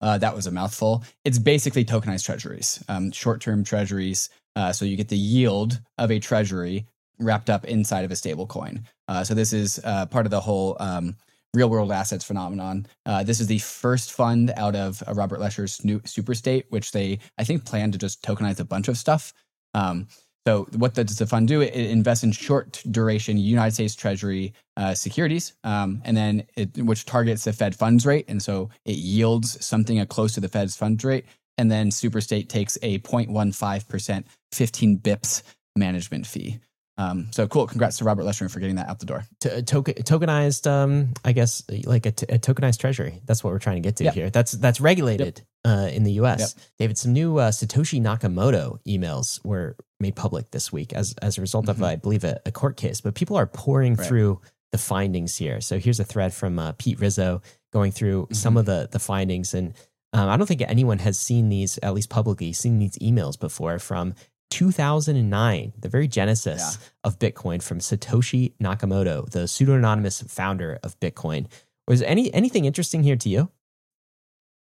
Uh, 0.00 0.18
that 0.18 0.36
was 0.36 0.46
a 0.46 0.50
mouthful. 0.52 1.02
It's 1.24 1.40
basically 1.40 1.84
tokenized 1.84 2.24
treasuries, 2.24 2.84
um, 2.88 3.10
short-term 3.10 3.64
treasuries. 3.64 4.30
Uh, 4.54 4.72
so 4.72 4.84
you 4.84 4.96
get 4.96 5.08
the 5.08 5.18
yield 5.18 5.80
of 5.98 6.12
a 6.12 6.20
treasury 6.20 6.86
wrapped 7.18 7.50
up 7.50 7.64
inside 7.64 8.04
of 8.04 8.12
a 8.12 8.16
stable 8.16 8.46
coin. 8.46 8.84
Uh, 9.08 9.24
so 9.24 9.34
this 9.34 9.52
is 9.52 9.80
uh, 9.82 10.06
part 10.06 10.26
of 10.26 10.30
the 10.30 10.40
whole 10.40 10.76
um, 10.78 11.16
real 11.54 11.70
world 11.70 11.92
assets 11.92 12.24
phenomenon. 12.24 12.86
Uh, 13.06 13.22
this 13.22 13.40
is 13.40 13.46
the 13.46 13.58
first 13.58 14.12
fund 14.12 14.52
out 14.56 14.76
of 14.76 15.02
uh, 15.06 15.14
Robert 15.14 15.40
Leshner's 15.40 15.84
new 15.84 16.00
Superstate, 16.00 16.64
which 16.68 16.92
they, 16.92 17.18
I 17.38 17.44
think, 17.44 17.64
plan 17.64 17.92
to 17.92 17.98
just 17.98 18.22
tokenize 18.22 18.60
a 18.60 18.64
bunch 18.64 18.88
of 18.88 18.98
stuff. 18.98 19.32
Um, 19.72 20.08
so 20.46 20.64
what 20.76 20.94
does 20.94 21.16
the 21.16 21.26
fund 21.26 21.48
do? 21.48 21.62
It, 21.62 21.74
it 21.74 21.90
invests 21.90 22.22
in 22.24 22.32
short 22.32 22.82
duration 22.90 23.38
United 23.38 23.74
States 23.74 23.94
Treasury 23.94 24.52
uh, 24.76 24.94
securities, 24.94 25.54
um, 25.64 26.02
and 26.04 26.16
then 26.16 26.44
it, 26.56 26.76
which 26.78 27.06
targets 27.06 27.44
the 27.44 27.52
Fed 27.52 27.74
funds 27.74 28.04
rate, 28.04 28.26
and 28.28 28.42
so 28.42 28.68
it 28.84 28.96
yields 28.96 29.64
something 29.64 30.04
close 30.06 30.34
to 30.34 30.40
the 30.40 30.48
Fed's 30.48 30.76
funds 30.76 31.04
rate. 31.04 31.24
And 31.56 31.70
then 31.70 31.90
Superstate 31.90 32.48
takes 32.48 32.76
a 32.82 32.98
0.15 32.98 33.88
percent, 33.88 34.26
15 34.52 34.98
bips 34.98 35.42
management 35.76 36.26
fee. 36.26 36.58
Um, 36.96 37.28
so 37.32 37.48
cool. 37.48 37.66
Congrats 37.66 37.98
to 37.98 38.04
Robert 38.04 38.22
Leshner 38.22 38.48
for 38.50 38.60
getting 38.60 38.76
that 38.76 38.88
out 38.88 39.00
the 39.00 39.06
door. 39.06 39.24
To, 39.40 39.62
token, 39.62 39.94
tokenized, 39.94 40.70
um, 40.70 41.12
I 41.24 41.32
guess, 41.32 41.62
like 41.84 42.06
a, 42.06 42.12
t- 42.12 42.26
a 42.28 42.38
tokenized 42.38 42.78
treasury. 42.78 43.20
That's 43.24 43.42
what 43.42 43.52
we're 43.52 43.58
trying 43.58 43.76
to 43.82 43.86
get 43.86 43.96
to 43.96 44.04
Yep. 44.04 44.14
here. 44.14 44.30
That's 44.30 44.52
that's 44.52 44.80
regulated 44.80 45.42
uh, 45.64 45.88
in 45.92 46.04
the 46.04 46.12
U.S. 46.12 46.54
David, 46.78 46.96
some 46.96 47.12
new 47.12 47.38
uh, 47.38 47.50
Satoshi 47.50 48.00
Nakamoto 48.00 48.78
emails 48.86 49.44
were 49.44 49.76
made 49.98 50.14
public 50.14 50.50
this 50.52 50.72
week 50.72 50.92
as 50.92 51.14
as 51.20 51.36
a 51.36 51.40
result 51.40 51.68
of, 51.68 51.78
Mhm. 51.78 51.84
I 51.86 51.96
believe, 51.96 52.22
a, 52.22 52.40
a 52.46 52.52
court 52.52 52.76
case. 52.76 53.00
But 53.00 53.14
people 53.14 53.36
are 53.36 53.46
pouring 53.46 53.96
Right. 53.96 54.06
through 54.06 54.40
the 54.70 54.78
findings 54.78 55.36
here. 55.36 55.60
So 55.60 55.78
here's 55.78 55.98
a 56.00 56.04
thread 56.04 56.32
from 56.34 56.58
uh, 56.58 56.72
Pete 56.78 57.00
Rizzo 57.00 57.42
going 57.72 57.90
through 57.92 58.28
some 58.32 58.54
Mhm. 58.54 58.60
of 58.60 58.66
the 58.66 58.88
the 58.92 58.98
findings, 59.00 59.52
and 59.54 59.74
um, 60.12 60.28
I 60.28 60.36
don't 60.36 60.46
think 60.46 60.62
anyone 60.62 60.98
has 61.00 61.18
seen 61.18 61.48
these, 61.48 61.76
at 61.82 61.92
least 61.92 62.08
publicly, 62.08 62.52
seen 62.52 62.78
these 62.78 62.96
emails 62.98 63.36
before 63.38 63.80
from 63.80 64.14
2009, 64.50 65.72
the 65.78 65.88
very 65.88 66.08
genesis 66.08 66.78
Yeah. 66.80 66.88
of 67.04 67.18
Bitcoin 67.18 67.62
from 67.62 67.78
Satoshi 67.80 68.52
Nakamoto, 68.62 69.28
the 69.30 69.48
pseudo-anonymous 69.48 70.22
founder 70.28 70.78
of 70.82 70.98
Bitcoin. 71.00 71.46
Was 71.88 72.02
any 72.02 72.32
anything 72.32 72.64
interesting 72.64 73.02
here 73.02 73.16
to 73.16 73.28
you? 73.28 73.50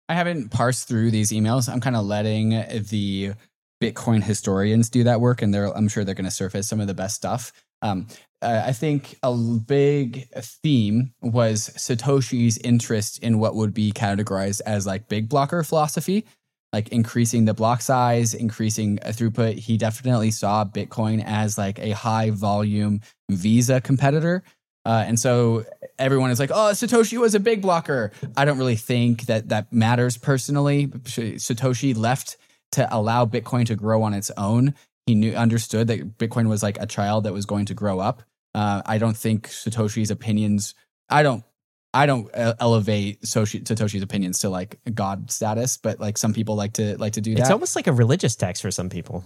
I 0.08 0.14
haven't 0.14 0.50
parsed 0.50 0.88
through 0.88 1.10
these 1.10 1.30
emails. 1.30 1.68
I'm 1.72 1.80
kind 1.80 1.96
of 1.96 2.04
letting 2.04 2.50
the 2.50 3.34
Bitcoin 3.82 4.22
historians 4.22 4.90
do 4.90 5.04
that 5.04 5.20
work, 5.20 5.40
and 5.42 5.54
they're, 5.54 5.74
I'm 5.76 5.88
sure 5.88 6.04
they're 6.04 6.14
going 6.14 6.24
to 6.24 6.30
surface 6.30 6.68
some 6.68 6.80
of 6.80 6.86
the 6.86 6.94
best 6.94 7.16
stuff. 7.16 7.52
Um, 7.82 8.08
I 8.42 8.72
think 8.72 9.18
a 9.22 9.34
big 9.34 10.28
theme 10.34 11.12
was 11.22 11.70
Satoshi's 11.76 12.58
interest 12.58 13.22
in 13.22 13.38
what 13.38 13.54
would 13.54 13.72
be 13.74 13.92
categorized 13.92 14.60
as 14.66 14.86
like 14.86 15.08
big 15.08 15.28
blocker 15.28 15.62
philosophy, 15.62 16.24
like 16.72 16.88
increasing 16.90 17.44
the 17.44 17.54
block 17.54 17.80
size, 17.82 18.34
increasing 18.34 18.98
a 19.02 19.08
throughput. 19.10 19.58
He 19.58 19.76
definitely 19.76 20.30
saw 20.30 20.64
Bitcoin 20.64 21.22
as 21.24 21.58
like 21.58 21.78
a 21.78 21.90
high 21.90 22.30
volume 22.30 23.00
Visa 23.30 23.80
competitor. 23.80 24.42
Uh, 24.84 25.04
and 25.06 25.18
so 25.18 25.64
everyone 25.98 26.30
is 26.30 26.40
like, 26.40 26.50
oh, 26.50 26.70
Satoshi 26.72 27.18
was 27.18 27.34
a 27.34 27.40
big 27.40 27.60
blocker. 27.60 28.12
I 28.36 28.44
don't 28.44 28.58
really 28.58 28.76
think 28.76 29.22
that 29.26 29.48
that 29.50 29.72
matters 29.72 30.16
personally. 30.16 30.86
Satoshi 30.86 31.96
left 31.96 32.36
to 32.72 32.88
allow 32.94 33.26
Bitcoin 33.26 33.66
to 33.66 33.76
grow 33.76 34.02
on 34.02 34.14
its 34.14 34.30
own. 34.36 34.74
He 35.06 35.14
knew 35.14 35.34
understood 35.34 35.88
that 35.88 36.18
Bitcoin 36.18 36.48
was 36.48 36.62
like 36.62 36.78
a 36.80 36.86
child 36.86 37.24
that 37.24 37.32
was 37.32 37.46
going 37.46 37.66
to 37.66 37.74
grow 37.74 37.98
up. 37.98 38.22
Uh, 38.54 38.82
I 38.86 38.98
don't 38.98 39.16
think 39.16 39.48
Satoshi's 39.48 40.10
opinions. 40.10 40.74
I 41.08 41.22
don't. 41.22 41.44
I 41.92 42.06
don't 42.06 42.32
uh, 42.34 42.54
elevate 42.60 43.22
Soshi, 43.22 43.62
Satoshi's 43.64 44.02
opinions 44.02 44.40
to 44.40 44.48
like 44.48 44.78
God 44.94 45.30
status, 45.30 45.76
but 45.76 45.98
like 45.98 46.18
some 46.18 46.32
people 46.32 46.54
like 46.54 46.74
to 46.74 46.96
like 46.98 47.14
to 47.14 47.20
do 47.20 47.34
that. 47.34 47.40
It's 47.40 47.50
almost 47.50 47.74
like 47.76 47.86
a 47.86 47.92
religious 47.92 48.36
text 48.36 48.62
for 48.62 48.70
some 48.70 48.88
people. 48.88 49.24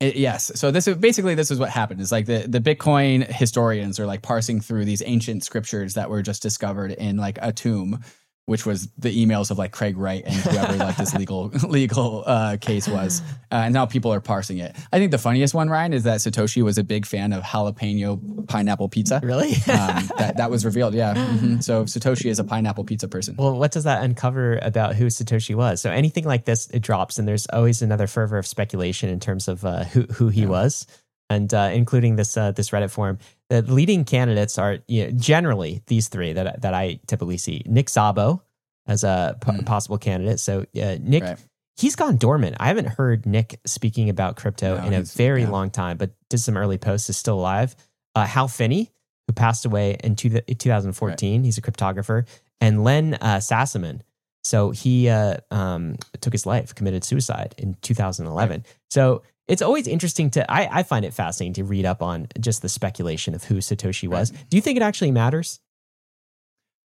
It- 0.00 0.16
yes. 0.16 0.50
So 0.56 0.70
this 0.70 0.88
is 0.88 0.96
basically 0.96 1.34
this 1.34 1.50
is 1.50 1.58
what 1.58 1.70
happened. 1.70 2.00
Is 2.00 2.12
like 2.12 2.26
the 2.26 2.44
the 2.46 2.60
Bitcoin 2.60 3.26
historians 3.26 3.98
are 3.98 4.06
like 4.06 4.20
parsing 4.20 4.60
through 4.60 4.84
these 4.84 5.02
ancient 5.06 5.44
scriptures 5.44 5.94
that 5.94 6.10
were 6.10 6.22
just 6.22 6.42
discovered 6.42 6.92
in 6.92 7.16
like 7.16 7.38
a 7.40 7.52
tomb, 7.52 8.00
which 8.46 8.66
was 8.66 8.88
the 8.98 9.24
emails 9.24 9.50
of 9.50 9.58
like 9.58 9.70
Craig 9.72 9.96
Wright 9.96 10.22
and 10.26 10.34
whoever 10.34 10.76
like 10.76 10.96
this 10.96 11.14
legal 11.14 11.46
legal 11.68 12.24
uh, 12.26 12.56
case 12.60 12.88
was, 12.88 13.22
uh, 13.52 13.54
and 13.66 13.74
now 13.74 13.86
people 13.86 14.12
are 14.12 14.20
parsing 14.20 14.58
it. 14.58 14.74
I 14.92 14.98
think 14.98 15.10
the 15.12 15.18
funniest 15.18 15.54
one, 15.54 15.70
Ryan, 15.70 15.92
is 15.92 16.02
that 16.04 16.18
Satoshi 16.20 16.62
was 16.62 16.76
a 16.76 16.84
big 16.84 17.06
fan 17.06 17.32
of 17.32 17.42
jalapeno 17.44 18.48
pineapple 18.48 18.88
pizza. 18.88 19.20
Really? 19.22 19.52
um, 19.52 20.10
that 20.18 20.34
that 20.38 20.50
was 20.50 20.64
revealed. 20.64 20.94
Yeah. 20.94 21.14
Mhm. 21.14 21.62
So 21.62 21.84
Satoshi 21.84 22.26
is 22.30 22.38
a 22.38 22.44
pineapple 22.44 22.84
pizza 22.84 23.08
person. 23.08 23.36
Well, 23.38 23.56
what 23.58 23.70
does 23.72 23.84
that 23.84 24.02
uncover 24.02 24.58
about 24.62 24.96
who 24.96 25.06
Satoshi 25.06 25.54
was? 25.54 25.80
So 25.80 25.90
anything 25.90 26.24
like 26.24 26.44
this, 26.44 26.68
it 26.70 26.80
drops, 26.80 27.18
and 27.18 27.28
there's 27.28 27.46
always 27.46 27.80
another 27.82 28.06
fervor 28.06 28.38
of 28.38 28.46
speculation 28.46 29.08
in 29.08 29.20
terms 29.20 29.48
of 29.48 29.64
uh, 29.64 29.84
who 29.84 30.02
who 30.02 30.28
he 30.28 30.46
was, 30.46 30.86
and 31.30 31.52
uh, 31.54 31.70
including 31.72 32.16
this 32.16 32.36
uh, 32.36 32.52
this 32.52 32.70
Reddit 32.70 32.90
forum. 32.90 33.18
The 33.48 33.62
leading 33.62 34.04
candidates 34.04 34.58
are 34.58 34.78
you 34.88 35.04
know, 35.06 35.10
generally 35.12 35.82
these 35.86 36.08
three 36.08 36.32
that 36.32 36.62
that 36.62 36.74
I 36.74 37.00
typically 37.06 37.38
see: 37.38 37.62
Nick 37.66 37.86
Szabo 37.88 38.40
as 38.86 39.04
a 39.04 39.36
po- 39.40 39.52
Hmm. 39.52 39.60
possible 39.64 39.98
candidate. 39.98 40.40
So 40.40 40.60
uh, 40.80 40.96
Nick. 41.00 41.22
Right. 41.22 41.38
He's 41.78 41.96
gone 41.96 42.16
dormant. 42.18 42.56
I 42.60 42.66
haven't 42.68 42.86
heard 42.88 43.24
Nick 43.24 43.58
speaking 43.64 44.10
about 44.10 44.36
crypto 44.36 44.76
No, 44.78 44.86
in 44.86 44.92
a 44.92 45.02
very 45.02 45.42
yeah. 45.42 45.48
long 45.48 45.70
time, 45.70 45.96
but 45.96 46.10
did 46.28 46.38
some 46.38 46.58
early 46.58 46.76
posts. 46.76 47.08
Is 47.08 47.16
still 47.16 47.38
alive. 47.40 47.74
Uh, 48.14 48.26
Hal 48.26 48.46
Finney, 48.46 48.90
who 49.26 49.32
passed 49.32 49.64
away 49.64 49.96
in 50.04 50.14
two, 50.14 50.28
2014, 50.28 51.44
he's 51.44 51.56
a 51.56 51.62
cryptographer, 51.62 52.26
and 52.60 52.84
Len 52.84 53.14
uh, 53.14 53.36
Sassaman. 53.38 54.00
So 54.44 54.70
he 54.70 55.08
uh, 55.08 55.38
um, 55.50 55.96
took 56.20 56.34
his 56.34 56.44
life, 56.44 56.74
committed 56.74 57.04
suicide 57.04 57.54
in 57.56 57.74
2011. 57.80 58.64
So 58.90 59.22
it's 59.48 59.62
always 59.62 59.86
interesting 59.86 60.30
to, 60.30 60.50
I, 60.50 60.78
I 60.78 60.82
find 60.82 61.04
it 61.04 61.12
fascinating 61.12 61.54
to 61.54 61.64
read 61.64 61.84
up 61.84 62.02
on 62.02 62.28
just 62.40 62.62
the 62.62 62.68
speculation 62.68 63.34
of 63.34 63.44
who 63.44 63.56
Satoshi 63.56 64.08
was. 64.08 64.30
Do 64.30 64.56
you 64.56 64.60
think 64.60 64.76
it 64.76 64.82
actually 64.82 65.10
matters? 65.10 65.60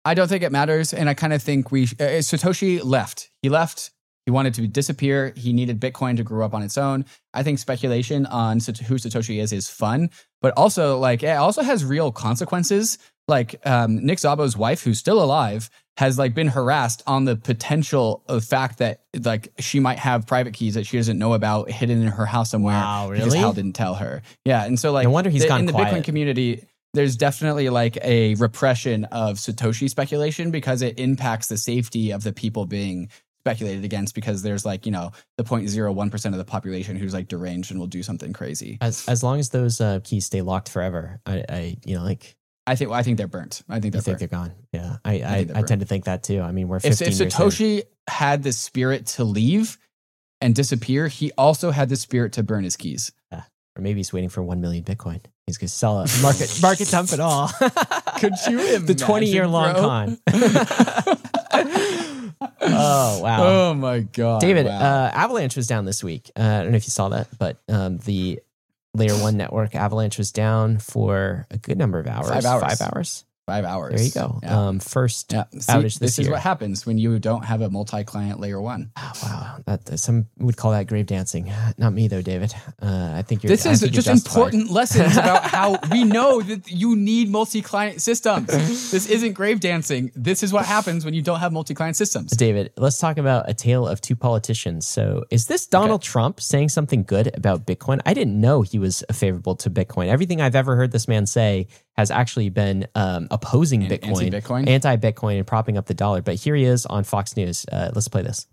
I 0.04 0.14
don't 0.14 0.28
think 0.28 0.43
it 0.43 0.52
matters, 0.52 0.93
and 0.93 1.08
I 1.10 1.14
kind 1.14 1.32
of 1.32 1.43
think 1.43 1.72
we 1.72 1.84
uh, 1.84 2.20
Satoshi 2.22 2.84
left. 2.84 3.30
He 3.41 3.49
left. 3.49 3.91
He 4.32 4.34
wanted 4.34 4.53
to 4.53 4.65
disappear. 4.67 5.34
He 5.36 5.51
needed 5.51 5.82
Bitcoin 5.82 6.15
to 6.15 6.23
grow 6.23 6.45
up 6.45 6.53
on 6.53 6.63
its 6.63 6.77
own. 6.77 7.03
I 7.34 7.43
think 7.43 7.59
speculation 7.59 8.25
on 8.27 8.59
who 8.61 8.95
Satoshi 8.95 9.41
is 9.41 9.51
is 9.51 9.67
fun, 9.69 10.09
but 10.41 10.53
also 10.55 10.97
like 10.97 11.21
it 11.21 11.36
also 11.36 11.61
has 11.63 11.84
real 11.84 12.13
consequences. 12.13 12.97
Like 13.27 13.59
um, 13.67 14.05
Nick 14.05 14.19
Szabo's 14.19 14.55
wife, 14.55 14.84
who's 14.84 14.99
still 14.99 15.21
alive, 15.21 15.69
has 15.97 16.17
like 16.17 16.34
been 16.34 16.47
harassed 16.47 17.03
on 17.07 17.25
the 17.25 17.36
potential 17.36 18.23
of 18.29 18.45
fact 18.45 18.77
that 18.77 19.01
like 19.25 19.51
she 19.59 19.82
might 19.82 19.99
have 19.99 20.25
private 20.25 20.53
keys 20.53 20.75
that 20.75 20.86
she 20.86 20.95
doesn't 20.95 21.19
know 21.19 21.34
about 21.34 21.69
hidden 21.69 22.01
in 22.01 22.07
her 22.07 22.25
house 22.25 22.49
somewhere. 22.51 22.75
Wow, 22.75 23.09
Because 23.11 23.25
really? 23.25 23.39
Hal 23.39 23.51
didn't 23.51 23.73
tell 23.73 23.95
her. 23.95 24.21
Yeah, 24.45 24.63
and 24.63 24.79
so 24.79 24.93
like 24.93 25.03
No 25.03 25.09
wonder 25.09 25.29
he's 25.29 25.41
the- 25.41 25.49
gone 25.49 25.59
in 25.59 25.65
the 25.65 25.73
quiet. 25.73 25.93
Bitcoin 25.93 26.05
community 26.05 26.65
there's 26.93 27.15
definitely 27.17 27.69
like 27.69 27.97
a 28.03 28.36
repression 28.36 29.05
of 29.05 29.38
Satoshi 29.38 29.89
speculation 29.89 30.51
because 30.51 30.82
it 30.82 30.99
impacts 30.99 31.47
the 31.47 31.57
safety 31.57 32.11
of 32.11 32.23
the 32.23 32.34
people 32.34 32.65
being 32.65 33.09
speculated 33.42 33.84
against 33.84 34.14
because 34.14 34.44
there's 34.44 34.66
like, 34.66 34.86
you 34.86 34.92
know, 34.92 35.12
the 35.38 35.44
0.01% 35.44 36.26
of 36.26 36.38
the 36.38 36.46
population 36.46 36.96
who's 36.96 37.14
like 37.14 37.28
deranged 37.28 37.72
and 37.72 37.80
will 37.80 37.88
do 37.88 38.04
something 38.04 38.34
crazy. 38.34 38.78
As 38.82 39.08
as 39.08 39.24
long 39.24 39.39
as 39.39 39.50
those 39.50 39.82
uh, 39.82 40.00
keys 40.04 40.26
stay 40.26 40.42
locked 40.42 40.70
forever, 40.70 41.20
I, 41.26 41.44
I 41.50 41.78
you 41.86 41.96
know 41.96 42.04
like 42.04 42.36
I 42.68 42.76
think 42.76 42.92
I 42.92 43.02
think 43.02 43.18
they're 43.18 43.28
burnt. 43.28 43.64
I 43.68 43.80
think 43.80 43.94
they're 43.94 44.02
think 44.02 44.20
burnt. 44.20 44.32
they're 44.32 44.39
gone. 44.39 44.54
Yeah, 44.72 44.98
I 45.04 45.14
I, 45.14 45.46
think 45.46 45.58
I, 45.58 45.62
tend 45.64 45.82
to 45.82 45.88
think 45.88 46.06
that 46.06 46.22
too. 46.24 46.42
I 46.42 46.52
mean, 46.52 46.68
we're 46.68 46.78
If, 46.78 47.00
15 47.00 47.08
if 47.08 47.22
in. 47.22 47.28
Satoshi 47.30 47.84
had 48.08 48.44
the 48.44 48.52
spirit 48.52 49.08
to 49.08 49.24
leave 49.24 49.80
and 50.39 50.54
disappear, 50.54 51.08
he 51.08 51.32
also 51.38 51.72
had 51.72 51.89
the 51.89 51.96
spirit 51.96 52.34
to 52.34 52.44
burn 52.44 52.64
his 52.64 52.78
keys. 52.78 53.12
or 53.32 53.44
maybe 53.80 54.00
he's 54.00 54.14
waiting 54.14 54.30
for 54.30 54.44
one 54.44 54.62
million 54.62 54.84
Bitcoin. 54.84 55.22
He's 55.48 55.58
gonna 55.58 55.70
sell 55.70 56.02
it, 56.02 56.12
market 56.22 56.60
market 56.62 56.89
dump 56.89 57.12
it 57.12 57.20
all. 57.20 57.50
Could 58.20 58.34
you 58.48 58.78
the 58.86 58.96
twenty 58.96 59.26
year 59.26 59.48
long 59.48 59.76
imagine, 59.76 60.18
con? 60.28 61.18
oh 62.62 63.20
wow. 63.22 63.44
Oh 63.72 63.74
my 63.74 64.00
god. 64.00 64.42
David, 64.42 64.66
wow. 64.66 64.80
uh, 64.80 65.12
Avalanche 65.14 65.56
was 65.56 65.68
down 65.68 65.86
this 65.86 66.04
week. 66.04 66.32
Uh, 66.36 66.42
I 66.42 66.64
don't 66.64 66.72
know 66.72 66.78
if 66.78 66.86
you 66.86 66.92
saw 66.92 67.10
that, 67.10 67.28
but 67.38 67.62
um, 67.70 67.98
the 68.00 68.39
Layer 68.94 69.16
One 69.16 69.38
network 69.38 69.76
Avalanche 69.76 70.18
was 70.18 70.32
down 70.32 70.78
for 70.78 71.48
a 71.50 71.58
good 71.58 71.78
number 71.78 72.00
of 72.00 72.08
hours. 72.08 72.30
Five 72.30 72.46
hours. 72.46 72.62
Five 72.62 72.82
hours. 72.82 73.26
Five 73.48 73.66
hours. 73.66 73.96
There 73.96 74.04
you 74.06 74.12
go. 74.12 74.39
Yeah. 74.44 74.68
Um, 74.68 74.80
first 74.80 75.34
Yeah, 75.34 75.46
See, 75.52 75.72
outage 75.72 75.82
this, 75.84 75.98
this 76.00 76.20
is 76.20 76.26
year. 76.26 76.32
what 76.32 76.42
happens 76.42 76.86
when 76.86 76.98
you 77.00 77.18
don't 77.18 77.44
have 77.44 77.62
a 77.62 77.70
multi-client 77.70 78.39
layer 78.39 78.62
one. 78.62 78.92
Oh, 78.96 79.12
wow, 79.24 79.58
that 79.66 80.00
some 80.00 80.28
would 80.38 80.58
call 80.58 80.72
that 80.72 80.86
grave 80.88 81.08
dancing. 81.08 81.52
Not 81.78 81.92
me 81.94 82.08
though, 82.08 82.22
David. 82.22 82.54
Uh, 82.82 83.14
I 83.16 83.24
think 83.24 83.42
you're. 83.42 83.50
This 83.50 83.66
I 83.66 83.72
is 83.72 83.82
just 83.82 84.08
important 84.08 84.70
lessons 84.80 85.18
about 85.18 85.44
how 85.44 85.80
we 85.92 86.04
know 86.04 86.42
that 86.42 86.72
you 86.72 86.96
need 86.96 87.30
multi-client 87.30 88.00
systems. 88.02 88.48
This 88.92 89.10
isn't 89.10 89.34
grave 89.34 89.60
dancing. 89.60 90.12
This 90.16 90.44
is 90.44 90.54
what 90.54 90.66
happens 90.66 91.04
when 91.04 91.16
you 91.16 91.24
don't 91.24 91.39
have 91.39 91.52
multi-client 91.52 91.96
systems. 91.98 92.32
David, 92.32 92.72
let's 92.78 93.00
talk 93.00 93.18
about 93.18 93.50
a 93.50 93.56
tale 93.56 93.88
of 93.88 94.02
two 94.02 94.16
politicians. 94.16 94.88
So, 94.88 95.26
is 95.32 95.48
this 95.48 95.66
Donald 95.66 96.04
Trump 96.04 96.39
saying 96.39 96.70
something 96.70 97.04
good 97.04 97.36
about 97.36 97.66
Bitcoin? 97.66 98.02
I 98.06 98.14
didn't 98.14 98.39
know 98.39 98.62
he 98.62 98.78
was 98.78 99.04
favorable 99.12 99.56
to 99.58 99.70
Bitcoin. 99.72 100.08
Everything 100.08 100.42
I've 100.42 100.56
ever 100.56 100.76
heard 100.76 100.92
this 100.92 101.08
man 101.08 101.26
say 101.26 101.68
has 101.98 102.12
actually 102.12 102.50
been 102.50 102.88
um, 102.96 103.28
opposing 103.32 103.84
An- 103.84 103.89
Bitcoin, 103.89 104.34
anti-Bitcoin? 104.34 104.68
anti-Bitcoin, 104.68 105.38
and 105.38 105.48
propping 105.48 105.78
up 105.78 105.86
the 105.86 105.94
dollar. 105.94 106.22
But 106.22 106.36
here 106.36 106.56
he 106.56 106.64
is 106.64 106.86
on 106.86 107.04
Fox 107.04 107.36
News. 107.36 107.66
Uh, 107.72 107.92
let's 107.94 108.08
play 108.08 108.22
this. 108.22 108.48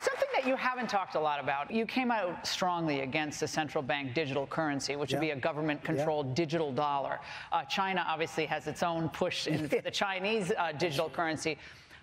Something 0.00 0.28
that 0.32 0.46
you 0.46 0.56
haven't 0.56 0.88
talked 0.88 1.14
a 1.14 1.20
lot 1.20 1.40
about. 1.40 1.70
You 1.70 1.84
came 1.84 2.10
out 2.10 2.46
strongly 2.46 3.00
against 3.00 3.40
the 3.40 3.46
central 3.48 3.82
bank 3.82 4.14
digital 4.14 4.46
currency, 4.46 4.96
which 4.96 5.12
would 5.12 5.20
be 5.20 5.30
a 5.30 5.36
government 5.36 5.84
controlled 5.84 6.34
digital 6.34 6.72
dollar. 6.72 7.20
Uh, 7.52 7.64
China 7.64 8.02
obviously 8.08 8.46
has 8.46 8.66
its 8.66 8.82
own 8.82 9.10
push 9.10 9.46
in 9.46 9.68
for 9.68 9.80
the 9.84 9.90
Chinese 9.90 10.52
uh, 10.56 10.72
digital 10.72 11.10
currency. 11.10 11.58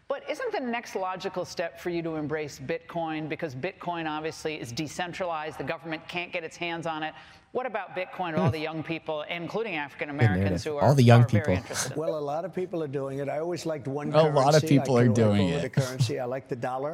But 0.08 0.30
isn't 0.30 0.54
the 0.54 0.60
next 0.60 0.96
logical 0.96 1.44
step 1.44 1.80
for 1.80 1.90
you 1.90 2.02
to 2.04 2.16
embrace 2.16 2.62
Bitcoin? 2.66 3.28
Because 3.28 3.54
Bitcoin 3.54 4.08
obviously 4.08 4.56
is 4.56 4.72
decentralized, 4.72 5.58
the 5.58 5.66
government 5.66 6.08
can't 6.08 6.32
get 6.32 6.46
its 6.46 6.56
hands 6.56 6.86
on 6.86 7.04
it. 7.04 7.14
What 7.54 7.66
about 7.66 7.96
Bitcoin, 7.96 8.38
all 8.38 8.52
the 8.52 8.60
young 8.60 8.84
people, 8.84 9.24
including 9.30 9.76
African 9.76 10.10
Americans, 10.10 10.64
who 10.64 10.78
are, 10.78 10.84
All 10.84 10.94
the 10.94 11.04
young 11.04 11.24
people. 11.26 11.54
interested 11.54 11.88
in 11.88 11.92
it? 11.94 11.98
Well, 11.98 12.18
a 12.18 12.20
lot 12.20 12.46
of 12.46 12.54
people 12.54 12.84
are 12.84 12.88
doing 12.90 13.20
it. 13.20 13.30
I 13.30 13.40
always 13.40 13.66
liked 13.66 13.88
one 13.88 14.10
A 14.10 14.12
currency. 14.12 14.36
lot 14.36 14.56
of 14.56 14.62
people 14.70 14.98
I 14.98 15.04
are 15.04 15.08
doing 15.08 15.50
over 15.54 15.60
it. 15.66 15.74
The 15.74 15.82
currency. 15.82 16.20
I 16.20 16.26
like 16.26 16.50
the 16.50 16.56
dollar, 16.58 16.94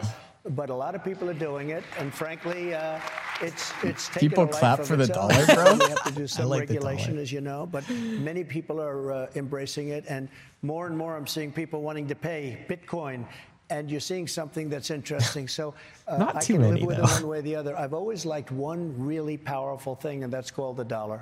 but 0.49 0.69
a 0.69 0.73
lot 0.73 0.93
of 0.95 1.03
people 1.03 1.29
are 1.29 1.33
doing 1.33 1.69
it, 1.71 1.83
and 1.97 2.13
frankly, 2.13 2.73
uh, 2.75 2.99
it's 3.41 3.73
it's 3.83 4.07
taken 4.09 4.29
People 4.29 4.43
a 4.43 4.45
life 4.45 4.59
clap 4.59 4.79
of 4.79 4.87
for 4.87 4.95
the 4.95 5.03
its 5.03 5.17
own. 5.17 5.29
dollar, 5.29 5.45
bro? 5.47 5.73
We 5.73 5.89
have 5.89 6.03
to 6.03 6.11
do 6.13 6.27
some 6.35 6.47
like 6.49 6.61
regulation, 6.61 7.17
as 7.17 7.31
you 7.31 7.41
know, 7.41 7.65
but 7.69 7.89
many 7.89 8.43
people 8.43 8.79
are 8.79 9.11
uh, 9.11 9.27
embracing 9.35 9.89
it, 9.89 10.05
and 10.07 10.29
more 10.61 10.85
and 10.87 10.95
more, 10.97 11.17
I'm 11.17 11.27
seeing 11.27 11.51
people 11.51 11.81
wanting 11.81 12.07
to 12.07 12.15
pay 12.15 12.63
Bitcoin. 12.69 13.25
And 13.73 13.89
you're 13.89 13.99
seeing 13.99 14.27
something 14.27 14.69
that's 14.69 14.91
interesting. 14.91 15.47
So 15.47 15.73
uh, 16.07 16.17
Not 16.17 16.35
I 16.35 16.39
too 16.41 16.53
can 16.53 16.61
many, 16.61 16.81
live 16.81 16.87
with 16.87 16.97
though. 16.97 17.03
it 17.03 17.21
one 17.21 17.27
way 17.27 17.39
or 17.39 17.41
the 17.41 17.55
other. 17.55 17.77
I've 17.77 17.93
always 17.95 18.23
liked 18.23 18.51
one 18.51 18.93
really 18.97 19.35
powerful 19.35 19.95
thing, 19.95 20.23
and 20.23 20.31
that's 20.31 20.51
called 20.51 20.77
the 20.77 20.85
dollar. 20.85 21.21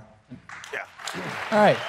Yeah. 0.73 0.81
All 1.51 1.57
right. 1.59 1.77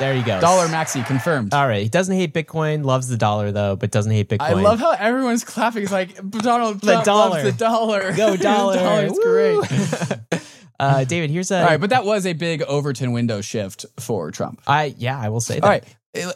There 0.00 0.12
you 0.12 0.24
go. 0.24 0.40
Dollar 0.40 0.66
Maxi 0.66 1.06
confirmed. 1.06 1.54
All 1.54 1.68
right. 1.68 1.84
He 1.84 1.88
doesn't 1.88 2.16
hate 2.16 2.34
Bitcoin. 2.34 2.84
Loves 2.84 3.06
the 3.06 3.16
dollar 3.16 3.52
though, 3.52 3.76
but 3.76 3.92
doesn't 3.92 4.10
hate 4.10 4.28
Bitcoin. 4.28 4.40
I 4.40 4.52
love 4.54 4.80
how 4.80 4.90
everyone's 4.90 5.44
clapping. 5.44 5.84
It's 5.84 5.92
like 5.92 6.16
Donald 6.30 6.80
The 6.80 6.86
Trump 6.94 7.04
dollar. 7.04 7.30
loves 7.30 7.44
the 7.44 7.52
dollar. 7.52 8.12
Go 8.16 8.32
the 8.32 8.42
dollar. 8.42 8.74
dollar's 8.74 9.18
great. 9.22 10.40
uh, 10.80 11.04
David, 11.04 11.30
here's 11.30 11.52
a. 11.52 11.60
All 11.60 11.66
right, 11.66 11.80
but 11.80 11.90
that 11.90 12.04
was 12.04 12.26
a 12.26 12.32
big 12.32 12.62
Overton 12.62 13.12
window 13.12 13.40
shift 13.40 13.86
for 14.00 14.32
Trump. 14.32 14.60
I 14.66 14.96
yeah, 14.98 15.16
I 15.16 15.28
will 15.28 15.40
say 15.40 15.60
that. 15.60 15.62
All 15.64 15.70
right. 15.70 15.84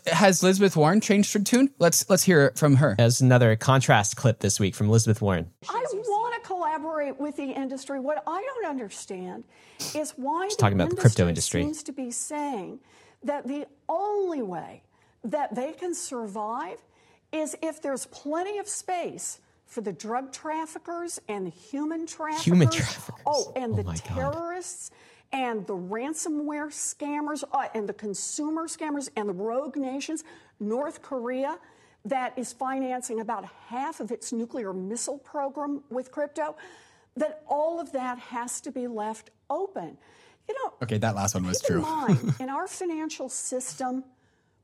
Has 0.07 0.43
Elizabeth 0.43 0.76
Warren 0.76 1.01
changed 1.01 1.33
her 1.35 1.39
tune? 1.41 1.70
Let's 1.79 2.09
let's 2.11 2.24
hear 2.24 2.47
it 2.47 2.59
from 2.59 2.76
her. 2.76 2.97
As 2.99 3.20
another 3.20 3.55
contrast 3.57 4.16
clip 4.16 4.41
this 4.41 4.59
week 4.59 4.74
from 4.74 4.89
Elizabeth 4.89 5.22
Warren. 5.22 5.51
I 5.68 5.85
want 5.93 6.35
to 6.43 6.47
collaborate 6.47 7.18
with 7.20 7.37
the 7.37 7.51
industry. 7.53 8.01
What 8.01 8.22
I 8.26 8.43
don't 8.43 8.66
understand 8.70 9.45
is 9.95 10.12
why 10.16 10.47
She's 10.49 10.57
talking 10.57 10.79
the 10.79 10.85
about 10.85 10.97
the 10.97 11.01
crypto 11.01 11.29
industry. 11.29 11.62
seems 11.62 11.83
to 11.85 11.93
be 11.93 12.11
saying 12.11 12.81
that 13.22 13.47
the 13.47 13.66
only 13.89 14.43
way 14.43 14.83
that 15.24 15.55
they 15.55 15.72
can 15.72 15.95
survive 15.95 16.79
is 17.33 17.57
if 17.62 17.81
there's 17.83 18.07
plenty 18.07 18.59
of 18.59 18.68
space 18.68 19.39
for 19.66 19.81
the 19.83 19.93
drug 19.93 20.33
traffickers 20.33 21.20
and 21.29 21.47
the 21.47 21.51
human 21.51 22.07
traffickers. 22.07 22.45
Human 22.47 22.70
traffickers. 22.70 23.22
Oh, 23.26 23.53
and 23.55 23.74
Oh 23.74 23.76
the 23.76 23.85
my 23.85 23.93
God. 23.95 24.03
terrorists 24.33 24.91
and 25.33 25.66
the 25.66 25.76
ransomware 25.76 26.68
scammers 26.68 27.45
uh, 27.53 27.66
and 27.74 27.89
the 27.89 27.93
consumer 27.93 28.66
scammers 28.66 29.09
and 29.16 29.29
the 29.29 29.33
rogue 29.33 29.76
nations, 29.76 30.24
North 30.59 31.03
Korea, 31.03 31.59
that 32.05 32.33
is 32.39 32.53
financing 32.53 33.20
about 33.20 33.45
half 33.68 34.01
of 34.01 34.11
its 34.11 34.33
nuclear 34.33 34.72
missile 34.72 35.18
program 35.18 35.83
with 35.91 36.11
crypto, 36.11 36.57
that 37.16 37.43
all 37.47 37.81
of 37.81 37.93
that 37.93 38.18
has 38.18 38.61
to 38.62 38.70
be 38.70 38.87
left 38.87 39.31
open. 39.51 39.99
You 40.49 40.55
know, 40.55 40.74
Okay, 40.83 40.97
that 40.99 41.14
last 41.14 41.35
one 41.35 41.45
was 41.47 41.59
keep 41.59 41.68
true. 41.68 41.76
in 41.79 41.83
mind, 41.83 42.35
in 42.41 42.49
our 42.49 42.66
financial 42.66 43.29
system, 43.29 44.05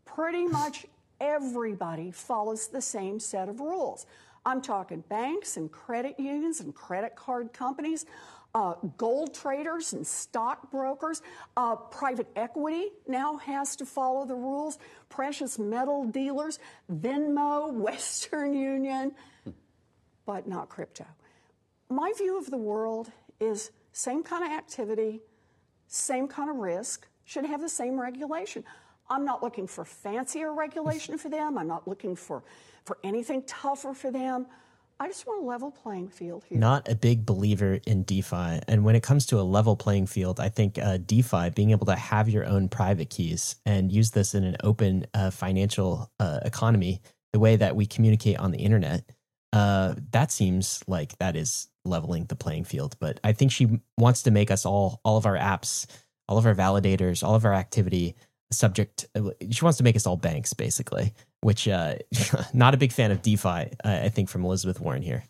pretty 0.06 0.46
much 0.46 0.86
everybody 1.20 2.10
follows 2.10 2.68
the 2.68 2.80
same 2.80 3.20
set 3.20 3.48
of 3.48 3.60
rules. 3.60 4.06
I'm 4.46 4.60
talking 4.62 5.02
banks 5.08 5.56
and 5.56 5.70
credit 5.70 6.18
unions 6.18 6.60
and 6.60 6.74
credit 6.74 7.16
card 7.16 7.52
companies. 7.52 8.06
Uh, 8.54 8.74
gold 8.96 9.34
traders 9.34 9.92
and 9.92 10.06
stockbrokers. 10.06 11.22
Uh, 11.56 11.76
private 11.76 12.28
equity 12.36 12.88
now 13.08 13.36
has 13.38 13.76
to 13.76 13.86
follow 13.86 14.24
the 14.24 14.34
rules. 14.34 14.78
Precious 15.08 15.58
metal 15.58 16.04
dealers, 16.06 16.58
Venmo, 16.92 17.72
Western 17.72 18.54
Union, 18.54 19.12
but 20.26 20.46
not 20.46 20.68
crypto. 20.68 21.04
My 21.90 22.12
view 22.16 22.38
of 22.38 22.50
the 22.50 22.56
world 22.56 23.10
is 23.40 23.70
same 23.92 24.22
kind 24.22 24.44
of 24.44 24.50
activity, 24.50 25.20
same 25.88 26.28
kind 26.28 26.50
of 26.50 26.56
risk, 26.56 27.06
should 27.24 27.44
have 27.44 27.60
the 27.60 27.68
same 27.68 28.00
regulation. 28.00 28.64
I'm 29.08 29.24
not 29.24 29.42
looking 29.42 29.66
for 29.66 29.84
fancier 29.84 30.52
regulation 30.52 31.18
for 31.18 31.28
them. 31.28 31.58
I'm 31.58 31.68
not 31.68 31.86
looking 31.86 32.16
for, 32.16 32.42
for 32.84 32.98
anything 33.04 33.42
tougher 33.42 33.92
for 33.92 34.10
them. 34.10 34.46
I 35.00 35.08
just 35.08 35.26
want 35.26 35.42
a 35.42 35.46
level 35.46 35.72
playing 35.72 36.08
field 36.08 36.44
here. 36.48 36.58
Not 36.58 36.88
a 36.88 36.94
big 36.94 37.26
believer 37.26 37.80
in 37.86 38.04
DeFi. 38.04 38.60
And 38.68 38.84
when 38.84 38.94
it 38.94 39.02
comes 39.02 39.26
to 39.26 39.40
a 39.40 39.42
level 39.42 39.74
playing 39.76 40.06
field, 40.06 40.38
I 40.38 40.48
think 40.48 40.78
uh, 40.78 40.98
DeFi, 40.98 41.50
being 41.50 41.72
able 41.72 41.86
to 41.86 41.96
have 41.96 42.28
your 42.28 42.46
own 42.46 42.68
private 42.68 43.10
keys 43.10 43.56
and 43.66 43.90
use 43.90 44.12
this 44.12 44.34
in 44.34 44.44
an 44.44 44.56
open 44.62 45.06
uh, 45.12 45.30
financial 45.30 46.10
uh, 46.20 46.40
economy, 46.44 47.00
the 47.32 47.40
way 47.40 47.56
that 47.56 47.74
we 47.74 47.86
communicate 47.86 48.38
on 48.38 48.52
the 48.52 48.58
internet, 48.58 49.04
uh, 49.52 49.94
that 50.12 50.30
seems 50.30 50.82
like 50.86 51.18
that 51.18 51.34
is 51.34 51.68
leveling 51.84 52.26
the 52.26 52.36
playing 52.36 52.64
field. 52.64 52.96
But 53.00 53.18
I 53.24 53.32
think 53.32 53.50
she 53.50 53.80
wants 53.98 54.22
to 54.22 54.30
make 54.30 54.50
us 54.50 54.64
all, 54.64 55.00
all 55.04 55.16
of 55.16 55.26
our 55.26 55.36
apps, 55.36 55.86
all 56.28 56.38
of 56.38 56.46
our 56.46 56.54
validators, 56.54 57.24
all 57.24 57.34
of 57.34 57.44
our 57.44 57.54
activity 57.54 58.14
subject. 58.52 59.06
Uh, 59.16 59.30
she 59.50 59.64
wants 59.64 59.78
to 59.78 59.84
make 59.84 59.96
us 59.96 60.06
all 60.06 60.16
banks, 60.16 60.54
basically 60.54 61.12
which 61.44 61.68
uh, 61.68 61.96
not 62.54 62.72
a 62.72 62.78
big 62.78 62.90
fan 62.90 63.10
of 63.10 63.20
DeFi, 63.20 63.48
uh, 63.48 63.66
I 63.84 64.08
think, 64.08 64.30
from 64.30 64.44
Elizabeth 64.44 64.80
Warren 64.80 65.02
here. 65.02 65.24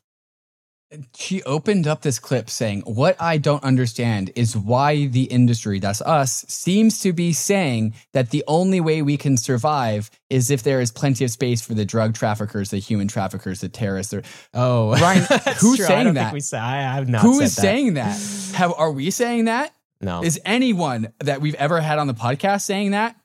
She 1.16 1.42
opened 1.42 1.88
up 1.88 2.02
this 2.02 2.20
clip 2.20 2.48
saying, 2.48 2.82
What 2.82 3.20
I 3.20 3.36
don't 3.36 3.64
understand 3.64 4.30
is 4.36 4.56
why 4.56 5.06
the 5.06 5.24
industry, 5.24 5.80
that's 5.80 6.00
us, 6.02 6.44
seems 6.46 7.00
to 7.00 7.12
be 7.12 7.32
saying 7.32 7.94
that 8.12 8.30
the 8.30 8.44
only 8.46 8.80
way 8.80 9.02
we 9.02 9.16
can 9.16 9.36
survive 9.36 10.08
is 10.30 10.52
if 10.52 10.62
there 10.62 10.80
is 10.80 10.92
plenty 10.92 11.24
of 11.24 11.32
space 11.32 11.62
for 11.62 11.74
the 11.74 11.84
drug 11.84 12.14
traffickers, 12.14 12.70
the 12.70 12.78
human 12.78 13.08
traffickers, 13.08 13.60
the 13.60 13.68
terrorists. 13.68 14.14
Oh, 14.54 14.92
Ryan, 15.00 15.26
who's 15.58 15.78
true. 15.78 15.86
saying 15.86 16.14
that? 16.14 16.32
we 16.32 16.38
say, 16.38 16.58
I 16.58 16.82
have 16.82 17.08
not 17.08 17.22
Who 17.22 17.40
is 17.40 17.56
that. 17.56 17.60
saying 17.62 17.94
that? 17.94 18.16
Have, 18.54 18.72
are 18.78 18.92
we 18.92 19.10
saying 19.10 19.46
that? 19.46 19.74
No. 20.00 20.22
Is 20.22 20.40
anyone 20.44 21.12
that 21.18 21.40
we've 21.40 21.56
ever 21.56 21.80
had 21.80 21.98
on 21.98 22.06
the 22.06 22.14
podcast 22.14 22.60
saying 22.62 22.92
that? 22.92 23.16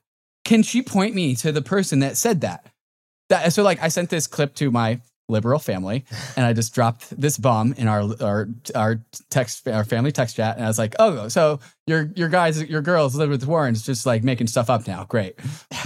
Can 0.44 0.64
she 0.64 0.82
point 0.82 1.14
me 1.14 1.36
to 1.36 1.52
the 1.52 1.62
person 1.62 2.00
that 2.00 2.16
said 2.16 2.40
that? 2.40 2.66
That, 3.30 3.52
so 3.52 3.62
like 3.62 3.82
I 3.82 3.88
sent 3.88 4.10
this 4.10 4.26
clip 4.26 4.54
to 4.56 4.70
my 4.70 5.00
liberal 5.30 5.58
family 5.58 6.04
and 6.36 6.44
I 6.44 6.52
just 6.52 6.74
dropped 6.74 7.18
this 7.18 7.38
bomb 7.38 7.72
in 7.74 7.88
our 7.88 8.02
our 8.20 8.48
our 8.74 9.00
text 9.30 9.66
our 9.68 9.84
family 9.84 10.12
text 10.12 10.36
chat 10.36 10.56
and 10.56 10.64
I 10.64 10.68
was 10.68 10.78
like, 10.78 10.96
"Oh, 10.98 11.28
so 11.28 11.60
your 11.86 12.10
your 12.16 12.28
guys 12.28 12.62
your 12.62 12.82
girls 12.82 13.14
live 13.14 13.30
Elizabeth 13.30 13.48
Warren's 13.48 13.86
just 13.86 14.04
like 14.04 14.24
making 14.24 14.48
stuff 14.48 14.68
up 14.68 14.86
now. 14.86 15.04
Great." 15.04 15.36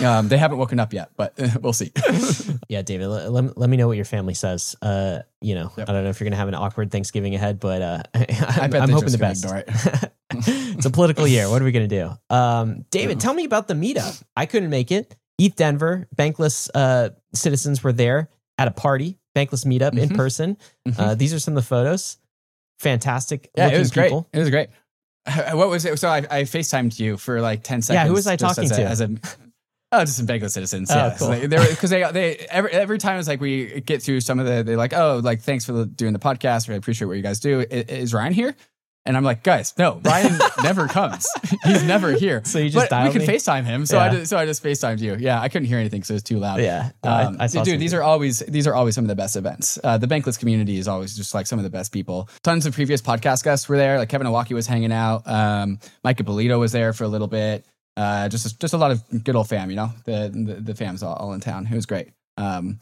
Um, 0.02 0.28
they 0.28 0.38
haven't 0.38 0.58
woken 0.58 0.80
up 0.80 0.92
yet, 0.92 1.10
but 1.16 1.34
we'll 1.60 1.72
see. 1.72 1.92
yeah, 2.68 2.82
David, 2.82 3.08
let, 3.08 3.30
let, 3.30 3.56
let, 3.56 3.70
me 3.70 3.76
know 3.76 3.86
what 3.86 3.96
your 3.96 4.04
family 4.04 4.34
says. 4.34 4.74
Uh, 4.82 5.20
you 5.40 5.54
know, 5.54 5.70
yep. 5.76 5.88
I 5.88 5.92
don't 5.92 6.04
know 6.04 6.10
if 6.10 6.18
you're 6.18 6.24
going 6.24 6.32
to 6.32 6.38
have 6.38 6.48
an 6.48 6.54
awkward 6.54 6.90
Thanksgiving 6.90 7.34
ahead, 7.34 7.60
but 7.60 7.82
uh, 7.82 8.02
I'm, 8.14 8.74
I'm 8.74 8.88
hoping 8.88 9.12
the 9.12 9.18
best. 9.18 9.44
It. 9.44 10.10
it's 10.32 10.86
a 10.86 10.90
political 10.90 11.26
year. 11.28 11.48
What 11.48 11.60
are 11.60 11.64
we 11.64 11.72
going 11.72 11.88
to 11.88 12.02
do? 12.02 12.34
Um, 12.34 12.86
David, 12.90 13.20
tell 13.20 13.34
me 13.34 13.44
about 13.44 13.68
the 13.68 13.74
meetup. 13.74 14.22
I 14.34 14.46
couldn't 14.46 14.70
make 14.70 14.90
it. 14.90 15.14
ETH 15.38 15.56
Denver, 15.56 16.06
Bankless 16.14 16.70
uh, 16.74 17.10
citizens 17.34 17.82
were 17.82 17.92
there 17.92 18.28
at 18.58 18.68
a 18.68 18.70
party, 18.70 19.18
Bankless 19.36 19.66
meetup 19.66 19.92
mm-hmm. 19.92 19.98
in 19.98 20.08
person. 20.10 20.56
Mm-hmm. 20.86 21.00
Uh, 21.00 21.14
these 21.14 21.34
are 21.34 21.38
some 21.38 21.56
of 21.56 21.62
the 21.62 21.66
photos. 21.66 22.18
Fantastic. 22.78 23.50
Yeah, 23.56 23.68
it 23.68 23.78
was 23.78 23.90
people. 23.90 24.28
great. 24.32 24.38
It 24.38 24.42
was 24.42 24.50
great. 24.50 24.68
What 25.54 25.70
was 25.70 25.84
it? 25.84 25.98
So 25.98 26.08
I, 26.08 26.18
I 26.18 26.42
FaceTimed 26.42 26.98
you 26.98 27.16
for 27.16 27.40
like 27.40 27.62
10 27.62 27.82
seconds. 27.82 28.02
Yeah, 28.02 28.06
who 28.06 28.12
was 28.12 28.26
I 28.26 28.36
talking 28.36 28.64
as 28.64 28.72
to? 28.72 28.82
A, 28.82 28.86
as 28.86 29.00
a, 29.00 29.08
oh, 29.92 30.00
just 30.00 30.18
some 30.18 30.26
Bankless 30.26 30.50
citizens. 30.50 30.90
Oh, 30.90 30.94
yeah. 30.96 31.16
cool. 31.16 31.30
Because 31.30 31.90
they, 31.90 32.02
they, 32.02 32.12
they, 32.12 32.36
every, 32.50 32.70
every 32.72 32.98
time 32.98 33.18
it's 33.18 33.28
like 33.28 33.40
we 33.40 33.80
get 33.80 34.02
through 34.02 34.20
some 34.20 34.38
of 34.38 34.46
the, 34.46 34.62
they're 34.62 34.76
like, 34.76 34.92
oh, 34.92 35.20
like, 35.24 35.40
thanks 35.40 35.64
for 35.64 35.86
doing 35.86 36.12
the 36.12 36.18
podcast. 36.18 36.68
I 36.68 36.74
appreciate 36.74 37.08
what 37.08 37.16
you 37.16 37.22
guys 37.22 37.40
do. 37.40 37.60
Is, 37.60 37.84
is 37.86 38.14
Ryan 38.14 38.34
here? 38.34 38.54
And 39.06 39.18
I'm 39.18 39.24
like, 39.24 39.42
guys, 39.42 39.74
no, 39.76 40.00
Ryan 40.02 40.38
never 40.62 40.88
comes. 40.88 41.28
He's 41.64 41.82
never 41.84 42.12
here. 42.12 42.42
So 42.44 42.58
you 42.58 42.70
just 42.70 42.88
but 42.88 43.04
we 43.04 43.12
can 43.12 43.20
me? 43.20 43.26
FaceTime 43.26 43.64
him. 43.64 43.84
So 43.84 43.96
yeah. 43.96 44.04
I 44.04 44.08
just, 44.10 44.30
so 44.30 44.38
I 44.38 44.46
just 44.46 44.62
FaceTimed 44.64 45.00
you. 45.00 45.16
Yeah, 45.18 45.40
I 45.40 45.48
couldn't 45.50 45.68
hear 45.68 45.78
anything, 45.78 46.02
so 46.04 46.14
it's 46.14 46.22
too 46.22 46.38
loud. 46.38 46.60
Yeah, 46.60 46.90
um, 47.02 47.36
I, 47.38 47.44
I 47.44 47.46
dude, 47.48 47.78
these 47.78 47.92
are 47.92 48.02
always 48.02 48.38
these 48.40 48.66
are 48.66 48.74
always 48.74 48.94
some 48.94 49.04
of 49.04 49.08
the 49.08 49.14
best 49.14 49.36
events. 49.36 49.78
Uh, 49.84 49.98
the 49.98 50.06
Bankless 50.06 50.38
community 50.38 50.78
is 50.78 50.88
always 50.88 51.14
just 51.16 51.34
like 51.34 51.46
some 51.46 51.58
of 51.58 51.64
the 51.64 51.70
best 51.70 51.92
people. 51.92 52.30
Tons 52.42 52.64
of 52.64 52.74
previous 52.74 53.02
podcast 53.02 53.44
guests 53.44 53.68
were 53.68 53.76
there. 53.76 53.98
Like 53.98 54.08
Kevin 54.08 54.26
Owocki 54.26 54.52
was 54.52 54.66
hanging 54.66 54.92
out. 54.92 55.28
Um, 55.28 55.80
Mike 56.02 56.18
Ippolito 56.18 56.58
was 56.58 56.72
there 56.72 56.94
for 56.94 57.04
a 57.04 57.08
little 57.08 57.28
bit. 57.28 57.66
Uh, 57.96 58.28
just 58.30 58.58
just 58.58 58.72
a 58.72 58.78
lot 58.78 58.90
of 58.90 59.24
good 59.24 59.36
old 59.36 59.48
fam. 59.48 59.68
You 59.68 59.76
know, 59.76 59.90
the 60.04 60.30
the, 60.32 60.54
the 60.60 60.74
fam's 60.74 61.02
all, 61.02 61.14
all 61.14 61.32
in 61.34 61.40
town. 61.40 61.68
It 61.70 61.74
was 61.74 61.84
great. 61.84 62.08
Um, 62.38 62.80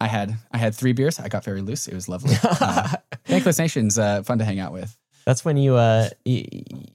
I 0.00 0.06
had 0.06 0.34
I 0.50 0.58
had 0.58 0.74
three 0.74 0.92
beers. 0.92 1.18
I 1.18 1.28
got 1.28 1.44
very 1.44 1.62
loose. 1.62 1.88
It 1.88 1.94
was 1.94 2.08
lovely. 2.08 2.34
Uh, 2.44 2.88
Bankless 3.26 3.58
Nation's 3.58 3.98
uh, 3.98 4.22
fun 4.24 4.38
to 4.38 4.44
hang 4.44 4.58
out 4.58 4.72
with. 4.72 4.96
That's 5.24 5.44
when 5.44 5.56
you 5.56 5.76
uh 5.76 6.08
you, 6.24 6.44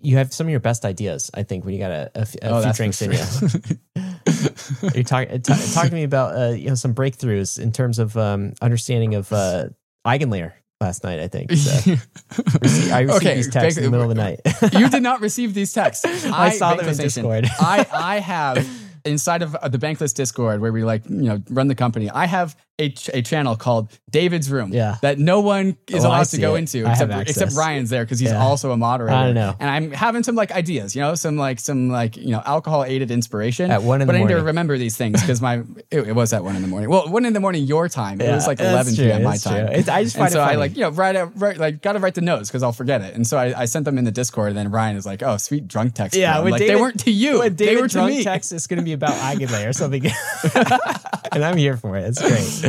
you, 0.01 0.17
have 0.17 0.33
some 0.33 0.47
of 0.47 0.51
your 0.51 0.59
best 0.59 0.85
ideas. 0.85 1.31
I 1.33 1.43
think 1.43 1.65
when 1.65 1.73
you 1.73 1.79
got 1.79 1.91
a, 1.91 2.11
a, 2.15 2.27
a 2.41 2.49
oh, 2.49 2.61
few 2.63 2.73
drinks 2.73 3.01
in 3.01 3.11
you. 3.13 3.17
Talking 5.03 5.41
talk, 5.41 5.57
talk 5.73 5.87
to 5.87 5.93
me 5.93 6.03
about 6.03 6.35
uh, 6.35 6.53
you 6.53 6.67
know 6.69 6.75
some 6.75 6.93
breakthroughs 6.93 7.59
in 7.59 7.71
terms 7.71 7.99
of 7.99 8.17
um, 8.17 8.53
understanding 8.61 9.15
of 9.15 9.31
uh, 9.31 9.69
Eigenlayer 10.05 10.53
last 10.81 11.03
night. 11.03 11.19
I 11.19 11.27
think 11.27 11.51
so. 11.51 11.71
I 12.93 13.01
received 13.01 13.11
okay, 13.11 13.35
these 13.35 13.49
texts 13.49 13.77
in 13.77 13.85
the 13.85 13.91
middle 13.91 14.09
of 14.09 14.15
the 14.15 14.21
night. 14.21 14.41
you 14.73 14.89
did 14.89 15.03
not 15.03 15.21
receive 15.21 15.53
these 15.53 15.73
texts. 15.73 16.05
I, 16.25 16.47
I 16.47 16.49
saw 16.49 16.75
them 16.75 16.87
in 16.87 16.97
Discord. 16.97 17.47
I 17.59 17.85
I 17.91 18.19
have 18.19 18.67
inside 19.05 19.41
of 19.41 19.53
the 19.53 19.77
Bankless 19.77 20.13
Discord 20.13 20.59
where 20.59 20.71
we 20.71 20.83
like 20.83 21.05
you 21.09 21.23
know 21.23 21.41
run 21.49 21.67
the 21.67 21.75
company. 21.75 22.09
I 22.09 22.25
have 22.25 22.55
a, 22.79 22.89
ch- 22.89 23.09
a 23.13 23.21
channel 23.21 23.55
called 23.55 23.89
David's 24.09 24.51
Room 24.51 24.71
yeah. 24.71 24.97
that 25.01 25.17
no 25.17 25.41
one 25.41 25.77
is 25.87 26.05
oh, 26.05 26.09
allowed 26.09 26.25
to 26.27 26.37
go 26.37 26.55
it. 26.55 26.59
into 26.59 26.89
except 26.89 27.11
except 27.29 27.55
Ryan's 27.55 27.89
there 27.89 28.05
because 28.05 28.19
he's 28.19 28.31
yeah. 28.31 28.41
also 28.41 28.71
a 28.71 28.77
moderator. 28.77 29.15
I 29.15 29.25
don't 29.25 29.35
know. 29.35 29.55
And 29.59 29.69
I'm 29.69 29.91
having 29.91 30.23
some 30.23 30.35
like 30.35 30.51
ideas, 30.51 30.95
you 30.95 31.01
know, 31.01 31.15
some 31.15 31.37
like 31.37 31.59
some 31.59 31.89
like 31.89 32.15
you 32.17 32.29
know 32.29 32.41
alcohol 32.45 32.83
aided 32.83 33.09
inspiration 33.09 33.71
at 33.71 33.81
one 33.81 34.01
in 34.01 34.07
but 34.07 34.13
the 34.13 34.19
morning. 34.19 34.27
But 34.27 34.33
I 34.33 34.37
need 34.37 34.41
to 34.41 34.45
remember 34.45 34.77
these 34.77 34.95
things 34.95 35.21
because 35.21 35.41
my 35.41 35.63
it, 35.91 36.07
it, 36.07 36.13
was 36.13 36.33
at 36.33 36.43
one 36.43 36.55
in 36.55 36.61
the 36.61 36.67
morning. 36.67 36.89
Well, 36.89 37.09
one 37.09 37.25
in 37.25 37.33
the 37.33 37.39
morning 37.39 37.63
your 37.63 37.89
time. 37.89 38.21
Yeah, 38.21 38.31
it 38.31 38.35
was 38.35 38.47
like 38.47 38.59
11 38.59 38.95
true, 38.95 39.05
p.m. 39.05 39.23
my 39.23 39.37
time. 39.37 39.67
It's, 39.67 39.89
I 39.89 40.03
just 40.03 40.15
find 40.15 40.27
and 40.27 40.33
so 40.33 40.41
I 40.41 40.55
like 40.55 40.75
you 40.75 40.81
know 40.81 40.89
write 40.89 41.15
out 41.15 41.31
write, 41.35 41.57
like 41.57 41.81
got 41.81 41.93
to 41.93 41.99
write 41.99 42.15
the 42.15 42.21
notes 42.21 42.49
because 42.49 42.61
I'll 42.61 42.71
forget 42.71 43.01
it. 43.01 43.15
And 43.15 43.25
so 43.25 43.37
I, 43.37 43.61
I, 43.61 43.65
sent 43.65 43.85
them 43.85 43.97
in 43.97 44.05
the 44.05 44.11
Discord. 44.11 44.49
And 44.49 44.57
then 44.57 44.71
Ryan 44.71 44.95
is 44.95 45.05
like, 45.05 45.23
"Oh, 45.23 45.37
sweet 45.37 45.67
drunk 45.67 45.95
text." 45.95 46.15
Yeah, 46.15 46.37
like 46.39 46.59
David, 46.59 46.69
they 46.69 46.79
weren't 46.79 46.99
to 47.01 47.11
you. 47.11 47.39
When 47.39 47.55
they 47.55 47.65
David 47.65 47.81
were 47.81 47.87
drunk 47.87 48.11
to 48.11 48.17
me. 48.17 48.23
text 48.23 48.51
is 48.51 48.67
going 48.67 48.77
to 48.77 48.85
be 48.85 48.93
about 48.93 49.11
Eigenlayer 49.35 49.69
or 49.69 49.73
something, 49.73 50.05
and 51.31 51.43
I'm 51.43 51.57
here 51.57 51.77
for 51.77 51.97
it. 51.97 52.05
It's 52.05 52.21
great. 52.21 52.66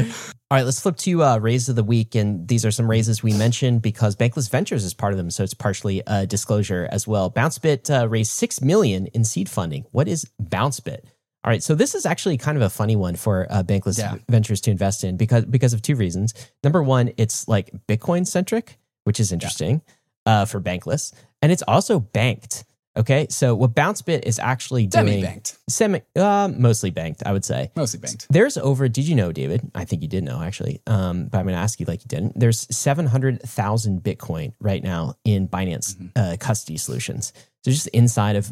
All 0.50 0.56
right, 0.56 0.64
let's 0.64 0.80
flip 0.80 0.96
to 0.98 1.22
uh, 1.22 1.38
raises 1.38 1.68
of 1.68 1.76
the 1.76 1.84
week, 1.84 2.14
and 2.14 2.48
these 2.48 2.64
are 2.64 2.70
some 2.70 2.88
raises 2.90 3.22
we 3.22 3.34
mentioned 3.34 3.82
because 3.82 4.16
Bankless 4.16 4.50
Ventures 4.50 4.82
is 4.82 4.94
part 4.94 5.12
of 5.12 5.18
them, 5.18 5.30
so 5.30 5.44
it's 5.44 5.52
partially 5.52 6.02
a 6.06 6.26
disclosure 6.26 6.88
as 6.90 7.06
well. 7.06 7.30
BounceBit 7.30 7.90
uh, 7.90 8.08
raised 8.08 8.30
six 8.32 8.62
million 8.62 9.08
in 9.08 9.24
seed 9.24 9.50
funding. 9.50 9.84
What 9.90 10.08
is 10.08 10.26
BounceBit? 10.42 11.00
All 11.44 11.50
right, 11.50 11.62
so 11.62 11.74
this 11.74 11.94
is 11.94 12.06
actually 12.06 12.38
kind 12.38 12.56
of 12.56 12.62
a 12.62 12.70
funny 12.70 12.96
one 12.96 13.14
for 13.14 13.46
uh, 13.50 13.62
Bankless 13.62 13.98
Yeah. 13.98 14.16
Ventures 14.30 14.60
to 14.62 14.70
invest 14.70 15.04
in 15.04 15.18
because 15.18 15.44
because 15.44 15.72
of 15.74 15.82
two 15.82 15.96
reasons. 15.96 16.32
Number 16.64 16.82
one, 16.82 17.12
it's 17.18 17.46
like 17.46 17.70
Bitcoin 17.86 18.26
centric, 18.26 18.78
which 19.04 19.20
is 19.20 19.32
interesting 19.32 19.82
uh, 20.24 20.46
for 20.46 20.60
Bankless, 20.60 21.12
and 21.42 21.52
it's 21.52 21.62
also 21.68 22.00
banked. 22.00 22.64
Okay, 22.98 23.28
so 23.30 23.54
what 23.54 23.74
BounceBit 23.74 24.24
is 24.24 24.40
actually 24.40 24.88
doing 24.88 25.06
Semi-banked. 25.06 25.56
semi, 25.68 26.02
uh, 26.16 26.50
mostly 26.52 26.90
banked, 26.90 27.22
I 27.24 27.32
would 27.32 27.44
say. 27.44 27.70
Mostly 27.76 28.00
banked. 28.00 28.26
There's 28.28 28.58
over. 28.58 28.88
Did 28.88 29.06
you 29.06 29.14
know, 29.14 29.30
David? 29.30 29.70
I 29.74 29.84
think 29.84 30.02
you 30.02 30.08
did 30.08 30.24
know 30.24 30.42
actually, 30.42 30.82
um, 30.88 31.28
but 31.28 31.38
I'm 31.38 31.44
going 31.44 31.54
to 31.54 31.60
ask 31.60 31.78
you 31.78 31.86
like 31.86 32.02
you 32.02 32.08
didn't. 32.08 32.38
There's 32.38 32.66
700,000 32.76 34.02
Bitcoin 34.02 34.52
right 34.58 34.82
now 34.82 35.14
in 35.24 35.46
Binance 35.46 36.10
uh, 36.16 36.36
custody 36.40 36.76
solutions. 36.76 37.32
So 37.64 37.70
just 37.70 37.88
inside 37.88 38.36
of 38.36 38.46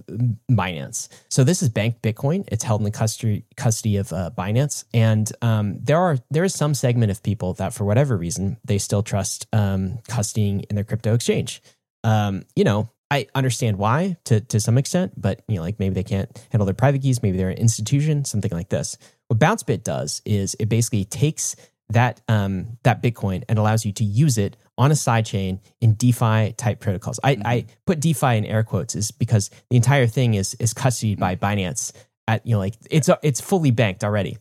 Binance. 0.51 1.09
So 1.29 1.43
this 1.43 1.63
is 1.63 1.69
banked 1.69 2.03
Bitcoin. 2.03 2.45
It's 2.49 2.63
held 2.63 2.81
in 2.81 2.85
the 2.85 2.91
custody 2.91 3.45
custody 3.57 3.97
of 3.97 4.13
uh, 4.13 4.31
Binance, 4.37 4.85
and 4.95 5.31
um, 5.43 5.79
there 5.83 5.99
are 5.99 6.19
there 6.31 6.45
is 6.45 6.55
some 6.55 6.75
segment 6.75 7.11
of 7.11 7.23
people 7.23 7.55
that 7.55 7.73
for 7.73 7.85
whatever 7.85 8.17
reason 8.17 8.59
they 8.65 8.79
still 8.79 9.03
trust 9.03 9.47
um, 9.53 9.99
custodying 10.09 10.65
in 10.69 10.77
their 10.77 10.85
crypto 10.85 11.15
exchange. 11.15 11.63
Um, 12.05 12.45
you 12.55 12.65
know, 12.65 12.91
I 13.11 13.29
understand 13.35 13.79
why 13.79 14.17
to 14.25 14.41
to 14.41 14.61
some 14.61 14.79
extent, 14.79 15.13
but 15.17 15.43
you 15.49 15.57
know, 15.57 15.63
like 15.63 15.79
maybe 15.79 15.95
they 15.95 16.03
can't 16.03 16.29
handle 16.51 16.67
their 16.67 16.75
private 16.75 17.03
keys, 17.03 17.23
maybe 17.23 17.37
they're 17.37 17.51
an 17.51 17.59
institution, 17.59 18.25
something 18.25 18.51
like 18.51 18.69
this. 18.69 18.99
What 19.29 19.39
BounceBit 19.39 19.83
does 19.83 20.23
is 20.25 20.57
it 20.59 20.69
basically 20.69 21.05
takes 21.05 21.57
that 21.91 22.21
um, 22.29 22.79
that 22.83 23.03
Bitcoin 23.03 23.45
and 23.49 23.59
allows 23.59 23.85
you 23.85 23.93
to 23.93 24.05
use 24.05 24.39
it 24.39 24.57
on 24.79 24.91
a 24.91 24.95
sidechain 24.95 25.61
in 25.81 25.95
DeFi 25.95 26.53
type 26.53 26.81
protocols. 26.81 27.19
I, 27.23 27.35
mm-hmm. 27.35 27.47
I 27.47 27.67
put 27.87 28.01
DeFi 28.01 28.37
in 28.37 28.45
air 28.45 28.63
quotes 28.63 28.95
is 28.95 29.11
because 29.11 29.51
the 29.71 29.77
entire 29.77 30.07
thing 30.07 30.35
is 30.35 30.55
is 30.55 30.75
custodied 30.75 31.19
by 31.19 31.37
Binance 31.37 31.93
at 32.27 32.45
you 32.47 32.55
know 32.55 32.59
like 32.59 32.75
it's 32.91 33.09
it's 33.23 33.41
fully 33.41 33.71
banked 33.71 34.05
already. 34.05 34.39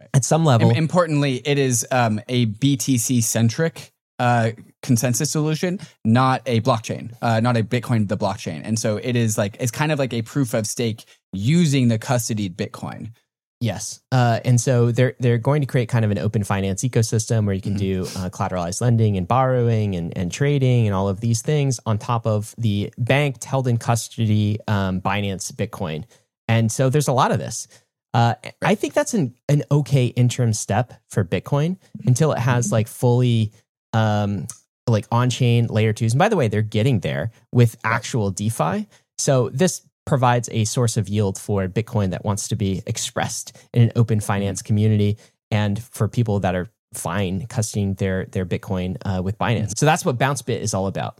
Right. 0.00 0.10
At 0.14 0.24
some 0.24 0.44
level, 0.44 0.68
And 0.68 0.76
importantly, 0.76 1.36
it 1.44 1.58
is 1.58 1.86
um, 1.90 2.20
a 2.28 2.46
BTC 2.46 3.22
centric 3.22 3.92
uh, 4.18 4.50
consensus 4.82 5.30
solution, 5.30 5.78
not 6.04 6.42
a 6.46 6.60
blockchain, 6.60 7.14
uh, 7.22 7.40
not 7.40 7.56
a 7.56 7.62
Bitcoin 7.62 8.08
the 8.08 8.16
blockchain. 8.16 8.60
And 8.64 8.78
so 8.78 8.96
it 8.96 9.16
is 9.16 9.38
like 9.38 9.56
it's 9.60 9.70
kind 9.70 9.92
of 9.92 9.98
like 9.98 10.12
a 10.12 10.22
proof 10.22 10.54
of 10.54 10.66
stake 10.66 11.04
using 11.32 11.88
the 11.88 11.98
custodied 11.98 12.56
Bitcoin. 12.56 13.12
Yes, 13.60 14.00
uh, 14.10 14.40
and 14.44 14.60
so 14.60 14.90
they're 14.90 15.14
they're 15.20 15.38
going 15.38 15.60
to 15.60 15.68
create 15.68 15.88
kind 15.88 16.04
of 16.04 16.10
an 16.10 16.18
open 16.18 16.42
finance 16.42 16.82
ecosystem 16.82 17.46
where 17.46 17.54
you 17.54 17.60
can 17.60 17.76
do 17.76 18.02
uh, 18.16 18.28
collateralized 18.28 18.80
lending 18.80 19.16
and 19.16 19.28
borrowing 19.28 19.94
and, 19.94 20.16
and 20.18 20.32
trading 20.32 20.88
and 20.88 20.96
all 20.96 21.08
of 21.08 21.20
these 21.20 21.42
things 21.42 21.78
on 21.86 21.96
top 21.96 22.26
of 22.26 22.56
the 22.58 22.92
banked 22.98 23.44
held 23.44 23.68
in 23.68 23.76
custody 23.76 24.58
um, 24.66 25.00
Binance 25.00 25.52
Bitcoin. 25.52 26.04
And 26.48 26.72
so 26.72 26.90
there's 26.90 27.06
a 27.06 27.12
lot 27.12 27.30
of 27.30 27.38
this. 27.38 27.68
Uh, 28.12 28.34
I 28.62 28.74
think 28.74 28.94
that's 28.94 29.14
an 29.14 29.36
an 29.48 29.62
okay 29.70 30.06
interim 30.06 30.52
step 30.54 30.94
for 31.08 31.24
Bitcoin 31.24 31.76
until 32.04 32.32
it 32.32 32.38
has 32.38 32.72
like 32.72 32.88
fully 32.88 33.52
um, 33.92 34.48
like 34.86 35.06
on 35.10 35.30
chain 35.30 35.66
layer 35.66 35.92
twos. 35.92 36.12
And 36.12 36.18
by 36.18 36.28
the 36.28 36.36
way, 36.36 36.48
they're 36.48 36.62
getting 36.62 37.00
there 37.00 37.30
with 37.52 37.76
actual 37.84 38.30
DeFi. 38.30 38.88
So 39.18 39.48
this 39.50 39.82
provides 40.04 40.48
a 40.52 40.64
source 40.64 40.96
of 40.96 41.08
yield 41.08 41.38
for 41.38 41.68
Bitcoin 41.68 42.10
that 42.10 42.24
wants 42.24 42.48
to 42.48 42.56
be 42.56 42.82
expressed 42.86 43.56
in 43.72 43.82
an 43.82 43.92
open 43.94 44.20
finance 44.20 44.62
community 44.62 45.16
and 45.50 45.82
for 45.82 46.08
people 46.08 46.40
that 46.40 46.54
are 46.54 46.68
fine 46.92 47.46
custodying 47.46 47.96
their 47.98 48.26
their 48.26 48.44
Bitcoin 48.44 48.96
uh, 49.04 49.22
with 49.22 49.38
Binance. 49.38 49.78
So 49.78 49.86
that's 49.86 50.04
what 50.04 50.18
BounceBit 50.18 50.60
is 50.60 50.74
all 50.74 50.86
about. 50.86 51.18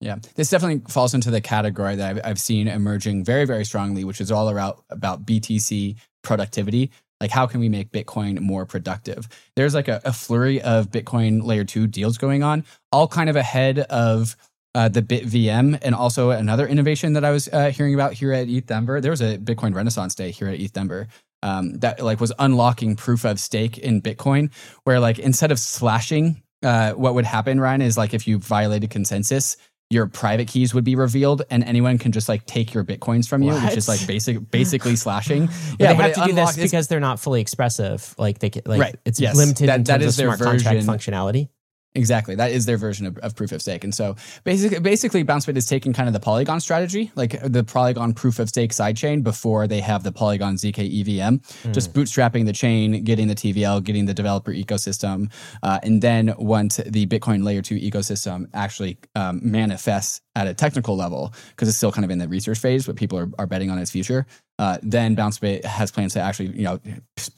Yeah, 0.00 0.16
this 0.34 0.50
definitely 0.50 0.82
falls 0.88 1.14
into 1.14 1.30
the 1.30 1.40
category 1.40 1.96
that 1.96 2.16
I've, 2.16 2.20
I've 2.24 2.38
seen 2.38 2.68
emerging 2.68 3.24
very, 3.24 3.46
very 3.46 3.64
strongly, 3.64 4.04
which 4.04 4.20
is 4.20 4.30
all 4.30 4.48
about 4.48 4.84
about 4.90 5.24
BTC 5.24 5.96
productivity. 6.22 6.90
Like, 7.24 7.30
how 7.30 7.46
can 7.46 7.58
we 7.58 7.70
make 7.70 7.90
Bitcoin 7.90 8.38
more 8.40 8.66
productive? 8.66 9.26
There's 9.56 9.72
like 9.72 9.88
a, 9.88 9.98
a 10.04 10.12
flurry 10.12 10.60
of 10.60 10.90
Bitcoin 10.90 11.42
layer 11.42 11.64
two 11.64 11.86
deals 11.86 12.18
going 12.18 12.42
on, 12.42 12.66
all 12.92 13.08
kind 13.08 13.30
of 13.30 13.36
ahead 13.36 13.78
of 13.78 14.36
uh, 14.74 14.90
the 14.90 15.00
BitVM, 15.00 15.78
and 15.80 15.94
also 15.94 16.28
another 16.28 16.68
innovation 16.68 17.14
that 17.14 17.24
I 17.24 17.30
was 17.30 17.48
uh, 17.48 17.70
hearing 17.70 17.94
about 17.94 18.12
here 18.12 18.34
at 18.34 18.46
ETH 18.50 18.66
Denver. 18.66 19.00
There 19.00 19.10
was 19.10 19.22
a 19.22 19.38
Bitcoin 19.38 19.74
Renaissance 19.74 20.14
Day 20.14 20.32
here 20.32 20.48
at 20.48 20.60
ETH 20.60 20.74
Denver 20.74 21.08
um, 21.42 21.78
that 21.78 22.04
like 22.04 22.20
was 22.20 22.34
unlocking 22.38 22.94
proof 22.94 23.24
of 23.24 23.40
stake 23.40 23.78
in 23.78 24.02
Bitcoin, 24.02 24.50
where 24.82 25.00
like 25.00 25.18
instead 25.18 25.50
of 25.50 25.58
slashing, 25.58 26.42
uh, 26.62 26.92
what 26.92 27.14
would 27.14 27.24
happen, 27.24 27.58
Ryan, 27.58 27.80
is 27.80 27.96
like 27.96 28.12
if 28.12 28.28
you 28.28 28.38
violated 28.38 28.90
consensus, 28.90 29.56
your 29.90 30.06
private 30.06 30.48
keys 30.48 30.74
would 30.74 30.84
be 30.84 30.96
revealed, 30.96 31.42
and 31.50 31.62
anyone 31.64 31.98
can 31.98 32.10
just 32.10 32.28
like 32.28 32.46
take 32.46 32.74
your 32.74 32.84
bitcoins 32.84 33.28
from 33.28 33.42
you, 33.42 33.52
What? 33.52 33.64
which 33.64 33.76
is 33.76 33.86
like 33.88 34.04
basic, 34.06 34.50
basically 34.50 34.96
slashing. 35.04 35.48
Yeah, 35.78 35.92
they 35.92 35.96
but 35.98 36.04
have 36.06 36.14
to 36.14 36.24
do 36.30 36.32
this 36.34 36.56
because 36.56 36.88
they're 36.88 37.00
not 37.00 37.20
fully 37.20 37.40
expressive. 37.40 38.14
Like 38.18 38.38
they 38.38 38.50
get 38.50 38.66
like 38.66 38.80
Right. 38.80 38.96
it's 39.04 39.20
Yes. 39.20 39.36
limited 39.36 39.68
That- 39.68 39.80
in 39.80 39.84
terms 39.84 40.04
is 40.04 40.14
of 40.14 40.16
their 40.16 40.36
smart 40.36 40.40
contract 40.40 40.84
version. 40.84 40.88
functionality. 41.12 41.48
Exactly. 41.96 42.34
That 42.34 42.50
is 42.50 42.66
their 42.66 42.76
version 42.76 43.06
of, 43.06 43.18
of 43.18 43.36
proof 43.36 43.52
of 43.52 43.62
stake. 43.62 43.84
And 43.84 43.94
so 43.94 44.16
basically, 44.42 44.80
basically 44.80 45.24
BounceBit 45.24 45.56
is 45.56 45.66
taking 45.66 45.92
kind 45.92 46.08
of 46.08 46.12
the 46.12 46.18
Polygon 46.18 46.58
strategy, 46.58 47.12
like 47.14 47.40
the 47.40 47.62
Polygon 47.62 48.14
proof 48.14 48.40
of 48.40 48.48
stake 48.48 48.72
sidechain 48.72 49.22
before 49.22 49.68
they 49.68 49.80
have 49.80 50.02
the 50.02 50.10
Polygon 50.10 50.56
ZK 50.56 50.78
EVM, 51.00 51.36
just 51.72 51.92
bootstrapping 51.92 52.46
the 52.46 52.52
chain, 52.52 53.04
getting 53.04 53.28
the 53.28 53.34
TVL, 53.36 53.82
getting 53.84 54.06
the 54.06 54.14
developer 54.14 54.52
ecosystem. 54.52 55.30
Uh, 55.62 55.78
and 55.84 56.02
then 56.02 56.34
once 56.36 56.78
the 56.78 57.06
Bitcoin 57.06 57.44
layer 57.44 57.62
two 57.62 57.76
ecosystem 57.76 58.48
actually 58.54 58.98
um, 59.14 59.40
manifests 59.44 60.20
at 60.34 60.48
a 60.48 60.54
technical 60.54 60.96
level, 60.96 61.32
because 61.50 61.68
it's 61.68 61.76
still 61.76 61.92
kind 61.92 62.04
of 62.04 62.10
in 62.10 62.18
the 62.18 62.26
research 62.26 62.58
phase, 62.58 62.86
but 62.86 62.96
people 62.96 63.16
are, 63.16 63.30
are 63.38 63.46
betting 63.46 63.70
on 63.70 63.78
its 63.78 63.92
future. 63.92 64.26
Uh, 64.58 64.78
then 64.82 65.16
BounceBit 65.16 65.64
has 65.64 65.90
plans 65.90 66.12
to 66.12 66.20
actually, 66.20 66.48
you 66.50 66.62
know, 66.62 66.80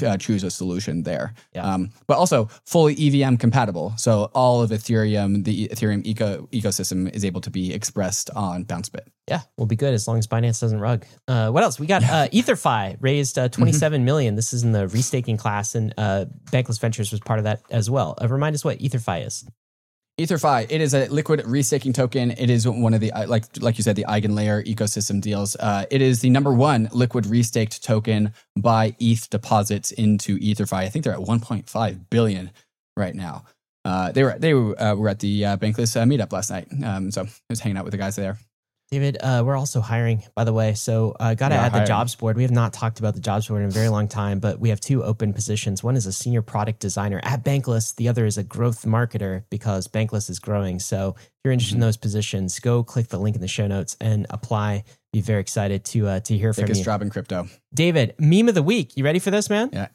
uh, 0.06 0.16
choose 0.18 0.44
a 0.44 0.50
solution 0.50 1.02
there. 1.02 1.32
Yeah. 1.54 1.62
Um, 1.62 1.90
but 2.06 2.18
also 2.18 2.50
fully 2.66 2.94
EVM 2.94 3.36
compatible. 3.36 3.94
So 3.96 4.30
all 4.34 4.60
of 4.60 4.70
Ethereum, 4.70 5.44
the 5.44 5.68
Ethereum 5.68 6.04
eco 6.04 6.46
ecosystem 6.52 7.12
is 7.14 7.24
able 7.24 7.40
to 7.40 7.50
be 7.50 7.72
expressed 7.72 8.28
on 8.36 8.64
BounceBit. 8.66 9.08
Yeah, 9.28 9.40
we'll 9.56 9.66
be 9.66 9.76
good 9.76 9.92
as 9.94 10.06
long 10.06 10.18
as 10.18 10.26
Binance 10.26 10.60
doesn't 10.60 10.78
rug. 10.78 11.04
Uh, 11.26 11.50
what 11.50 11.62
else? 11.64 11.80
We 11.80 11.86
got 11.86 12.04
uh, 12.04 12.28
EtherFi 12.32 12.96
raised 13.00 13.38
uh, 13.38 13.46
Mm-hmm. 13.46 13.62
27 13.62 14.04
million. 14.04 14.34
This 14.34 14.52
is 14.52 14.62
in 14.64 14.72
the 14.72 14.86
restaking 14.86 15.38
class, 15.38 15.74
and 15.74 15.94
uh, 15.96 16.26
Bankless 16.50 16.80
Ventures 16.80 17.10
was 17.10 17.20
part 17.20 17.38
of 17.38 17.44
that 17.44 17.62
as 17.70 17.88
well. 17.88 18.18
Uh, 18.20 18.28
remind 18.28 18.54
us 18.54 18.64
what 18.64 18.78
EtherFi 18.78 19.26
is. 19.26 19.44
EtherFi, 20.18 20.66
it 20.70 20.80
is 20.80 20.94
a 20.94 21.08
liquid 21.08 21.40
restaking 21.40 21.92
token. 21.92 22.30
It 22.30 22.48
is 22.48 22.66
one 22.66 22.94
of 22.94 23.00
the 23.00 23.12
uh, 23.12 23.26
like 23.26 23.44
like 23.60 23.76
you 23.76 23.84
said, 23.84 23.96
the 23.96 24.06
EigenLayer 24.08 24.66
ecosystem 24.66 25.20
deals. 25.20 25.56
Uh, 25.56 25.84
it 25.90 26.00
is 26.00 26.20
the 26.20 26.30
number 26.30 26.54
one 26.54 26.88
liquid 26.90 27.24
restaked 27.24 27.82
token 27.82 28.32
by 28.56 28.96
ETH 28.98 29.28
deposits 29.28 29.90
into 29.92 30.38
EtherFi. 30.38 30.78
I 30.78 30.88
think 30.88 31.04
they're 31.04 31.12
at 31.12 31.18
1.5 31.18 32.00
billion 32.08 32.50
right 32.96 33.14
now. 33.14 33.44
Uh, 33.84 34.10
they 34.10 34.24
were 34.24 34.38
they 34.38 34.54
were, 34.54 34.80
uh, 34.80 34.94
were 34.94 35.10
at 35.10 35.18
the 35.18 35.44
uh, 35.44 35.56
Bankless 35.58 36.00
uh, 36.00 36.04
meetup 36.04 36.32
last 36.32 36.50
night, 36.50 36.66
um, 36.82 37.10
so 37.10 37.22
I 37.24 37.28
was 37.50 37.60
hanging 37.60 37.76
out 37.76 37.84
with 37.84 37.92
the 37.92 37.98
guys 37.98 38.16
there. 38.16 38.38
David, 38.90 39.16
uh, 39.20 39.42
we're 39.44 39.56
also 39.56 39.80
hiring, 39.80 40.22
by 40.36 40.44
the 40.44 40.52
way. 40.52 40.74
So 40.74 41.16
uh, 41.18 41.34
got 41.34 41.48
to 41.48 41.56
add 41.56 41.72
the 41.72 41.84
jobs 41.84 42.14
board. 42.14 42.36
We 42.36 42.42
have 42.42 42.52
not 42.52 42.72
talked 42.72 43.00
about 43.00 43.14
the 43.14 43.20
jobs 43.20 43.48
board 43.48 43.62
in 43.62 43.68
a 43.68 43.70
very 43.72 43.88
long 43.88 44.06
time, 44.06 44.38
but 44.38 44.60
we 44.60 44.68
have 44.68 44.78
two 44.80 45.02
open 45.02 45.32
positions. 45.32 45.82
One 45.82 45.96
is 45.96 46.06
a 46.06 46.12
senior 46.12 46.40
product 46.40 46.78
designer 46.78 47.20
at 47.24 47.44
Bankless. 47.44 47.96
The 47.96 48.08
other 48.08 48.26
is 48.26 48.38
a 48.38 48.44
growth 48.44 48.84
marketer 48.84 49.42
because 49.50 49.88
Bankless 49.88 50.30
is 50.30 50.38
growing. 50.38 50.78
So 50.78 51.16
if 51.18 51.26
you're 51.44 51.52
interested 51.52 51.74
Mm-hmm. 51.74 51.82
in 51.82 51.86
those 51.88 51.96
positions, 51.96 52.60
go 52.60 52.84
click 52.84 53.08
the 53.08 53.18
link 53.18 53.34
in 53.34 53.42
the 53.42 53.48
show 53.48 53.66
notes 53.66 53.96
and 54.00 54.24
apply. 54.30 54.84
Be 55.12 55.20
very 55.20 55.40
excited 55.40 55.84
to 55.86 56.06
uh, 56.06 56.20
to 56.20 56.38
hear 56.38 56.52
from 56.52 56.62
you. 56.62 56.66
Biggest 56.68 56.84
job 56.84 57.02
in 57.02 57.10
crypto. 57.10 57.48
David, 57.74 58.14
meme 58.20 58.48
of 58.48 58.54
the 58.54 58.62
week. 58.62 58.96
You 58.96 59.04
ready 59.04 59.18
for 59.18 59.32
this, 59.32 59.50
man? 59.50 59.70
Yeah, 59.72 59.88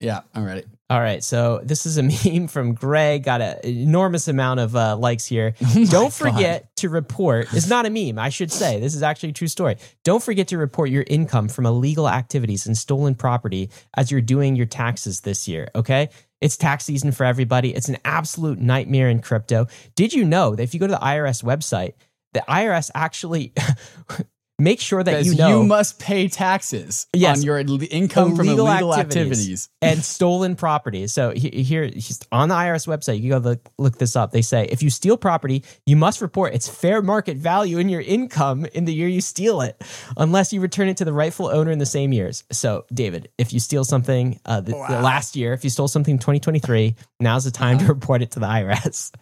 yeah, 0.00 0.20
I'm 0.34 0.44
ready. 0.44 0.64
All 0.90 1.00
right, 1.00 1.22
so 1.22 1.60
this 1.62 1.84
is 1.84 1.98
a 1.98 2.02
meme 2.30 2.48
from 2.48 2.74
Greg. 2.74 3.24
Got 3.24 3.40
an 3.40 3.58
enormous 3.64 4.26
amount 4.28 4.60
of 4.60 4.74
uh, 4.74 4.96
likes 4.96 5.26
here. 5.26 5.54
Oh 5.76 5.84
Don't 5.84 6.12
forget 6.12 6.74
to 6.76 6.88
report. 6.88 7.52
It's 7.52 7.68
not 7.68 7.84
a 7.84 7.90
meme, 7.90 8.18
I 8.18 8.30
should 8.30 8.50
say. 8.50 8.80
This 8.80 8.94
is 8.94 9.02
actually 9.02 9.30
a 9.30 9.32
true 9.32 9.48
story. 9.48 9.76
Don't 10.02 10.22
forget 10.22 10.48
to 10.48 10.58
report 10.58 10.90
your 10.90 11.04
income 11.06 11.48
from 11.48 11.66
illegal 11.66 12.08
activities 12.08 12.66
and 12.66 12.76
stolen 12.76 13.14
property 13.14 13.70
as 13.96 14.10
you're 14.10 14.20
doing 14.20 14.56
your 14.56 14.66
taxes 14.66 15.20
this 15.20 15.46
year. 15.46 15.68
Okay, 15.74 16.08
it's 16.40 16.56
tax 16.56 16.84
season 16.84 17.12
for 17.12 17.24
everybody. 17.24 17.74
It's 17.74 17.88
an 17.88 17.98
absolute 18.04 18.58
nightmare 18.58 19.10
in 19.10 19.20
crypto. 19.20 19.66
Did 19.94 20.14
you 20.14 20.24
know 20.24 20.54
that 20.54 20.62
if 20.62 20.74
you 20.74 20.80
go 20.80 20.86
to 20.86 20.92
the 20.92 20.98
IRS 20.98 21.44
website, 21.44 21.94
the 22.32 22.44
IRS 22.48 22.90
actually 22.94 23.52
make 24.58 24.80
sure 24.80 25.02
that 25.02 25.24
you 25.24 25.34
know 25.36 25.60
you 25.60 25.66
must 25.66 25.98
pay 26.00 26.26
taxes 26.28 27.06
Yes. 27.14 27.38
on 27.38 27.44
your 27.44 27.58
income 27.58 28.34
from 28.36 28.46
Illegal 28.48 28.66
illegal 28.68 28.94
activities. 28.94 29.68
activities. 29.68 29.68
and 29.80 30.04
stolen 30.04 30.56
property. 30.56 31.06
So 31.06 31.30
here, 31.30 31.90
on 32.32 32.48
the 32.48 32.54
IRS 32.54 32.86
website, 32.86 33.20
you 33.20 33.30
go 33.30 33.38
look, 33.38 33.60
look 33.78 33.98
this 33.98 34.16
up. 34.16 34.32
They 34.32 34.42
say 34.42 34.64
if 34.66 34.82
you 34.82 34.90
steal 34.90 35.16
property, 35.16 35.64
you 35.86 35.96
must 35.96 36.20
report 36.20 36.54
its 36.54 36.68
fair 36.68 37.02
market 37.02 37.36
value 37.36 37.78
in 37.78 37.88
your 37.88 38.00
income 38.00 38.66
in 38.66 38.84
the 38.84 38.92
year 38.92 39.08
you 39.08 39.20
steal 39.20 39.60
it, 39.60 39.80
unless 40.16 40.52
you 40.52 40.60
return 40.60 40.88
it 40.88 40.96
to 40.98 41.04
the 41.04 41.12
rightful 41.12 41.46
owner 41.46 41.70
in 41.70 41.78
the 41.78 41.86
same 41.86 42.12
years. 42.12 42.42
So, 42.50 42.84
David, 42.92 43.28
if 43.38 43.52
you 43.52 43.60
steal 43.60 43.84
something 43.84 44.40
uh, 44.44 44.60
the, 44.60 44.72
the 44.72 45.00
last 45.02 45.36
year, 45.36 45.52
if 45.52 45.62
you 45.64 45.70
stole 45.70 45.88
something 45.88 46.14
in 46.14 46.18
2023, 46.18 46.96
now's 47.20 47.44
the 47.44 47.50
time 47.50 47.78
to 47.78 47.86
report 47.86 48.22
it 48.22 48.32
to 48.32 48.40
the 48.40 48.46
IRS. 48.46 49.12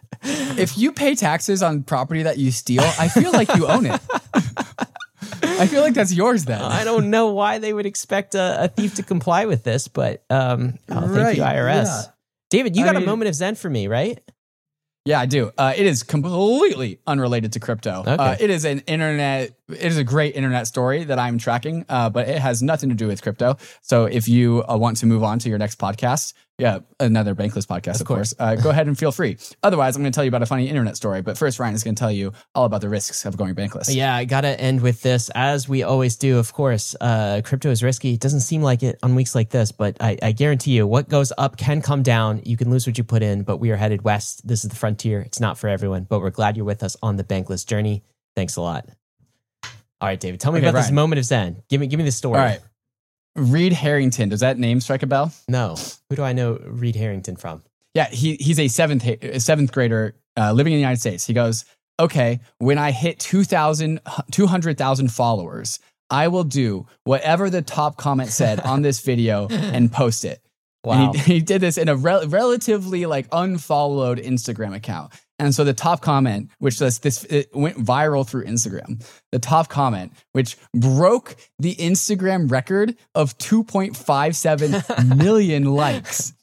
If 0.57 0.77
you 0.79 0.91
pay 0.93 1.13
taxes 1.13 1.61
on 1.61 1.83
property 1.83 2.23
that 2.23 2.37
you 2.39 2.51
steal, 2.51 2.81
I 2.99 3.07
feel 3.07 3.31
like 3.31 3.53
you 3.55 3.67
own 3.67 3.85
it. 3.85 4.01
I 5.41 5.67
feel 5.67 5.81
like 5.81 5.93
that's 5.93 6.13
yours 6.13 6.45
then. 6.45 6.61
I 6.61 6.83
don't 6.83 7.09
know 7.09 7.33
why 7.33 7.59
they 7.59 7.73
would 7.73 7.85
expect 7.85 8.35
a, 8.35 8.65
a 8.65 8.67
thief 8.67 8.95
to 8.95 9.03
comply 9.03 9.45
with 9.45 9.63
this, 9.63 9.87
but 9.87 10.23
um, 10.29 10.77
oh, 10.89 11.13
thank 11.13 11.37
you, 11.37 11.43
IRS. 11.43 11.85
yeah. 11.85 12.01
David, 12.49 12.75
you 12.75 12.83
I 12.83 12.93
got 12.93 13.01
a 13.01 13.05
moment 13.05 13.27
of 13.29 13.35
zen 13.35 13.55
for 13.55 13.69
me, 13.69 13.87
right? 13.87 14.19
Yeah, 15.07 15.21
I 15.21 15.25
do. 15.25 15.51
Uh, 15.57 15.73
it 15.75 15.85
is 15.85 16.03
completely 16.03 16.99
unrelated 17.07 17.53
to 17.53 17.61
crypto. 17.61 18.03
Uh, 18.05 18.35
it 18.41 18.49
is 18.49 18.65
an 18.65 18.79
internet. 18.87 19.57
It 19.69 19.85
is 19.85 19.97
a 19.97 20.03
great 20.03 20.35
internet 20.35 20.67
story 20.67 21.05
that 21.05 21.17
I'm 21.17 21.37
tracking, 21.37 21.85
uh, 21.87 22.09
but 22.09 22.27
it 22.27 22.39
has 22.39 22.61
nothing 22.61 22.89
to 22.89 22.95
do 22.95 23.07
with 23.07 23.21
crypto. 23.21 23.55
So 23.81 24.03
if 24.03 24.27
you 24.27 24.65
uh, 24.69 24.75
want 24.75 24.97
to 24.97 25.05
move 25.05 25.23
on 25.23 25.39
to 25.39 25.49
your 25.49 25.59
next 25.59 25.79
podcast, 25.79 26.33
yeah, 26.57 26.79
another 26.99 27.35
Bankless 27.35 27.67
podcast, 27.67 28.01
of, 28.01 28.07
course, 28.07 28.33
uh, 28.39 28.55
go 28.55 28.71
ahead 28.71 28.87
and 28.87 28.97
feel 28.97 29.11
free. 29.11 29.37
Otherwise, 29.61 29.95
I'm 29.95 30.01
going 30.01 30.11
to 30.11 30.15
tell 30.15 30.23
you 30.23 30.29
about 30.29 30.41
a 30.41 30.47
funny 30.47 30.67
internet 30.67 30.97
story. 30.97 31.21
But 31.21 31.37
first, 31.37 31.59
Ryan 31.59 31.75
is 31.75 31.83
going 31.83 31.93
to 31.93 31.99
tell 31.99 32.11
you 32.11 32.33
all 32.55 32.65
about 32.65 32.81
the 32.81 32.89
risks 32.89 33.25
of 33.25 33.37
going 33.37 33.53
bankless. 33.53 33.93
Yeah, 33.93 34.15
I 34.15 34.25
gotta 34.25 34.59
end 34.59 34.81
with 34.81 35.03
this, 35.03 35.29
as 35.35 35.69
we 35.69 35.83
always 35.83 36.15
do. 36.15 36.39
Of 36.39 36.53
course, 36.53 36.95
uh, 36.99 37.41
crypto 37.43 37.69
is 37.69 37.83
risky. 37.83 38.13
It 38.15 38.21
doesn't 38.21 38.39
seem 38.39 38.63
like 38.63 38.81
it 38.81 38.97
on 39.03 39.13
weeks 39.13 39.35
like 39.35 39.51
this, 39.51 39.71
but 39.71 39.97
I, 39.99 40.17
I 40.23 40.31
guarantee 40.31 40.71
you, 40.71 40.87
what 40.87 41.09
goes 41.09 41.31
up 41.37 41.57
can 41.57 41.79
come 41.81 42.01
down. 42.01 42.41
You 42.43 42.57
can 42.57 42.71
lose 42.71 42.87
what 42.87 42.97
you 42.97 43.03
put 43.03 43.21
in, 43.21 43.43
but 43.43 43.57
we 43.57 43.69
are 43.69 43.75
headed 43.75 44.01
west. 44.01 44.47
This 44.47 44.63
is 44.63 44.71
the 44.71 44.75
frontier. 44.75 45.21
It's 45.21 45.39
not 45.39 45.59
for 45.59 45.67
everyone, 45.67 46.05
but 46.05 46.21
we're 46.21 46.31
glad 46.31 46.57
you're 46.57 46.65
with 46.65 46.81
us 46.81 46.97
on 47.03 47.17
the 47.17 47.23
bankless 47.23 47.67
journey. 47.67 48.03
Thanks 48.35 48.55
a 48.55 48.61
lot. 48.61 48.89
All 49.63 50.07
right, 50.07 50.19
David, 50.19 50.39
tell 50.39 50.51
me 50.51 50.59
Okay, 50.59 50.69
about 50.69 50.79
this 50.79 50.91
moment 50.91 51.19
of 51.19 51.25
zen. 51.25 51.61
Give 51.69 51.81
me, 51.81 51.87
give 51.87 51.99
me 51.99 52.05
the 52.05 52.11
story. 52.11 52.39
All 52.39 52.45
right. 52.45 52.59
Reed 53.37 53.73
Harrington. 53.73 54.29
Does 54.29 54.41
that 54.41 54.57
name 54.57 54.81
strike 54.81 55.03
a 55.03 55.07
bell? 55.07 55.31
No, 55.47 55.75
who 56.09 56.15
do 56.15 56.23
I 56.23 56.33
know 56.33 56.59
Reed 56.65 56.95
Harrington 56.95 57.35
from? 57.35 57.63
Yeah, 57.93 58.09
he 58.09 58.35
he's 58.35 58.59
a 58.59 58.67
seventh 58.67 59.05
a 59.05 59.39
seventh 59.39 59.71
grader 59.71 60.15
uh, 60.35 60.51
living 60.51 60.73
in 60.73 60.77
the 60.77 60.81
United 60.81 60.99
States. 60.99 61.25
He 61.25 61.33
goes, 61.33 61.65
okay, 61.99 62.39
when 62.59 62.77
I 62.77 62.91
hit 62.91 63.19
2,000 63.19 63.99
200,000 64.31 65.11
followers, 65.11 65.79
I 66.09 66.27
will 66.27 66.43
do 66.43 66.87
whatever 67.03 67.49
the 67.49 67.61
top 67.61 67.97
comment 67.97 68.29
said 68.29 68.59
on 68.59 68.81
this 68.81 68.99
video 69.01 69.47
and 69.51 69.91
post 69.91 70.25
it. 70.25 70.41
Wow. 70.83 71.07
And 71.07 71.15
he, 71.15 71.33
he 71.35 71.41
did 71.41 71.61
this 71.61 71.77
in 71.77 71.89
a 71.89 71.95
rel- 71.95 72.27
relatively 72.27 73.05
like 73.05 73.27
unfollowed 73.31 74.19
Instagram 74.19 74.75
account. 74.75 75.11
And 75.39 75.53
so 75.53 75.63
the 75.63 75.73
top 75.73 76.01
comment, 76.01 76.49
which 76.59 76.79
this, 76.79 76.99
this 76.99 77.23
it 77.25 77.49
went 77.53 77.77
viral 77.77 78.27
through 78.27 78.45
Instagram, 78.45 79.05
the 79.31 79.39
top 79.39 79.69
comment, 79.69 80.13
which 80.31 80.57
broke 80.73 81.35
the 81.59 81.75
Instagram 81.75 82.49
record 82.49 82.95
of 83.13 83.37
2.57 83.37 85.17
million 85.17 85.65
likes, 85.65 86.33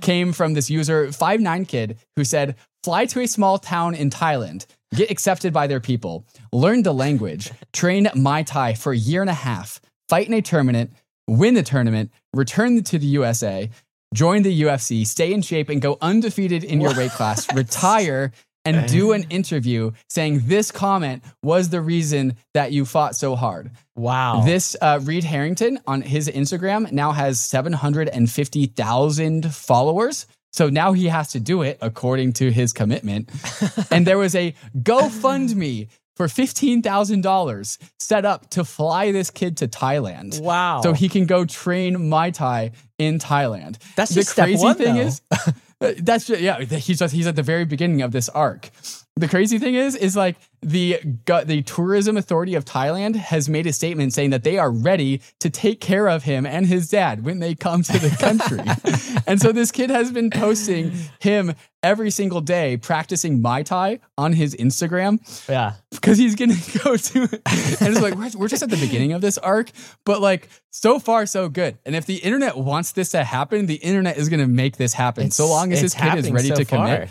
came 0.00 0.32
from 0.32 0.54
this 0.54 0.68
user, 0.68 1.10
five 1.12 1.40
nine 1.40 1.64
kid, 1.64 1.98
who 2.16 2.24
said, 2.24 2.56
"Fly 2.84 3.06
to 3.06 3.20
a 3.20 3.26
small 3.26 3.58
town 3.58 3.94
in 3.94 4.10
Thailand." 4.10 4.66
Get 4.94 5.10
accepted 5.10 5.54
by 5.54 5.66
their 5.68 5.80
people, 5.80 6.26
learn 6.52 6.82
the 6.82 6.92
language, 6.92 7.50
train 7.72 8.04
Muay 8.14 8.44
Thai 8.44 8.74
for 8.74 8.92
a 8.92 8.96
year 8.96 9.22
and 9.22 9.30
a 9.30 9.34
half, 9.34 9.80
fight 10.10 10.26
in 10.26 10.34
a 10.34 10.42
tournament, 10.42 10.92
win 11.26 11.54
the 11.54 11.62
tournament, 11.62 12.10
return 12.34 12.82
to 12.82 12.98
the 12.98 13.06
USA, 13.06 13.70
join 14.12 14.42
the 14.42 14.62
UFC, 14.62 15.06
stay 15.06 15.32
in 15.32 15.42
shape, 15.42 15.68
and 15.68 15.80
go 15.80 15.96
undefeated 16.00 16.64
in 16.64 16.80
your 16.80 16.96
weight 16.96 17.12
class, 17.12 17.52
retire, 17.54 18.32
and 18.64 18.88
do 18.88 19.12
an 19.12 19.24
interview 19.30 19.92
saying 20.08 20.42
this 20.44 20.70
comment 20.70 21.24
was 21.42 21.70
the 21.70 21.80
reason 21.80 22.36
that 22.54 22.70
you 22.72 22.84
fought 22.84 23.16
so 23.16 23.34
hard. 23.34 23.70
Wow. 23.96 24.42
This 24.44 24.76
uh, 24.80 25.00
Reed 25.02 25.24
Harrington 25.24 25.80
on 25.86 26.02
his 26.02 26.28
Instagram 26.28 26.92
now 26.92 27.12
has 27.12 27.40
750,000 27.40 29.54
followers. 29.54 30.26
So 30.52 30.68
now 30.68 30.92
he 30.92 31.06
has 31.06 31.32
to 31.32 31.40
do 31.40 31.62
it 31.62 31.78
according 31.80 32.34
to 32.34 32.52
his 32.52 32.72
commitment. 32.72 33.30
and 33.90 34.06
there 34.06 34.18
was 34.18 34.34
a 34.34 34.54
GoFundMe 34.78 35.88
for 36.16 36.26
$15,000 36.26 37.78
set 37.98 38.24
up 38.24 38.50
to 38.50 38.64
fly 38.64 39.12
this 39.12 39.30
kid 39.30 39.56
to 39.58 39.68
Thailand. 39.68 40.40
Wow. 40.40 40.82
So 40.82 40.92
he 40.92 41.08
can 41.08 41.26
go 41.26 41.44
train 41.44 41.96
Muay 41.96 42.32
Thai 42.32 42.72
in 42.98 43.18
Thailand. 43.18 43.78
That's 43.96 44.14
the 44.14 44.24
crazy 44.24 44.62
one, 44.62 44.76
thing 44.76 44.94
though. 44.94 45.00
is 45.00 45.22
uh, 45.30 45.92
that's 45.98 46.26
just, 46.26 46.40
yeah, 46.40 46.60
he's 46.60 46.98
just, 46.98 47.14
he's 47.14 47.26
at 47.26 47.36
the 47.36 47.42
very 47.42 47.64
beginning 47.64 48.02
of 48.02 48.12
this 48.12 48.28
arc. 48.28 48.70
The 49.16 49.28
crazy 49.28 49.58
thing 49.58 49.74
is, 49.74 49.94
is 49.94 50.16
like 50.16 50.36
the 50.62 50.98
the 51.02 51.62
tourism 51.62 52.16
authority 52.16 52.54
of 52.54 52.64
Thailand 52.64 53.16
has 53.16 53.46
made 53.48 53.66
a 53.66 53.72
statement 53.72 54.14
saying 54.14 54.30
that 54.30 54.42
they 54.42 54.58
are 54.58 54.70
ready 54.70 55.20
to 55.40 55.50
take 55.50 55.80
care 55.80 56.08
of 56.08 56.22
him 56.22 56.46
and 56.46 56.66
his 56.66 56.88
dad 56.88 57.22
when 57.24 57.38
they 57.38 57.54
come 57.54 57.82
to 57.82 57.92
the 57.92 58.08
country. 58.20 59.22
and 59.26 59.40
so 59.40 59.52
this 59.52 59.70
kid 59.70 59.90
has 59.90 60.12
been 60.12 60.30
posting 60.30 60.92
him 61.20 61.54
every 61.82 62.10
single 62.10 62.40
day 62.40 62.76
practicing 62.76 63.42
Muay 63.42 63.64
Thai 63.64 63.98
on 64.16 64.32
his 64.32 64.54
Instagram 64.54 65.18
yeah. 65.48 65.74
because 65.90 66.16
he's 66.16 66.34
gonna 66.36 66.54
go 66.84 66.96
to 66.96 67.20
and 67.22 67.40
it's 67.44 68.00
like 68.00 68.14
we're, 68.14 68.30
we're 68.36 68.48
just 68.48 68.62
at 68.62 68.70
the 68.70 68.76
beginning 68.76 69.12
of 69.12 69.20
this 69.20 69.36
arc 69.38 69.70
but 70.04 70.20
like 70.20 70.48
so 70.70 70.98
far 70.98 71.26
so 71.26 71.48
good 71.48 71.76
and 71.84 71.96
if 71.96 72.06
the 72.06 72.16
internet 72.18 72.56
wants 72.56 72.92
this 72.92 73.10
to 73.10 73.24
happen 73.24 73.66
the 73.66 73.74
internet 73.76 74.16
is 74.16 74.28
gonna 74.28 74.46
make 74.46 74.76
this 74.76 74.94
happen 74.94 75.30
so 75.30 75.48
long 75.48 75.72
as 75.72 75.80
this 75.80 75.94
kid 75.94 76.14
is 76.14 76.30
ready 76.30 76.48
so 76.48 76.54
to 76.54 76.64
commit 76.64 77.08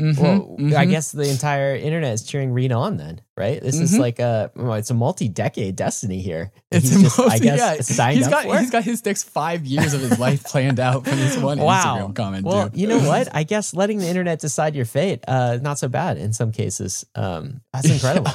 Mhm, 0.00 0.18
Well, 0.18 0.56
I 0.78 0.86
mhm. 0.86 0.90
guess 0.90 1.12
the 1.12 1.28
entire 1.28 1.76
internet 1.76 2.14
is 2.14 2.22
cheering 2.22 2.52
Reed 2.52 2.72
on 2.72 2.96
then, 2.96 3.20
right? 3.36 3.60
This 3.62 3.78
is 3.78 3.92
Mhm. 3.94 3.98
like 3.98 4.18
a 4.18 4.50
it's 4.56 4.90
a 4.90 4.94
multi-decade 4.94 5.76
destiny 5.76 6.20
here. 6.22 6.52
it's 6.70 6.86
He's 6.88 6.96
the 6.96 7.02
just, 7.02 7.18
most, 7.18 7.30
I 7.32 7.38
guess, 7.38 7.58
yeah, 7.58 7.80
signed 7.82 8.16
he's 8.16 8.26
up 8.26 8.32
got 8.32 8.42
for 8.44 8.58
he's 8.58 8.70
got 8.70 8.84
his 8.84 9.04
next 9.04 9.24
five 9.28 9.66
years 9.66 9.92
of 9.92 10.00
his 10.00 10.18
life 10.18 10.42
planned 10.44 10.80
out 10.80 11.04
for 11.04 11.14
this 11.14 11.36
one 11.36 11.58
wow. 11.60 11.98
Instagram 12.08 12.14
comment. 12.14 12.46
well, 12.46 12.68
dude. 12.68 12.80
you 12.80 12.86
know 12.86 13.00
what? 13.00 13.28
I 13.34 13.42
guess 13.42 13.74
letting 13.74 13.98
the 13.98 14.08
internet 14.08 14.40
decide 14.40 14.74
your 14.74 14.86
fate, 14.86 15.22
uh, 15.28 15.52
is 15.56 15.62
not 15.62 15.78
so 15.78 15.88
bad 15.88 16.16
in 16.16 16.32
some 16.32 16.50
cases. 16.52 17.04
Um, 17.14 17.60
that's 17.72 17.90
incredible. 17.96 18.32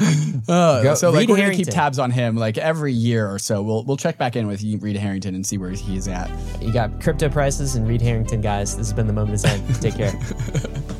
Uh, 0.48 0.82
Go- 0.82 0.94
so 0.94 1.10
like 1.10 1.20
Reed 1.20 1.30
we're 1.30 1.36
gonna 1.36 1.54
keep 1.54 1.68
tabs 1.68 1.98
on 1.98 2.10
him 2.10 2.34
like 2.36 2.56
every 2.58 2.92
year 2.92 3.30
or 3.30 3.38
so. 3.38 3.62
We'll 3.62 3.84
we'll 3.84 3.96
check 3.98 4.16
back 4.18 4.34
in 4.36 4.46
with 4.46 4.62
Reed 4.62 4.96
Harrington 4.96 5.34
and 5.34 5.46
see 5.46 5.58
where 5.58 5.70
he's 5.70 6.08
at. 6.08 6.30
you 6.62 6.72
got 6.72 7.00
crypto 7.00 7.28
prices 7.28 7.76
and 7.76 7.86
Reed 7.86 8.00
Harrington, 8.00 8.40
guys. 8.40 8.76
This 8.76 8.88
has 8.88 8.92
been 8.94 9.06
the 9.06 9.12
moment 9.12 9.34
of 9.34 9.40
Zen. 9.40 9.66
Take 9.80 9.96
care. 9.96 10.12